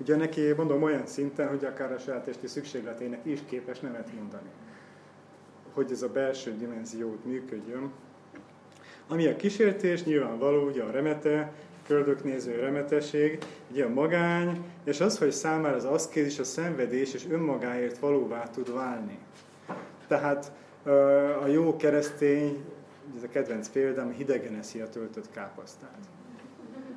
ugye 0.00 0.16
neki 0.16 0.52
mondom 0.56 0.82
olyan 0.82 1.06
szinten, 1.06 1.48
hogy 1.48 1.64
akár 1.64 1.92
a 1.92 1.98
saját 1.98 2.24
testi 2.24 2.46
szükségletének 2.46 3.20
is 3.22 3.40
képes 3.46 3.80
nemet 3.80 4.14
mondani. 4.14 4.48
Hogy 5.72 5.92
ez 5.92 6.02
a 6.02 6.08
belső 6.08 6.56
dimenziót 6.56 7.24
működjön. 7.24 7.90
Ami 9.08 9.26
a 9.26 9.36
kísértés, 9.36 10.04
nyilvánvaló, 10.04 10.66
ugye 10.66 10.82
a 10.82 10.90
remete, 10.90 11.52
köldöknéző 11.86 12.60
remetesség, 12.60 13.38
ugye 13.70 13.84
a 13.84 13.88
magány, 13.88 14.64
és 14.84 15.00
az, 15.00 15.18
hogy 15.18 15.30
számára 15.30 15.76
az 15.76 15.84
aszkézis, 15.84 16.38
a 16.38 16.44
szenvedés 16.44 17.14
és 17.14 17.26
önmagáért 17.30 17.98
valóvá 17.98 18.42
tud 18.42 18.74
válni. 18.74 19.18
Tehát 20.06 20.52
a 21.42 21.46
jó 21.46 21.76
keresztény, 21.76 22.64
ez 23.16 23.22
a 23.22 23.28
kedvenc 23.28 23.68
példám, 23.68 24.10
hidegen 24.10 24.54
eszi 24.54 24.80
a 24.80 24.88
töltött 24.88 25.30
káposztát. 25.30 25.98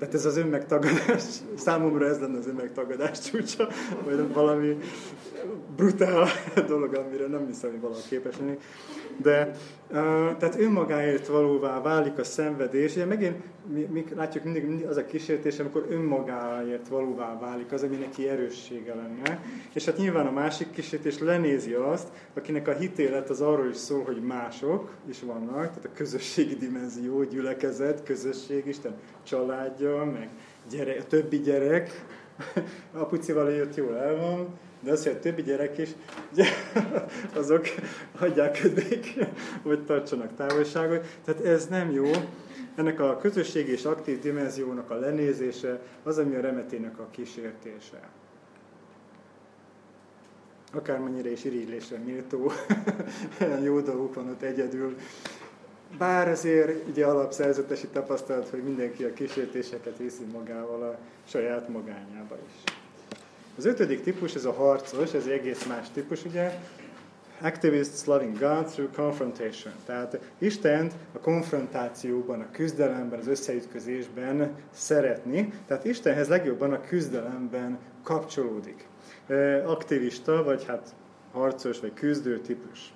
Tehát 0.02 0.16
ez 0.16 0.26
az 0.26 0.38
önmegtagadás, 0.38 1.24
számomra 1.66 2.06
ez 2.08 2.20
lenne 2.20 2.38
az 2.38 2.48
önmegtagadás 2.48 3.20
csúcsa, 3.20 3.68
vagy 4.06 4.34
valami 4.34 4.78
brutál 5.76 6.28
dolog, 6.68 6.96
amire 6.96 7.28
nem 7.28 7.46
hiszem, 7.48 7.72
hogy 7.72 7.80
valaki 7.80 8.02
képes 8.10 8.38
lenni. 8.38 8.58
De 9.18 9.52
tehát 10.38 10.60
önmagáért 10.60 11.28
valóvá 11.28 11.82
válik 11.82 12.18
a 12.18 12.24
szenvedés. 12.24 12.96
Ugye 12.96 13.06
megint 13.06 13.36
mi, 13.74 13.88
mi 13.92 14.06
látjuk 14.16 14.44
mindig, 14.44 14.66
mindig 14.66 14.86
az 14.86 14.98
a 14.98 15.06
kísértés, 15.06 15.60
amikor 15.60 15.86
önmagáért 15.90 16.88
valóvá 16.88 17.40
válik 17.40 17.72
az, 17.72 17.84
ami 17.84 17.96
neki 17.96 18.28
erőssége 18.28 18.96
lenne. 18.96 19.44
És 19.74 19.86
hát 19.86 19.98
nyilván 19.98 20.28
a 20.28 20.32
másik 20.32 20.72
kísértés 20.72 21.20
lenézi 21.20 21.74
azt, 21.74 22.08
akinek 22.34 22.68
a 22.68 22.74
hitélet 22.74 23.30
az 23.30 23.42
arról 23.42 23.70
is 23.70 23.78
szól, 23.78 24.04
hogy 24.04 24.22
mások 24.22 24.92
is 25.10 25.22
vannak, 25.22 25.68
tehát 25.68 25.86
a 25.86 25.96
közösségi 25.96 26.56
dimenzió, 26.56 27.24
gyülekezet, 27.24 28.04
közösség, 28.04 28.66
Isten 28.66 28.94
családja, 29.24 30.06
meg 30.06 30.30
gyerek, 30.70 31.00
a 31.00 31.04
többi 31.04 31.40
gyerek, 31.40 32.06
apucival 32.94 33.52
jött 33.52 33.76
jól 33.76 33.98
el 33.98 34.16
van, 34.16 34.48
de 34.82 34.92
az, 34.92 35.04
hogy 35.04 35.14
a 35.14 35.20
többi 35.20 35.42
gyerek 35.42 35.78
is, 35.78 35.90
azok 37.34 37.66
hagyják 38.16 38.60
közék, 38.62 39.16
vagy 39.64 39.86
tartsanak 39.86 40.36
távolságot. 40.36 41.06
Tehát 41.26 41.46
ez 41.46 41.68
nem 41.68 41.92
jó. 41.92 42.12
Ennek 42.76 43.00
a 43.00 43.18
közösség 43.18 43.68
és 43.68 43.86
aktív 43.86 44.20
dimenziónak 44.20 44.90
a 44.90 44.96
lenézése 44.96 45.82
az, 46.04 46.18
ami 46.18 46.36
a 46.36 46.42
remetének 46.42 47.00
a 47.00 47.08
kísértése. 47.12 48.10
Akármennyire 50.74 51.32
is 51.32 51.44
irigylésre 51.44 51.98
méltó, 51.98 52.52
jó 53.64 53.80
dolgok 53.80 54.14
van 54.14 54.30
ott 54.30 54.42
egyedül. 54.42 54.96
Bár 55.98 56.28
azért 56.28 56.88
ugye 56.88 57.06
alapszerzetesi 57.06 57.88
tapasztalat, 57.88 58.50
hogy 58.50 58.64
mindenki 58.64 59.04
a 59.04 59.14
kísértéseket 59.14 59.98
viszi 59.98 60.24
magával 60.32 60.84
a 60.84 60.98
saját 61.28 61.70
magányába 61.70 62.38
is. 62.48 62.74
Az 63.58 63.66
ötödik 63.66 64.02
típus, 64.04 64.36
ez 64.36 64.46
a 64.46 64.52
harcos, 64.52 65.14
ez 65.14 65.26
egy 65.26 65.32
egész 65.32 65.66
más 65.66 65.88
típus, 65.94 66.26
ugye. 66.26 66.60
Activists 67.42 68.06
loving 68.06 68.40
God 68.40 68.66
through 68.66 68.96
confrontation. 68.96 69.74
Tehát 69.86 70.20
Istent 70.38 70.94
a 71.14 71.20
konfrontációban, 71.20 72.42
a 72.42 72.52
küzdelemben, 72.52 73.20
az 73.20 73.28
összeütközésben 73.28 74.56
szeretni. 74.74 75.54
Tehát 75.68 75.86
Istenhez 75.86 76.28
legjobban 76.28 76.74
a 76.74 76.82
küzdelemben 76.82 77.80
kapcsolódik. 78.04 78.88
Aktivista, 79.66 80.44
vagy 80.44 80.66
hát 80.66 80.96
harcos, 81.32 81.80
vagy 81.80 81.94
küzdő 81.94 82.40
típus. 82.40 82.94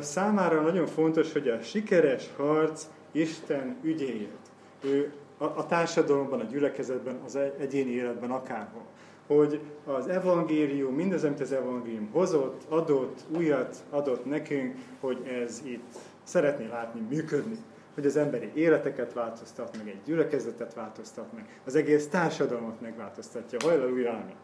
Számára 0.00 0.60
nagyon 0.60 0.86
fontos, 0.86 1.32
hogy 1.32 1.48
a 1.48 1.60
sikeres 1.60 2.30
harc 2.36 2.86
Isten 3.12 3.76
ügyéért. 3.82 4.50
Ő 4.84 5.12
a 5.38 5.66
társadalomban, 5.66 6.40
a 6.40 6.44
gyülekezetben, 6.44 7.20
az 7.24 7.38
egyéni 7.58 7.90
életben 7.90 8.30
akárhol 8.30 8.82
hogy 9.26 9.60
az 9.84 10.08
evangélium, 10.08 10.94
mindaz, 10.94 11.24
amit 11.24 11.40
az 11.40 11.52
evangélium 11.52 12.08
hozott, 12.12 12.62
adott, 12.68 13.20
újat 13.36 13.76
adott 13.90 14.24
nekünk, 14.24 14.74
hogy 15.00 15.26
ez 15.44 15.60
itt 15.64 15.98
szeretné 16.22 16.66
látni 16.66 17.00
működni. 17.08 17.56
Hogy 17.94 18.06
az 18.06 18.16
emberi 18.16 18.50
életeket 18.54 19.12
változtat 19.12 19.76
meg, 19.76 19.88
egy 19.88 20.00
gyülekezetet 20.04 20.74
változtat 20.74 21.32
meg, 21.34 21.60
az 21.64 21.74
egész 21.74 22.08
társadalmat 22.08 22.80
megváltoztatja. 22.80 23.58
Hajlalúja, 23.62 24.10
ámi. 24.10 24.34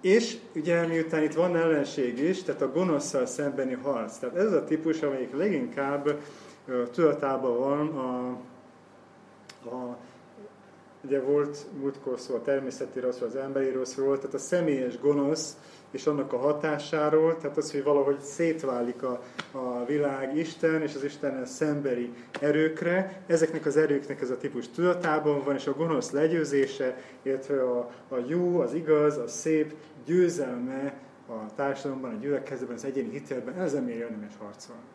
És 0.00 0.36
ugye 0.54 0.86
miután 0.86 1.22
itt 1.22 1.34
van 1.34 1.56
ellenség 1.56 2.18
is, 2.18 2.42
tehát 2.42 2.62
a 2.62 2.72
gonoszszal 2.72 3.26
szembeni 3.26 3.72
harc. 3.72 4.16
Tehát 4.16 4.36
ez 4.36 4.52
a 4.52 4.64
típus, 4.64 5.02
amelyik 5.02 5.36
leginkább 5.36 6.18
tudatában 6.92 7.58
van 7.58 7.88
a, 7.88 8.28
a 9.74 9.96
Ugye 11.04 11.20
volt 11.20 11.66
múltkor 11.80 12.20
szó 12.20 12.34
a 12.34 12.42
természeti 12.42 13.00
rosszról, 13.00 13.28
az 13.28 13.36
emberi 13.36 13.70
rosszról, 13.70 14.16
tehát 14.16 14.34
a 14.34 14.38
személyes 14.38 14.98
gonosz 14.98 15.56
és 15.90 16.06
annak 16.06 16.32
a 16.32 16.38
hatásáról, 16.38 17.36
tehát 17.36 17.56
az, 17.56 17.70
hogy 17.70 17.82
valahogy 17.82 18.20
szétválik 18.20 19.02
a, 19.02 19.22
a 19.52 19.84
világ 19.84 20.36
Isten 20.36 20.82
és 20.82 20.94
az 20.94 21.04
Istennel 21.04 21.46
szemberi 21.46 22.12
erőkre. 22.40 23.22
Ezeknek 23.26 23.66
az 23.66 23.76
erőknek 23.76 24.20
ez 24.20 24.30
a 24.30 24.36
típus 24.36 24.68
tudatában 24.68 25.42
van, 25.44 25.54
és 25.54 25.66
a 25.66 25.74
gonosz 25.74 26.10
legyőzése, 26.10 26.96
illetve 27.22 27.62
a, 27.62 27.90
a 28.08 28.16
jó, 28.26 28.60
az 28.60 28.74
igaz, 28.74 29.16
a 29.16 29.28
szép 29.28 29.74
győzelme 30.04 31.00
a 31.26 31.54
társadalomban, 31.54 32.14
a 32.14 32.18
gyülekezetben, 32.18 32.76
az 32.76 32.84
egyéni 32.84 33.10
hitelben, 33.10 33.54
ez 33.54 33.72
miért 33.72 34.00
érdemes 34.00 34.32
harcolni 34.38 34.93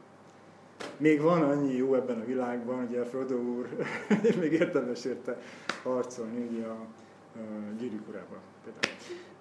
még 0.98 1.22
van 1.22 1.42
annyi 1.42 1.76
jó 1.76 1.96
ebben 1.96 2.20
a 2.20 2.26
világban, 2.26 2.88
ugye 2.90 3.04
Frodo 3.04 3.36
úr 3.36 3.68
még 4.42 4.52
érdemes 4.52 5.06
érte 5.06 5.38
harcolni 5.84 6.48
ugye 6.52 6.66
a, 6.66 6.86
a 7.36 7.74
gyűrűk 7.80 8.08
urában. 8.08 8.38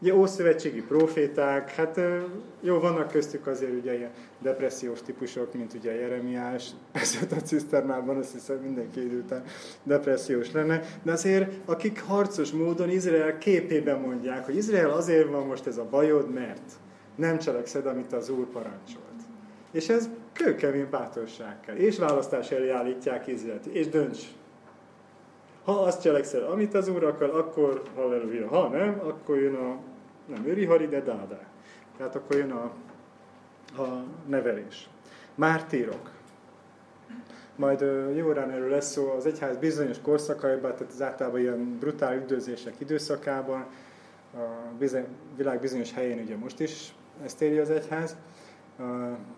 Ugye 0.00 0.14
ószövetségi 0.14 0.82
proféták, 0.82 1.70
hát 1.70 2.00
jó, 2.60 2.78
vannak 2.78 3.10
köztük 3.10 3.46
azért 3.46 3.72
ugye 3.72 3.96
ilyen 3.96 4.10
depressziós 4.38 5.02
típusok, 5.02 5.54
mint 5.54 5.74
ugye 5.74 5.94
Jeremiás, 5.94 6.70
persze 6.92 7.18
a 7.30 7.34
ciszternában 7.34 8.16
azt 8.16 8.32
hiszem 8.32 8.56
mindenki 8.56 9.04
idő 9.04 9.18
után 9.18 9.42
depressziós 9.82 10.52
lenne, 10.52 10.82
de 11.02 11.12
azért 11.12 11.52
akik 11.64 12.02
harcos 12.02 12.50
módon 12.50 12.90
Izrael 12.90 13.38
képében 13.38 14.00
mondják, 14.00 14.44
hogy 14.44 14.56
Izrael 14.56 14.90
azért 14.90 15.28
van 15.28 15.46
most 15.46 15.66
ez 15.66 15.76
a 15.76 15.88
bajod, 15.90 16.32
mert 16.32 16.72
nem 17.14 17.38
cselekszed, 17.38 17.86
amit 17.86 18.12
az 18.12 18.28
Úr 18.28 18.46
parancsolt. 18.46 19.06
És 19.70 19.88
ez 19.88 20.08
kőkemény 20.44 20.90
bátorság 20.90 21.60
kell. 21.60 21.76
És 21.76 21.98
választás 21.98 22.50
elé 22.50 22.70
állítják 22.70 23.26
Izraelt. 23.26 23.66
És 23.66 23.88
dönts. 23.88 24.22
Ha 25.64 25.72
azt 25.72 26.02
cselekszel, 26.02 26.42
amit 26.42 26.74
az 26.74 26.88
Úr 26.88 27.04
akar, 27.04 27.30
akkor 27.30 27.82
halleluja. 27.94 28.48
Ha 28.48 28.68
nem, 28.68 29.00
akkor 29.04 29.38
jön 29.38 29.54
a, 29.54 29.76
nem 30.26 30.46
őrihari, 30.46 30.86
de 30.86 31.00
dádá. 31.00 31.40
Tehát 31.96 32.14
akkor 32.14 32.36
jön 32.36 32.50
a, 32.50 32.72
a 33.82 34.04
nevelés. 34.26 34.88
Mártírok. 35.34 36.10
Majd 37.56 37.80
jórán 38.16 38.50
erről 38.50 38.68
lesz 38.68 38.90
szó, 38.90 39.10
az 39.10 39.26
egyház 39.26 39.56
bizonyos 39.56 40.00
korszakaiban, 40.00 40.72
tehát 40.72 40.92
az 40.92 41.02
általában 41.02 41.40
ilyen 41.40 41.76
brutál 41.78 42.16
üldözések 42.16 42.74
időszakában, 42.78 43.66
a 44.34 44.84
világ 45.36 45.60
bizonyos 45.60 45.92
helyén 45.92 46.18
ugye 46.18 46.36
most 46.36 46.60
is 46.60 46.94
ezt 47.24 47.42
éri 47.42 47.58
az 47.58 47.70
egyház, 47.70 48.16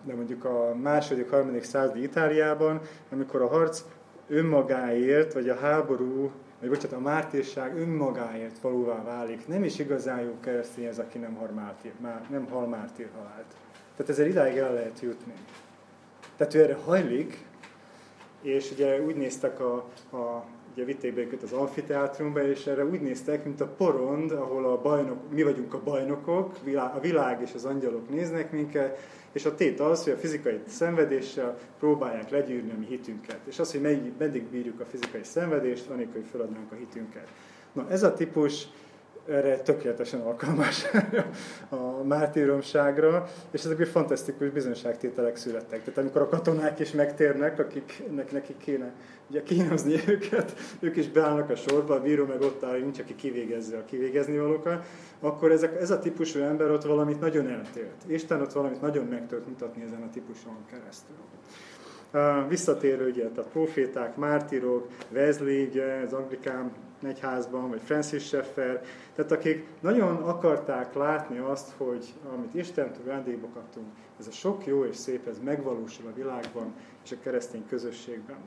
de 0.03 0.15
mondjuk 0.15 0.45
a 0.45 0.75
második, 0.81 1.29
harmadik 1.29 1.63
századi 1.63 2.03
Itáliában, 2.03 2.81
amikor 3.11 3.41
a 3.41 3.47
harc 3.47 3.83
önmagáért, 4.27 5.33
vagy 5.33 5.49
a 5.49 5.55
háború, 5.55 6.31
vagy 6.59 6.69
bocsánat, 6.69 6.97
a 6.97 7.01
mártírság 7.01 7.77
önmagáért 7.77 8.59
valóvá 8.59 9.03
válik, 9.03 9.47
nem 9.47 9.63
is 9.63 9.79
igazán 9.79 10.21
jó 10.21 10.37
keresztény 10.39 10.85
ez, 10.85 10.99
aki 10.99 11.17
nem, 11.17 11.35
hal 11.35 11.49
mártír, 11.55 11.91
nem 12.29 12.47
hal 12.49 12.67
mártír 12.67 13.09
halált. 13.15 13.55
Tehát 13.95 14.11
ezzel 14.11 14.27
idáig 14.27 14.57
el 14.57 14.73
lehet 14.73 14.99
jutni. 14.99 15.33
Tehát 16.37 16.53
ő 16.53 16.61
erre 16.61 16.77
hajlik, 16.85 17.45
és 18.41 18.71
ugye 18.71 19.01
úgy 19.01 19.15
néztek 19.15 19.59
a, 19.59 19.75
a 20.11 20.45
ugye 20.73 20.83
vitték 20.83 21.13
be 21.13 21.21
őket 21.21 21.41
az 21.41 21.51
amfiteátrumba, 21.51 22.47
és 22.47 22.65
erre 22.65 22.85
úgy 22.85 23.01
néztek, 23.01 23.45
mint 23.45 23.61
a 23.61 23.67
porond, 23.67 24.31
ahol 24.31 24.65
a 24.65 24.81
bajnok, 24.81 25.31
mi 25.31 25.43
vagyunk 25.43 25.73
a 25.73 25.81
bajnokok, 25.83 26.55
a 26.75 26.99
világ 26.99 27.41
és 27.41 27.53
az 27.53 27.65
angyalok 27.65 28.09
néznek 28.09 28.51
minket, 28.51 28.99
és 29.31 29.45
a 29.45 29.55
tét 29.55 29.79
az, 29.79 30.03
hogy 30.03 30.13
a 30.13 30.17
fizikai 30.17 30.59
szenvedéssel 30.67 31.57
próbálják 31.79 32.29
legyűrni 32.29 32.71
a 32.71 32.79
mi 32.79 32.85
hitünket. 32.85 33.39
És 33.45 33.59
az, 33.59 33.71
hogy 33.71 33.81
meddig, 34.17 34.43
bírjuk 34.43 34.79
a 34.79 34.85
fizikai 34.85 35.23
szenvedést, 35.23 35.89
anélkül, 35.89 36.21
hogy 36.21 36.29
feladnánk 36.31 36.71
a 36.71 36.75
hitünket. 36.75 37.27
Na, 37.73 37.89
ez 37.89 38.03
a 38.03 38.13
típus 38.13 38.67
erre 39.31 39.57
tökéletesen 39.57 40.21
alkalmas 40.21 40.85
a 41.69 42.03
mártíromságra, 42.03 43.27
és 43.51 43.63
ezek 43.63 43.85
fantasztikus 43.85 44.49
bizonyságtételek 44.49 45.35
születtek. 45.35 45.83
Tehát 45.83 45.99
amikor 45.99 46.21
a 46.21 46.29
katonák 46.29 46.79
is 46.79 46.91
megtérnek, 46.91 47.59
akiknek 47.59 48.31
nekik 48.31 48.57
kéne 48.57 48.93
ugye 49.29 49.43
kínozni 49.43 49.95
őket, 50.07 50.53
ők 50.79 50.95
is 50.95 51.09
beállnak 51.09 51.49
a 51.49 51.55
sorba, 51.55 51.95
a 51.95 52.01
bíró 52.01 52.25
meg 52.25 52.41
ott 52.41 52.63
áll, 52.63 52.79
nincs, 52.79 52.99
aki 52.99 53.15
kivégezze 53.15 53.77
a 53.77 53.85
kivégezni 53.85 54.37
valókat, 54.37 54.85
akkor 55.19 55.51
ezek, 55.51 55.81
ez 55.81 55.91
a 55.91 55.99
típusú 55.99 56.39
ember 56.39 56.71
ott 56.71 56.83
valamit 56.83 57.19
nagyon 57.19 57.47
eltélt. 57.47 58.03
Isten 58.07 58.41
ott 58.41 58.53
valamit 58.53 58.81
nagyon 58.81 59.05
meg 59.05 59.23
mutatni 59.47 59.83
ezen 59.83 60.01
a 60.01 60.09
típuson 60.09 60.57
keresztül. 60.69 61.15
Visszatérő 62.47 63.09
ugye, 63.09 63.29
a 63.35 63.41
proféták, 63.41 64.15
mártírok, 64.15 64.87
Wesley, 65.13 65.65
ugye, 65.65 66.01
az 66.05 66.13
anglikán 66.13 66.71
egyházban, 67.07 67.69
vagy 67.69 67.81
Francis 67.83 68.23
Schaeffer, 68.23 68.81
tehát 69.15 69.31
akik 69.31 69.67
nagyon 69.79 70.15
akarták 70.15 70.93
látni 70.93 71.37
azt, 71.37 71.71
hogy 71.77 72.13
amit 72.33 72.53
Istentől 72.53 73.03
ajándékba 73.07 73.47
kaptunk, 73.53 73.87
ez 74.19 74.27
a 74.27 74.31
sok 74.31 74.65
jó 74.65 74.85
és 74.85 74.95
szép, 74.95 75.27
ez 75.27 75.39
megvalósul 75.43 76.07
a 76.07 76.15
világban 76.15 76.73
és 77.03 77.11
a 77.11 77.15
keresztény 77.23 77.65
közösségben. 77.69 78.37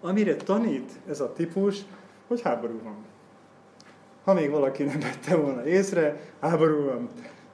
Amire 0.00 0.36
tanít 0.36 0.92
ez 1.08 1.20
a 1.20 1.32
típus, 1.32 1.80
hogy 2.26 2.40
háború 2.42 2.80
van. 2.82 2.96
Ha 4.24 4.34
még 4.34 4.50
valaki 4.50 4.82
nem 4.82 5.00
vette 5.00 5.36
volna 5.36 5.66
észre, 5.66 6.20
háború 6.40 6.84
van. 6.84 7.10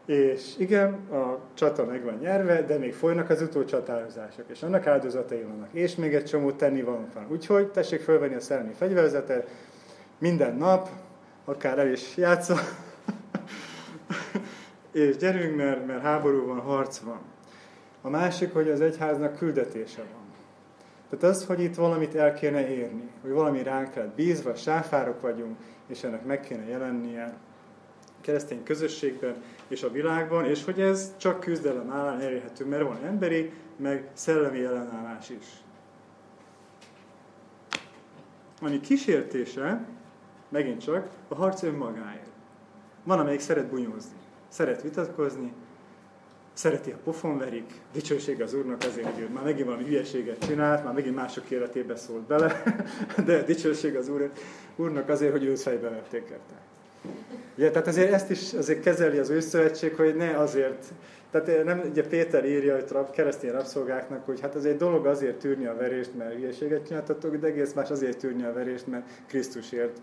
És 0.07 0.55
igen, 0.59 0.93
a 1.11 1.39
csata 1.55 1.85
meg 1.85 2.05
van 2.05 2.19
nyerve, 2.21 2.63
de 2.63 2.79
még 2.79 2.95
folynak 2.95 3.31
az 3.31 3.43
utócsatározások, 3.43 4.45
és 4.49 4.63
annak 4.63 4.87
áldozatai 4.87 5.43
vannak, 5.43 5.69
és 5.73 5.95
még 5.95 6.15
egy 6.15 6.25
csomó 6.25 6.53
tenni 6.53 6.83
van 6.83 7.07
fel. 7.13 7.27
Úgyhogy 7.31 7.71
tessék 7.71 8.01
fölvenni 8.01 8.35
a 8.35 8.41
szellemi 8.41 8.73
fegyverzetet, 8.73 9.49
minden 10.19 10.57
nap, 10.57 10.89
akár 11.45 11.79
el 11.79 11.93
is 11.93 12.17
játszol, 12.17 12.59
és 14.93 15.17
gyerünk, 15.17 15.57
mert, 15.57 15.87
mert 15.87 16.03
háború 16.03 16.47
van, 16.47 16.61
harc 16.61 16.99
van. 16.99 17.21
A 18.01 18.09
másik, 18.09 18.53
hogy 18.53 18.71
az 18.71 18.81
egyháznak 18.81 19.37
küldetése 19.37 20.03
van. 20.13 20.27
Tehát 21.11 21.37
az, 21.37 21.47
hogy 21.47 21.61
itt 21.61 21.75
valamit 21.75 22.15
el 22.15 22.35
kéne 22.35 22.69
érni, 22.69 23.11
hogy 23.23 23.31
valami 23.31 23.63
ránk 23.63 23.95
lehet 23.95 24.15
bízva, 24.15 24.55
sáfárok 24.55 25.21
vagyunk, 25.21 25.57
és 25.87 26.03
ennek 26.03 26.25
meg 26.25 26.41
kéne 26.41 26.69
jelennie 26.69 27.25
a 28.05 28.21
keresztény 28.21 28.63
közösségben 28.63 29.43
és 29.69 29.83
a 29.83 29.91
világban, 29.91 30.45
és 30.45 30.65
hogy 30.65 30.81
ez 30.81 31.13
csak 31.17 31.41
küzdelem 31.41 31.91
állán 31.91 32.21
elérhető, 32.21 32.65
mert 32.65 32.83
van 32.83 33.05
emberi, 33.05 33.53
meg 33.77 34.09
szellemi 34.13 34.65
ellenállás 34.65 35.31
is. 35.31 35.47
Ami 38.61 38.81
kísértése, 38.81 39.87
megint 40.49 40.83
csak, 40.83 41.09
a 41.29 41.35
harc 41.35 41.63
önmagáért. 41.63 42.31
Van, 43.05 43.19
amelyik 43.19 43.41
szeret 43.41 43.67
bunyózni, 43.67 44.17
szeret 44.49 44.83
vitatkozni, 44.83 45.53
szereti, 46.59 46.91
a 46.91 46.97
pofon 47.05 47.39
verik, 47.39 47.81
dicsőség 47.93 48.43
az 48.43 48.55
Úrnak 48.55 48.83
azért, 48.83 49.15
hogy 49.15 49.29
már 49.33 49.45
megint 49.45 49.67
valami 49.67 49.85
hülyeséget 49.85 50.45
csinált, 50.47 50.85
már 50.85 50.95
megint 50.95 51.15
mások 51.15 51.51
életébe 51.51 51.97
szólt 51.97 52.23
bele, 52.23 52.63
de 53.27 53.43
dicsőség 53.43 53.97
az 53.97 54.09
Úr, 54.09 54.31
Úrnak 54.77 55.09
azért, 55.09 55.33
hogy 55.33 55.45
őt 55.45 55.61
fejbe 55.61 55.89
verték 55.89 56.23
érte. 56.23 56.55
Ugye, 57.57 57.71
tehát 57.71 57.87
azért 57.87 58.13
ezt 58.13 58.31
is 58.31 58.53
azért 58.53 58.83
kezeli 58.83 59.19
az 59.19 59.31
ő 59.31 59.41
szövetség, 59.41 59.95
hogy 59.95 60.17
ne 60.17 60.39
azért, 60.39 60.85
tehát 61.31 61.65
nem, 61.65 61.83
ugye 61.91 62.07
Péter 62.07 62.45
írja 62.45 62.75
hogy 62.75 62.97
a 62.97 63.11
keresztény 63.11 63.51
rabszolgáknak, 63.51 64.25
hogy 64.25 64.41
hát 64.41 64.55
az 64.55 64.67
egy 64.67 64.77
dolog 64.77 65.07
azért 65.07 65.39
tűrni 65.39 65.67
a 65.67 65.77
verést, 65.77 66.17
mert 66.17 66.35
hülyeséget 66.35 66.87
csináltatok, 66.87 67.37
de 67.37 67.47
egész 67.47 67.73
más 67.73 67.91
azért 67.91 68.19
tűrni 68.19 68.45
a 68.45 68.53
verést, 68.53 68.87
mert 68.87 69.09
Krisztusért 69.27 70.01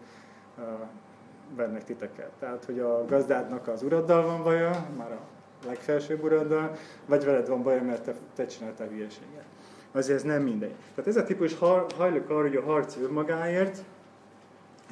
vernek 1.55 1.83
titeket. 1.83 2.31
Tehát, 2.39 2.65
hogy 2.65 2.79
a 2.79 3.05
gazdádnak 3.05 3.67
az 3.67 3.83
uraddal 3.83 4.25
van 4.25 4.43
baja, 4.43 4.87
már 4.97 5.11
a 5.11 5.19
legfelsőbb 5.65 6.23
uraddal, 6.23 6.75
vagy 7.05 7.25
veled 7.25 7.47
van 7.47 7.63
baja, 7.63 7.83
mert 7.83 8.03
te, 8.03 8.15
te 8.35 8.45
csináltál 8.45 8.87
hülyeséget. 8.87 9.45
Azért 9.91 10.17
ez 10.17 10.23
nem 10.23 10.41
mindegy. 10.41 10.73
Tehát 10.95 11.09
ez 11.09 11.17
a 11.17 11.23
típus 11.23 11.57
hajlik 11.97 12.29
arra, 12.29 12.41
hogy 12.41 12.55
a 12.55 12.63
harc 12.63 12.97
önmagáért, 12.97 13.83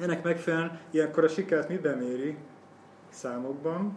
ennek 0.00 0.22
megfelelően 0.22 0.80
ilyenkor 0.90 1.24
a 1.24 1.28
sikert 1.28 1.68
miben 1.68 1.98
méri? 1.98 2.36
Számokban, 3.08 3.96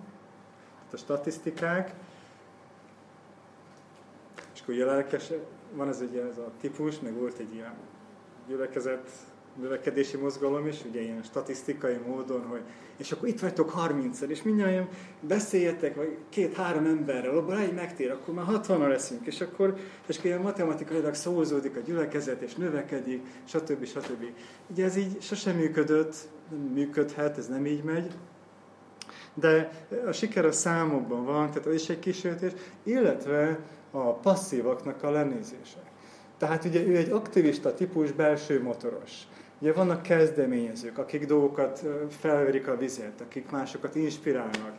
tehát 0.78 0.93
a 0.93 0.97
statisztikák, 0.97 1.93
és 4.53 4.61
akkor 4.61 4.74
ugye 4.74 4.86
lelkes, 4.86 5.32
van 5.74 5.88
ez 5.88 6.01
ugye 6.01 6.24
ez 6.24 6.38
a 6.38 6.51
típus, 6.61 6.99
meg 6.99 7.13
volt 7.13 7.38
egy 7.38 7.53
ilyen 7.53 7.74
gyülekezet 8.47 9.09
növekedési 9.62 10.18
mozgalom 10.18 10.68
is, 10.68 10.78
ugye 10.89 11.01
ilyen 11.01 11.24
statisztikai 11.24 11.97
módon, 12.08 12.45
hogy 12.45 12.62
és 12.97 13.12
akkor 13.12 13.28
itt 13.28 13.39
vagytok 13.39 13.70
30 13.70 14.22
és 14.22 14.43
mindjárt 14.43 14.95
beszéljetek, 15.20 15.95
vagy 15.95 16.18
két-három 16.30 16.86
emberrel, 16.86 17.38
abban 17.38 17.58
egy 17.58 17.74
megtér, 17.74 18.12
akkor 18.12 18.34
már 18.34 18.45
60 18.45 18.88
leszünk, 18.88 19.26
és 19.26 19.41
akkor, 19.41 19.76
és 20.08 20.18
akkor 20.18 20.30
ilyen 20.30 20.41
matematikailag 20.41 21.14
szózódik 21.14 21.76
a 21.76 21.80
gyülekezet, 21.80 22.41
és 22.41 22.55
növekedik, 22.55 23.22
stb. 23.43 23.86
stb. 23.86 24.24
Ugye 24.70 24.86
ez 24.86 24.95
így 24.95 25.22
sosem 25.22 25.55
működött, 25.55 26.16
nem 26.49 26.60
működhet, 26.60 27.38
ez 27.38 27.47
nem 27.47 27.66
így 27.66 27.84
megy, 27.84 28.12
de 29.34 29.72
a 30.08 30.12
siker 30.12 30.45
a 30.45 30.51
számokban 30.51 31.26
van, 31.26 31.47
tehát 31.47 31.66
az 31.66 31.74
is 31.74 31.89
egy 31.89 31.99
kísértés, 31.99 32.51
illetve 32.84 33.60
a 33.91 34.14
passzívaknak 34.14 35.03
a 35.03 35.12
lenézése. 35.12 35.80
Tehát 36.38 36.66
ugye 36.66 36.86
ő 36.86 36.95
egy 36.95 37.10
aktivista 37.10 37.74
típus 37.74 38.12
belső 38.12 38.62
motoros. 38.62 39.28
Ugye 39.60 39.74
vannak 39.74 40.01
kezdeményezők, 40.01 40.97
akik 40.97 41.26
dolgokat 41.26 41.84
felverik 42.20 42.68
a 42.68 42.78
vizet, 42.78 43.22
akik 43.22 43.49
másokat 43.51 43.95
inspirálnak. 43.95 44.74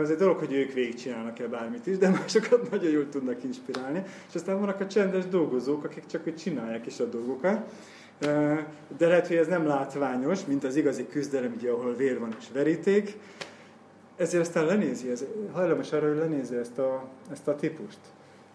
Az 0.00 0.10
egy 0.10 0.16
dolog, 0.16 0.38
hogy 0.38 0.52
ők 0.52 0.72
végigcsinálnak-e 0.72 1.46
bármit 1.46 1.86
is, 1.86 1.98
de 1.98 2.08
másokat 2.08 2.70
nagyon 2.70 2.90
jól 2.90 3.08
tudnak 3.08 3.44
inspirálni. 3.44 4.02
És 4.28 4.34
aztán 4.34 4.58
vannak 4.58 4.80
a 4.80 4.86
csendes 4.86 5.26
dolgozók, 5.26 5.84
akik 5.84 6.06
csak 6.06 6.24
hogy 6.24 6.36
csinálják 6.36 6.86
is 6.86 7.00
a 7.00 7.04
dolgokat. 7.04 7.70
De 8.98 9.06
lehet, 9.06 9.26
hogy 9.26 9.36
ez 9.36 9.46
nem 9.46 9.66
látványos, 9.66 10.44
mint 10.44 10.64
az 10.64 10.76
igazi 10.76 11.06
küzdelem, 11.06 11.52
ugye, 11.56 11.70
ahol 11.70 11.94
vér 11.94 12.18
van 12.18 12.36
és 12.38 12.46
veríték. 12.52 13.16
Ezért 14.16 14.42
aztán 14.42 14.66
lenézi, 14.66 15.10
ez, 15.10 15.24
hajlamos 15.52 15.92
arra, 15.92 16.08
hogy 16.08 16.16
lenézi 16.16 16.56
ezt 16.56 16.78
a, 16.78 17.08
ezt 17.30 17.48
a 17.48 17.54
típust. 17.54 17.98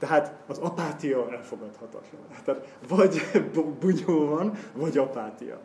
Tehát 0.03 0.33
az 0.47 0.57
apátia 0.57 1.31
elfogadhatatlan. 1.31 2.21
Tehát 2.43 2.77
vagy 2.87 3.21
bunyó 3.79 4.27
van, 4.27 4.57
vagy 4.73 4.97
apátia. 4.97 5.59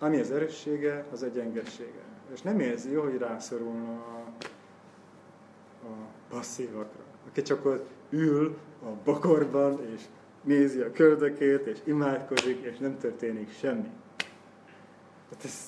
Ami 0.00 0.20
az 0.20 0.30
erőssége, 0.30 1.04
az 1.12 1.22
egy 1.22 1.32
gyengessége. 1.32 2.02
És 2.32 2.42
nem 2.42 2.60
érzi 2.60 2.94
hogy 2.94 3.18
rászorulna 3.18 3.92
a, 3.92 4.44
a 5.86 5.90
passzívakra. 6.28 7.02
Aki 7.28 7.42
csak 7.42 7.64
ott 7.64 7.86
ül 8.10 8.56
a 8.82 8.88
bokorban, 9.04 9.80
és 9.94 10.02
nézi 10.42 10.80
a 10.80 10.92
köldökét, 10.92 11.66
és 11.66 11.78
imádkozik, 11.84 12.60
és 12.60 12.78
nem 12.78 12.98
történik 12.98 13.52
semmi. 13.58 13.90
Tehát 15.28 15.44
ez, 15.44 15.58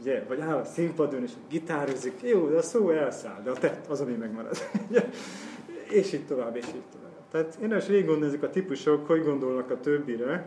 ugye, 0.00 0.24
vagy 0.28 0.40
áll 0.40 0.56
a 0.56 0.64
színpadon, 0.64 1.22
és 1.22 1.32
gitározik, 1.48 2.22
jó, 2.22 2.48
de 2.48 2.56
a 2.56 2.62
szó 2.62 2.90
elszáll, 2.90 3.42
de 3.42 3.50
a 3.50 3.58
tett 3.58 3.86
az, 3.86 4.00
ami 4.00 4.12
megmarad 4.12 4.56
és 5.90 6.12
így 6.12 6.26
tovább, 6.26 6.56
és 6.56 6.66
így 6.66 6.82
tovább. 6.92 7.08
Tehát 7.30 7.58
én 7.62 7.76
is 7.76 7.86
végig 7.86 8.06
gondoljuk 8.06 8.42
a 8.42 8.50
típusok, 8.50 9.06
hogy 9.06 9.24
gondolnak 9.24 9.70
a 9.70 9.80
többire, 9.80 10.44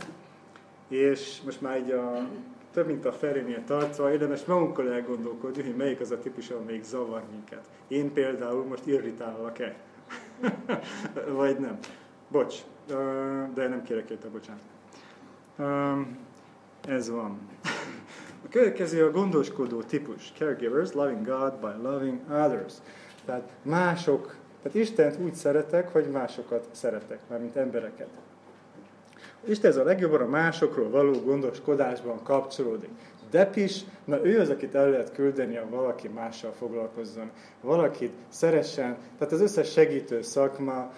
és 0.87 1.41
most 1.45 1.61
már 1.61 1.77
így 1.77 1.91
a, 1.91 2.27
több 2.73 2.87
mint 2.87 3.05
a 3.05 3.11
felénél 3.11 3.63
tartva, 3.63 4.11
érdemes 4.11 4.45
magunkkal 4.45 4.91
elgondolkodni, 4.91 5.63
hogy 5.63 5.75
melyik 5.75 5.99
az 5.99 6.11
a 6.11 6.19
típus, 6.19 6.49
amelyik 6.49 6.83
zavar 6.83 7.23
minket. 7.31 7.65
Én 7.87 8.13
például 8.13 8.65
most 8.65 8.85
irritálok-e? 8.85 9.75
Vagy 11.41 11.59
nem? 11.59 11.77
Bocs, 12.27 12.55
de 13.53 13.67
nem 13.67 13.83
kérek 13.83 14.09
érte 14.09 14.27
bocsánat. 14.27 14.63
Ez 16.87 17.09
van. 17.09 17.39
A 18.45 18.47
következő 18.49 19.05
a 19.05 19.11
gondoskodó 19.11 19.81
típus. 19.81 20.31
Caregivers, 20.37 20.93
loving 20.93 21.25
God 21.25 21.53
by 21.59 21.87
loving 21.87 22.19
others. 22.29 22.73
Tehát 23.25 23.49
mások 23.61 24.35
tehát 24.61 24.77
Istent 24.77 25.19
úgy 25.19 25.33
szeretek, 25.33 25.91
hogy 25.91 26.05
másokat 26.05 26.67
szeretek, 26.71 27.19
mármint 27.29 27.55
embereket. 27.55 28.07
Isten 29.45 29.71
ez 29.71 29.77
a 29.77 29.83
legjobban 29.83 30.21
a 30.21 30.25
másokról 30.25 30.89
való 30.89 31.11
gondoskodásban 31.11 32.23
kapcsolódik. 32.23 32.89
Depis, 33.31 33.83
na 34.05 34.25
ő 34.25 34.39
az, 34.39 34.49
akit 34.49 34.75
el 34.75 34.89
lehet 34.89 35.13
küldeni, 35.13 35.55
ha 35.55 35.69
valaki 35.69 36.07
mással 36.07 36.51
foglalkozzon. 36.51 37.31
Valakit 37.61 38.11
szeressen, 38.29 38.97
tehát 39.17 39.33
az 39.33 39.41
összes 39.41 39.71
segítő 39.71 40.21
szakma, 40.21 40.91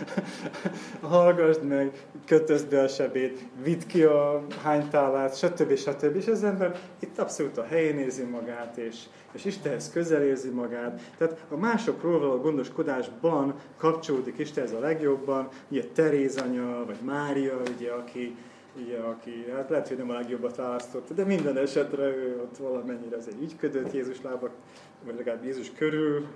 hallgassd 1.00 1.62
meg, 1.62 2.06
kötözd 2.26 2.68
be 2.68 2.80
a 2.80 2.88
sebét, 2.88 3.44
vidd 3.62 3.86
ki 3.86 4.02
a 4.02 4.46
hánytálát, 4.62 5.36
stb. 5.36 5.76
stb. 5.76 6.16
És 6.16 6.26
az 6.26 6.44
ember 6.44 6.80
itt 6.98 7.18
abszolút 7.18 7.58
a 7.58 7.64
helyén 7.64 7.98
érzi 7.98 8.22
magát, 8.22 8.76
és, 8.76 9.02
és 9.32 9.44
Istenhez 9.44 9.90
közel 9.90 10.22
érzi 10.22 10.50
magát. 10.50 11.00
Tehát 11.18 11.44
a 11.48 11.56
másokról 11.56 12.18
való 12.18 12.40
gondoskodásban 12.40 13.54
kapcsolódik 13.76 14.38
Istenhez 14.38 14.72
a 14.72 14.78
legjobban, 14.78 15.48
ugye 15.68 15.84
Teréz 15.94 16.36
anya, 16.36 16.84
vagy 16.86 16.98
Mária, 17.04 17.60
ugye, 17.76 17.90
aki, 17.90 18.36
ugye, 18.84 18.98
aki 18.98 19.50
hát 19.54 19.70
lehet, 19.70 19.88
hogy 19.88 19.96
nem 19.96 20.10
a 20.10 20.12
legjobbat 20.12 20.56
választotta, 20.56 21.14
de 21.14 21.24
minden 21.24 21.56
esetre 21.56 22.02
ő 22.02 22.40
ott 22.42 22.56
valamennyire 22.56 23.16
azért 23.16 23.42
ügyködött 23.42 23.92
Jézus 23.92 24.22
lábak, 24.22 24.50
vagy 25.04 25.16
legalább 25.16 25.44
Jézus 25.44 25.72
körül. 25.72 26.26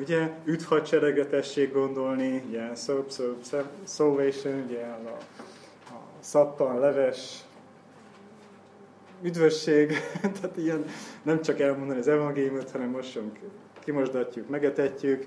Ugye 0.00 0.30
üdvhadseregetesség 0.44 1.72
gondolni, 1.72 2.42
ugye 2.48 2.74
soap, 2.74 3.10
soap, 3.42 3.68
salvation, 3.86 4.64
ugye 4.66 4.82
a, 4.84 5.16
a 5.88 6.00
szappan, 6.20 6.78
leves, 6.78 7.44
üdvösség, 9.22 9.92
tehát 10.40 10.56
ilyen 10.56 10.84
nem 11.22 11.42
csak 11.42 11.60
elmondani 11.60 11.98
az 11.98 12.08
evangéliumot, 12.08 12.70
hanem 12.70 12.88
mosunk, 12.88 13.38
kimosdatjuk, 13.84 14.48
megetetjük. 14.48 15.26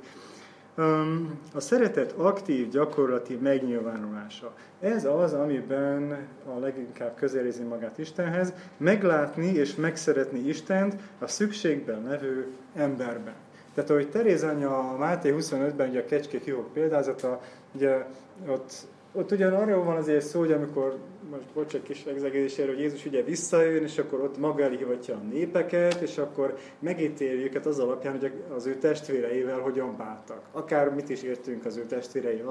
A 1.53 1.59
szeretet 1.59 2.11
aktív, 2.11 2.69
gyakorlati 2.69 3.35
megnyilvánulása. 3.35 4.53
Ez 4.79 5.05
az, 5.05 5.33
amiben 5.33 6.27
a 6.55 6.59
leginkább 6.59 7.15
közelézi 7.15 7.63
magát 7.63 7.97
Istenhez, 7.97 8.53
meglátni 8.77 9.45
és 9.45 9.75
megszeretni 9.75 10.39
Istent 10.39 10.95
a 11.19 11.27
szükségben 11.27 12.03
levő 12.03 12.47
emberben. 12.75 13.33
Tehát 13.73 13.89
ahogy 13.89 14.09
Teréz 14.09 14.43
anya 14.43 14.77
a 14.77 14.97
Máté 14.97 15.35
25-ben, 15.37 15.89
ugye 15.89 15.99
a 15.99 16.05
kecskék 16.05 16.45
jó 16.45 16.69
példázata, 16.73 17.41
ugye 17.71 18.05
ott, 18.47 18.73
ott 19.13 19.31
ugyan 19.31 19.53
arról 19.53 19.83
van 19.83 19.97
azért 19.97 20.25
szó, 20.25 20.39
hogy 20.39 20.51
amikor, 20.51 20.97
most 21.31 21.45
bocs, 21.53 21.75
egy 21.75 21.83
kis 21.83 22.05
egzegézésére, 22.05 22.67
hogy 22.67 22.79
Jézus 22.79 23.05
ugye 23.05 23.23
visszajön, 23.23 23.83
és 23.83 23.97
akkor 23.97 24.21
ott 24.21 24.37
maga 24.37 24.63
elé 24.63 24.77
hivatja 24.77 25.15
a 25.15 25.27
népeket, 25.31 26.01
és 26.01 26.17
akkor 26.17 26.57
megítéli 26.79 27.43
őket 27.43 27.65
az 27.65 27.79
alapján, 27.79 28.19
hogy 28.19 28.31
az 28.55 28.65
ő 28.65 28.75
testvéreivel 28.75 29.59
hogyan 29.59 29.97
bántak. 29.97 30.41
Akár 30.51 30.89
mit 30.89 31.09
is 31.09 31.21
értünk 31.21 31.65
az 31.65 31.77
ő 31.77 31.85
testvérei 31.85 32.43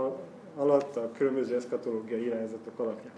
alatt, 0.57 0.97
a 0.97 1.11
különböző 1.17 1.55
eszkatológiai 1.55 2.25
irányzatok 2.25 2.79
alapján 2.79 3.13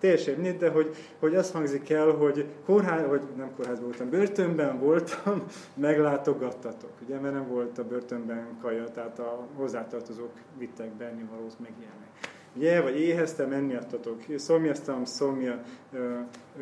teljesen 0.00 0.34
mindegy, 0.34 0.56
de 0.56 0.70
hogy, 0.70 0.96
hogy 1.18 1.34
azt 1.34 1.52
hangzik 1.52 1.90
el, 1.90 2.10
hogy 2.10 2.46
kórház, 2.64 3.06
vagy 3.06 3.22
nem 3.36 3.50
kórházban 3.56 3.88
voltam, 3.88 4.10
börtönben 4.10 4.78
voltam, 4.78 5.42
meglátogattatok. 5.74 6.90
Ugye, 7.02 7.18
mert 7.18 7.34
nem 7.34 7.48
volt 7.48 7.78
a 7.78 7.84
börtönben 7.84 8.58
kaja, 8.62 8.84
tehát 8.84 9.18
a 9.18 9.46
hozzátartozók 9.56 10.32
vittek 10.58 10.92
benni 10.92 11.22
valót 11.30 11.58
meg 11.58 11.72
ilyenek. 11.78 12.38
Ugye, 12.56 12.80
vagy 12.80 13.00
éheztem, 13.00 13.52
enni 13.52 13.74
adtatok, 13.74 14.20
szomjaztam, 14.36 15.04
szomja, 15.04 15.62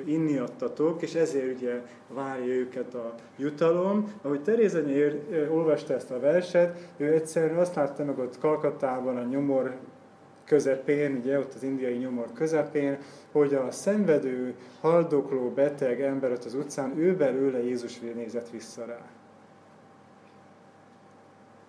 inni 0.04 0.38
adtatok, 0.38 1.02
és 1.02 1.14
ezért 1.14 1.56
ugye 1.56 1.82
várja 2.08 2.54
őket 2.54 2.94
a 2.94 3.14
jutalom. 3.36 4.12
Ahogy 4.22 4.42
Terézanya 4.42 5.12
olvasta 5.50 5.94
ezt 5.94 6.10
a 6.10 6.20
verset, 6.20 6.78
ő 6.96 7.12
egyszerűen 7.12 7.58
azt 7.58 7.74
látta 7.74 8.04
meg 8.04 8.18
ott 8.18 8.38
Kalkatában 8.38 9.16
a 9.16 9.22
nyomor 9.22 9.76
közepén, 10.44 11.16
ugye 11.16 11.38
ott 11.38 11.54
az 11.54 11.62
indiai 11.62 11.96
nyomor 11.96 12.32
közepén, 12.32 12.98
hogy 13.32 13.54
a 13.54 13.70
szenvedő, 13.70 14.54
haldokló, 14.80 15.50
beteg 15.50 16.00
ember 16.00 16.32
ott 16.32 16.44
az 16.44 16.54
utcán, 16.54 16.98
ő 16.98 17.16
belőle 17.16 17.62
Jézus 17.62 18.00
nézett 18.00 18.50
vissza 18.50 18.84
rá. 18.84 19.00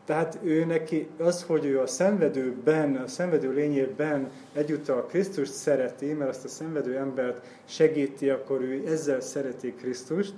Tehát 0.10 0.40
ő 0.44 0.66
neki 0.66 1.10
az, 1.18 1.44
hogy 1.44 1.66
ő 1.66 1.80
a 1.80 1.88
szenvedőben, 1.88 2.96
a 2.96 3.08
szenvedő 3.08 3.52
lényében 3.52 4.30
egyúttal 4.54 5.06
Krisztust 5.06 5.52
szereti, 5.52 6.14
mert 6.14 6.30
azt 6.30 6.46
a 6.46 6.48
szenvedő 6.48 6.98
embert 6.98 7.46
segíti, 7.66 8.30
akkor 8.30 8.62
ő 8.62 8.88
ezzel 8.88 9.22
szereti 9.22 9.74
Krisztust. 9.74 10.34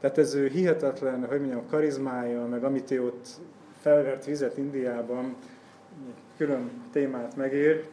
Tehát 0.00 0.18
ez 0.18 0.34
ő 0.34 0.48
hihetetlen, 0.48 1.26
hogy 1.26 1.38
mondjam, 1.38 1.66
karizmája, 1.66 2.46
meg 2.46 2.64
amit 2.64 2.90
ő 2.90 3.04
ott 3.04 3.28
felvert 3.80 4.24
vizet 4.24 4.56
Indiában, 4.56 5.36
külön 6.36 6.70
témát 6.92 7.36
megér, 7.36 7.84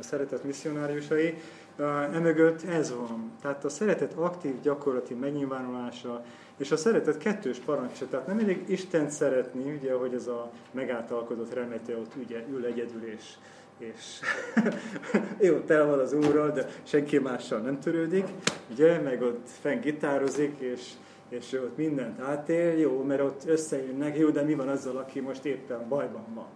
a 0.00 0.02
szeretet 0.02 0.44
misszionáriusai, 0.44 1.34
emögött 2.12 2.62
ez 2.62 2.94
van. 2.94 3.32
Tehát 3.42 3.64
a 3.64 3.68
szeretet 3.68 4.12
aktív 4.12 4.60
gyakorlati 4.60 5.14
megnyilvánulása, 5.14 6.24
és 6.56 6.70
a 6.70 6.76
szeretet 6.76 7.18
kettős 7.18 7.58
parancsa. 7.58 8.08
Tehát 8.08 8.26
nem 8.26 8.38
elég 8.38 8.64
Isten 8.66 9.10
szeretni, 9.10 9.72
ugye, 9.72 9.92
hogy 9.92 10.14
ez 10.14 10.26
a 10.26 10.50
megáltalkodott 10.70 11.54
remete 11.54 11.96
ott 11.96 12.12
ugye, 12.24 12.44
ül 12.50 12.64
egyedül, 12.64 13.04
és, 13.04 13.24
és 13.78 14.20
jó, 15.48 15.58
tel 15.58 15.86
van 15.86 15.98
az 15.98 16.12
úrral, 16.12 16.50
de 16.50 16.68
senki 16.82 17.18
mással 17.18 17.60
nem 17.60 17.80
törődik, 17.80 18.26
ugye, 18.70 19.00
meg 19.00 19.22
ott 19.22 19.48
fenn 19.60 19.80
gitározik, 19.80 20.58
és, 20.58 20.90
és 21.28 21.52
ott 21.52 21.76
mindent 21.76 22.20
átél, 22.20 22.78
jó, 22.78 23.02
mert 23.02 23.22
ott 23.22 23.42
összejönnek, 23.46 24.18
jó, 24.18 24.30
de 24.30 24.42
mi 24.42 24.54
van 24.54 24.68
azzal, 24.68 24.96
aki 24.96 25.20
most 25.20 25.44
éppen 25.44 25.88
bajban 25.88 26.26
van? 26.34 26.55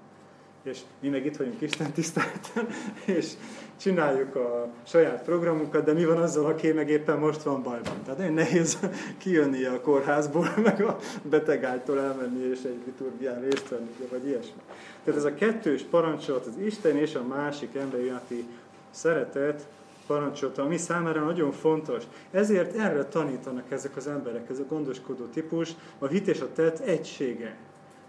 És 0.62 0.80
mi 1.00 1.08
meg 1.08 1.26
itt 1.26 1.36
vagyunk 1.36 1.60
Isten 1.60 1.92
tiszteleten, 1.92 2.66
és 3.16 3.32
csináljuk 3.76 4.34
a 4.34 4.68
saját 4.86 5.22
programunkat, 5.22 5.84
de 5.84 5.92
mi 5.92 6.04
van 6.04 6.16
azzal, 6.16 6.46
aki 6.46 6.72
meg 6.72 6.88
éppen 6.88 7.18
most 7.18 7.42
van 7.42 7.62
bajban. 7.62 8.02
Tehát 8.04 8.18
nagyon 8.18 8.34
nehéz 8.34 8.78
kijönni 9.22 9.64
a 9.64 9.80
kórházból, 9.80 10.48
meg 10.64 10.82
a 10.82 10.98
betegágytól 11.22 12.00
elmenni 12.00 12.44
és 12.44 12.58
egy 12.64 12.80
liturgián 12.84 13.40
részt 13.40 13.68
venni, 13.68 13.90
vagy 14.10 14.26
ilyesmi. 14.26 14.60
Tehát 15.04 15.20
ez 15.20 15.26
a 15.26 15.34
kettős 15.34 15.82
parancsolat, 15.82 16.46
az 16.46 16.58
Isten 16.64 16.96
és 16.96 17.14
a 17.14 17.22
másik 17.22 17.74
ember 17.74 18.00
iránti 18.00 18.44
szeretet 18.90 19.66
parancsolata, 20.06 20.62
ami 20.62 20.76
számára 20.76 21.24
nagyon 21.24 21.52
fontos. 21.52 22.02
Ezért 22.30 22.76
erre 22.76 23.04
tanítanak 23.04 23.70
ezek 23.70 23.96
az 23.96 24.06
emberek, 24.06 24.50
ez 24.50 24.58
a 24.58 24.64
gondoskodó 24.68 25.24
típus, 25.24 25.74
a 25.98 26.06
hit 26.06 26.28
és 26.28 26.40
a 26.40 26.52
tett 26.52 26.78
egysége. 26.78 27.56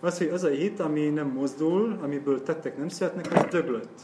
Az, 0.03 0.17
hogy 0.17 0.27
az 0.27 0.43
a 0.43 0.49
hit, 0.49 0.79
ami 0.79 1.09
nem 1.09 1.27
mozdul, 1.27 1.97
amiből 2.01 2.43
tettek 2.43 2.77
nem 2.77 2.89
születnek, 2.89 3.33
az 3.33 3.45
döglött. 3.49 3.99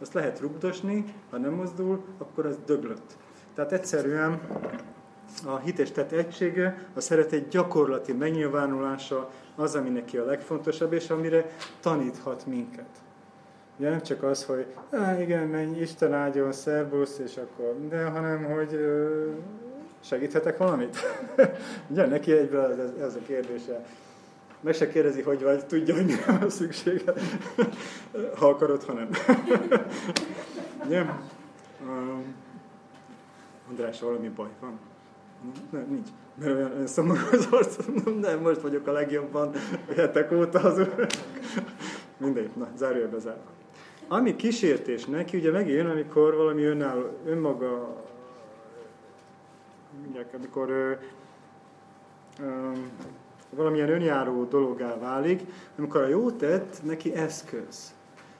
Azt 0.00 0.12
lehet 0.12 0.40
rugdosni, 0.40 1.04
ha 1.30 1.36
nem 1.36 1.52
mozdul, 1.52 2.04
akkor 2.18 2.46
az 2.46 2.58
döglött. 2.66 3.16
Tehát 3.54 3.72
egyszerűen 3.72 4.40
a 5.44 5.56
hit 5.56 5.78
és 5.78 5.90
tett 5.90 6.12
egysége, 6.12 6.88
a 6.94 7.00
szeretet 7.00 7.48
gyakorlati 7.48 8.12
megnyilvánulása 8.12 9.30
az, 9.56 9.74
ami 9.74 9.88
neki 9.88 10.16
a 10.16 10.24
legfontosabb, 10.24 10.92
és 10.92 11.10
amire 11.10 11.50
taníthat 11.80 12.46
minket. 12.46 12.88
Ugye 13.78 13.90
nem 13.90 14.02
csak 14.02 14.22
az, 14.22 14.44
hogy 14.44 14.66
Á, 14.90 15.20
igen, 15.20 15.46
menj, 15.46 15.80
Isten 15.80 16.12
áldjon, 16.12 16.52
szervusz, 16.52 17.18
és 17.18 17.36
akkor, 17.36 17.76
de 17.88 18.04
hanem, 18.04 18.44
hogy 18.44 18.78
segíthetek 20.00 20.56
valamit? 20.56 20.96
Ugye 21.90 22.06
neki 22.06 22.32
egyből 22.32 22.80
ez, 22.80 23.06
ez 23.06 23.14
a 23.14 23.20
kérdése 23.26 23.84
meg 24.60 24.74
se 24.74 24.88
kérdezi, 24.88 25.22
hogy 25.22 25.42
vagy, 25.42 25.66
tudja, 25.66 25.94
hogy 25.94 26.04
mire 26.04 26.38
van 26.38 26.50
szüksége. 26.50 27.12
ha 28.38 28.48
akarod, 28.48 28.82
ha 28.82 28.92
nem. 28.92 29.08
Nem. 30.88 31.22
András, 33.68 34.00
valami 34.00 34.28
baj 34.28 34.48
van? 34.60 34.78
Nem, 35.70 35.86
nincs. 35.88 36.08
Mert 36.34 36.54
olyan, 36.54 36.86
szomorú 36.86 37.20
az 37.32 37.48
arcom. 37.50 38.18
Nem, 38.18 38.40
most 38.40 38.60
vagyok 38.60 38.86
a 38.86 38.92
legjobban 38.92 39.52
hetek 39.96 40.32
óta 40.32 40.60
az 40.60 40.78
úr. 40.78 41.06
Mindegy, 42.16 42.50
na, 42.56 42.68
zárja 42.76 43.08
zárva. 43.18 43.50
Ami 44.08 44.36
kísértés 44.36 45.04
neki, 45.04 45.36
ugye 45.36 45.50
megjön, 45.50 45.86
amikor 45.86 46.36
valami 46.36 46.62
önálló, 46.62 47.18
önmaga, 47.24 47.96
mondják, 50.02 50.34
amikor 50.34 50.98
um, 52.40 52.90
valamilyen 53.50 53.90
önjáró 53.90 54.44
dologá 54.44 54.98
válik, 54.98 55.40
amikor 55.78 56.00
a 56.00 56.08
jó 56.08 56.30
tett 56.30 56.76
neki 56.82 57.14
eszköz. 57.14 57.94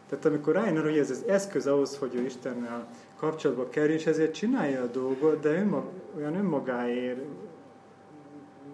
Tehát 0.08 0.24
amikor 0.24 0.54
rájön 0.54 0.76
arra, 0.76 0.88
hogy 0.88 0.98
ez 0.98 1.10
az 1.10 1.24
eszköz 1.26 1.66
ahhoz, 1.66 1.96
hogy 1.96 2.14
ő 2.14 2.24
Istennel 2.24 2.88
kapcsolatba 3.16 3.68
kerül, 3.68 3.94
és 3.94 4.06
ezért 4.06 4.34
csinálja 4.34 4.82
a 4.82 4.86
dolgot, 4.86 5.40
de 5.40 5.48
önmag, 5.48 5.84
olyan 6.16 6.34
önmagáért 6.34 7.20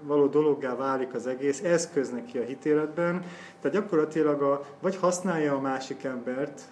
való 0.03 0.27
dologgá 0.27 0.75
válik 0.75 1.15
az 1.15 1.27
egész, 1.27 1.63
eszköz 1.63 2.11
neki 2.11 2.39
a 2.39 2.43
hitéletben, 2.43 3.25
tehát 3.61 3.77
gyakorlatilag 3.77 4.43
a, 4.43 4.67
vagy 4.81 4.97
használja 4.97 5.55
a 5.55 5.61
másik 5.61 6.05
embert, 6.05 6.63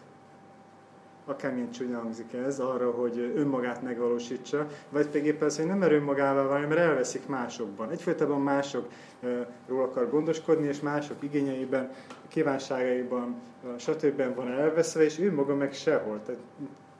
akármilyen 1.24 1.70
csúnya 1.70 1.98
hangzik 1.98 2.32
ez, 2.32 2.58
arra, 2.58 2.90
hogy 2.90 3.32
önmagát 3.36 3.82
megvalósítsa, 3.82 4.66
vagy 4.88 5.06
pedig 5.06 5.26
éppen 5.26 5.46
az, 5.46 5.56
hogy 5.56 5.66
nem 5.66 5.78
mer 5.78 5.92
önmagával 5.92 6.48
válni, 6.48 6.66
mert 6.66 6.80
elveszik 6.80 7.26
másokban. 7.26 7.90
Egyfajtában 7.90 8.40
másokról 8.40 9.82
akar 9.82 10.10
gondoskodni, 10.10 10.66
és 10.66 10.80
mások 10.80 11.16
igényeiben, 11.20 11.90
kívánságaiban, 12.28 13.34
stb. 13.78 14.34
van 14.34 14.48
elveszve, 14.48 15.02
és 15.02 15.18
ő 15.18 15.32
maga 15.32 15.54
meg 15.54 15.72
sehol. 15.72 16.20
Tehát 16.26 16.40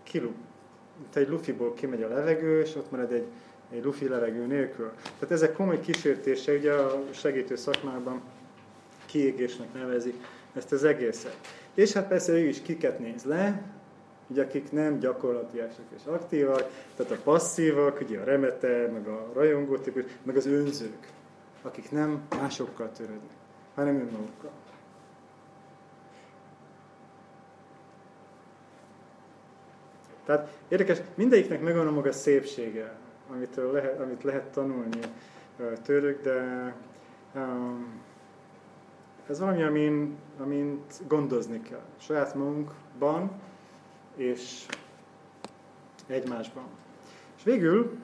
kilu, 0.03 0.31
te 1.11 1.21
egy 1.21 1.29
lufiból 1.29 1.75
kimegy 1.75 2.03
a 2.03 2.09
levegő, 2.09 2.61
és 2.61 2.77
ott 2.77 2.91
marad 2.91 3.13
egy, 3.13 3.27
egy 3.71 3.85
lufi 3.85 4.09
levegő 4.09 4.47
nélkül. 4.47 4.91
Tehát 5.03 5.31
ezek 5.31 5.53
komoly 5.53 5.81
kísértése, 5.81 6.53
ugye 6.53 6.73
a 6.73 7.05
segítő 7.11 7.57
szakmában 7.57 8.21
kiégésnek 9.07 9.75
nevezi 9.75 10.15
ezt 10.55 10.73
az 10.73 10.85
egészet. 10.85 11.37
És 11.75 11.93
hát 11.93 12.09
persze 12.09 12.33
ő 12.33 12.39
is 12.39 12.63
kiket 12.63 12.99
néz 12.99 13.25
le, 13.25 13.63
ugye, 14.35 14.43
akik 14.43 14.73
nem 14.73 14.99
gyakorlatiasak 14.99 15.85
és 15.97 16.05
aktívak, 16.07 16.71
tehát 16.97 17.13
a 17.13 17.17
passzívak, 17.25 18.01
ugye 18.01 18.21
a 18.21 18.25
remete, 18.25 18.91
meg 18.93 19.09
a 19.09 19.31
rajongó 19.35 19.77
típus, 19.77 20.05
meg 20.23 20.37
az 20.37 20.47
önzők, 20.47 21.09
akik 21.63 21.91
nem 21.91 22.23
másokkal 22.31 22.91
törődnek, 22.93 23.37
hanem 23.75 23.95
önmagukkal. 23.95 24.51
Tehát 30.25 30.57
érdekes, 30.69 30.99
mindegyiknek 31.15 31.61
megvan 31.61 31.87
a 31.87 31.91
maga 31.91 32.13
szépsége, 32.13 32.97
amit 33.33 33.61
lehet, 33.73 34.01
amit 34.01 34.23
lehet 34.23 34.45
tanulni 34.45 35.01
tőlük, 35.83 36.23
de 36.23 36.75
um, 37.35 38.01
ez 39.29 39.39
valami, 39.41 39.63
amin, 39.63 40.17
amint 40.39 41.01
gondozni 41.09 41.63
kell. 41.63 41.85
Saját 41.99 42.35
magunkban, 42.35 43.31
és 44.17 44.67
egymásban. 46.07 46.65
És 47.37 47.43
végül, 47.43 47.97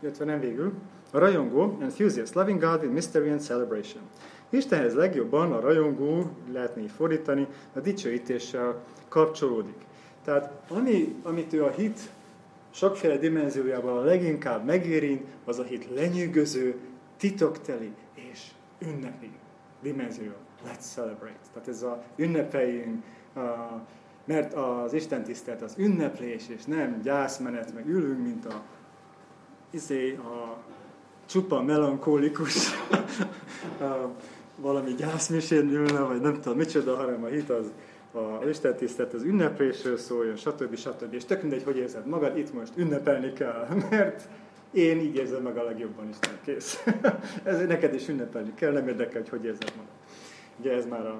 illetve 0.00 0.24
nem 0.24 0.40
végül, 0.40 0.72
a 1.12 1.18
rajongó, 1.18 1.78
enthusiast, 1.80 2.34
loving 2.34 2.60
God 2.60 2.80
with 2.80 2.92
mystery 2.92 3.30
and 3.30 3.40
celebration. 3.40 4.02
Istenhez 4.50 4.94
legjobban 4.94 5.52
a 5.52 5.60
rajongó, 5.60 6.30
lehetne 6.52 6.82
így 6.82 6.90
fordítani, 6.90 7.46
a 7.72 7.80
dicsőítéssel 7.80 8.84
kapcsolódik. 9.08 9.86
Tehát 10.24 10.52
ami, 10.68 11.14
amit 11.22 11.52
ő 11.52 11.64
a 11.64 11.70
hit 11.70 12.00
sokféle 12.70 13.16
dimenziójában 13.16 13.96
a 13.96 14.04
leginkább 14.04 14.64
megérint, 14.64 15.26
az 15.44 15.58
a 15.58 15.62
hit 15.62 15.88
lenyűgöző, 15.94 16.78
titokteli 17.16 17.92
és 18.14 18.50
ünnepi 18.78 19.30
dimenzió. 19.82 20.32
Let's 20.66 20.80
celebrate. 20.80 21.38
Tehát 21.52 21.68
ez 21.68 21.82
a 21.82 22.02
ünnepeljünk, 22.16 23.04
a 23.34 23.40
mert 24.28 24.54
az 24.54 24.92
Isten 24.92 25.24
tisztelt 25.24 25.62
az 25.62 25.74
ünneplés, 25.76 26.48
és 26.48 26.64
nem 26.64 27.00
gyászmenet, 27.02 27.74
meg 27.74 27.86
ülünk, 27.86 28.22
mint 28.22 28.46
a, 28.46 28.62
izé, 29.70 30.14
a 30.16 30.56
csupa 31.26 31.62
melankólikus 31.62 32.56
a, 33.80 34.10
valami 34.56 34.94
gyászmisén 34.94 35.68
ülne, 35.68 36.00
vagy 36.00 36.20
nem 36.20 36.40
tudom 36.40 36.58
micsoda, 36.58 36.96
hanem 36.96 37.24
a 37.24 37.26
hit 37.26 37.50
az, 37.50 37.72
a 38.12 38.48
Isten 38.48 38.76
tisztelt 38.76 39.12
az 39.12 39.22
ünneplésről 39.22 39.96
szóljon, 39.96 40.36
stb. 40.36 40.76
stb. 40.76 41.14
És 41.14 41.24
tök 41.24 41.40
mindegy, 41.40 41.64
hogy 41.64 41.76
érzed 41.76 42.06
magad, 42.06 42.38
itt 42.38 42.52
most 42.52 42.72
ünnepelni 42.76 43.32
kell, 43.32 43.68
mert 43.90 44.28
én 44.70 44.98
így 44.98 45.16
érzem 45.16 45.42
meg 45.42 45.56
a 45.56 45.62
legjobban 45.62 46.08
Isten, 46.08 46.38
kész. 46.44 46.84
ez 47.44 47.66
neked 47.66 47.94
is 47.94 48.08
ünnepelni 48.08 48.54
kell, 48.54 48.72
nem 48.72 48.88
érdekel, 48.88 49.20
hogy 49.20 49.28
hogy 49.28 49.44
érzed 49.44 49.72
magad. 49.76 49.92
Ugye 50.58 50.72
ez 50.72 50.86
már 50.86 51.06
a 51.06 51.18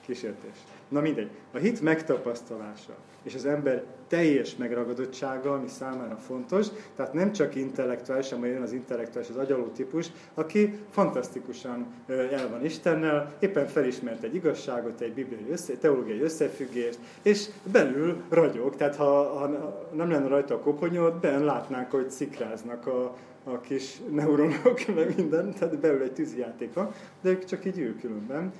kísértés. 0.00 0.56
Na 0.94 1.00
mindegy, 1.00 1.30
a 1.52 1.58
hit 1.58 1.80
megtapasztalása 1.80 2.94
és 3.22 3.34
az 3.34 3.46
ember 3.46 3.82
teljes 4.08 4.56
megragadottsága, 4.56 5.52
ami 5.52 5.68
számára 5.68 6.16
fontos, 6.16 6.66
tehát 6.96 7.12
nem 7.12 7.32
csak 7.32 7.54
intellektuális, 7.54 8.30
hanem 8.30 8.50
jön 8.50 8.62
az 8.62 8.72
intellektuális, 8.72 9.30
az 9.30 9.36
agyaló 9.36 9.64
típus, 9.64 10.10
aki 10.34 10.78
fantasztikusan 10.90 11.86
el 12.08 12.48
van 12.50 12.64
Istennel, 12.64 13.32
éppen 13.38 13.66
felismert 13.66 14.22
egy 14.22 14.34
igazságot, 14.34 15.00
egy 15.00 15.12
bibliai 15.12 15.50
össze, 15.50 15.76
teológiai 15.76 16.20
összefüggést, 16.20 16.98
és 17.22 17.48
belül 17.72 18.22
ragyog, 18.28 18.76
tehát 18.76 18.96
ha, 18.96 19.38
ha 19.38 19.48
nem 19.92 20.10
lenne 20.10 20.28
rajta 20.28 20.54
a 20.54 20.58
koponyod, 20.58 21.14
ben 21.14 21.44
látnánk, 21.44 21.90
hogy 21.90 22.10
szikráznak 22.10 22.86
a, 22.86 23.16
a 23.44 23.60
kis 23.60 24.00
neuronok, 24.10 24.94
meg 24.94 25.16
minden, 25.16 25.52
tehát 25.52 25.78
belül 25.78 26.02
egy 26.02 26.12
tűzjáték 26.12 26.72
van, 26.72 26.92
de 27.22 27.30
ők 27.30 27.44
csak 27.44 27.64
így 27.64 27.78
ül 27.78 28.00
különben 28.00 28.52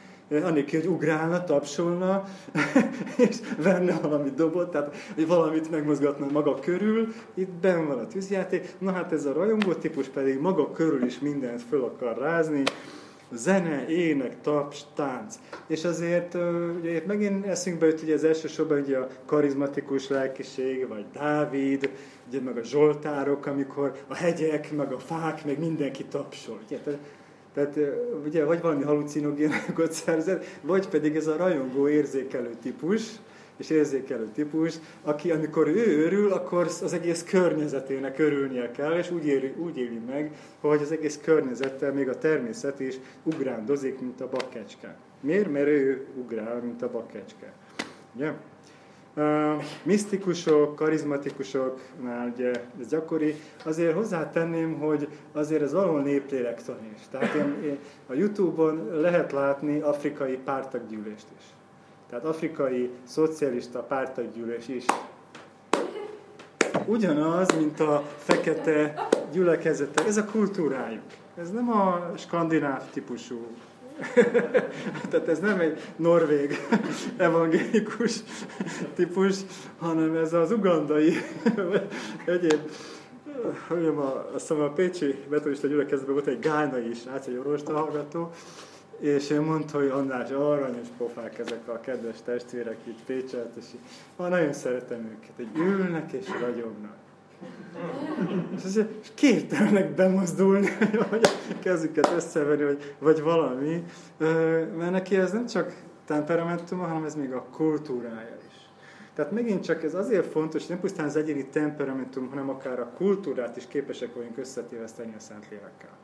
annélkül, 0.43 0.81
hogy 0.81 0.89
ugrálna, 0.89 1.45
tapsolna, 1.45 2.25
és 3.29 3.37
venne 3.59 3.99
valami 4.03 4.31
dobot, 4.31 4.71
tehát 4.71 4.97
hogy 5.15 5.27
valamit 5.27 5.71
megmozgatna 5.71 6.27
maga 6.33 6.59
körül, 6.59 7.09
itt 7.35 7.51
ben 7.51 7.87
van 7.87 7.99
a 7.99 8.07
tűzjáték, 8.07 8.75
na 8.79 8.93
hát 8.93 9.13
ez 9.13 9.25
a 9.25 9.33
rajongó 9.33 9.73
típus 9.73 10.09
pedig 10.09 10.39
maga 10.39 10.71
körül 10.71 11.05
is 11.05 11.19
mindent 11.19 11.63
föl 11.63 11.85
akar 11.85 12.19
rázni, 12.19 12.63
zene, 13.33 13.87
ének, 13.89 14.41
taps, 14.41 14.81
tánc. 14.95 15.35
És 15.67 15.85
azért 15.85 16.35
ugye 16.81 17.03
megint 17.07 17.47
eszünkbe 17.47 17.87
jut 17.87 18.03
ugye 18.03 18.15
az 18.15 18.25
elsősorban 18.25 18.81
ugye 18.81 18.99
a 18.99 19.09
karizmatikus 19.27 20.09
lelkiség, 20.09 20.89
vagy 20.89 21.05
Dávid, 21.13 21.91
ugye 22.29 22.41
meg 22.41 22.57
a 22.57 22.63
zsoltárok, 22.63 23.47
amikor 23.47 23.93
a 24.09 24.15
hegyek, 24.15 24.73
meg 24.73 24.93
a 24.93 24.99
fák, 24.99 25.45
meg 25.45 25.59
mindenki 25.59 26.05
tapsol. 26.05 26.59
Ugye? 26.67 26.79
Tehát 26.79 27.01
ugye 28.27 28.45
vagy 28.45 28.61
valami 28.61 28.83
halucinogénokat 28.83 29.93
szerzett, 29.93 30.45
vagy 30.61 30.89
pedig 30.89 31.17
ez 31.17 31.27
a 31.27 31.37
rajongó 31.37 31.89
érzékelő 31.89 32.51
típus, 32.63 33.03
és 33.57 33.71
érzékelő 33.71 34.29
típus, 34.35 34.75
aki 35.03 35.31
amikor 35.31 35.69
ő 35.69 36.05
örül, 36.05 36.33
akkor 36.33 36.67
az 36.83 36.93
egész 36.93 37.25
környezetének 37.25 38.19
örülnie 38.19 38.71
kell, 38.71 38.99
és 38.99 39.11
úgy 39.11 39.27
éli, 39.27 39.55
úgy 39.59 39.79
éli 39.79 40.01
meg, 40.07 40.33
hogy 40.61 40.83
az 40.83 40.93
egész 40.93 41.21
környezettel 41.23 41.93
még 41.93 42.09
a 42.09 42.19
természet 42.19 42.81
is 42.81 42.99
ugrándozik, 43.23 44.01
mint 44.01 44.21
a 44.21 44.29
bakkecske. 44.29 44.97
Miért? 45.21 45.51
Mert 45.51 45.67
ő 45.67 46.07
ugrál, 46.17 46.61
mint 46.61 46.83
a 46.83 46.91
bakkecske. 46.91 47.53
Ugye? 48.15 48.33
Misztikusok, 49.83 50.77
karizmatikusoknál 50.77 52.33
ugye 52.35 52.51
ez 52.81 52.89
gyakori. 52.89 53.35
Azért 53.65 53.95
hozzátenném, 53.95 54.79
hogy 54.79 55.09
azért 55.33 55.63
ez 55.63 55.73
valahol 55.73 56.03
néplélektan 56.03 56.79
is. 56.95 57.03
Tehát 57.11 57.35
én, 57.35 57.63
én, 57.65 57.79
a 58.07 58.15
Youtube-on 58.15 59.01
lehet 59.01 59.33
látni 59.33 59.81
afrikai 59.81 60.37
pártaggyűlést 60.37 61.27
is. 61.39 61.45
Tehát 62.09 62.25
afrikai 62.25 62.91
szocialista 63.05 63.83
pártaggyűlés 63.83 64.69
is. 64.69 64.85
Ugyanaz, 66.87 67.57
mint 67.57 67.81
a 67.81 68.03
fekete 68.17 69.09
gyülekezete. 69.33 70.05
Ez 70.05 70.17
a 70.17 70.25
kultúrájuk. 70.25 71.03
Ez 71.37 71.51
nem 71.51 71.71
a 71.71 72.13
skandináv 72.17 72.91
típusú 72.91 73.47
Tehát 75.11 75.29
ez 75.29 75.39
nem 75.39 75.61
egy 75.61 75.81
norvég 75.97 76.59
evangélikus 77.17 78.17
típus, 78.95 79.37
hanem 79.79 80.17
ez 80.17 80.33
az 80.33 80.51
ugandai 80.51 81.13
egyéb 82.25 82.61
mondjam, 83.69 83.99
a, 83.99 84.31
azt 84.35 84.51
a 84.51 84.71
Pécsi 84.71 85.15
metodista 85.29 85.67
gyülekezetben 85.67 86.15
volt 86.15 86.27
egy 86.27 86.39
gánai 86.39 86.91
át 87.13 87.27
egy 87.27 87.41
hallgató, 87.67 88.31
és 88.99 89.31
ő 89.31 89.41
mondta, 89.41 89.79
hogy 89.79 89.89
András, 89.89 90.31
aranyos 90.31 90.87
pofák 90.97 91.39
ezek 91.39 91.69
a 91.69 91.81
kedves 91.81 92.17
testvérek 92.25 92.77
itt 92.85 93.05
Pécset, 93.07 93.57
és 93.59 93.65
így, 93.75 93.81
nagyon 94.29 94.53
szeretem 94.53 94.99
őket, 94.99 95.33
hogy 95.37 95.49
ülnek 95.57 96.13
és 96.13 96.27
ragyognak. 96.41 96.97
És, 98.57 98.65
azért, 98.65 99.15
képtelenek 99.15 99.95
bemozdulni, 99.95 100.69
vagy 101.11 101.25
a 101.51 101.59
kezüket 101.63 102.13
összevenni, 102.17 102.65
vagy, 102.65 102.97
vagy 102.99 103.23
valami, 103.23 103.85
mert 104.77 104.91
neki 104.91 105.17
ez 105.17 105.33
nem 105.33 105.47
csak 105.47 105.75
temperamentuma, 106.05 106.87
hanem 106.87 107.05
ez 107.05 107.15
még 107.15 107.33
a 107.33 107.47
kultúrája 107.53 108.37
is. 108.49 108.69
Tehát 109.15 109.33
megint 109.33 109.65
csak 109.65 109.83
ez 109.83 109.95
azért 109.95 110.27
fontos, 110.27 110.67
nem 110.67 110.81
pusztán 110.81 111.07
az 111.07 111.17
egyéni 111.17 111.47
temperamentum, 111.47 112.29
hanem 112.29 112.49
akár 112.49 112.81
a 112.81 112.91
kultúrát 112.97 113.57
is 113.57 113.67
képesek 113.67 114.15
vagyunk 114.15 114.39
összetéveszteni 114.39 115.15
a 115.17 115.21
Szentlélekkel. 115.21 115.97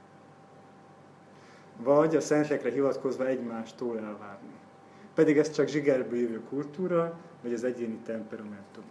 Vagy 1.77 2.17
a 2.17 2.21
szentlélekre 2.21 2.71
hivatkozva 2.71 3.27
egymástól 3.27 3.99
elvárni. 3.99 4.55
Pedig 5.15 5.39
ez 5.39 5.51
csak 5.51 5.69
zsigerből 5.69 6.19
jövő 6.19 6.41
kultúra, 6.49 7.19
vagy 7.43 7.53
az 7.53 7.65
egyéni 7.65 7.99
temperamentum 8.05 8.85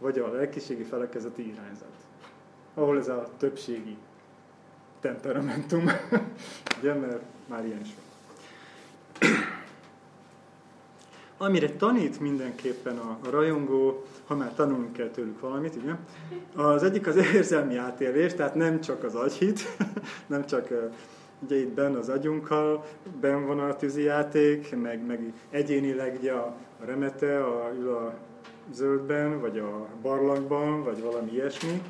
vagy 0.00 0.18
a 0.18 0.32
lelkiségi 0.32 0.82
felekezeti 0.82 1.48
irányzat, 1.48 1.94
ahol 2.74 2.98
ez 2.98 3.08
a 3.08 3.28
többségi 3.36 3.96
temperamentum, 5.00 5.84
ugye, 6.78 6.94
mert 6.94 7.22
már 7.46 7.64
ilyen 7.64 7.84
sok. 7.84 8.08
Amire 11.38 11.70
tanít 11.70 12.20
mindenképpen 12.20 12.98
a, 12.98 13.18
rajongó, 13.30 14.04
ha 14.26 14.34
már 14.34 14.54
tanulni 14.54 14.92
kell 14.92 15.08
tőlük 15.08 15.40
valamit, 15.40 15.76
ugye? 15.76 15.92
Az 16.54 16.82
egyik 16.82 17.06
az 17.06 17.16
érzelmi 17.16 17.76
átélés, 17.76 18.34
tehát 18.34 18.54
nem 18.54 18.80
csak 18.80 19.04
az 19.04 19.14
agyhit, 19.14 19.60
nem 20.26 20.46
csak 20.46 20.68
ugye 21.42 21.56
itt 21.56 21.68
benne 21.68 21.98
az 21.98 22.08
agyunkkal, 22.08 22.84
ben 23.20 23.46
van 23.46 23.60
a 23.60 23.76
tűzijáték, 23.76 24.76
meg, 24.76 25.06
meg 25.06 25.32
egyénileg 25.50 26.16
ugye 26.18 26.32
a, 26.32 26.54
a 26.80 26.84
remete, 26.84 27.44
a, 27.44 27.72
ül 27.78 27.94
a 27.94 28.14
zöldben, 28.72 29.40
vagy 29.40 29.58
a 29.58 29.86
barlangban, 30.02 30.82
vagy 30.82 31.02
valami 31.02 31.32
ilyesmi, 31.32 31.82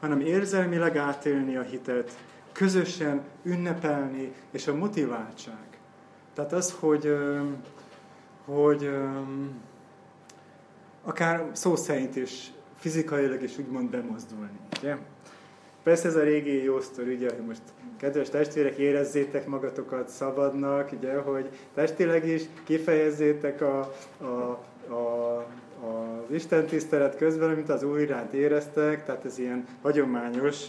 hanem 0.00 0.20
érzelmileg 0.20 0.96
átélni 0.96 1.56
a 1.56 1.62
hitet, 1.62 2.18
közösen 2.52 3.22
ünnepelni, 3.42 4.32
és 4.50 4.66
a 4.66 4.74
motiváltság. 4.74 5.78
Tehát 6.34 6.52
az, 6.52 6.74
hogy, 6.80 7.16
hogy 8.44 8.90
akár 11.02 11.50
szó 11.52 11.76
szerint 11.76 12.16
is 12.16 12.52
fizikailag 12.78 13.42
is 13.42 13.58
úgymond 13.58 13.90
bemozdulni. 13.90 14.58
Ugye? 14.78 14.96
Persze 15.82 16.08
ez 16.08 16.16
a 16.16 16.22
régi 16.22 16.62
jó 16.62 16.80
sztori, 16.80 17.14
ugye, 17.14 17.28
hogy 17.34 17.46
most 17.46 17.62
kedves 17.96 18.28
testvérek, 18.28 18.76
érezzétek 18.76 19.46
magatokat 19.46 20.08
szabadnak, 20.08 20.92
ugye, 20.92 21.18
hogy 21.18 21.48
testileg 21.74 22.28
is 22.28 22.42
kifejezzétek 22.64 23.60
a, 23.60 23.92
a, 24.20 24.24
a 24.94 25.46
az 25.84 26.34
Isten 26.34 26.66
tisztelet 26.66 27.16
közben, 27.16 27.50
amit 27.50 27.68
az 27.68 27.82
új 27.82 28.00
iránt 28.00 28.32
éreztek, 28.32 29.04
tehát 29.04 29.24
ez 29.24 29.38
ilyen 29.38 29.66
hagyományos, 29.82 30.66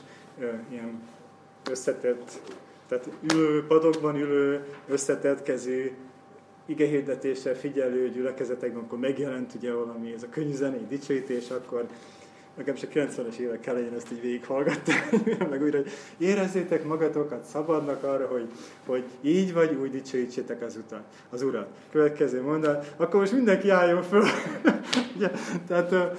ilyen 0.70 1.02
összetett, 1.70 2.40
tehát 2.88 3.10
ülő, 3.34 3.66
padokban 3.68 4.16
ülő, 4.16 4.66
összetett 4.88 5.44
kezű, 5.44 5.92
igehirdetéssel 6.66 7.56
figyelő 7.56 8.10
gyülekezetekben, 8.10 8.80
amikor 8.80 9.00
megjelent 9.00 9.54
ugye 9.54 9.74
valami, 9.74 10.14
ez 10.14 10.24
a 10.24 10.30
könnyű 10.30 10.54
zenei 10.54 10.86
dicsőítés, 10.90 11.50
akkor 11.50 11.86
nekem 12.56 12.76
a 12.82 12.86
90-es 12.86 13.38
évek 13.38 13.66
elején 13.66 13.94
ezt 13.94 14.12
így 14.12 14.22
végighallgattam, 14.22 14.96
meg 15.50 15.62
újra, 15.62 15.78
hogy 15.78 15.92
érezzétek 16.18 16.84
magatokat 16.84 17.44
szabadnak 17.44 18.04
arra, 18.04 18.28
hogy, 18.28 18.52
hogy 18.86 19.04
így 19.22 19.54
vagy 19.54 19.76
úgy 19.76 19.92
dicsőítsétek 19.92 20.62
az, 20.62 20.76
utat, 20.76 21.04
az 21.30 21.42
Urat. 21.42 21.68
Következő 21.92 22.42
mondat, 22.42 22.94
akkor 22.98 23.20
most 23.20 23.32
mindenki 23.32 23.70
álljon 23.70 24.04
föl. 24.04 24.26
Ugye, 25.16 25.32
tehát 25.68 26.18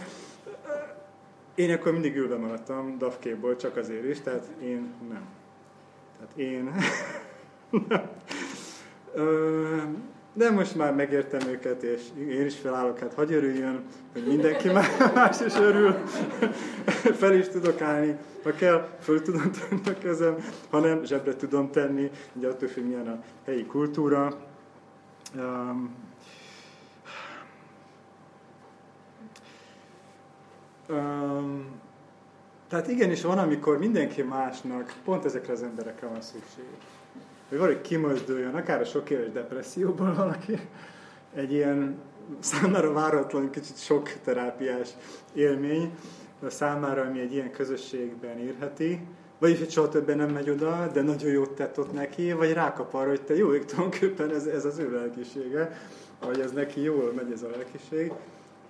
én 1.55 1.73
akkor 1.73 1.93
mindig 1.93 2.17
ülve 2.17 2.37
maradtam, 2.37 2.99
dafkéból 2.99 3.57
csak 3.57 3.77
azért 3.77 4.05
is, 4.05 4.21
tehát 4.21 4.45
én 4.63 4.93
nem. 5.09 5.27
Tehát 6.19 6.37
én 6.37 6.75
nem. 7.89 8.11
De 10.37 10.51
most 10.51 10.75
már 10.75 10.95
megértem 10.95 11.49
őket, 11.49 11.83
és 11.83 12.03
én 12.19 12.47
is 12.47 12.57
felállok, 12.57 12.99
hát 12.99 13.15
hagy 13.15 13.33
örüljön, 13.33 13.85
hogy 14.13 14.27
mindenki 14.27 14.69
más 15.15 15.41
is 15.41 15.55
örül. 15.55 15.93
Fel 17.21 17.35
is 17.35 17.49
tudok 17.49 17.81
állni, 17.81 18.17
ha 18.43 18.51
kell, 18.51 18.89
föl 19.01 19.23
tudom 19.23 19.51
tenni 19.51 19.81
a 19.85 19.99
kezem, 19.99 20.37
ha 20.71 20.79
nem, 20.79 21.05
zsebre 21.05 21.37
tudom 21.37 21.71
tenni, 21.71 22.11
ugye 22.33 22.49
attól 22.49 22.69
függ, 22.69 22.85
milyen 22.85 23.09
a 23.09 23.23
helyi 23.45 23.67
kultúra. 23.67 24.39
Um, 25.37 25.95
um, 30.89 31.81
tehát 32.69 32.89
igenis 32.89 33.23
van, 33.23 33.39
amikor 33.39 33.79
mindenki 33.79 34.23
másnak 34.23 34.95
pont 35.05 35.25
ezekre 35.25 35.53
az 35.53 35.63
emberekre 35.63 36.07
van 36.07 36.21
szükség 36.21 36.65
hogy 37.49 37.59
valahogy 37.59 37.81
kimozduljon, 37.81 38.55
akár 38.55 38.81
a 38.81 38.85
sok 38.85 39.11
éves 39.11 39.33
depresszióból 39.33 40.15
valaki, 40.15 40.59
egy 41.35 41.53
ilyen 41.53 41.99
számára 42.39 42.93
váratlan, 42.93 43.51
kicsit 43.51 43.79
sok 43.79 44.13
terápiás 44.25 44.89
élmény, 45.33 45.91
a 46.43 46.51
számára, 46.51 47.03
ami 47.03 47.21
egy 47.21 47.33
ilyen 47.33 47.51
közösségben 47.51 48.39
érheti, 48.39 49.01
Vagyis, 49.39 49.59
hogy 49.59 49.71
soha 49.71 49.89
többen 49.89 50.17
nem 50.17 50.31
megy 50.31 50.51
oda, 50.51 50.91
de 50.93 51.03
nagyon 51.03 51.31
jót 51.31 51.51
tett 51.51 51.79
ott 51.79 51.93
neki, 51.93 52.33
vagy 52.33 52.53
rákap 52.53 52.95
arra, 52.95 53.09
hogy 53.09 53.23
te 53.23 53.37
jó 53.37 53.55
ég 53.55 53.65
tulajdonképpen 53.65 54.31
ez, 54.31 54.47
ez 54.47 54.65
az 54.65 54.79
ő 54.79 54.91
lelkisége, 54.91 55.81
vagy 56.21 56.41
ez 56.41 56.53
neki 56.53 56.81
jól 56.81 57.13
megy 57.13 57.33
ez 57.33 57.43
a 57.43 57.49
lelkiség, 57.51 58.13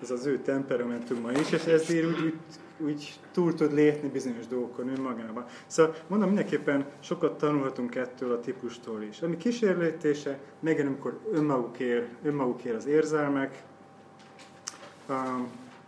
ez 0.02 0.10
az 0.10 0.26
ő 0.26 0.38
temperamentuma 0.38 1.32
is, 1.32 1.50
és 1.50 1.64
ezért 1.64 2.06
úgy, 2.06 2.20
úgy, 2.24 2.34
úgy 2.78 3.20
túl 3.32 3.54
tud 3.54 3.72
lépni 3.72 4.08
bizonyos 4.08 4.46
dolgokon 4.46 4.88
önmagában. 4.88 5.44
Szóval 5.66 5.94
mondom, 6.06 6.28
mindenképpen 6.28 6.86
sokat 7.00 7.38
tanulhatunk 7.38 7.94
ettől 7.94 8.32
a 8.32 8.40
típustól 8.40 9.02
is. 9.02 9.22
Ami 9.22 9.36
kísérlítése, 9.36 10.38
megint 10.60 10.86
amikor 10.86 11.18
önmagukért, 11.32 12.08
önmagukért 12.22 12.76
az 12.76 12.86
érzelmek, 12.86 13.62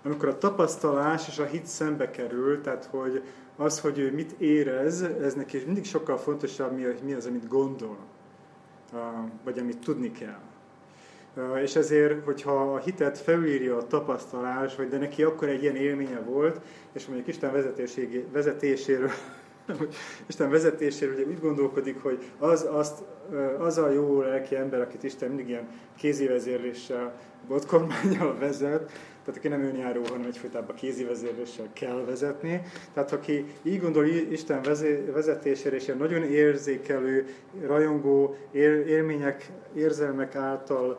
amikor 0.05 0.29
a 0.29 0.39
tapasztalás 0.39 1.29
és 1.29 1.39
a 1.39 1.45
hit 1.45 1.67
szembe 1.67 2.11
kerül, 2.11 2.61
tehát 2.61 2.85
hogy 2.85 3.23
az, 3.57 3.81
hogy 3.81 3.99
ő 3.99 4.13
mit 4.13 4.33
érez, 4.39 5.03
ez 5.03 5.35
neki 5.35 5.63
mindig 5.65 5.85
sokkal 5.85 6.17
fontosabb, 6.17 7.03
mi 7.03 7.13
az, 7.13 7.27
amit 7.27 7.49
gondol, 7.49 7.99
vagy 9.45 9.59
amit 9.59 9.79
tudni 9.79 10.13
kell. 10.13 10.41
És 11.63 11.77
ezért, 11.77 12.25
hogyha 12.25 12.73
a 12.73 12.79
hitet 12.79 13.19
felülírja 13.19 13.77
a 13.77 13.87
tapasztalás, 13.87 14.77
hogy 14.77 14.89
de 14.89 14.99
neki 14.99 15.23
akkor 15.23 15.49
egy 15.49 15.63
ilyen 15.63 15.77
élménye 15.77 16.21
volt, 16.21 16.61
és 16.93 17.07
mondjuk 17.07 17.29
Isten 17.29 17.53
vezetéséről, 18.33 19.11
Isten 20.29 20.51
vezetéséről 20.51 21.15
ugye 21.15 21.25
úgy 21.25 21.41
gondolkodik, 21.41 22.03
hogy 22.03 22.31
az, 22.39 22.67
azt, 22.71 23.03
az 23.59 23.79
a 23.79 23.91
jó 23.91 24.21
lelki 24.21 24.57
ember, 24.57 24.81
akit 24.81 25.03
Isten 25.03 25.29
mindig 25.29 25.49
ilyen 25.49 25.69
kézi 25.97 26.27
vezérléssel, 26.27 27.13
botkormányjal 27.49 28.39
vezet, 28.39 28.91
tehát 29.25 29.37
aki 29.37 29.49
nem 29.49 29.65
önjáró, 29.65 30.03
hanem 30.03 30.27
egyfajtában 30.27 30.77
kézi 30.77 31.05
vezérléssel 31.05 31.67
kell 31.73 32.05
vezetni. 32.07 32.63
Tehát 32.93 33.13
aki 33.13 33.45
így 33.63 33.81
gondol 33.81 34.07
Isten 34.07 34.63
vezetésére, 35.13 35.77
és 35.77 35.87
ilyen 35.87 35.99
nagyon 35.99 36.23
érzékelő, 36.23 37.27
rajongó 37.67 38.37
élmények, 38.87 39.51
érzelmek 39.75 40.35
által 40.35 40.99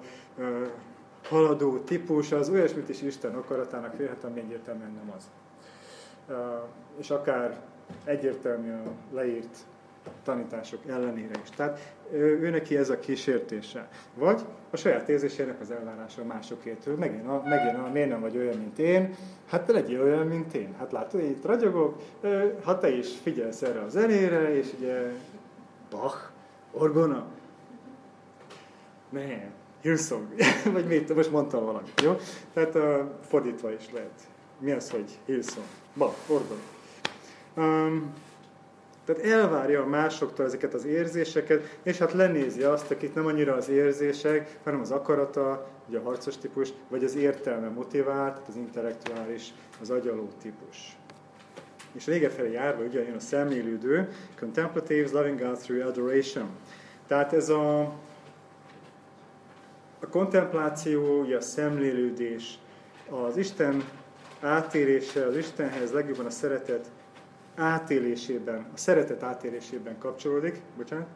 haladó 1.24 1.78
típus, 1.78 2.32
az 2.32 2.50
olyasmit 2.50 2.90
is 2.90 3.02
Isten 3.02 3.36
akaratának 3.36 3.94
félhet, 3.94 4.24
ami 4.24 4.40
egyértelműen 4.40 4.92
nem 4.92 5.14
az. 5.18 5.30
És 6.98 7.10
akár 7.10 7.62
egyértelmű 8.04 8.72
a 8.72 8.92
leírt 9.14 9.58
tanítások 10.24 10.80
ellenére 10.88 11.40
is. 11.44 11.50
Tehát 11.50 11.94
ő 12.12 12.50
neki 12.50 12.78
ez 12.78 12.90
a 12.90 13.00
kísértése. 13.00 13.88
Vagy 14.14 14.42
a 14.70 14.78
saját 14.78 15.10
érzésének 15.10 15.60
az 15.62 15.72
elvárása 15.72 16.24
másokétől. 16.24 16.96
Megint, 16.96 17.28
a, 17.28 17.42
megint 17.46 17.78
a, 17.78 17.90
miért 17.92 18.10
nem 18.10 18.22
vagy 18.22 18.38
olyan, 18.38 18.58
mint 18.58 18.80
én? 18.80 19.16
Hát 19.46 19.66
te 19.66 19.72
legyél 19.72 20.02
olyan, 20.02 20.28
mint 20.28 20.54
én. 20.54 20.76
Hát 20.78 20.92
látod, 20.92 21.22
én 21.22 21.30
itt 21.30 21.46
ragyogok, 21.46 22.02
ha 22.64 22.78
te 22.78 22.90
is 22.90 23.18
figyelsz 23.18 23.62
erre 23.62 23.82
a 23.82 23.90
zenére, 23.90 24.56
és 24.56 24.74
ugye 24.78 25.12
Bach, 25.90 26.18
orgona, 26.72 27.26
nem, 29.10 29.52
Hillsong, 29.82 30.28
vagy 30.74 30.86
mit, 30.86 31.16
most 31.16 31.32
mondtam 31.32 31.66
valamit, 31.66 32.02
jó? 32.02 32.18
Tehát 32.54 32.76
uh, 32.76 33.00
fordítva 33.28 33.72
is 33.72 33.92
lehet. 33.94 34.20
Mi 34.60 34.72
az, 34.72 34.92
hogy 34.92 35.20
Hillsong? 35.26 35.66
Bach, 35.96 36.16
orgona. 36.28 36.62
Um, 37.58 38.14
tehát 39.06 39.24
elvárja 39.24 39.82
a 39.82 39.86
másoktól 39.86 40.46
ezeket 40.46 40.74
az 40.74 40.86
érzéseket, 40.86 41.78
és 41.84 41.98
hát 41.98 42.14
lenézi 42.14 42.64
azt, 42.64 42.92
akit 42.92 43.16
nem 43.16 43.26
annyira 43.26 43.54
az 43.54 43.70
érzések, 43.70 44.58
hanem 44.64 44.80
az 44.80 44.92
akarata, 44.92 45.68
ugye 45.88 45.98
a 45.98 46.02
harcos 46.02 46.38
típus, 46.38 46.70
vagy 46.88 47.04
az 47.04 47.16
értelme 47.16 47.68
motivált, 47.68 48.48
az 48.48 48.56
intellektuális, 48.56 49.54
az 49.82 49.90
agyaló 49.90 50.28
típus. 50.42 50.98
És 51.92 52.06
vége 52.06 52.30
felé 52.30 52.52
járva 52.52 52.84
jön 52.92 53.16
a 53.16 53.20
szemlélődő, 53.20 54.10
contemplatives, 54.40 55.12
loving 55.12 55.40
God 55.40 55.58
through 55.58 55.88
adoration. 55.88 56.50
Tehát 57.08 57.34
ez 57.34 57.50
a, 57.50 57.94
a 60.00 60.08
kontempláció, 60.08 61.22
a 61.38 61.42
szemlélődés, 61.42 62.60
az 63.10 63.38
Isten 63.38 63.84
átérése, 64.42 65.26
az 65.26 65.36
Istenhez 65.36 65.92
legjobban 65.92 66.26
a 66.26 66.30
szeretet 66.30 66.92
átélésében, 67.56 68.66
a 68.74 68.78
szeretet 68.78 69.24
átélésében 69.24 69.98
kapcsolódik, 69.98 70.62
bocsánat, 70.78 71.08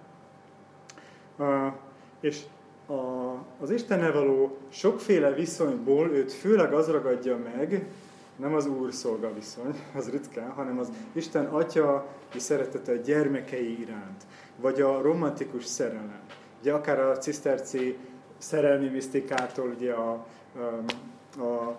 uh, 1.38 1.74
és 2.20 2.42
a, 2.88 3.34
az 3.60 3.72
Istennel 3.72 4.12
való 4.12 4.58
sokféle 4.70 5.32
viszonyból 5.32 6.10
őt 6.10 6.32
főleg 6.32 6.74
az 6.74 6.88
ragadja 6.88 7.38
meg, 7.38 7.88
nem 8.36 8.54
az 8.54 8.66
úr-szolga 8.66 9.34
viszony, 9.34 9.84
az 9.98 10.10
ritkán, 10.10 10.50
hanem 10.50 10.80
az 10.80 10.90
Isten 11.12 11.46
atya 11.46 12.08
szeretete 12.38 12.92
a 12.92 12.96
gyermekei 12.96 13.82
iránt, 13.82 14.24
vagy 14.56 14.82
a 14.82 15.02
romantikus 15.02 15.66
szerelem. 15.66 16.20
Ugye 16.60 16.74
akár 16.74 17.00
a 17.00 17.18
ciszterci 17.18 17.98
szerelmi 18.44 18.88
misztikától, 18.88 19.74
ugye 19.78 19.94
a, 19.94 20.26
a, 20.56 21.42
a, 21.42 21.44
a 21.44 21.78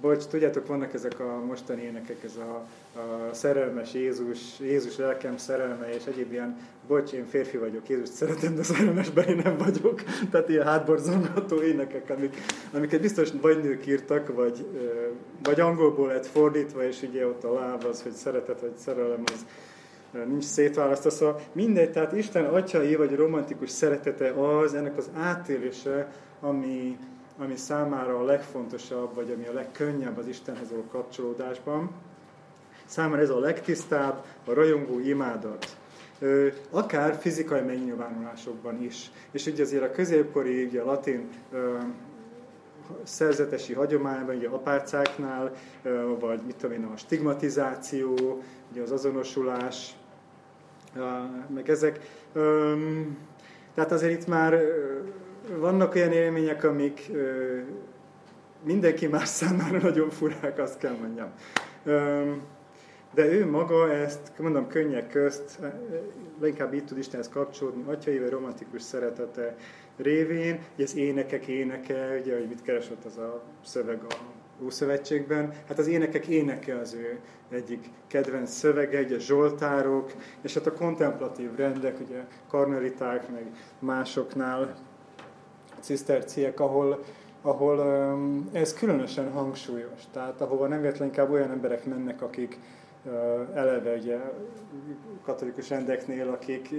bocs, 0.00 0.24
tudjátok, 0.24 0.66
vannak 0.66 0.94
ezek 0.94 1.20
a 1.20 1.44
mostani 1.46 1.82
énekek, 1.82 2.24
ez 2.24 2.36
a, 2.36 2.66
a 2.98 3.34
szerelmes 3.34 3.94
Jézus, 3.94 4.38
Jézus 4.60 4.96
lelkem 4.96 5.36
szerelme, 5.36 5.94
és 5.94 6.04
egyéb 6.04 6.32
ilyen, 6.32 6.56
bocs, 6.86 7.12
én 7.12 7.26
férfi 7.26 7.56
vagyok, 7.56 7.88
Jézus 7.88 8.08
szeretem, 8.08 8.54
de 8.54 8.62
szerelmesben 8.62 9.28
én 9.28 9.40
nem 9.44 9.56
vagyok. 9.56 10.02
Tehát 10.30 10.48
ilyen 10.48 10.66
hátborzongató 10.66 11.62
énekek, 11.62 12.10
amik, 12.10 12.36
amiket 12.72 13.00
biztos 13.00 13.28
vagy 13.40 13.62
nők 13.62 13.86
írtak, 13.86 14.34
vagy, 14.34 14.66
vagy 15.42 15.60
angolból 15.60 16.08
lett 16.08 16.26
fordítva, 16.26 16.84
és 16.84 17.02
ugye 17.02 17.26
ott 17.26 17.44
a 17.44 17.52
láb 17.52 17.84
az, 17.84 18.02
hogy 18.02 18.12
szeretet 18.12 18.60
vagy 18.60 18.76
szerelem, 18.76 19.22
az 19.24 19.46
nincs 20.12 20.44
szétválasztva. 20.44 21.10
Szóval 21.10 21.40
mindegy, 21.52 21.92
tehát 21.92 22.12
Isten 22.12 22.44
atyai 22.44 22.96
vagy 22.96 23.14
romantikus 23.14 23.70
szeretete 23.70 24.30
az, 24.30 24.74
ennek 24.74 24.96
az 24.96 25.10
átélése, 25.16 26.12
ami, 26.40 26.98
ami 27.38 27.56
számára 27.56 28.18
a 28.18 28.24
legfontosabb, 28.24 29.14
vagy 29.14 29.30
ami 29.30 29.46
a 29.46 29.52
legkönnyebb 29.52 30.18
az 30.18 30.26
Istenhez 30.26 30.70
való 30.70 30.84
kapcsolódásban. 30.90 31.90
Számára 32.84 33.22
ez 33.22 33.30
a 33.30 33.38
legtisztább, 33.38 34.24
a 34.44 34.52
rajongó 34.52 34.98
imádat. 34.98 35.76
Akár 36.70 37.14
fizikai 37.14 37.60
megnyilvánulásokban 37.60 38.82
is. 38.82 39.10
És 39.30 39.46
ugye 39.46 39.62
azért 39.62 39.82
a 39.82 39.90
középkori, 39.90 40.64
ugye 40.64 40.80
a 40.80 40.84
latin 40.84 41.28
szerzetesi 43.02 43.72
hagyományban, 43.72 44.36
ugye 44.36 44.48
apárcáknál, 44.48 45.52
vagy 46.20 46.40
mit 46.46 46.56
tudom 46.56 46.76
én, 46.76 46.84
a 46.84 46.96
stigmatizáció, 46.96 48.42
ugye 48.70 48.82
az 48.82 48.92
azonosulás, 48.92 49.96
meg 51.54 51.70
ezek. 51.70 52.00
Tehát 53.74 53.92
azért 53.92 54.20
itt 54.20 54.26
már 54.26 54.60
vannak 55.56 55.94
olyan 55.94 56.12
élmények, 56.12 56.64
amik 56.64 57.10
mindenki 58.62 59.06
más 59.06 59.28
számára 59.28 59.78
nagyon 59.78 60.10
furák, 60.10 60.58
azt 60.58 60.78
kell 60.78 60.96
mondjam. 61.00 61.28
De 63.14 63.26
ő 63.26 63.50
maga 63.50 63.92
ezt, 63.92 64.32
mondom, 64.38 64.66
könnyek 64.66 65.08
közt, 65.08 65.58
leginkább 66.40 66.74
itt 66.74 66.86
tud 66.86 66.98
Istenhez 66.98 67.28
kapcsolódni, 67.28 67.82
atyai 67.92 68.28
romantikus 68.28 68.82
szeretete 68.82 69.56
révén, 69.98 70.58
ugye 70.74 70.84
az 70.84 70.96
énekek 70.96 71.46
éneke, 71.46 72.18
ugye, 72.20 72.38
hogy 72.38 72.48
mit 72.48 72.62
keresett 72.62 73.04
az 73.04 73.16
a 73.16 73.42
szöveg 73.64 74.00
a 74.08 74.14
Ószövetségben, 74.62 75.52
hát 75.68 75.78
az 75.78 75.86
énekek 75.86 76.26
éneke 76.26 76.78
az 76.78 76.94
ő 76.94 77.18
egyik 77.50 77.90
kedvenc 78.06 78.50
szövege, 78.50 79.00
ugye 79.00 79.18
zsoltárok, 79.18 80.12
és 80.40 80.54
hát 80.54 80.66
a 80.66 80.72
kontemplatív 80.72 81.54
rendek, 81.56 82.00
ugye 82.00 82.24
karmeliták, 82.48 83.28
meg 83.30 83.46
másoknál 83.78 84.74
ciszterciek, 85.80 86.60
ahol, 86.60 87.04
ahol 87.42 87.80
ez 88.52 88.74
különösen 88.74 89.30
hangsúlyos. 89.30 90.02
Tehát 90.12 90.40
ahova 90.40 90.66
nem 90.66 90.80
véletlenül 90.80 91.14
inkább 91.14 91.30
olyan 91.30 91.50
emberek 91.50 91.84
mennek, 91.84 92.22
akik 92.22 92.58
eleve 93.54 93.94
ugye 93.94 94.18
katolikus 95.22 95.70
rendeknél, 95.70 96.28
akik 96.28 96.74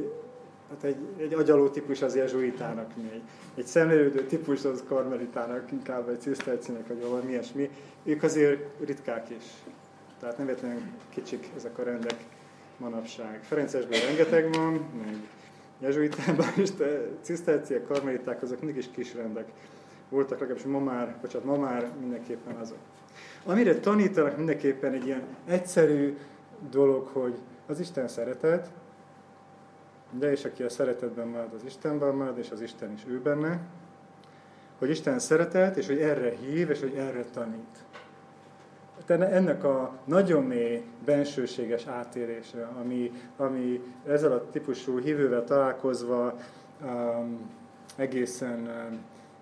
hát 0.69 0.83
egy, 0.83 0.97
egy 1.17 1.33
agyaló 1.33 1.69
típus 1.69 2.01
az 2.01 2.15
jezsuitának 2.15 2.95
még. 2.95 3.21
Egy 3.55 3.65
szemlélődő 3.65 4.25
típus 4.25 4.65
az 4.65 4.83
karmelitának, 4.87 5.71
inkább 5.71 6.09
egy 6.09 6.21
cisztercinek, 6.21 6.87
vagy 6.87 7.01
valami 7.01 7.31
ilyesmi. 7.31 7.69
Ők 8.03 8.23
azért 8.23 8.61
ritkák 8.85 9.29
is. 9.29 9.43
Tehát 10.19 10.37
nem 10.37 10.45
véletlenül 10.45 10.81
kicsik 11.09 11.49
ezek 11.55 11.77
a 11.77 11.83
rendek 11.83 12.25
manapság. 12.77 13.43
Ferencesben 13.43 13.99
rengeteg 13.99 14.53
van, 14.53 14.73
meg 14.73 15.15
jezsuitában 15.79 16.47
is, 16.57 16.71
de 16.71 17.07
ciszterciek, 17.21 17.87
karmeliták, 17.87 18.41
azok 18.41 18.59
mindig 18.61 18.77
is 18.77 18.89
kis 18.91 19.13
rendek 19.13 19.47
voltak, 20.09 20.39
legalábbis 20.39 20.65
ma 20.65 20.79
már, 20.79 21.17
bocsánat, 21.21 21.47
ma 21.47 21.57
már 21.57 21.91
mindenképpen 21.99 22.55
azok. 22.55 22.77
Amire 23.45 23.79
tanítanak 23.79 24.37
mindenképpen 24.37 24.93
egy 24.93 25.05
ilyen 25.05 25.23
egyszerű 25.45 26.17
dolog, 26.69 27.07
hogy 27.07 27.35
az 27.67 27.79
Isten 27.79 28.07
szeretet, 28.07 28.71
de 30.11 30.31
és 30.31 30.45
aki 30.45 30.64
a 30.64 30.69
szeretetben 30.69 31.27
marad, 31.27 31.53
az 31.53 31.64
Istenben 31.65 32.15
marad, 32.15 32.38
és 32.38 32.52
az 32.52 32.61
Isten 32.61 32.91
is 32.91 33.06
ő 33.07 33.22
benne, 33.22 33.60
hogy 34.77 34.90
Isten 34.90 35.19
szeretet, 35.19 35.77
és 35.77 35.88
hogy 35.88 35.99
erre 35.99 36.36
hív, 36.36 36.69
és 36.69 36.80
hogy 36.80 36.94
erre 36.94 37.23
tanít. 37.23 37.77
ennek 39.07 39.64
a 39.64 39.98
nagyon 40.06 40.44
mély 40.44 40.84
bensőséges 41.06 41.86
átérése, 41.86 42.69
ami, 42.80 43.11
ami 43.38 43.81
ezzel 44.07 44.31
a 44.31 44.49
típusú 44.49 44.99
hívővel 44.99 45.44
találkozva 45.44 46.38
um, 46.81 47.52
egészen 47.95 48.60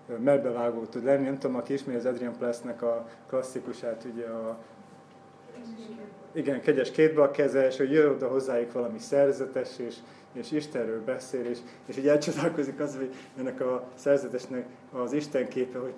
um, 0.08 0.22
melbevágó 0.22 0.84
tud 0.84 1.04
lenni. 1.04 1.24
Nem 1.24 1.38
tudom, 1.38 1.56
aki 1.56 1.72
ismeri 1.72 1.98
az 1.98 2.04
Adrian 2.04 2.36
Plessnek 2.36 2.82
a 2.82 3.08
klasszikusát, 3.26 4.06
ugye 4.12 4.26
a 4.26 4.58
igen, 6.32 6.60
kegyes 6.60 6.90
kétbalkezes, 6.90 7.76
hogy 7.76 7.90
jön 7.90 8.10
oda 8.10 8.28
hozzájuk 8.28 8.72
valami 8.72 8.98
szerzetes, 8.98 9.78
és, 9.78 9.96
és 10.38 10.52
Istenről 10.52 11.04
beszél, 11.04 11.44
és, 11.44 11.58
és 11.86 11.96
így 11.96 12.08
elcsodálkozik 12.08 12.80
az, 12.80 12.96
hogy 12.96 13.14
ennek 13.38 13.60
a 13.60 13.88
szerzetesnek 13.94 14.64
az 14.92 15.12
Isten 15.12 15.48
képe, 15.48 15.78
hogy 15.78 15.92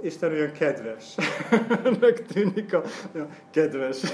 Isten 0.00 0.32
olyan 0.32 0.52
kedves. 0.52 1.14
Ennek 1.84 2.26
tűnik 2.26 2.74
a, 2.74 2.82
a 3.14 3.28
kedves. 3.50 4.02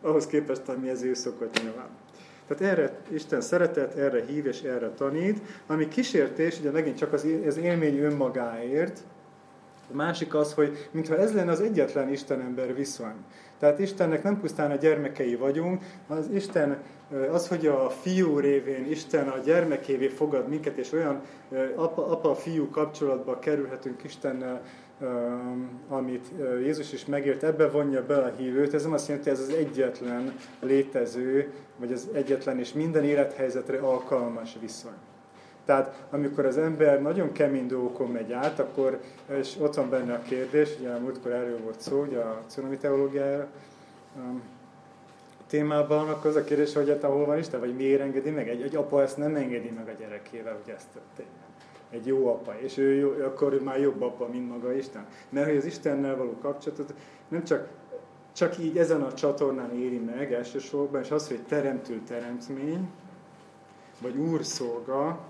ahhoz 0.00 0.26
képest, 0.26 0.68
ami 0.68 0.88
ez 0.88 1.02
ő 1.02 1.14
szokott 1.14 1.62
nyilván. 1.62 1.88
Tehát 2.46 2.72
erre 2.72 3.00
Isten 3.12 3.40
szeretet, 3.40 3.94
erre 3.94 4.24
hív 4.24 4.46
és 4.46 4.62
erre 4.62 4.88
tanít, 4.88 5.40
ami 5.66 5.88
kísértés, 5.88 6.58
ugye 6.58 6.70
megint 6.70 6.96
csak 6.96 7.12
az, 7.12 7.26
az 7.46 7.56
élmény 7.56 7.98
önmagáért, 7.98 9.00
a 9.92 9.96
másik 9.96 10.34
az, 10.34 10.54
hogy 10.54 10.88
mintha 10.90 11.18
ez 11.18 11.34
lenne 11.34 11.50
az 11.50 11.60
egyetlen 11.60 12.12
Isten-ember 12.12 12.74
viszony. 12.74 13.14
Tehát 13.58 13.78
Istennek 13.78 14.22
nem 14.22 14.40
pusztán 14.40 14.70
a 14.70 14.76
gyermekei 14.76 15.34
vagyunk, 15.34 15.82
az 16.06 16.28
Isten, 16.34 16.82
az, 17.30 17.48
hogy 17.48 17.66
a 17.66 17.90
fiú 17.90 18.38
révén 18.38 18.90
Isten 18.90 19.28
a 19.28 19.38
gyermekévé 19.38 20.08
fogad 20.08 20.48
minket, 20.48 20.76
és 20.76 20.92
olyan 20.92 21.20
apa-fiú 21.94 22.70
kapcsolatba 22.70 23.38
kerülhetünk 23.38 24.04
Istennel, 24.04 24.62
amit 25.88 26.30
Jézus 26.62 26.92
is 26.92 27.06
megért, 27.06 27.42
ebbe 27.42 27.68
vonja 27.68 28.06
be 28.06 28.16
a 28.16 28.32
hívőt. 28.36 28.74
Ez 28.74 28.82
nem 28.82 28.92
azt 28.92 29.08
jelenti, 29.08 29.30
hogy 29.30 29.38
ez 29.38 29.44
az 29.44 29.54
egyetlen 29.54 30.34
létező, 30.60 31.52
vagy 31.76 31.92
az 31.92 32.08
egyetlen 32.12 32.58
és 32.58 32.72
minden 32.72 33.04
élethelyzetre 33.04 33.78
alkalmas 33.78 34.56
viszony. 34.60 34.92
Tehát 35.64 36.06
amikor 36.10 36.46
az 36.46 36.58
ember 36.58 37.02
nagyon 37.02 37.32
kemény 37.32 37.66
dolgokon 37.66 38.10
megy 38.10 38.32
át, 38.32 38.58
akkor, 38.58 39.00
és 39.26 39.56
ott 39.60 39.74
van 39.74 39.90
benne 39.90 40.14
a 40.14 40.22
kérdés, 40.22 40.76
ugye 40.78 40.90
a 40.90 40.98
múltkor 40.98 41.32
erről 41.32 41.58
volt 41.58 41.80
szó, 41.80 42.02
ugye 42.02 42.18
a 42.18 42.40
cunami 42.46 42.76
teológiája 42.76 43.46
um, 44.16 44.42
témában, 45.46 46.08
akkor 46.08 46.30
az 46.30 46.36
a 46.36 46.44
kérdés, 46.44 46.74
hogy 46.74 46.88
hát 46.88 47.04
ahol 47.04 47.24
van 47.24 47.38
Isten, 47.38 47.60
vagy 47.60 47.76
miért 47.76 48.00
engedi 48.00 48.30
meg? 48.30 48.48
Egy, 48.48 48.62
egy 48.62 48.76
apa 48.76 49.02
ezt 49.02 49.16
nem 49.16 49.36
engedi 49.36 49.70
meg 49.70 49.88
a 49.88 50.00
gyerekével, 50.00 50.58
hogy 50.64 50.74
ezt 50.74 50.86
történjen. 50.92 51.42
Egy 51.90 52.06
jó 52.06 52.28
apa, 52.28 52.54
és 52.58 52.76
ő 52.76 52.94
jó, 52.94 53.10
akkor 53.24 53.52
ő 53.52 53.60
már 53.60 53.80
jobb 53.80 54.02
apa, 54.02 54.28
mint 54.28 54.48
maga 54.48 54.72
Isten. 54.72 55.06
Mert 55.28 55.46
hogy 55.46 55.56
az 55.56 55.64
Istennel 55.64 56.16
való 56.16 56.36
kapcsolatot 56.40 56.94
nem 57.28 57.44
csak, 57.44 57.68
csak 58.32 58.58
így 58.58 58.78
ezen 58.78 59.02
a 59.02 59.14
csatornán 59.14 59.74
éri 59.74 59.98
meg 59.98 60.32
elsősorban, 60.32 61.02
és 61.02 61.10
az, 61.10 61.28
hogy 61.28 61.40
teremtő 61.48 62.00
teremtmény, 62.06 62.88
vagy 64.00 64.16
úrszolga, 64.16 65.20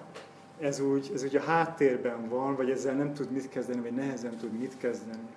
ez 0.60 0.80
úgy, 0.80 1.10
ez 1.14 1.24
úgy 1.24 1.36
a 1.36 1.40
háttérben 1.40 2.28
van, 2.28 2.56
vagy 2.56 2.70
ezzel 2.70 2.94
nem 2.94 3.14
tud 3.14 3.30
mit 3.30 3.48
kezdeni, 3.48 3.80
vagy 3.80 3.94
nehezen 3.94 4.36
tud 4.36 4.58
mit 4.58 4.78
kezdeni. 4.78 5.28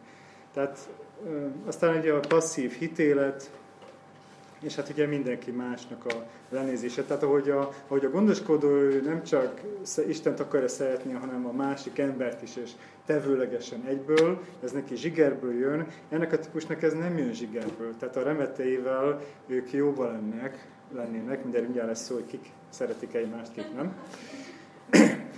Tehát 0.54 0.90
aztán 1.66 1.98
ugye 1.98 2.14
a 2.14 2.20
passzív 2.20 2.72
hitélet, 2.72 3.52
és 4.60 4.76
hát 4.76 4.90
ugye 4.90 5.06
mindenki 5.06 5.52
másnak 5.52 6.06
a 6.06 6.26
lenézése. 6.50 7.04
Tehát 7.04 7.24
ahogy 7.24 7.50
a, 7.50 7.74
ahogy 7.88 8.06
a 8.06 8.10
gondoskodó 8.10 8.70
nem 9.04 9.24
csak 9.24 9.62
Istent 10.08 10.40
akarja 10.40 10.68
szeretni, 10.68 11.14
hanem 11.14 11.46
a 11.46 11.52
másik 11.52 11.98
embert 11.98 12.42
is, 12.42 12.56
és 12.56 12.72
tevőlegesen 13.06 13.84
egyből, 13.88 14.40
ez 14.64 14.72
neki 14.72 14.96
zsigerből 14.96 15.54
jön, 15.54 15.88
ennek 16.10 16.34
a 16.34 16.40
típusnak 16.40 16.84
ez 16.84 16.94
nem 16.94 17.18
jön 17.18 17.34
zsigerből. 17.34 17.96
Tehát 18.00 18.16
a 18.16 18.24
remeteivel 18.24 19.22
ők 19.48 19.72
jóban 19.72 20.12
lennek, 20.12 20.68
lennének, 20.96 21.42
mindjárt 21.42 21.66
mindjárt 21.66 21.88
lesz 21.88 22.04
szó, 22.04 22.14
hogy 22.14 22.26
kik 22.26 22.50
szeretik 22.70 23.14
egymást, 23.14 23.52
kik 23.54 23.76
nem. 23.76 23.96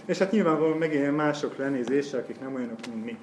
És 0.09 0.17
hát 0.17 0.31
nyilvánvalóan 0.31 0.77
megint 0.77 1.15
mások 1.15 1.57
lenézése, 1.57 2.17
akik 2.17 2.39
nem 2.39 2.55
olyanok, 2.55 2.79
mint 2.87 3.05
mi. 3.05 3.17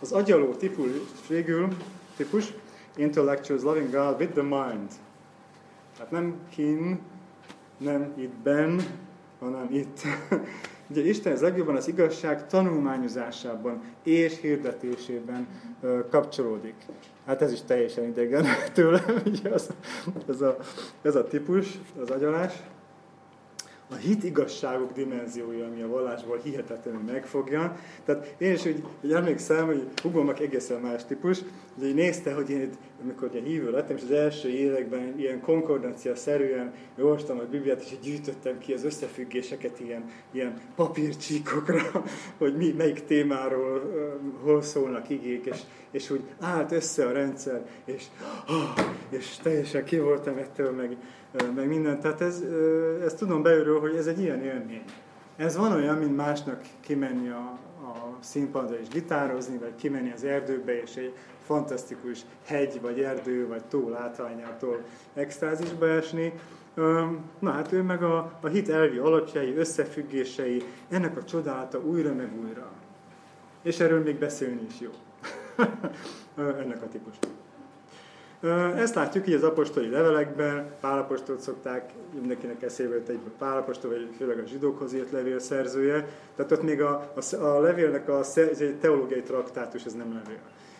Az 0.00 0.12
agyaló 0.12 0.54
típus 0.54 0.90
végül, 1.28 1.68
típus, 2.16 2.52
intellectuals 2.96 3.62
loving 3.62 3.90
God 3.90 4.20
with 4.20 4.32
the 4.32 4.42
mind. 4.42 4.90
Hát 5.98 6.10
nem 6.10 6.34
kin, 6.54 7.00
nem 7.78 8.12
itt 8.16 8.32
ben, 8.42 8.80
hanem 9.38 9.66
itt. 9.70 10.00
Ugye 10.90 11.02
Isten 11.02 11.32
az 11.32 11.40
legjobban 11.40 11.76
az 11.76 11.88
igazság 11.88 12.46
tanulmányozásában 12.46 13.82
és 14.02 14.40
hirdetésében 14.40 15.46
kapcsolódik. 16.10 16.74
Hát 17.26 17.42
ez 17.42 17.52
is 17.52 17.60
teljesen 17.62 18.04
idegen 18.04 18.46
tőlem, 18.74 19.22
ugye 19.26 19.50
az, 19.50 19.70
ez, 20.28 20.40
a, 20.40 20.56
ez 21.02 21.14
a 21.14 21.24
típus, 21.24 21.78
az 22.00 22.10
agyalás 22.10 22.52
a 23.90 23.94
hit 23.94 24.24
igazságok 24.24 24.92
dimenziója, 24.92 25.66
ami 25.66 25.82
a 25.82 25.88
vallásból 25.88 26.40
hihetetlenül 26.42 27.00
megfogja. 27.00 27.76
Tehát 28.04 28.34
én 28.38 28.52
is 28.52 28.66
úgy, 28.66 28.82
úgy 29.00 29.12
emlékszem, 29.12 29.66
hogy 29.66 29.88
Hugomnak 30.02 30.40
egészen 30.40 30.80
más 30.80 31.04
típus, 31.04 31.38
hogy 31.78 31.88
így 31.88 31.94
nézte, 31.94 32.32
hogy 32.32 32.50
én, 32.50 32.70
amikor 33.02 33.28
ugye 33.28 33.40
hívő 33.42 33.70
lettem, 33.70 33.96
és 33.96 34.02
az 34.02 34.10
első 34.10 34.48
években 34.48 35.14
ilyen 35.18 35.40
konkordancia 35.40 36.16
szerűen 36.16 36.72
olvastam 36.98 37.38
a 37.38 37.42
Bibliát, 37.50 37.80
és 37.80 37.98
gyűjtöttem 38.02 38.58
ki 38.58 38.72
az 38.72 38.84
összefüggéseket 38.84 39.80
ilyen, 39.80 40.10
ilyen 40.30 40.60
papírcsíkokra, 40.76 42.04
hogy 42.38 42.56
mi, 42.56 42.74
melyik 42.76 43.04
témáról 43.04 43.82
hol 44.42 44.62
szólnak 44.62 45.10
igék, 45.10 45.46
és, 45.46 45.60
és 45.90 46.10
úgy 46.10 46.22
állt 46.40 46.72
össze 46.72 47.06
a 47.06 47.12
rendszer, 47.12 47.66
és, 47.84 48.04
és 49.18 49.36
teljesen 49.42 49.84
ki 49.84 49.98
voltam 49.98 50.36
ettől, 50.36 50.70
meg, 50.70 50.96
meg 51.54 51.68
minden. 51.68 52.00
Tehát 52.00 52.20
ez, 52.20 52.42
ezt 53.04 53.16
tudom 53.16 53.42
belülről, 53.42 53.80
hogy 53.80 53.96
ez 53.96 54.06
egy 54.06 54.20
ilyen 54.20 54.42
élmény. 54.42 54.84
Ez 55.36 55.56
van 55.56 55.72
olyan, 55.72 55.96
mint 55.96 56.16
másnak 56.16 56.62
kimenni 56.80 57.28
a, 57.28 57.58
a 57.82 58.16
színpadra 58.20 58.78
és 58.78 58.88
gitározni, 58.88 59.58
vagy 59.58 59.74
kimenni 59.76 60.12
az 60.12 60.24
erdőbe, 60.24 60.82
és 60.82 60.96
egy 60.96 61.14
fantasztikus 61.46 62.24
hegy, 62.44 62.80
vagy 62.80 63.00
erdő, 63.00 63.46
vagy 63.46 63.64
tó 63.64 63.88
látványától 63.88 64.84
extázisba 65.14 65.88
esni. 65.88 66.32
Na 67.38 67.50
hát 67.50 67.72
ő 67.72 67.82
meg 67.82 68.02
a, 68.02 68.38
a 68.40 68.46
hit 68.46 68.68
elvi 68.68 68.98
alapjai, 68.98 69.56
összefüggései, 69.56 70.62
ennek 70.88 71.16
a 71.16 71.24
csodálata 71.24 71.80
újra 71.80 72.14
meg 72.14 72.30
újra. 72.44 72.70
És 73.62 73.80
erről 73.80 74.02
még 74.02 74.18
beszélni 74.18 74.66
is 74.68 74.80
jó. 74.80 74.90
ennek 76.62 76.82
a 76.82 76.88
típusnak. 76.88 77.39
Ezt 78.76 78.94
látjuk 78.94 79.26
így 79.28 79.34
az 79.34 79.42
apostoli 79.42 79.88
levelekben, 79.88 80.70
Pálapostolt 80.80 81.40
szokták, 81.40 81.92
mindenkinek 82.18 82.62
eszébe 82.62 82.94
jött 82.94 83.08
egyből 83.08 83.32
Pálapostol, 83.38 83.90
vagy 83.90 84.08
főleg 84.16 84.38
a 84.38 84.46
zsidókhoz 84.46 84.94
írt 84.94 85.10
levél 85.10 85.38
szerzője. 85.38 86.08
Tehát 86.36 86.52
ott 86.52 86.62
még 86.62 86.82
a, 86.82 87.12
a, 87.30 87.36
a 87.36 87.60
levélnek 87.60 88.08
a, 88.08 88.18
ez 88.18 88.60
egy 88.60 88.76
teológiai 88.80 89.22
traktátus, 89.22 89.84
ez 89.84 89.92
nem 89.92 90.12
levél. 90.12 90.38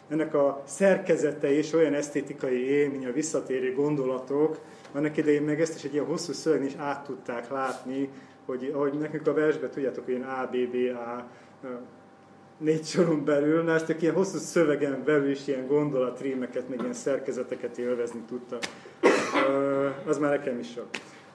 Ennek 0.09 0.35
a 0.35 0.63
szerkezete 0.67 1.53
is 1.53 1.73
olyan 1.73 1.95
esztétikai 1.95 2.69
élmény, 2.69 3.07
a 3.07 3.13
visszatérő 3.13 3.75
gondolatok, 3.75 4.59
annak 4.93 5.17
idején 5.17 5.43
meg 5.43 5.61
ezt 5.61 5.75
is 5.75 5.85
egy 5.85 5.93
ilyen 5.93 6.05
hosszú 6.05 6.33
szöveg 6.33 6.65
is 6.65 6.75
át 6.77 7.05
tudták 7.05 7.51
látni, 7.51 8.11
hogy 8.47 8.71
ahogy 8.75 8.93
nekünk 8.93 9.27
a 9.27 9.35
versben 9.35 9.71
tudjátok, 9.71 10.05
hogy 10.05 10.15
ilyen 10.15 10.29
A, 10.29 10.49
B, 10.51 10.57
B, 10.57 10.75
A, 10.95 11.27
négy 12.61 12.85
soron 12.85 13.25
belül, 13.25 13.63
na 13.63 13.73
ezt 13.73 13.95
ilyen 14.01 14.15
hosszú 14.15 14.39
szövegen 14.39 15.03
belül 15.05 15.31
is 15.31 15.47
ilyen 15.47 15.67
gondolatrímeket, 15.67 16.69
meg 16.69 16.81
ilyen 16.81 16.93
szerkezeteket 16.93 17.79
élvezni 17.79 18.21
tudta. 18.29 18.59
Az 20.07 20.19
már 20.19 20.31
nekem 20.31 20.59
is 20.59 20.71
sok. 20.71 20.87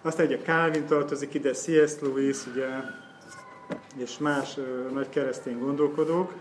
Aztán 0.01 0.25
ugye 0.25 0.37
Calvin 0.37 0.85
tartozik 0.85 1.33
ide, 1.33 1.51
C.S. 1.51 1.99
Lewis, 2.01 2.47
ugye, 2.47 2.67
és 3.97 4.17
más 4.17 4.57
nagy 4.93 5.09
keresztény 5.09 5.59
gondolkodók, 5.59 6.33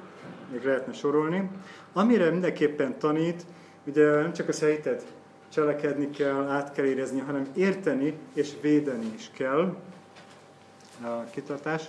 még 0.52 0.64
lehetne 0.64 0.92
sorolni. 0.92 1.50
Amire 1.92 2.30
mindenképpen 2.30 2.98
tanít, 2.98 3.42
ugye 3.86 4.10
nem 4.10 4.32
csak 4.32 4.48
a 4.48 4.52
szeritet 4.52 5.04
cselekedni 5.52 6.10
kell, 6.10 6.48
át 6.48 6.72
kell 6.72 6.84
érezni, 6.84 7.20
hanem 7.20 7.46
érteni 7.54 8.14
és 8.34 8.50
védeni 8.60 9.12
is 9.16 9.30
kell. 9.32 9.76
A 11.02 11.24
kitartás 11.30 11.82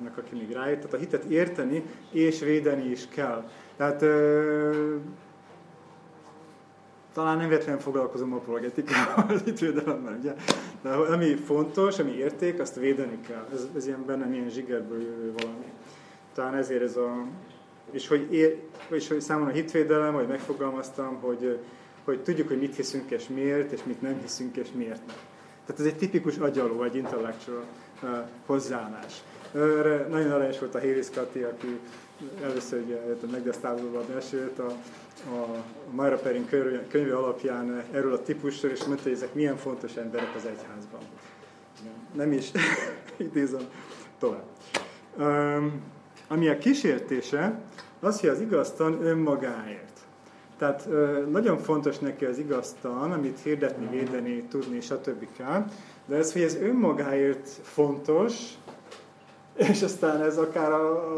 annak, 0.00 0.18
aki 0.18 0.34
még 0.34 0.52
rájött. 0.52 0.76
Tehát 0.76 0.94
a 0.94 0.98
hitet 0.98 1.24
érteni 1.24 1.82
és 2.10 2.40
védeni 2.40 2.90
is 2.90 3.08
kell. 3.08 3.48
Tehát 3.76 4.02
ö, 4.02 4.96
talán 7.12 7.36
nem 7.36 7.48
véletlenül 7.48 7.80
foglalkozom 7.80 8.32
apologetikával 8.32 9.24
az 9.28 9.42
hitvédelemmel, 9.48 10.16
ugye? 10.18 10.34
De 10.82 10.88
ami 10.90 11.34
fontos, 11.34 11.98
ami 11.98 12.10
érték, 12.10 12.60
azt 12.60 12.76
védeni 12.76 13.20
kell. 13.26 13.48
Ez, 13.52 13.68
ez 13.76 13.86
ilyen 13.86 14.04
bennem 14.06 14.32
ilyen 14.32 14.48
zsigerből 14.48 15.00
jövő 15.00 15.32
valami. 15.32 15.72
Talán 16.34 16.54
ezért 16.54 16.82
ez 16.82 16.96
a... 16.96 17.24
És 17.90 18.08
hogy, 18.08 18.34
ér, 18.34 18.60
és 18.88 19.08
hogy 19.08 19.20
számomra 19.20 19.50
a 19.50 19.54
hitvédelem, 19.54 20.14
hogy 20.14 20.26
megfogalmaztam, 20.26 21.18
hogy, 21.20 21.58
hogy 22.04 22.22
tudjuk, 22.22 22.48
hogy 22.48 22.58
mit 22.58 22.76
hiszünk 22.76 23.10
és 23.10 23.28
miért, 23.28 23.72
és 23.72 23.80
mit 23.84 24.00
nem 24.00 24.18
hiszünk 24.20 24.56
és 24.56 24.68
miért 24.74 25.06
nem. 25.06 25.16
Tehát 25.66 25.80
ez 25.80 25.86
egy 25.86 25.96
tipikus 25.96 26.36
agyaló, 26.36 26.82
egy 26.82 26.96
intellectual 26.96 27.64
uh, 28.02 28.08
hozzáállás. 28.46 29.22
Nagyon 30.08 30.30
aranyos 30.30 30.58
volt 30.58 30.74
a 30.74 30.78
Héris 30.78 31.06
Kati, 31.14 31.42
aki 31.42 31.78
először 32.42 32.82
ugye, 32.82 32.96
megdesztálódva 33.30 33.98
a 33.98 34.04
mesét 34.14 34.58
a, 34.58 34.72
a 35.30 35.64
Myra 35.90 36.16
Perin 36.16 36.46
könyve 36.88 37.16
alapján 37.16 37.84
erről 37.92 38.12
a 38.12 38.22
típusról, 38.22 38.70
és 38.72 38.84
mondta, 38.84 39.02
hogy 39.02 39.12
ezek 39.12 39.34
milyen 39.34 39.56
fontos 39.56 39.96
emberek 39.96 40.34
az 40.36 40.44
egyházban. 40.44 41.00
Nem 42.12 42.32
is 42.32 42.50
idézem 43.16 43.68
tovább. 44.18 44.46
Um, 45.18 45.82
ami 46.28 46.48
a 46.48 46.58
kísértése, 46.58 47.60
az, 48.00 48.20
hogy 48.20 48.28
az 48.28 48.40
igaztan 48.40 49.04
önmagáért. 49.04 49.98
Tehát 50.58 50.88
nagyon 51.30 51.58
fontos 51.58 51.98
neki 51.98 52.24
az 52.24 52.38
igaztan, 52.38 53.12
amit 53.12 53.38
hirdetni, 53.42 53.88
védeni, 53.90 54.42
tudni, 54.42 54.80
stb. 54.80 55.26
De 56.06 56.16
ez, 56.16 56.32
hogy 56.32 56.42
ez 56.42 56.56
önmagáért 56.56 57.48
fontos, 57.48 58.34
és 59.68 59.82
aztán 59.82 60.22
ez 60.22 60.38
akár 60.38 60.72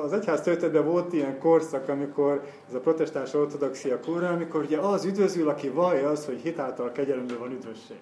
az 0.04 0.12
egyház 0.12 0.40
történetben 0.40 0.84
volt 0.84 1.12
ilyen 1.12 1.38
korszak, 1.38 1.88
amikor 1.88 2.42
ez 2.68 2.74
a 2.74 2.80
protestáns 2.80 3.34
ortodoxia 3.34 4.00
korra, 4.00 4.28
amikor 4.28 4.62
ugye 4.62 4.78
az 4.78 5.04
üdvözül, 5.04 5.48
aki 5.48 5.68
vallja 5.68 6.08
az, 6.08 6.24
hogy 6.24 6.40
hitáltal 6.40 6.92
kegyelemben 6.92 7.38
van 7.38 7.50
üdvösség. 7.50 7.96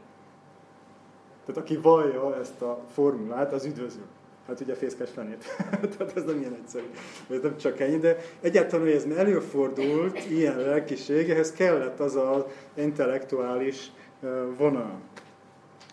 Tehát 1.46 1.60
aki 1.60 1.76
vallja 1.76 2.36
ezt 2.40 2.62
a 2.62 2.80
formulát, 2.92 3.52
az 3.52 3.64
üdvözül. 3.64 4.04
Hát 4.46 4.60
ugye 4.60 4.74
fészkes 4.74 5.10
fenét. 5.10 5.44
Tehát 5.96 6.16
ez 6.16 6.24
nem 6.24 6.38
ilyen 6.38 6.54
egyszerű. 6.62 6.86
Ez 7.30 7.42
nem 7.42 7.56
csak 7.56 7.80
ennyi, 7.80 7.98
de 7.98 8.16
egyáltalán, 8.40 8.84
hogy 8.84 8.94
ez 8.94 9.04
előfordult, 9.16 10.30
ilyen 10.30 10.58
lelkiség, 10.58 11.30
ehhez 11.30 11.52
kellett 11.52 12.00
az 12.00 12.16
az 12.16 12.44
intellektuális 12.74 13.92
vonal, 14.56 15.00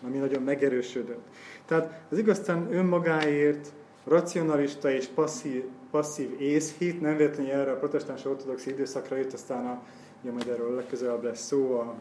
ami 0.06 0.18
nagyon 0.18 0.42
megerősödött. 0.42 1.26
Tehát 1.66 2.00
az 2.10 2.18
igazán 2.18 2.68
önmagáért 2.72 3.72
racionalista 4.08 4.90
és 4.90 5.06
passzív, 5.06 5.64
passzív 5.90 6.40
észhit, 6.40 7.00
nem 7.00 7.16
véletlenül 7.16 7.52
erre 7.52 7.70
a 7.70 7.76
protestáns 7.76 8.24
ortodox 8.24 8.66
időszakra 8.66 9.16
jött, 9.16 9.32
aztán 9.32 9.66
a, 9.66 9.82
ugye 10.22 10.32
majd 10.32 10.48
erről 10.48 10.74
legközelebb 10.74 11.22
lesz 11.22 11.46
szó, 11.46 11.78
a, 11.78 11.94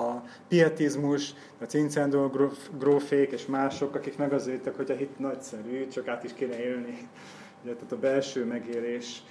a 0.00 0.22
pietizmus, 0.48 1.34
a 1.60 1.64
Cincendó 1.64 2.32
grófék 2.78 3.30
és 3.30 3.46
mások, 3.46 3.94
akik 3.94 4.16
meg 4.16 4.32
az 4.32 4.46
jöttek, 4.46 4.76
hogy 4.76 4.90
a 4.90 4.94
hit 4.94 5.18
nagyszerű, 5.18 5.88
csak 5.88 6.08
át 6.08 6.24
is 6.24 6.32
kéne 6.32 6.64
élni. 6.64 7.08
Ugye, 7.62 7.74
tehát 7.74 7.92
a 7.92 7.98
belső 7.98 8.44
megélés 8.44 9.22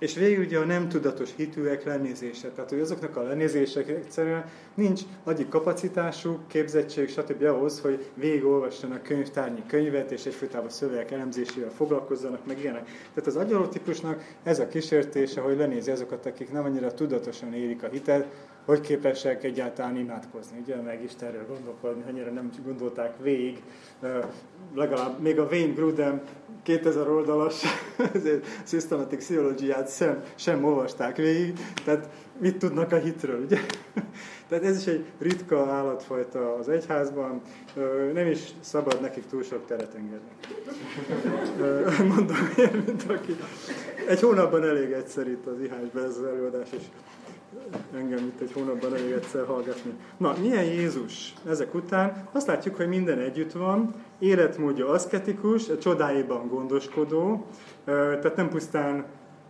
és 0.00 0.14
végül 0.14 0.44
ugye 0.44 0.58
a 0.58 0.64
nem 0.64 0.88
tudatos 0.88 1.30
hitűek 1.36 1.84
lenézése. 1.84 2.48
Tehát, 2.48 2.70
hogy 2.70 2.80
azoknak 2.80 3.16
a 3.16 3.22
lenézések 3.22 3.88
egyszerűen 3.88 4.44
nincs 4.74 5.00
agyi 5.24 5.46
kapacitásuk, 5.48 6.48
képzettség, 6.48 7.08
stb. 7.08 7.42
ahhoz, 7.42 7.80
hogy 7.80 8.04
végigolvassanak 8.14 9.02
könyvtárnyi 9.02 9.62
könyvet, 9.66 10.10
és 10.10 10.26
egyfolytában 10.26 10.70
szövegek 10.70 11.10
elemzésével 11.10 11.70
foglalkozzanak, 11.70 12.46
meg 12.46 12.58
ilyenek. 12.60 12.84
Tehát 12.84 13.26
az 13.26 13.36
agyalótípusnak 13.36 14.24
ez 14.42 14.58
a 14.58 14.68
kísértése, 14.68 15.40
hogy 15.40 15.56
lenézi 15.56 15.90
azokat, 15.90 16.26
akik 16.26 16.52
nem 16.52 16.64
annyira 16.64 16.94
tudatosan 16.94 17.54
érik 17.54 17.82
a 17.82 17.88
hitet, 17.88 18.26
hogy 18.64 18.80
képesek 18.80 19.44
egyáltalán 19.44 19.96
imádkozni, 19.96 20.58
ugye, 20.62 20.76
meg 20.76 21.02
Istenről 21.02 21.46
gondolkodni, 21.46 22.02
annyira 22.08 22.30
nem 22.30 22.50
gondolták 22.64 23.22
végig, 23.22 23.62
legalább 24.74 25.20
még 25.20 25.38
a 25.38 25.48
Wayne 25.50 25.72
Grudem 25.72 26.22
2000 26.62 27.08
oldalas 27.08 27.64
systematic 28.64 29.26
theology 29.26 29.74
sem, 29.88 30.22
sem 30.34 30.64
olvasták 30.64 31.16
végig, 31.16 31.58
tehát 31.84 32.08
mit 32.40 32.56
tudnak 32.56 32.92
a 32.92 32.96
hitről, 32.96 33.40
ugye? 33.44 33.58
Tehát 34.48 34.64
ez 34.64 34.76
is 34.76 34.86
egy 34.86 35.04
ritka 35.18 35.66
állatfajta 35.66 36.54
az 36.54 36.68
egyházban, 36.68 37.40
nem 38.12 38.26
is 38.26 38.40
szabad 38.60 39.00
nekik 39.00 39.26
túl 39.26 39.42
sok 39.42 39.66
teret 39.66 39.94
engedni. 39.94 40.30
Mondom 42.14 42.52
én, 42.56 42.82
mint 42.86 43.02
aki. 43.02 43.36
Egy 44.08 44.20
hónapban 44.20 44.64
elég 44.64 44.92
egyszer 44.92 45.28
itt 45.28 45.46
az 45.46 45.60
ihásban 45.60 46.04
ez 46.04 46.16
az 46.16 46.24
előadás, 46.24 46.68
és 46.72 46.82
engem 47.94 48.18
itt 48.18 48.40
egy 48.40 48.52
hónapban 48.52 48.94
elég 48.94 49.12
egyszer 49.12 49.46
hallgatni. 49.46 49.92
Na, 50.16 50.34
milyen 50.40 50.64
Jézus 50.64 51.34
ezek 51.48 51.74
után? 51.74 52.28
Azt 52.32 52.46
látjuk, 52.46 52.76
hogy 52.76 52.88
minden 52.88 53.18
együtt 53.18 53.52
van, 53.52 53.94
életmódja 54.18 54.88
aszketikus, 54.88 55.68
a 55.68 55.78
csodáiban 55.78 56.48
gondoskodó, 56.48 57.46
tehát 57.84 58.36
nem 58.36 58.48
pusztán 58.48 59.04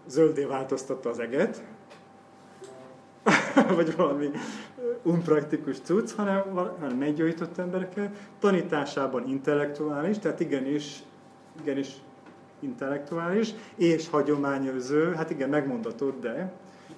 zöldé 0.07 0.45
változtatta 0.45 1.11
az 1.11 1.19
eget, 1.19 1.63
vagy 3.77 3.97
valami 3.97 4.31
unpraktikus 5.03 5.81
cucc, 5.81 6.13
hanem, 6.13 6.43
hanem 6.81 6.97
meggyógyított 6.97 7.59
embereket, 7.59 8.17
tanításában 8.39 9.29
intellektuális, 9.29 10.19
tehát 10.19 10.41
igenis, 10.41 11.03
igenis 11.61 11.89
intellektuális, 12.61 13.55
és 13.75 14.09
hagyományőző, 14.09 15.13
hát 15.13 15.31
igen, 15.31 15.49
megmondatott, 15.49 16.21
de 16.21 16.53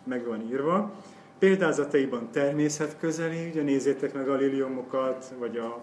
meg 0.05 0.27
van 0.27 0.41
írva. 0.51 0.93
Példázataiban 1.39 2.31
természetközeli, 2.31 3.49
ugye 3.51 3.63
nézzétek 3.63 4.15
meg 4.15 4.29
a 4.29 4.35
liliomokat, 4.35 5.35
vagy 5.39 5.57
a, 5.57 5.83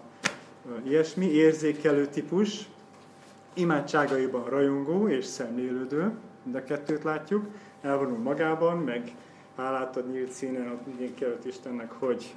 a 0.64 0.88
ilyesmi, 0.88 1.26
érzékelő 1.26 2.06
típus, 2.06 2.68
imádságaiban 3.54 4.44
rajongó 4.44 5.08
és 5.08 5.24
szemlélődő, 5.24 6.12
mind 6.42 6.56
a 6.56 6.64
kettőt 6.64 7.02
látjuk, 7.02 7.46
elvonul 7.80 8.18
magában, 8.18 8.76
meg 8.76 9.14
hálát 9.56 9.96
ad 9.96 10.10
nyílt 10.10 10.30
színen 10.30 10.68
a 10.68 10.78
mindenkelőtt 10.86 11.44
Istennek, 11.44 11.92
hogy 11.92 12.34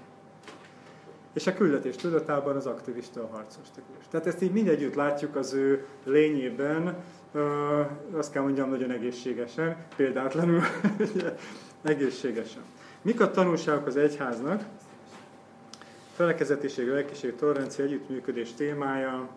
és 1.34 1.48
a 1.48 1.54
küldetés 1.54 1.96
tudatában 1.96 2.56
az 2.56 2.66
aktivista 2.66 3.22
a 3.22 3.36
harcos 3.36 3.68
típus. 3.76 4.08
Tehát 4.10 4.28
ezt 4.28 4.42
így 4.42 4.52
mindegyütt 4.52 4.96
látjuk 4.96 5.36
az 5.36 5.54
ő 5.54 5.86
lényében, 6.04 6.96
azt 8.12 8.32
kell 8.32 8.42
mondjam, 8.42 8.70
nagyon 8.70 8.92
egészségesen, 8.92 9.78
példátlanul 9.96 10.62
egészségesen. 11.84 12.64
Mik 13.02 13.22
a 13.22 13.32
tanulságok 13.32 13.88
az 13.88 13.98
egyháznak? 13.98 14.64
Felekezetiség, 16.16 16.88
lelkiség, 16.88 17.36
tolerancia, 17.36 17.84
együttműködés 17.84 18.54
témája. 18.54 19.30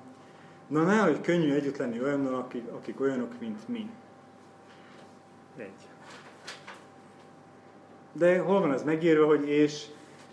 Na, 0.66 0.82
ne, 0.82 0.98
hogy 0.98 1.20
könnyű 1.20 1.52
együtt 1.52 1.76
lenni 1.76 2.02
olyannal, 2.02 2.34
akik, 2.34 2.66
akik 2.72 3.00
olyanok, 3.00 3.40
mint 3.40 3.68
mi. 3.68 3.90
Egy. 5.56 5.70
De 8.12 8.38
hol 8.38 8.60
van 8.60 8.72
ez 8.72 8.82
megírva, 8.82 9.26
hogy 9.26 9.48
és 9.48 9.86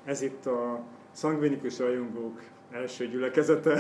ez 0.06 0.22
itt 0.22 0.46
a 0.46 0.84
szangvinikus 1.12 1.80
rajongók 1.80 2.42
első 2.74 3.08
gyülekezete. 3.08 3.80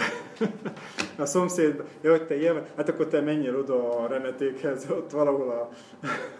a 1.17 1.25
szomszéd, 1.25 1.83
ja, 2.01 2.11
hogy 2.11 2.25
te 2.25 2.37
ilyen, 2.37 2.65
hát 2.75 2.89
akkor 2.89 3.07
te 3.07 3.21
menjél 3.21 3.57
oda 3.57 3.99
a 3.99 4.07
remetékhez, 4.07 4.89
ott 4.89 5.11
valahol 5.11 5.49
a, 5.49 5.69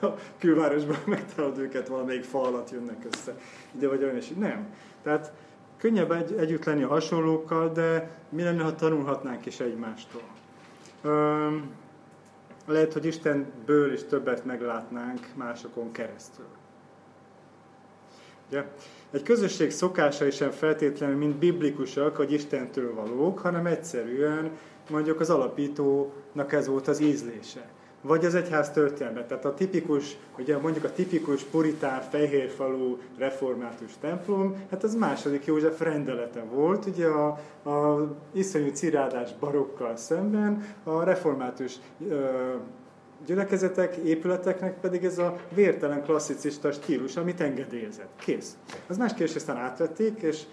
a 0.06 0.16
külvárosban 0.40 0.98
megtalálod 1.16 1.58
őket, 1.58 1.88
valamelyik 1.88 2.24
fa 2.24 2.42
alatt 2.42 2.72
jönnek 2.72 3.06
össze. 3.14 3.36
Ide 3.76 3.88
vagy 3.88 4.04
olyan, 4.04 4.16
és 4.16 4.30
nem. 4.38 4.74
Tehát 5.04 5.32
könnyebb 5.78 6.12
egy, 6.12 6.34
együtt 6.34 6.66
lenni 6.66 6.84
a 6.84 6.88
hasonlókkal, 6.88 7.72
de 7.72 8.10
mi 8.30 8.44
lenne, 8.44 8.64
ha 8.64 8.76
tanulhatnánk 8.76 9.46
is 9.46 9.60
egymástól. 9.60 10.22
Üm, 11.06 11.72
lehet, 12.66 12.94
hogy 12.94 13.06
Istenből 13.06 13.94
is 13.94 14.04
többet 14.04 14.46
meglátnánk 14.46 15.28
másokon 15.36 15.92
keresztül. 15.92 16.46
Ugye? 18.49 18.64
Egy 19.11 19.24
közösség 19.24 19.72
szokásai 19.72 20.32
sem 20.32 20.52
feltétlenül 20.52 21.18
mind 21.18 21.36
biblikusak, 21.36 22.18
vagy 22.18 22.32
Istentől 22.32 22.94
valók, 22.94 23.40
hanem 23.40 23.65
egyszerűen 23.65 24.52
mondjuk 24.90 25.20
az 25.20 25.30
alapítónak 25.30 26.53
ez 26.53 26.68
volt 26.68 26.88
az 26.88 26.99
ízlése. 26.99 27.70
Vagy 28.02 28.26
az 28.26 28.36
egyház 28.36 28.72
történelme. 28.72 29.26
Tehát 29.26 29.45
a 29.45 29.53
tipikus, 29.53 30.18
ugye 30.38 30.57
mondjuk 30.57 30.84
a 30.84 30.91
tipikus 30.91 31.44
puritán, 31.44 32.02
fehérfalú 32.02 32.98
református 33.18 33.91
templom, 34.02 34.65
hát 34.70 34.84
az 34.84 34.95
második 34.95 35.45
József 35.45 35.80
rendelete 35.80 36.44
volt, 36.44 36.86
ugye 36.86 37.07
a, 37.07 37.28
a 37.70 38.07
iszonyú 38.32 38.72
cirádás 38.72 39.30
barokkal 39.40 39.95
szemben 39.95 40.76
a 40.84 41.03
református 41.03 41.76
ö, 42.10 42.26
gyülekezetek, 43.26 43.95
épületeknek 43.95 44.80
pedig 44.80 45.04
ez 45.04 45.18
a 45.18 45.38
vértelen 45.54 46.04
klasszicista 46.04 46.72
stílus, 46.72 47.16
amit 47.16 47.41
engedélyezett. 47.41 48.12
Kész. 48.20 48.58
Az 48.88 48.98
más 48.98 49.14
kérdés, 49.14 49.36
aztán 49.36 49.58
átvették, 49.58 50.22
és 50.22 50.44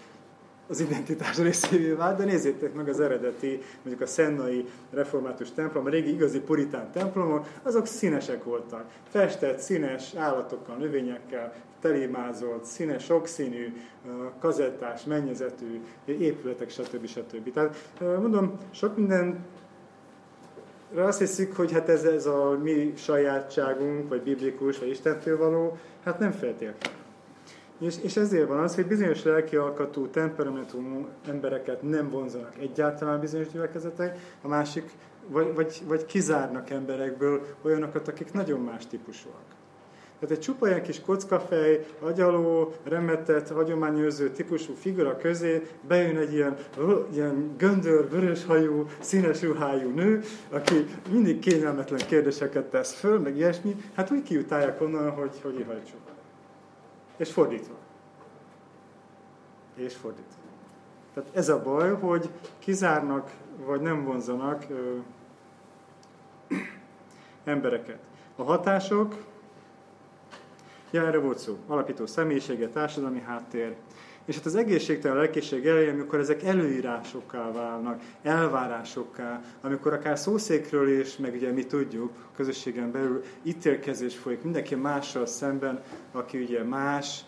az 0.67 0.79
identitás 0.79 1.37
részévé 1.37 1.91
vált, 1.91 2.17
de 2.17 2.23
nézzétek 2.23 2.73
meg 2.73 2.89
az 2.89 2.99
eredeti, 2.99 3.59
mondjuk 3.75 4.01
a 4.01 4.11
szennai 4.11 4.65
református 4.91 5.51
templom, 5.51 5.85
a 5.85 5.89
régi 5.89 6.13
igazi 6.13 6.39
puritán 6.39 6.91
templomok, 6.91 7.47
azok 7.63 7.85
színesek 7.85 8.43
voltak. 8.43 8.85
Festett, 9.09 9.59
színes 9.59 10.15
állatokkal, 10.15 10.75
növényekkel, 10.75 11.53
telémázolt, 11.81 12.65
színes, 12.65 13.03
sokszínű, 13.03 13.73
kazettás, 14.39 15.03
mennyezetű 15.03 15.81
épületek, 16.05 16.69
stb. 16.69 17.07
stb. 17.07 17.51
Tehát 17.53 17.75
mondom, 17.99 18.57
sok 18.71 18.97
minden 18.97 19.45
azt 20.95 21.19
hiszük, 21.19 21.55
hogy 21.55 21.71
hát 21.71 21.89
ez, 21.89 22.03
ez 22.03 22.25
a 22.25 22.57
mi 22.63 22.93
sajátságunk, 22.95 24.09
vagy 24.09 24.21
biblikus, 24.21 24.79
vagy 24.79 24.89
Istentől 24.89 25.37
való, 25.37 25.77
hát 26.03 26.19
nem 26.19 26.31
feltétlenül. 26.31 26.99
És, 27.79 27.95
és 28.01 28.17
ezért 28.17 28.47
van 28.47 28.59
az, 28.59 28.75
hogy 28.75 28.85
bizonyos 28.85 29.23
lelki 29.23 29.55
alkatú, 29.55 30.07
temperamentumú 30.07 31.07
embereket 31.27 31.81
nem 31.81 32.09
vonzanak 32.09 32.57
egyáltalán 32.59 33.19
bizonyos 33.19 33.47
gyülekezetek, 33.47 34.19
a 34.41 34.47
másik, 34.47 34.91
vagy, 35.27 35.53
vagy, 35.55 35.81
vagy 35.87 36.05
kizárnak 36.05 36.69
emberekből 36.69 37.41
olyanokat, 37.61 38.07
akik 38.07 38.33
nagyon 38.33 38.59
más 38.59 38.87
típusúak. 38.87 39.43
Tehát 40.21 40.35
egy 40.35 40.43
csupa 40.43 40.67
ilyen 40.67 40.83
kis 40.83 41.01
kockafej, 41.01 41.85
agyaló, 41.99 42.73
remetett, 42.83 43.49
hagyományőrző 43.49 44.29
típusú 44.29 44.73
figura 44.73 45.17
közé 45.17 45.67
bejön 45.87 46.17
egy 46.17 46.33
ilyen, 46.33 46.57
ilyen 47.13 47.55
göndör, 47.57 48.09
vöröshajú, 48.09 48.85
színes 48.99 49.41
ruhájú 49.41 49.89
nő, 49.89 50.21
aki 50.49 50.85
mindig 51.11 51.39
kényelmetlen 51.39 51.99
kérdéseket 52.07 52.65
tesz 52.65 52.93
föl, 52.93 53.19
meg 53.19 53.35
ilyesmi, 53.35 53.75
hát 53.95 54.11
úgy 54.11 54.23
kiutálják 54.23 54.81
onnan, 54.81 55.09
hogy, 55.11 55.39
hogy 55.41 55.59
ihajtsuk. 55.59 55.99
És 57.17 57.31
fordítva. 57.31 57.75
És 59.75 59.95
fordítva. 59.95 60.41
Tehát 61.13 61.29
ez 61.33 61.49
a 61.49 61.61
baj, 61.61 61.93
hogy 61.93 62.29
kizárnak, 62.59 63.31
vagy 63.65 63.81
nem 63.81 64.03
vonzanak 64.03 64.65
ö, 64.69 64.97
embereket. 67.43 67.99
A 68.35 68.43
hatások, 68.43 69.29
Ja, 70.91 71.07
erre 71.07 71.17
volt 71.17 71.37
szó. 71.37 71.57
Alapító 71.67 72.05
személyisége, 72.05 72.67
társadalmi 72.67 73.19
háttér. 73.19 73.75
És 74.25 74.35
hát 74.35 74.45
az 74.45 74.55
egészségtelen 74.55 75.17
lelkiség 75.17 75.67
elején, 75.67 75.93
amikor 75.93 76.19
ezek 76.19 76.43
előírásokká 76.43 77.51
válnak, 77.51 78.01
elvárásokká, 78.23 79.41
amikor 79.61 79.93
akár 79.93 80.17
szószékről 80.17 80.99
is, 80.99 81.17
meg 81.17 81.33
ugye 81.33 81.51
mi 81.51 81.65
tudjuk, 81.65 82.11
közösségen 82.35 82.91
belül 82.91 83.23
ítélkezés 83.43 84.17
folyik 84.17 84.43
mindenki 84.43 84.75
mással 84.75 85.25
szemben, 85.25 85.83
aki 86.11 86.41
ugye 86.41 86.63
más, 86.63 87.19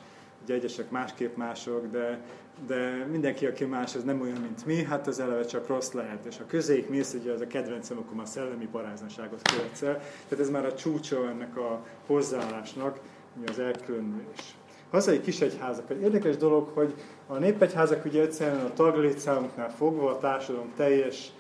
ugye 0.44 0.54
egyesek 0.54 0.90
másképp 0.90 1.36
mások, 1.36 1.88
de, 1.92 2.22
de 2.68 3.08
mindenki, 3.12 3.46
aki 3.46 3.66
más, 3.66 3.96
az 3.96 4.04
nem 4.04 4.22
olyan, 4.22 4.42
mint 4.42 4.66
mi, 4.66 4.84
hát 4.84 5.08
az 5.08 5.20
eleve 5.20 5.46
csak 5.46 5.68
rossz 5.68 5.92
lehet. 5.92 6.26
És 6.26 6.40
a 6.40 6.46
közéig 6.46 6.90
mész, 6.90 7.14
ugye 7.14 7.32
az 7.32 7.42
a 7.42 7.48
kedvencem, 7.48 7.98
akkor 7.98 8.16
már 8.16 8.28
szellemi 8.28 8.68
paráznaságot 8.72 9.42
követsz 9.42 9.82
el. 9.82 9.98
Tehát 10.28 10.44
ez 10.44 10.50
már 10.50 10.66
a 10.66 10.74
csúcsa 10.74 11.30
ennek 11.30 11.58
a 11.58 11.86
hozzáállásnak, 12.06 13.00
az 13.48 13.60
elkülönülés. 13.60 14.56
Hazai 14.92 15.22
kisegyházak. 15.22 15.90
Egy 15.90 16.02
érdekes 16.02 16.38
dolog, 16.38 16.70
hogy 16.74 16.94
a 17.28 17.38
népegyházak 17.38 18.06
ugye 18.06 18.22
egyszerűen 18.22 18.66
a 18.66 18.74
taglétszámunknál 18.74 19.72
fogva 19.72 20.10
a 20.10 20.18
társadalom 20.18 20.72
teljes, 20.76 21.32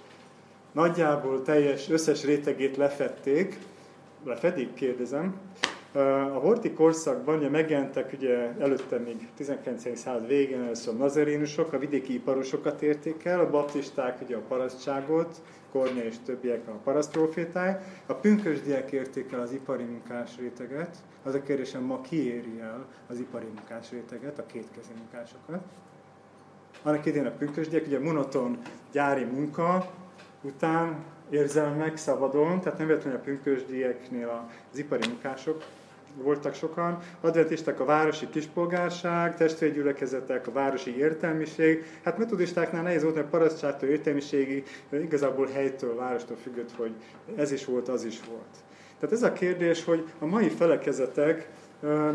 nagyjából 0.71 1.41
teljes 1.41 1.89
összes 1.89 2.23
rétegét 2.23 2.77
lefették, 2.77 3.57
lefedik, 4.23 4.73
kérdezem. 4.73 5.35
A 6.33 6.39
horti 6.39 6.71
korszakban 6.71 7.37
ugye 7.37 7.49
megjelentek 7.49 8.13
ugye 8.17 8.53
előtte 8.59 8.97
még 8.97 9.27
19. 9.35 9.97
század 9.97 10.27
végén 10.27 10.61
először 10.61 10.93
a 10.93 10.97
nazarénusok, 10.97 11.73
a 11.73 11.79
vidéki 11.79 12.13
iparosokat 12.13 12.81
érték 12.81 13.25
el, 13.25 13.39
a 13.39 13.49
baptisták 13.49 14.21
ugye 14.21 14.35
a 14.35 14.41
parasztságot, 14.47 15.41
Kornya 15.73 16.03
és 16.03 16.15
többiek 16.25 16.67
a 16.67 16.71
parasztprofétáj, 16.71 17.77
a 18.05 18.13
pünkösdiek 18.13 18.91
érték 18.91 19.31
el 19.31 19.39
az 19.39 19.51
ipari 19.51 19.83
munkás 19.83 20.37
réteget, 20.37 20.97
az 21.23 21.33
a 21.33 21.41
kérdésem 21.41 21.83
ma 21.83 22.01
ki 22.01 22.33
éri 22.33 22.59
el 22.59 22.85
az 23.07 23.19
ipari 23.19 23.45
munkás 23.45 23.91
réteget, 23.91 24.39
a 24.39 24.45
kétkezi 24.45 24.91
munkásokat. 24.97 25.63
Annak 26.83 27.05
idén 27.05 27.25
a 27.25 27.31
pünkösdiek, 27.31 27.85
ugye 27.85 27.99
monoton 27.99 28.57
gyári 28.91 29.23
munka 29.23 29.91
után 30.41 31.03
érzelmek 31.29 31.97
szabadon, 31.97 32.59
tehát 32.59 32.77
nem 32.77 32.87
véletlenül 32.87 33.19
a 33.19 33.23
pünkösdieknél 33.23 34.49
az 34.71 34.77
ipari 34.77 35.07
munkások 35.07 35.63
voltak 36.15 36.53
sokan, 36.53 36.98
adventisták 37.22 37.80
a 37.80 37.85
városi 37.85 38.30
kispolgárság, 38.30 39.35
testvérgyülekezetek, 39.35 40.48
a 40.48 40.52
városi 40.52 40.98
értelmiség. 40.98 41.85
Hát 42.03 42.18
metodistáknál 42.18 42.84
nehéz 42.84 43.03
volt, 43.03 43.15
mert 43.15 43.30
parasztságtól 43.30 43.90
értelmiségi, 43.90 44.64
igazából 44.90 45.48
helytől, 45.48 45.95
várostól 45.95 46.38
függött, 46.38 46.72
hogy 46.72 46.91
ez 47.35 47.52
is 47.52 47.65
volt, 47.65 47.88
az 47.88 48.03
is 48.03 48.19
volt. 48.30 48.56
Tehát 48.99 49.15
ez 49.15 49.23
a 49.23 49.34
kérdés, 49.34 49.84
hogy 49.84 50.10
a 50.19 50.26
mai 50.26 50.49
felekezetek 50.49 51.49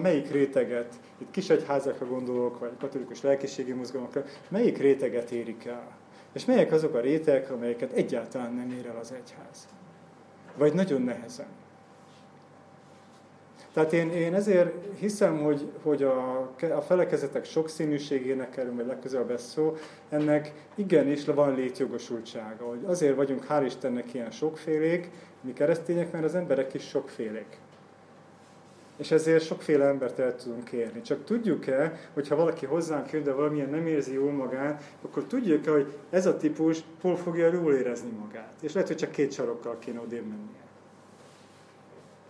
melyik 0.03 0.31
réteget, 0.31 0.95
itt 1.19 1.31
kisegyházakra 1.31 2.07
gondolok, 2.07 2.59
vagy 2.59 2.71
katolikus 2.81 3.23
lelkiségi 3.23 3.73
mozgalmakra, 3.73 4.25
melyik 4.49 4.79
réteget 4.79 5.31
érik 5.31 5.65
el? 5.65 5.97
És 6.33 6.45
melyek 6.45 6.73
azok 6.73 6.95
a 6.95 7.01
rétegek, 7.01 7.51
amelyeket 7.51 7.93
egyáltalán 7.93 8.53
nem 8.53 8.71
ér 8.71 8.87
el 8.87 8.97
az 9.01 9.13
egyház? 9.13 9.69
Vagy 10.57 10.73
nagyon 10.73 11.03
nehezen. 11.03 11.47
Tehát 13.73 13.93
én, 13.93 14.11
én 14.11 14.35
ezért 14.35 14.73
hiszem, 14.99 15.39
hogy, 15.43 15.71
hogy 15.83 16.03
a, 16.03 16.39
a 16.75 16.81
felekezetek 16.81 17.45
sokszínűségének 17.45 18.51
kerül 18.51 18.73
majd 18.73 18.87
legközelebb 18.87 19.31
ez 19.31 19.43
szó, 19.43 19.77
ennek 20.09 20.53
igenis 20.75 21.25
van 21.25 21.55
létjogosultsága. 21.55 22.65
Hogy 22.65 22.81
azért 22.85 23.17
vagyunk, 23.17 23.47
hál' 23.49 23.63
Istennek 23.65 24.15
ilyen 24.15 24.31
sokfélék, 24.31 25.11
mi 25.41 25.53
keresztények, 25.53 26.13
mert 26.13 26.25
az 26.25 26.35
emberek 26.35 26.75
is 26.75 26.89
sokfélék. 26.89 27.59
És 28.97 29.11
ezért 29.11 29.45
sokféle 29.45 29.85
embert 29.85 30.19
el 30.19 30.37
tudunk 30.37 30.73
érni. 30.73 31.01
Csak 31.01 31.25
tudjuk-e, 31.25 32.01
hogyha 32.15 32.37
valaki 32.37 32.67
hozzánk 32.67 33.11
jön, 33.11 33.23
de 33.23 33.33
valamilyen 33.33 33.71
nem 33.71 33.87
érzi 33.87 34.13
jól 34.13 34.33
magát, 34.33 34.83
akkor 35.03 35.25
tudjuk-e, 35.25 35.71
hogy 35.71 35.93
ez 36.11 36.27
a 36.27 36.37
típus 36.37 36.85
hol 37.01 37.17
fogja 37.17 37.53
jól 37.53 37.75
érezni 37.75 38.11
magát. 38.11 38.53
És 38.61 38.73
lehet, 38.73 38.89
hogy 38.89 38.97
csak 38.97 39.11
két 39.11 39.33
sarokkal 39.33 39.79
kéne 39.79 40.01
odébb 40.01 40.27
mennie 40.27 40.68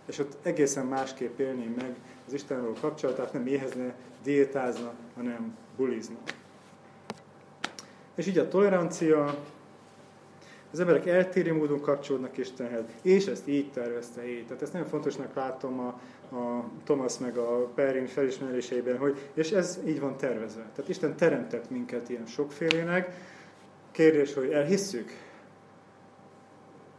és 0.09 0.19
ott 0.19 0.37
egészen 0.41 0.85
másképp 0.85 1.39
élné 1.39 1.73
meg 1.75 1.95
az 2.27 2.33
Istennel 2.33 2.73
kapcsolatát, 2.81 3.33
nem 3.33 3.47
éhezne, 3.47 3.95
diétázna, 4.23 4.93
hanem 5.15 5.57
bulizna. 5.77 6.17
És 8.15 8.27
így 8.27 8.37
a 8.37 8.47
tolerancia, 8.47 9.43
az 10.71 10.79
emberek 10.79 11.05
eltérő 11.05 11.53
módon 11.53 11.81
kapcsolódnak 11.81 12.37
Istenhez, 12.37 12.83
és 13.01 13.25
ezt 13.25 13.47
így 13.47 13.71
tervezte 13.71 14.29
így. 14.29 14.45
Tehát 14.45 14.61
ezt 14.61 14.73
nagyon 14.73 14.87
fontosnak 14.87 15.33
látom 15.35 15.79
a, 15.79 15.87
a 16.35 16.69
Thomas 16.83 17.17
meg 17.17 17.37
a 17.37 17.71
Perrin 17.75 18.07
felismeréseiben, 18.07 18.97
hogy 18.97 19.29
és 19.33 19.51
ez 19.51 19.79
így 19.85 19.99
van 19.99 20.17
tervezve. 20.17 20.61
Tehát 20.75 20.89
Isten 20.89 21.15
teremtett 21.15 21.69
minket 21.69 22.09
ilyen 22.09 22.25
sokfélének. 22.25 23.11
Kérdés, 23.91 24.33
hogy 24.33 24.51
elhisszük 24.51 25.11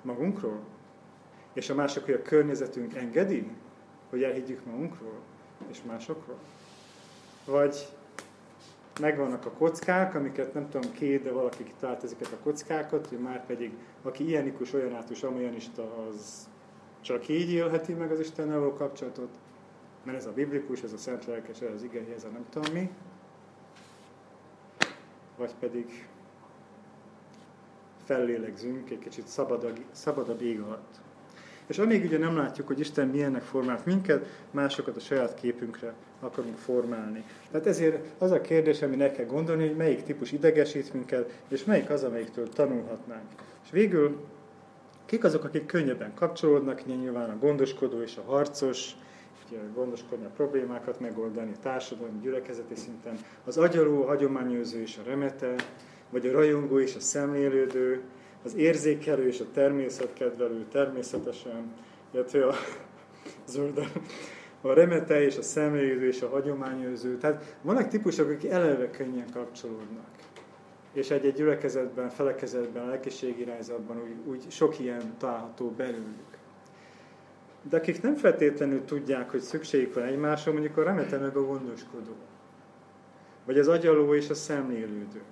magunkról? 0.02 0.60
És 1.52 1.70
a 1.70 1.74
mások, 1.74 2.04
hogy 2.04 2.14
a 2.14 2.22
környezetünk 2.22 2.94
engedi, 2.94 3.50
hogy 4.10 4.22
elhiggyük 4.22 4.64
magunkról 4.64 5.20
és 5.70 5.82
másokról? 5.86 6.38
Vagy 7.44 7.88
megvannak 9.00 9.46
a 9.46 9.50
kockák, 9.50 10.14
amiket 10.14 10.54
nem 10.54 10.68
tudom 10.68 10.92
két, 10.92 11.22
de 11.22 11.30
valaki 11.30 11.64
kitalált 11.64 12.04
ezeket 12.04 12.32
a 12.32 12.42
kockákat, 12.42 13.06
hogy 13.06 13.18
már 13.18 13.46
pedig 13.46 13.72
aki 14.02 14.26
ilyenikus, 14.26 14.72
olyanátus, 14.72 15.22
amolyanista, 15.22 16.06
az 16.08 16.48
csak 17.00 17.28
így 17.28 17.50
élheti 17.50 17.92
meg 17.92 18.10
az 18.10 18.20
Istennel 18.20 18.58
való 18.58 18.72
kapcsolatot, 18.72 19.38
mert 20.02 20.18
ez 20.18 20.26
a 20.26 20.32
biblikus, 20.32 20.82
ez 20.82 20.92
a 20.92 20.96
szent 20.96 21.26
lelkes, 21.26 21.60
ez 21.60 21.72
az 21.74 21.82
igei, 21.82 22.12
ez 22.16 22.24
a 22.24 22.28
nem 22.28 22.46
tudom 22.50 22.72
mi, 22.72 22.90
vagy 25.36 25.54
pedig 25.60 26.08
fellélegzünk 28.04 28.90
egy 28.90 28.98
kicsit 28.98 29.26
szabadabb, 29.26 29.84
szabadabb 29.90 30.40
ég 30.40 30.60
alatt. 30.60 31.00
És 31.70 31.78
amíg 31.78 32.04
ugye 32.04 32.18
nem 32.18 32.36
látjuk, 32.36 32.66
hogy 32.66 32.80
Isten 32.80 33.08
milyennek 33.08 33.42
formált 33.42 33.84
minket, 33.84 34.26
másokat 34.50 34.96
a 34.96 35.00
saját 35.00 35.34
képünkre 35.34 35.94
akarunk 36.20 36.56
formálni. 36.56 37.24
Tehát 37.50 37.66
ezért 37.66 38.04
az 38.18 38.30
a 38.30 38.40
kérdés, 38.40 38.82
ami 38.82 38.96
ne 38.96 39.10
kell 39.10 39.26
gondolni, 39.26 39.66
hogy 39.66 39.76
melyik 39.76 40.02
típus 40.02 40.32
idegesít 40.32 40.92
minket, 40.92 41.32
és 41.48 41.64
melyik 41.64 41.90
az, 41.90 42.04
amelyiktől 42.04 42.48
tanulhatnánk. 42.48 43.28
És 43.64 43.70
végül, 43.70 44.26
kik 45.06 45.24
azok, 45.24 45.44
akik 45.44 45.66
könnyebben 45.66 46.14
kapcsolódnak, 46.14 46.86
nyilván 46.86 47.30
a 47.30 47.38
gondoskodó 47.38 48.02
és 48.02 48.16
a 48.16 48.30
harcos, 48.30 48.96
gondoskodni 49.74 50.24
a 50.24 50.30
problémákat, 50.36 51.00
megoldani 51.00 51.52
a 51.56 51.60
társadalmi, 51.62 52.20
gyülekezeti 52.22 52.74
szinten, 52.74 53.18
az 53.44 53.56
agyaló, 53.56 54.02
a 54.02 54.06
hagyományőző 54.06 54.80
és 54.80 54.98
a 54.98 55.08
remete, 55.08 55.54
vagy 56.10 56.26
a 56.26 56.32
rajongó 56.32 56.78
és 56.78 56.94
a 56.94 57.00
szemlélődő, 57.00 58.02
az 58.44 58.54
érzékelő 58.54 59.26
és 59.26 59.40
a 59.40 59.50
természetkedvelő 59.52 60.64
természetesen, 60.72 61.72
illetve 62.10 62.46
a 62.46 62.54
zöld, 63.52 63.78
a 64.60 64.72
remete 64.72 65.22
és 65.22 65.36
a 65.36 65.42
szemlélő 65.42 66.06
és 66.06 66.22
a 66.22 66.28
hagyományőző. 66.28 67.16
Tehát 67.16 67.56
vannak 67.62 67.88
típusok, 67.88 68.30
akik 68.30 68.50
eleve 68.50 68.90
könnyen 68.90 69.30
kapcsolódnak. 69.32 70.08
És 70.92 71.10
egy-egy 71.10 71.34
gyülekezetben, 71.34 72.08
felekezetben, 72.08 72.86
lelkiség 72.86 73.38
irányzatban 73.38 74.02
úgy, 74.02 74.28
úgy 74.30 74.50
sok 74.50 74.78
ilyen 74.78 75.14
található 75.18 75.70
belőlük. 75.70 76.38
De 77.68 77.76
akik 77.76 78.02
nem 78.02 78.14
feltétlenül 78.14 78.84
tudják, 78.84 79.30
hogy 79.30 79.40
szükségük 79.40 79.94
van 79.94 80.04
egymásra, 80.04 80.52
mondjuk 80.52 80.76
a 80.76 80.82
remete 80.82 81.18
meg 81.18 81.36
a 81.36 81.46
gondoskodó. 81.46 82.14
Vagy 83.44 83.58
az 83.58 83.68
agyaló 83.68 84.14
és 84.14 84.30
a 84.30 84.34
szemlélődő. 84.34 85.22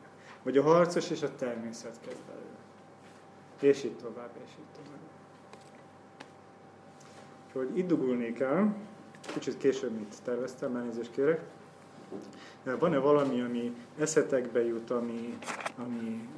Vagy 0.43 0.59
a 0.59 0.62
harcos 0.62 1.10
és 1.10 1.22
a 1.22 1.35
természetkedvelő 1.35 2.38
és 3.60 3.85
így 3.85 3.97
tovább, 3.97 4.30
és 4.44 4.51
így 4.51 4.82
tovább. 4.85 5.01
Úgyhogy 7.47 7.78
itt 7.78 7.86
dugulnék 7.86 8.40
el, 8.40 8.74
kicsit 9.32 9.56
később, 9.56 9.93
mint 9.93 10.14
terveztem, 10.24 10.76
elnézést 10.76 11.12
kérek. 11.12 11.40
Van-e 12.78 12.98
valami, 12.98 13.40
ami 13.40 13.76
eszetekbe 13.98 14.64
jut, 14.64 14.90
ami, 14.90 15.39
ami 15.76 16.28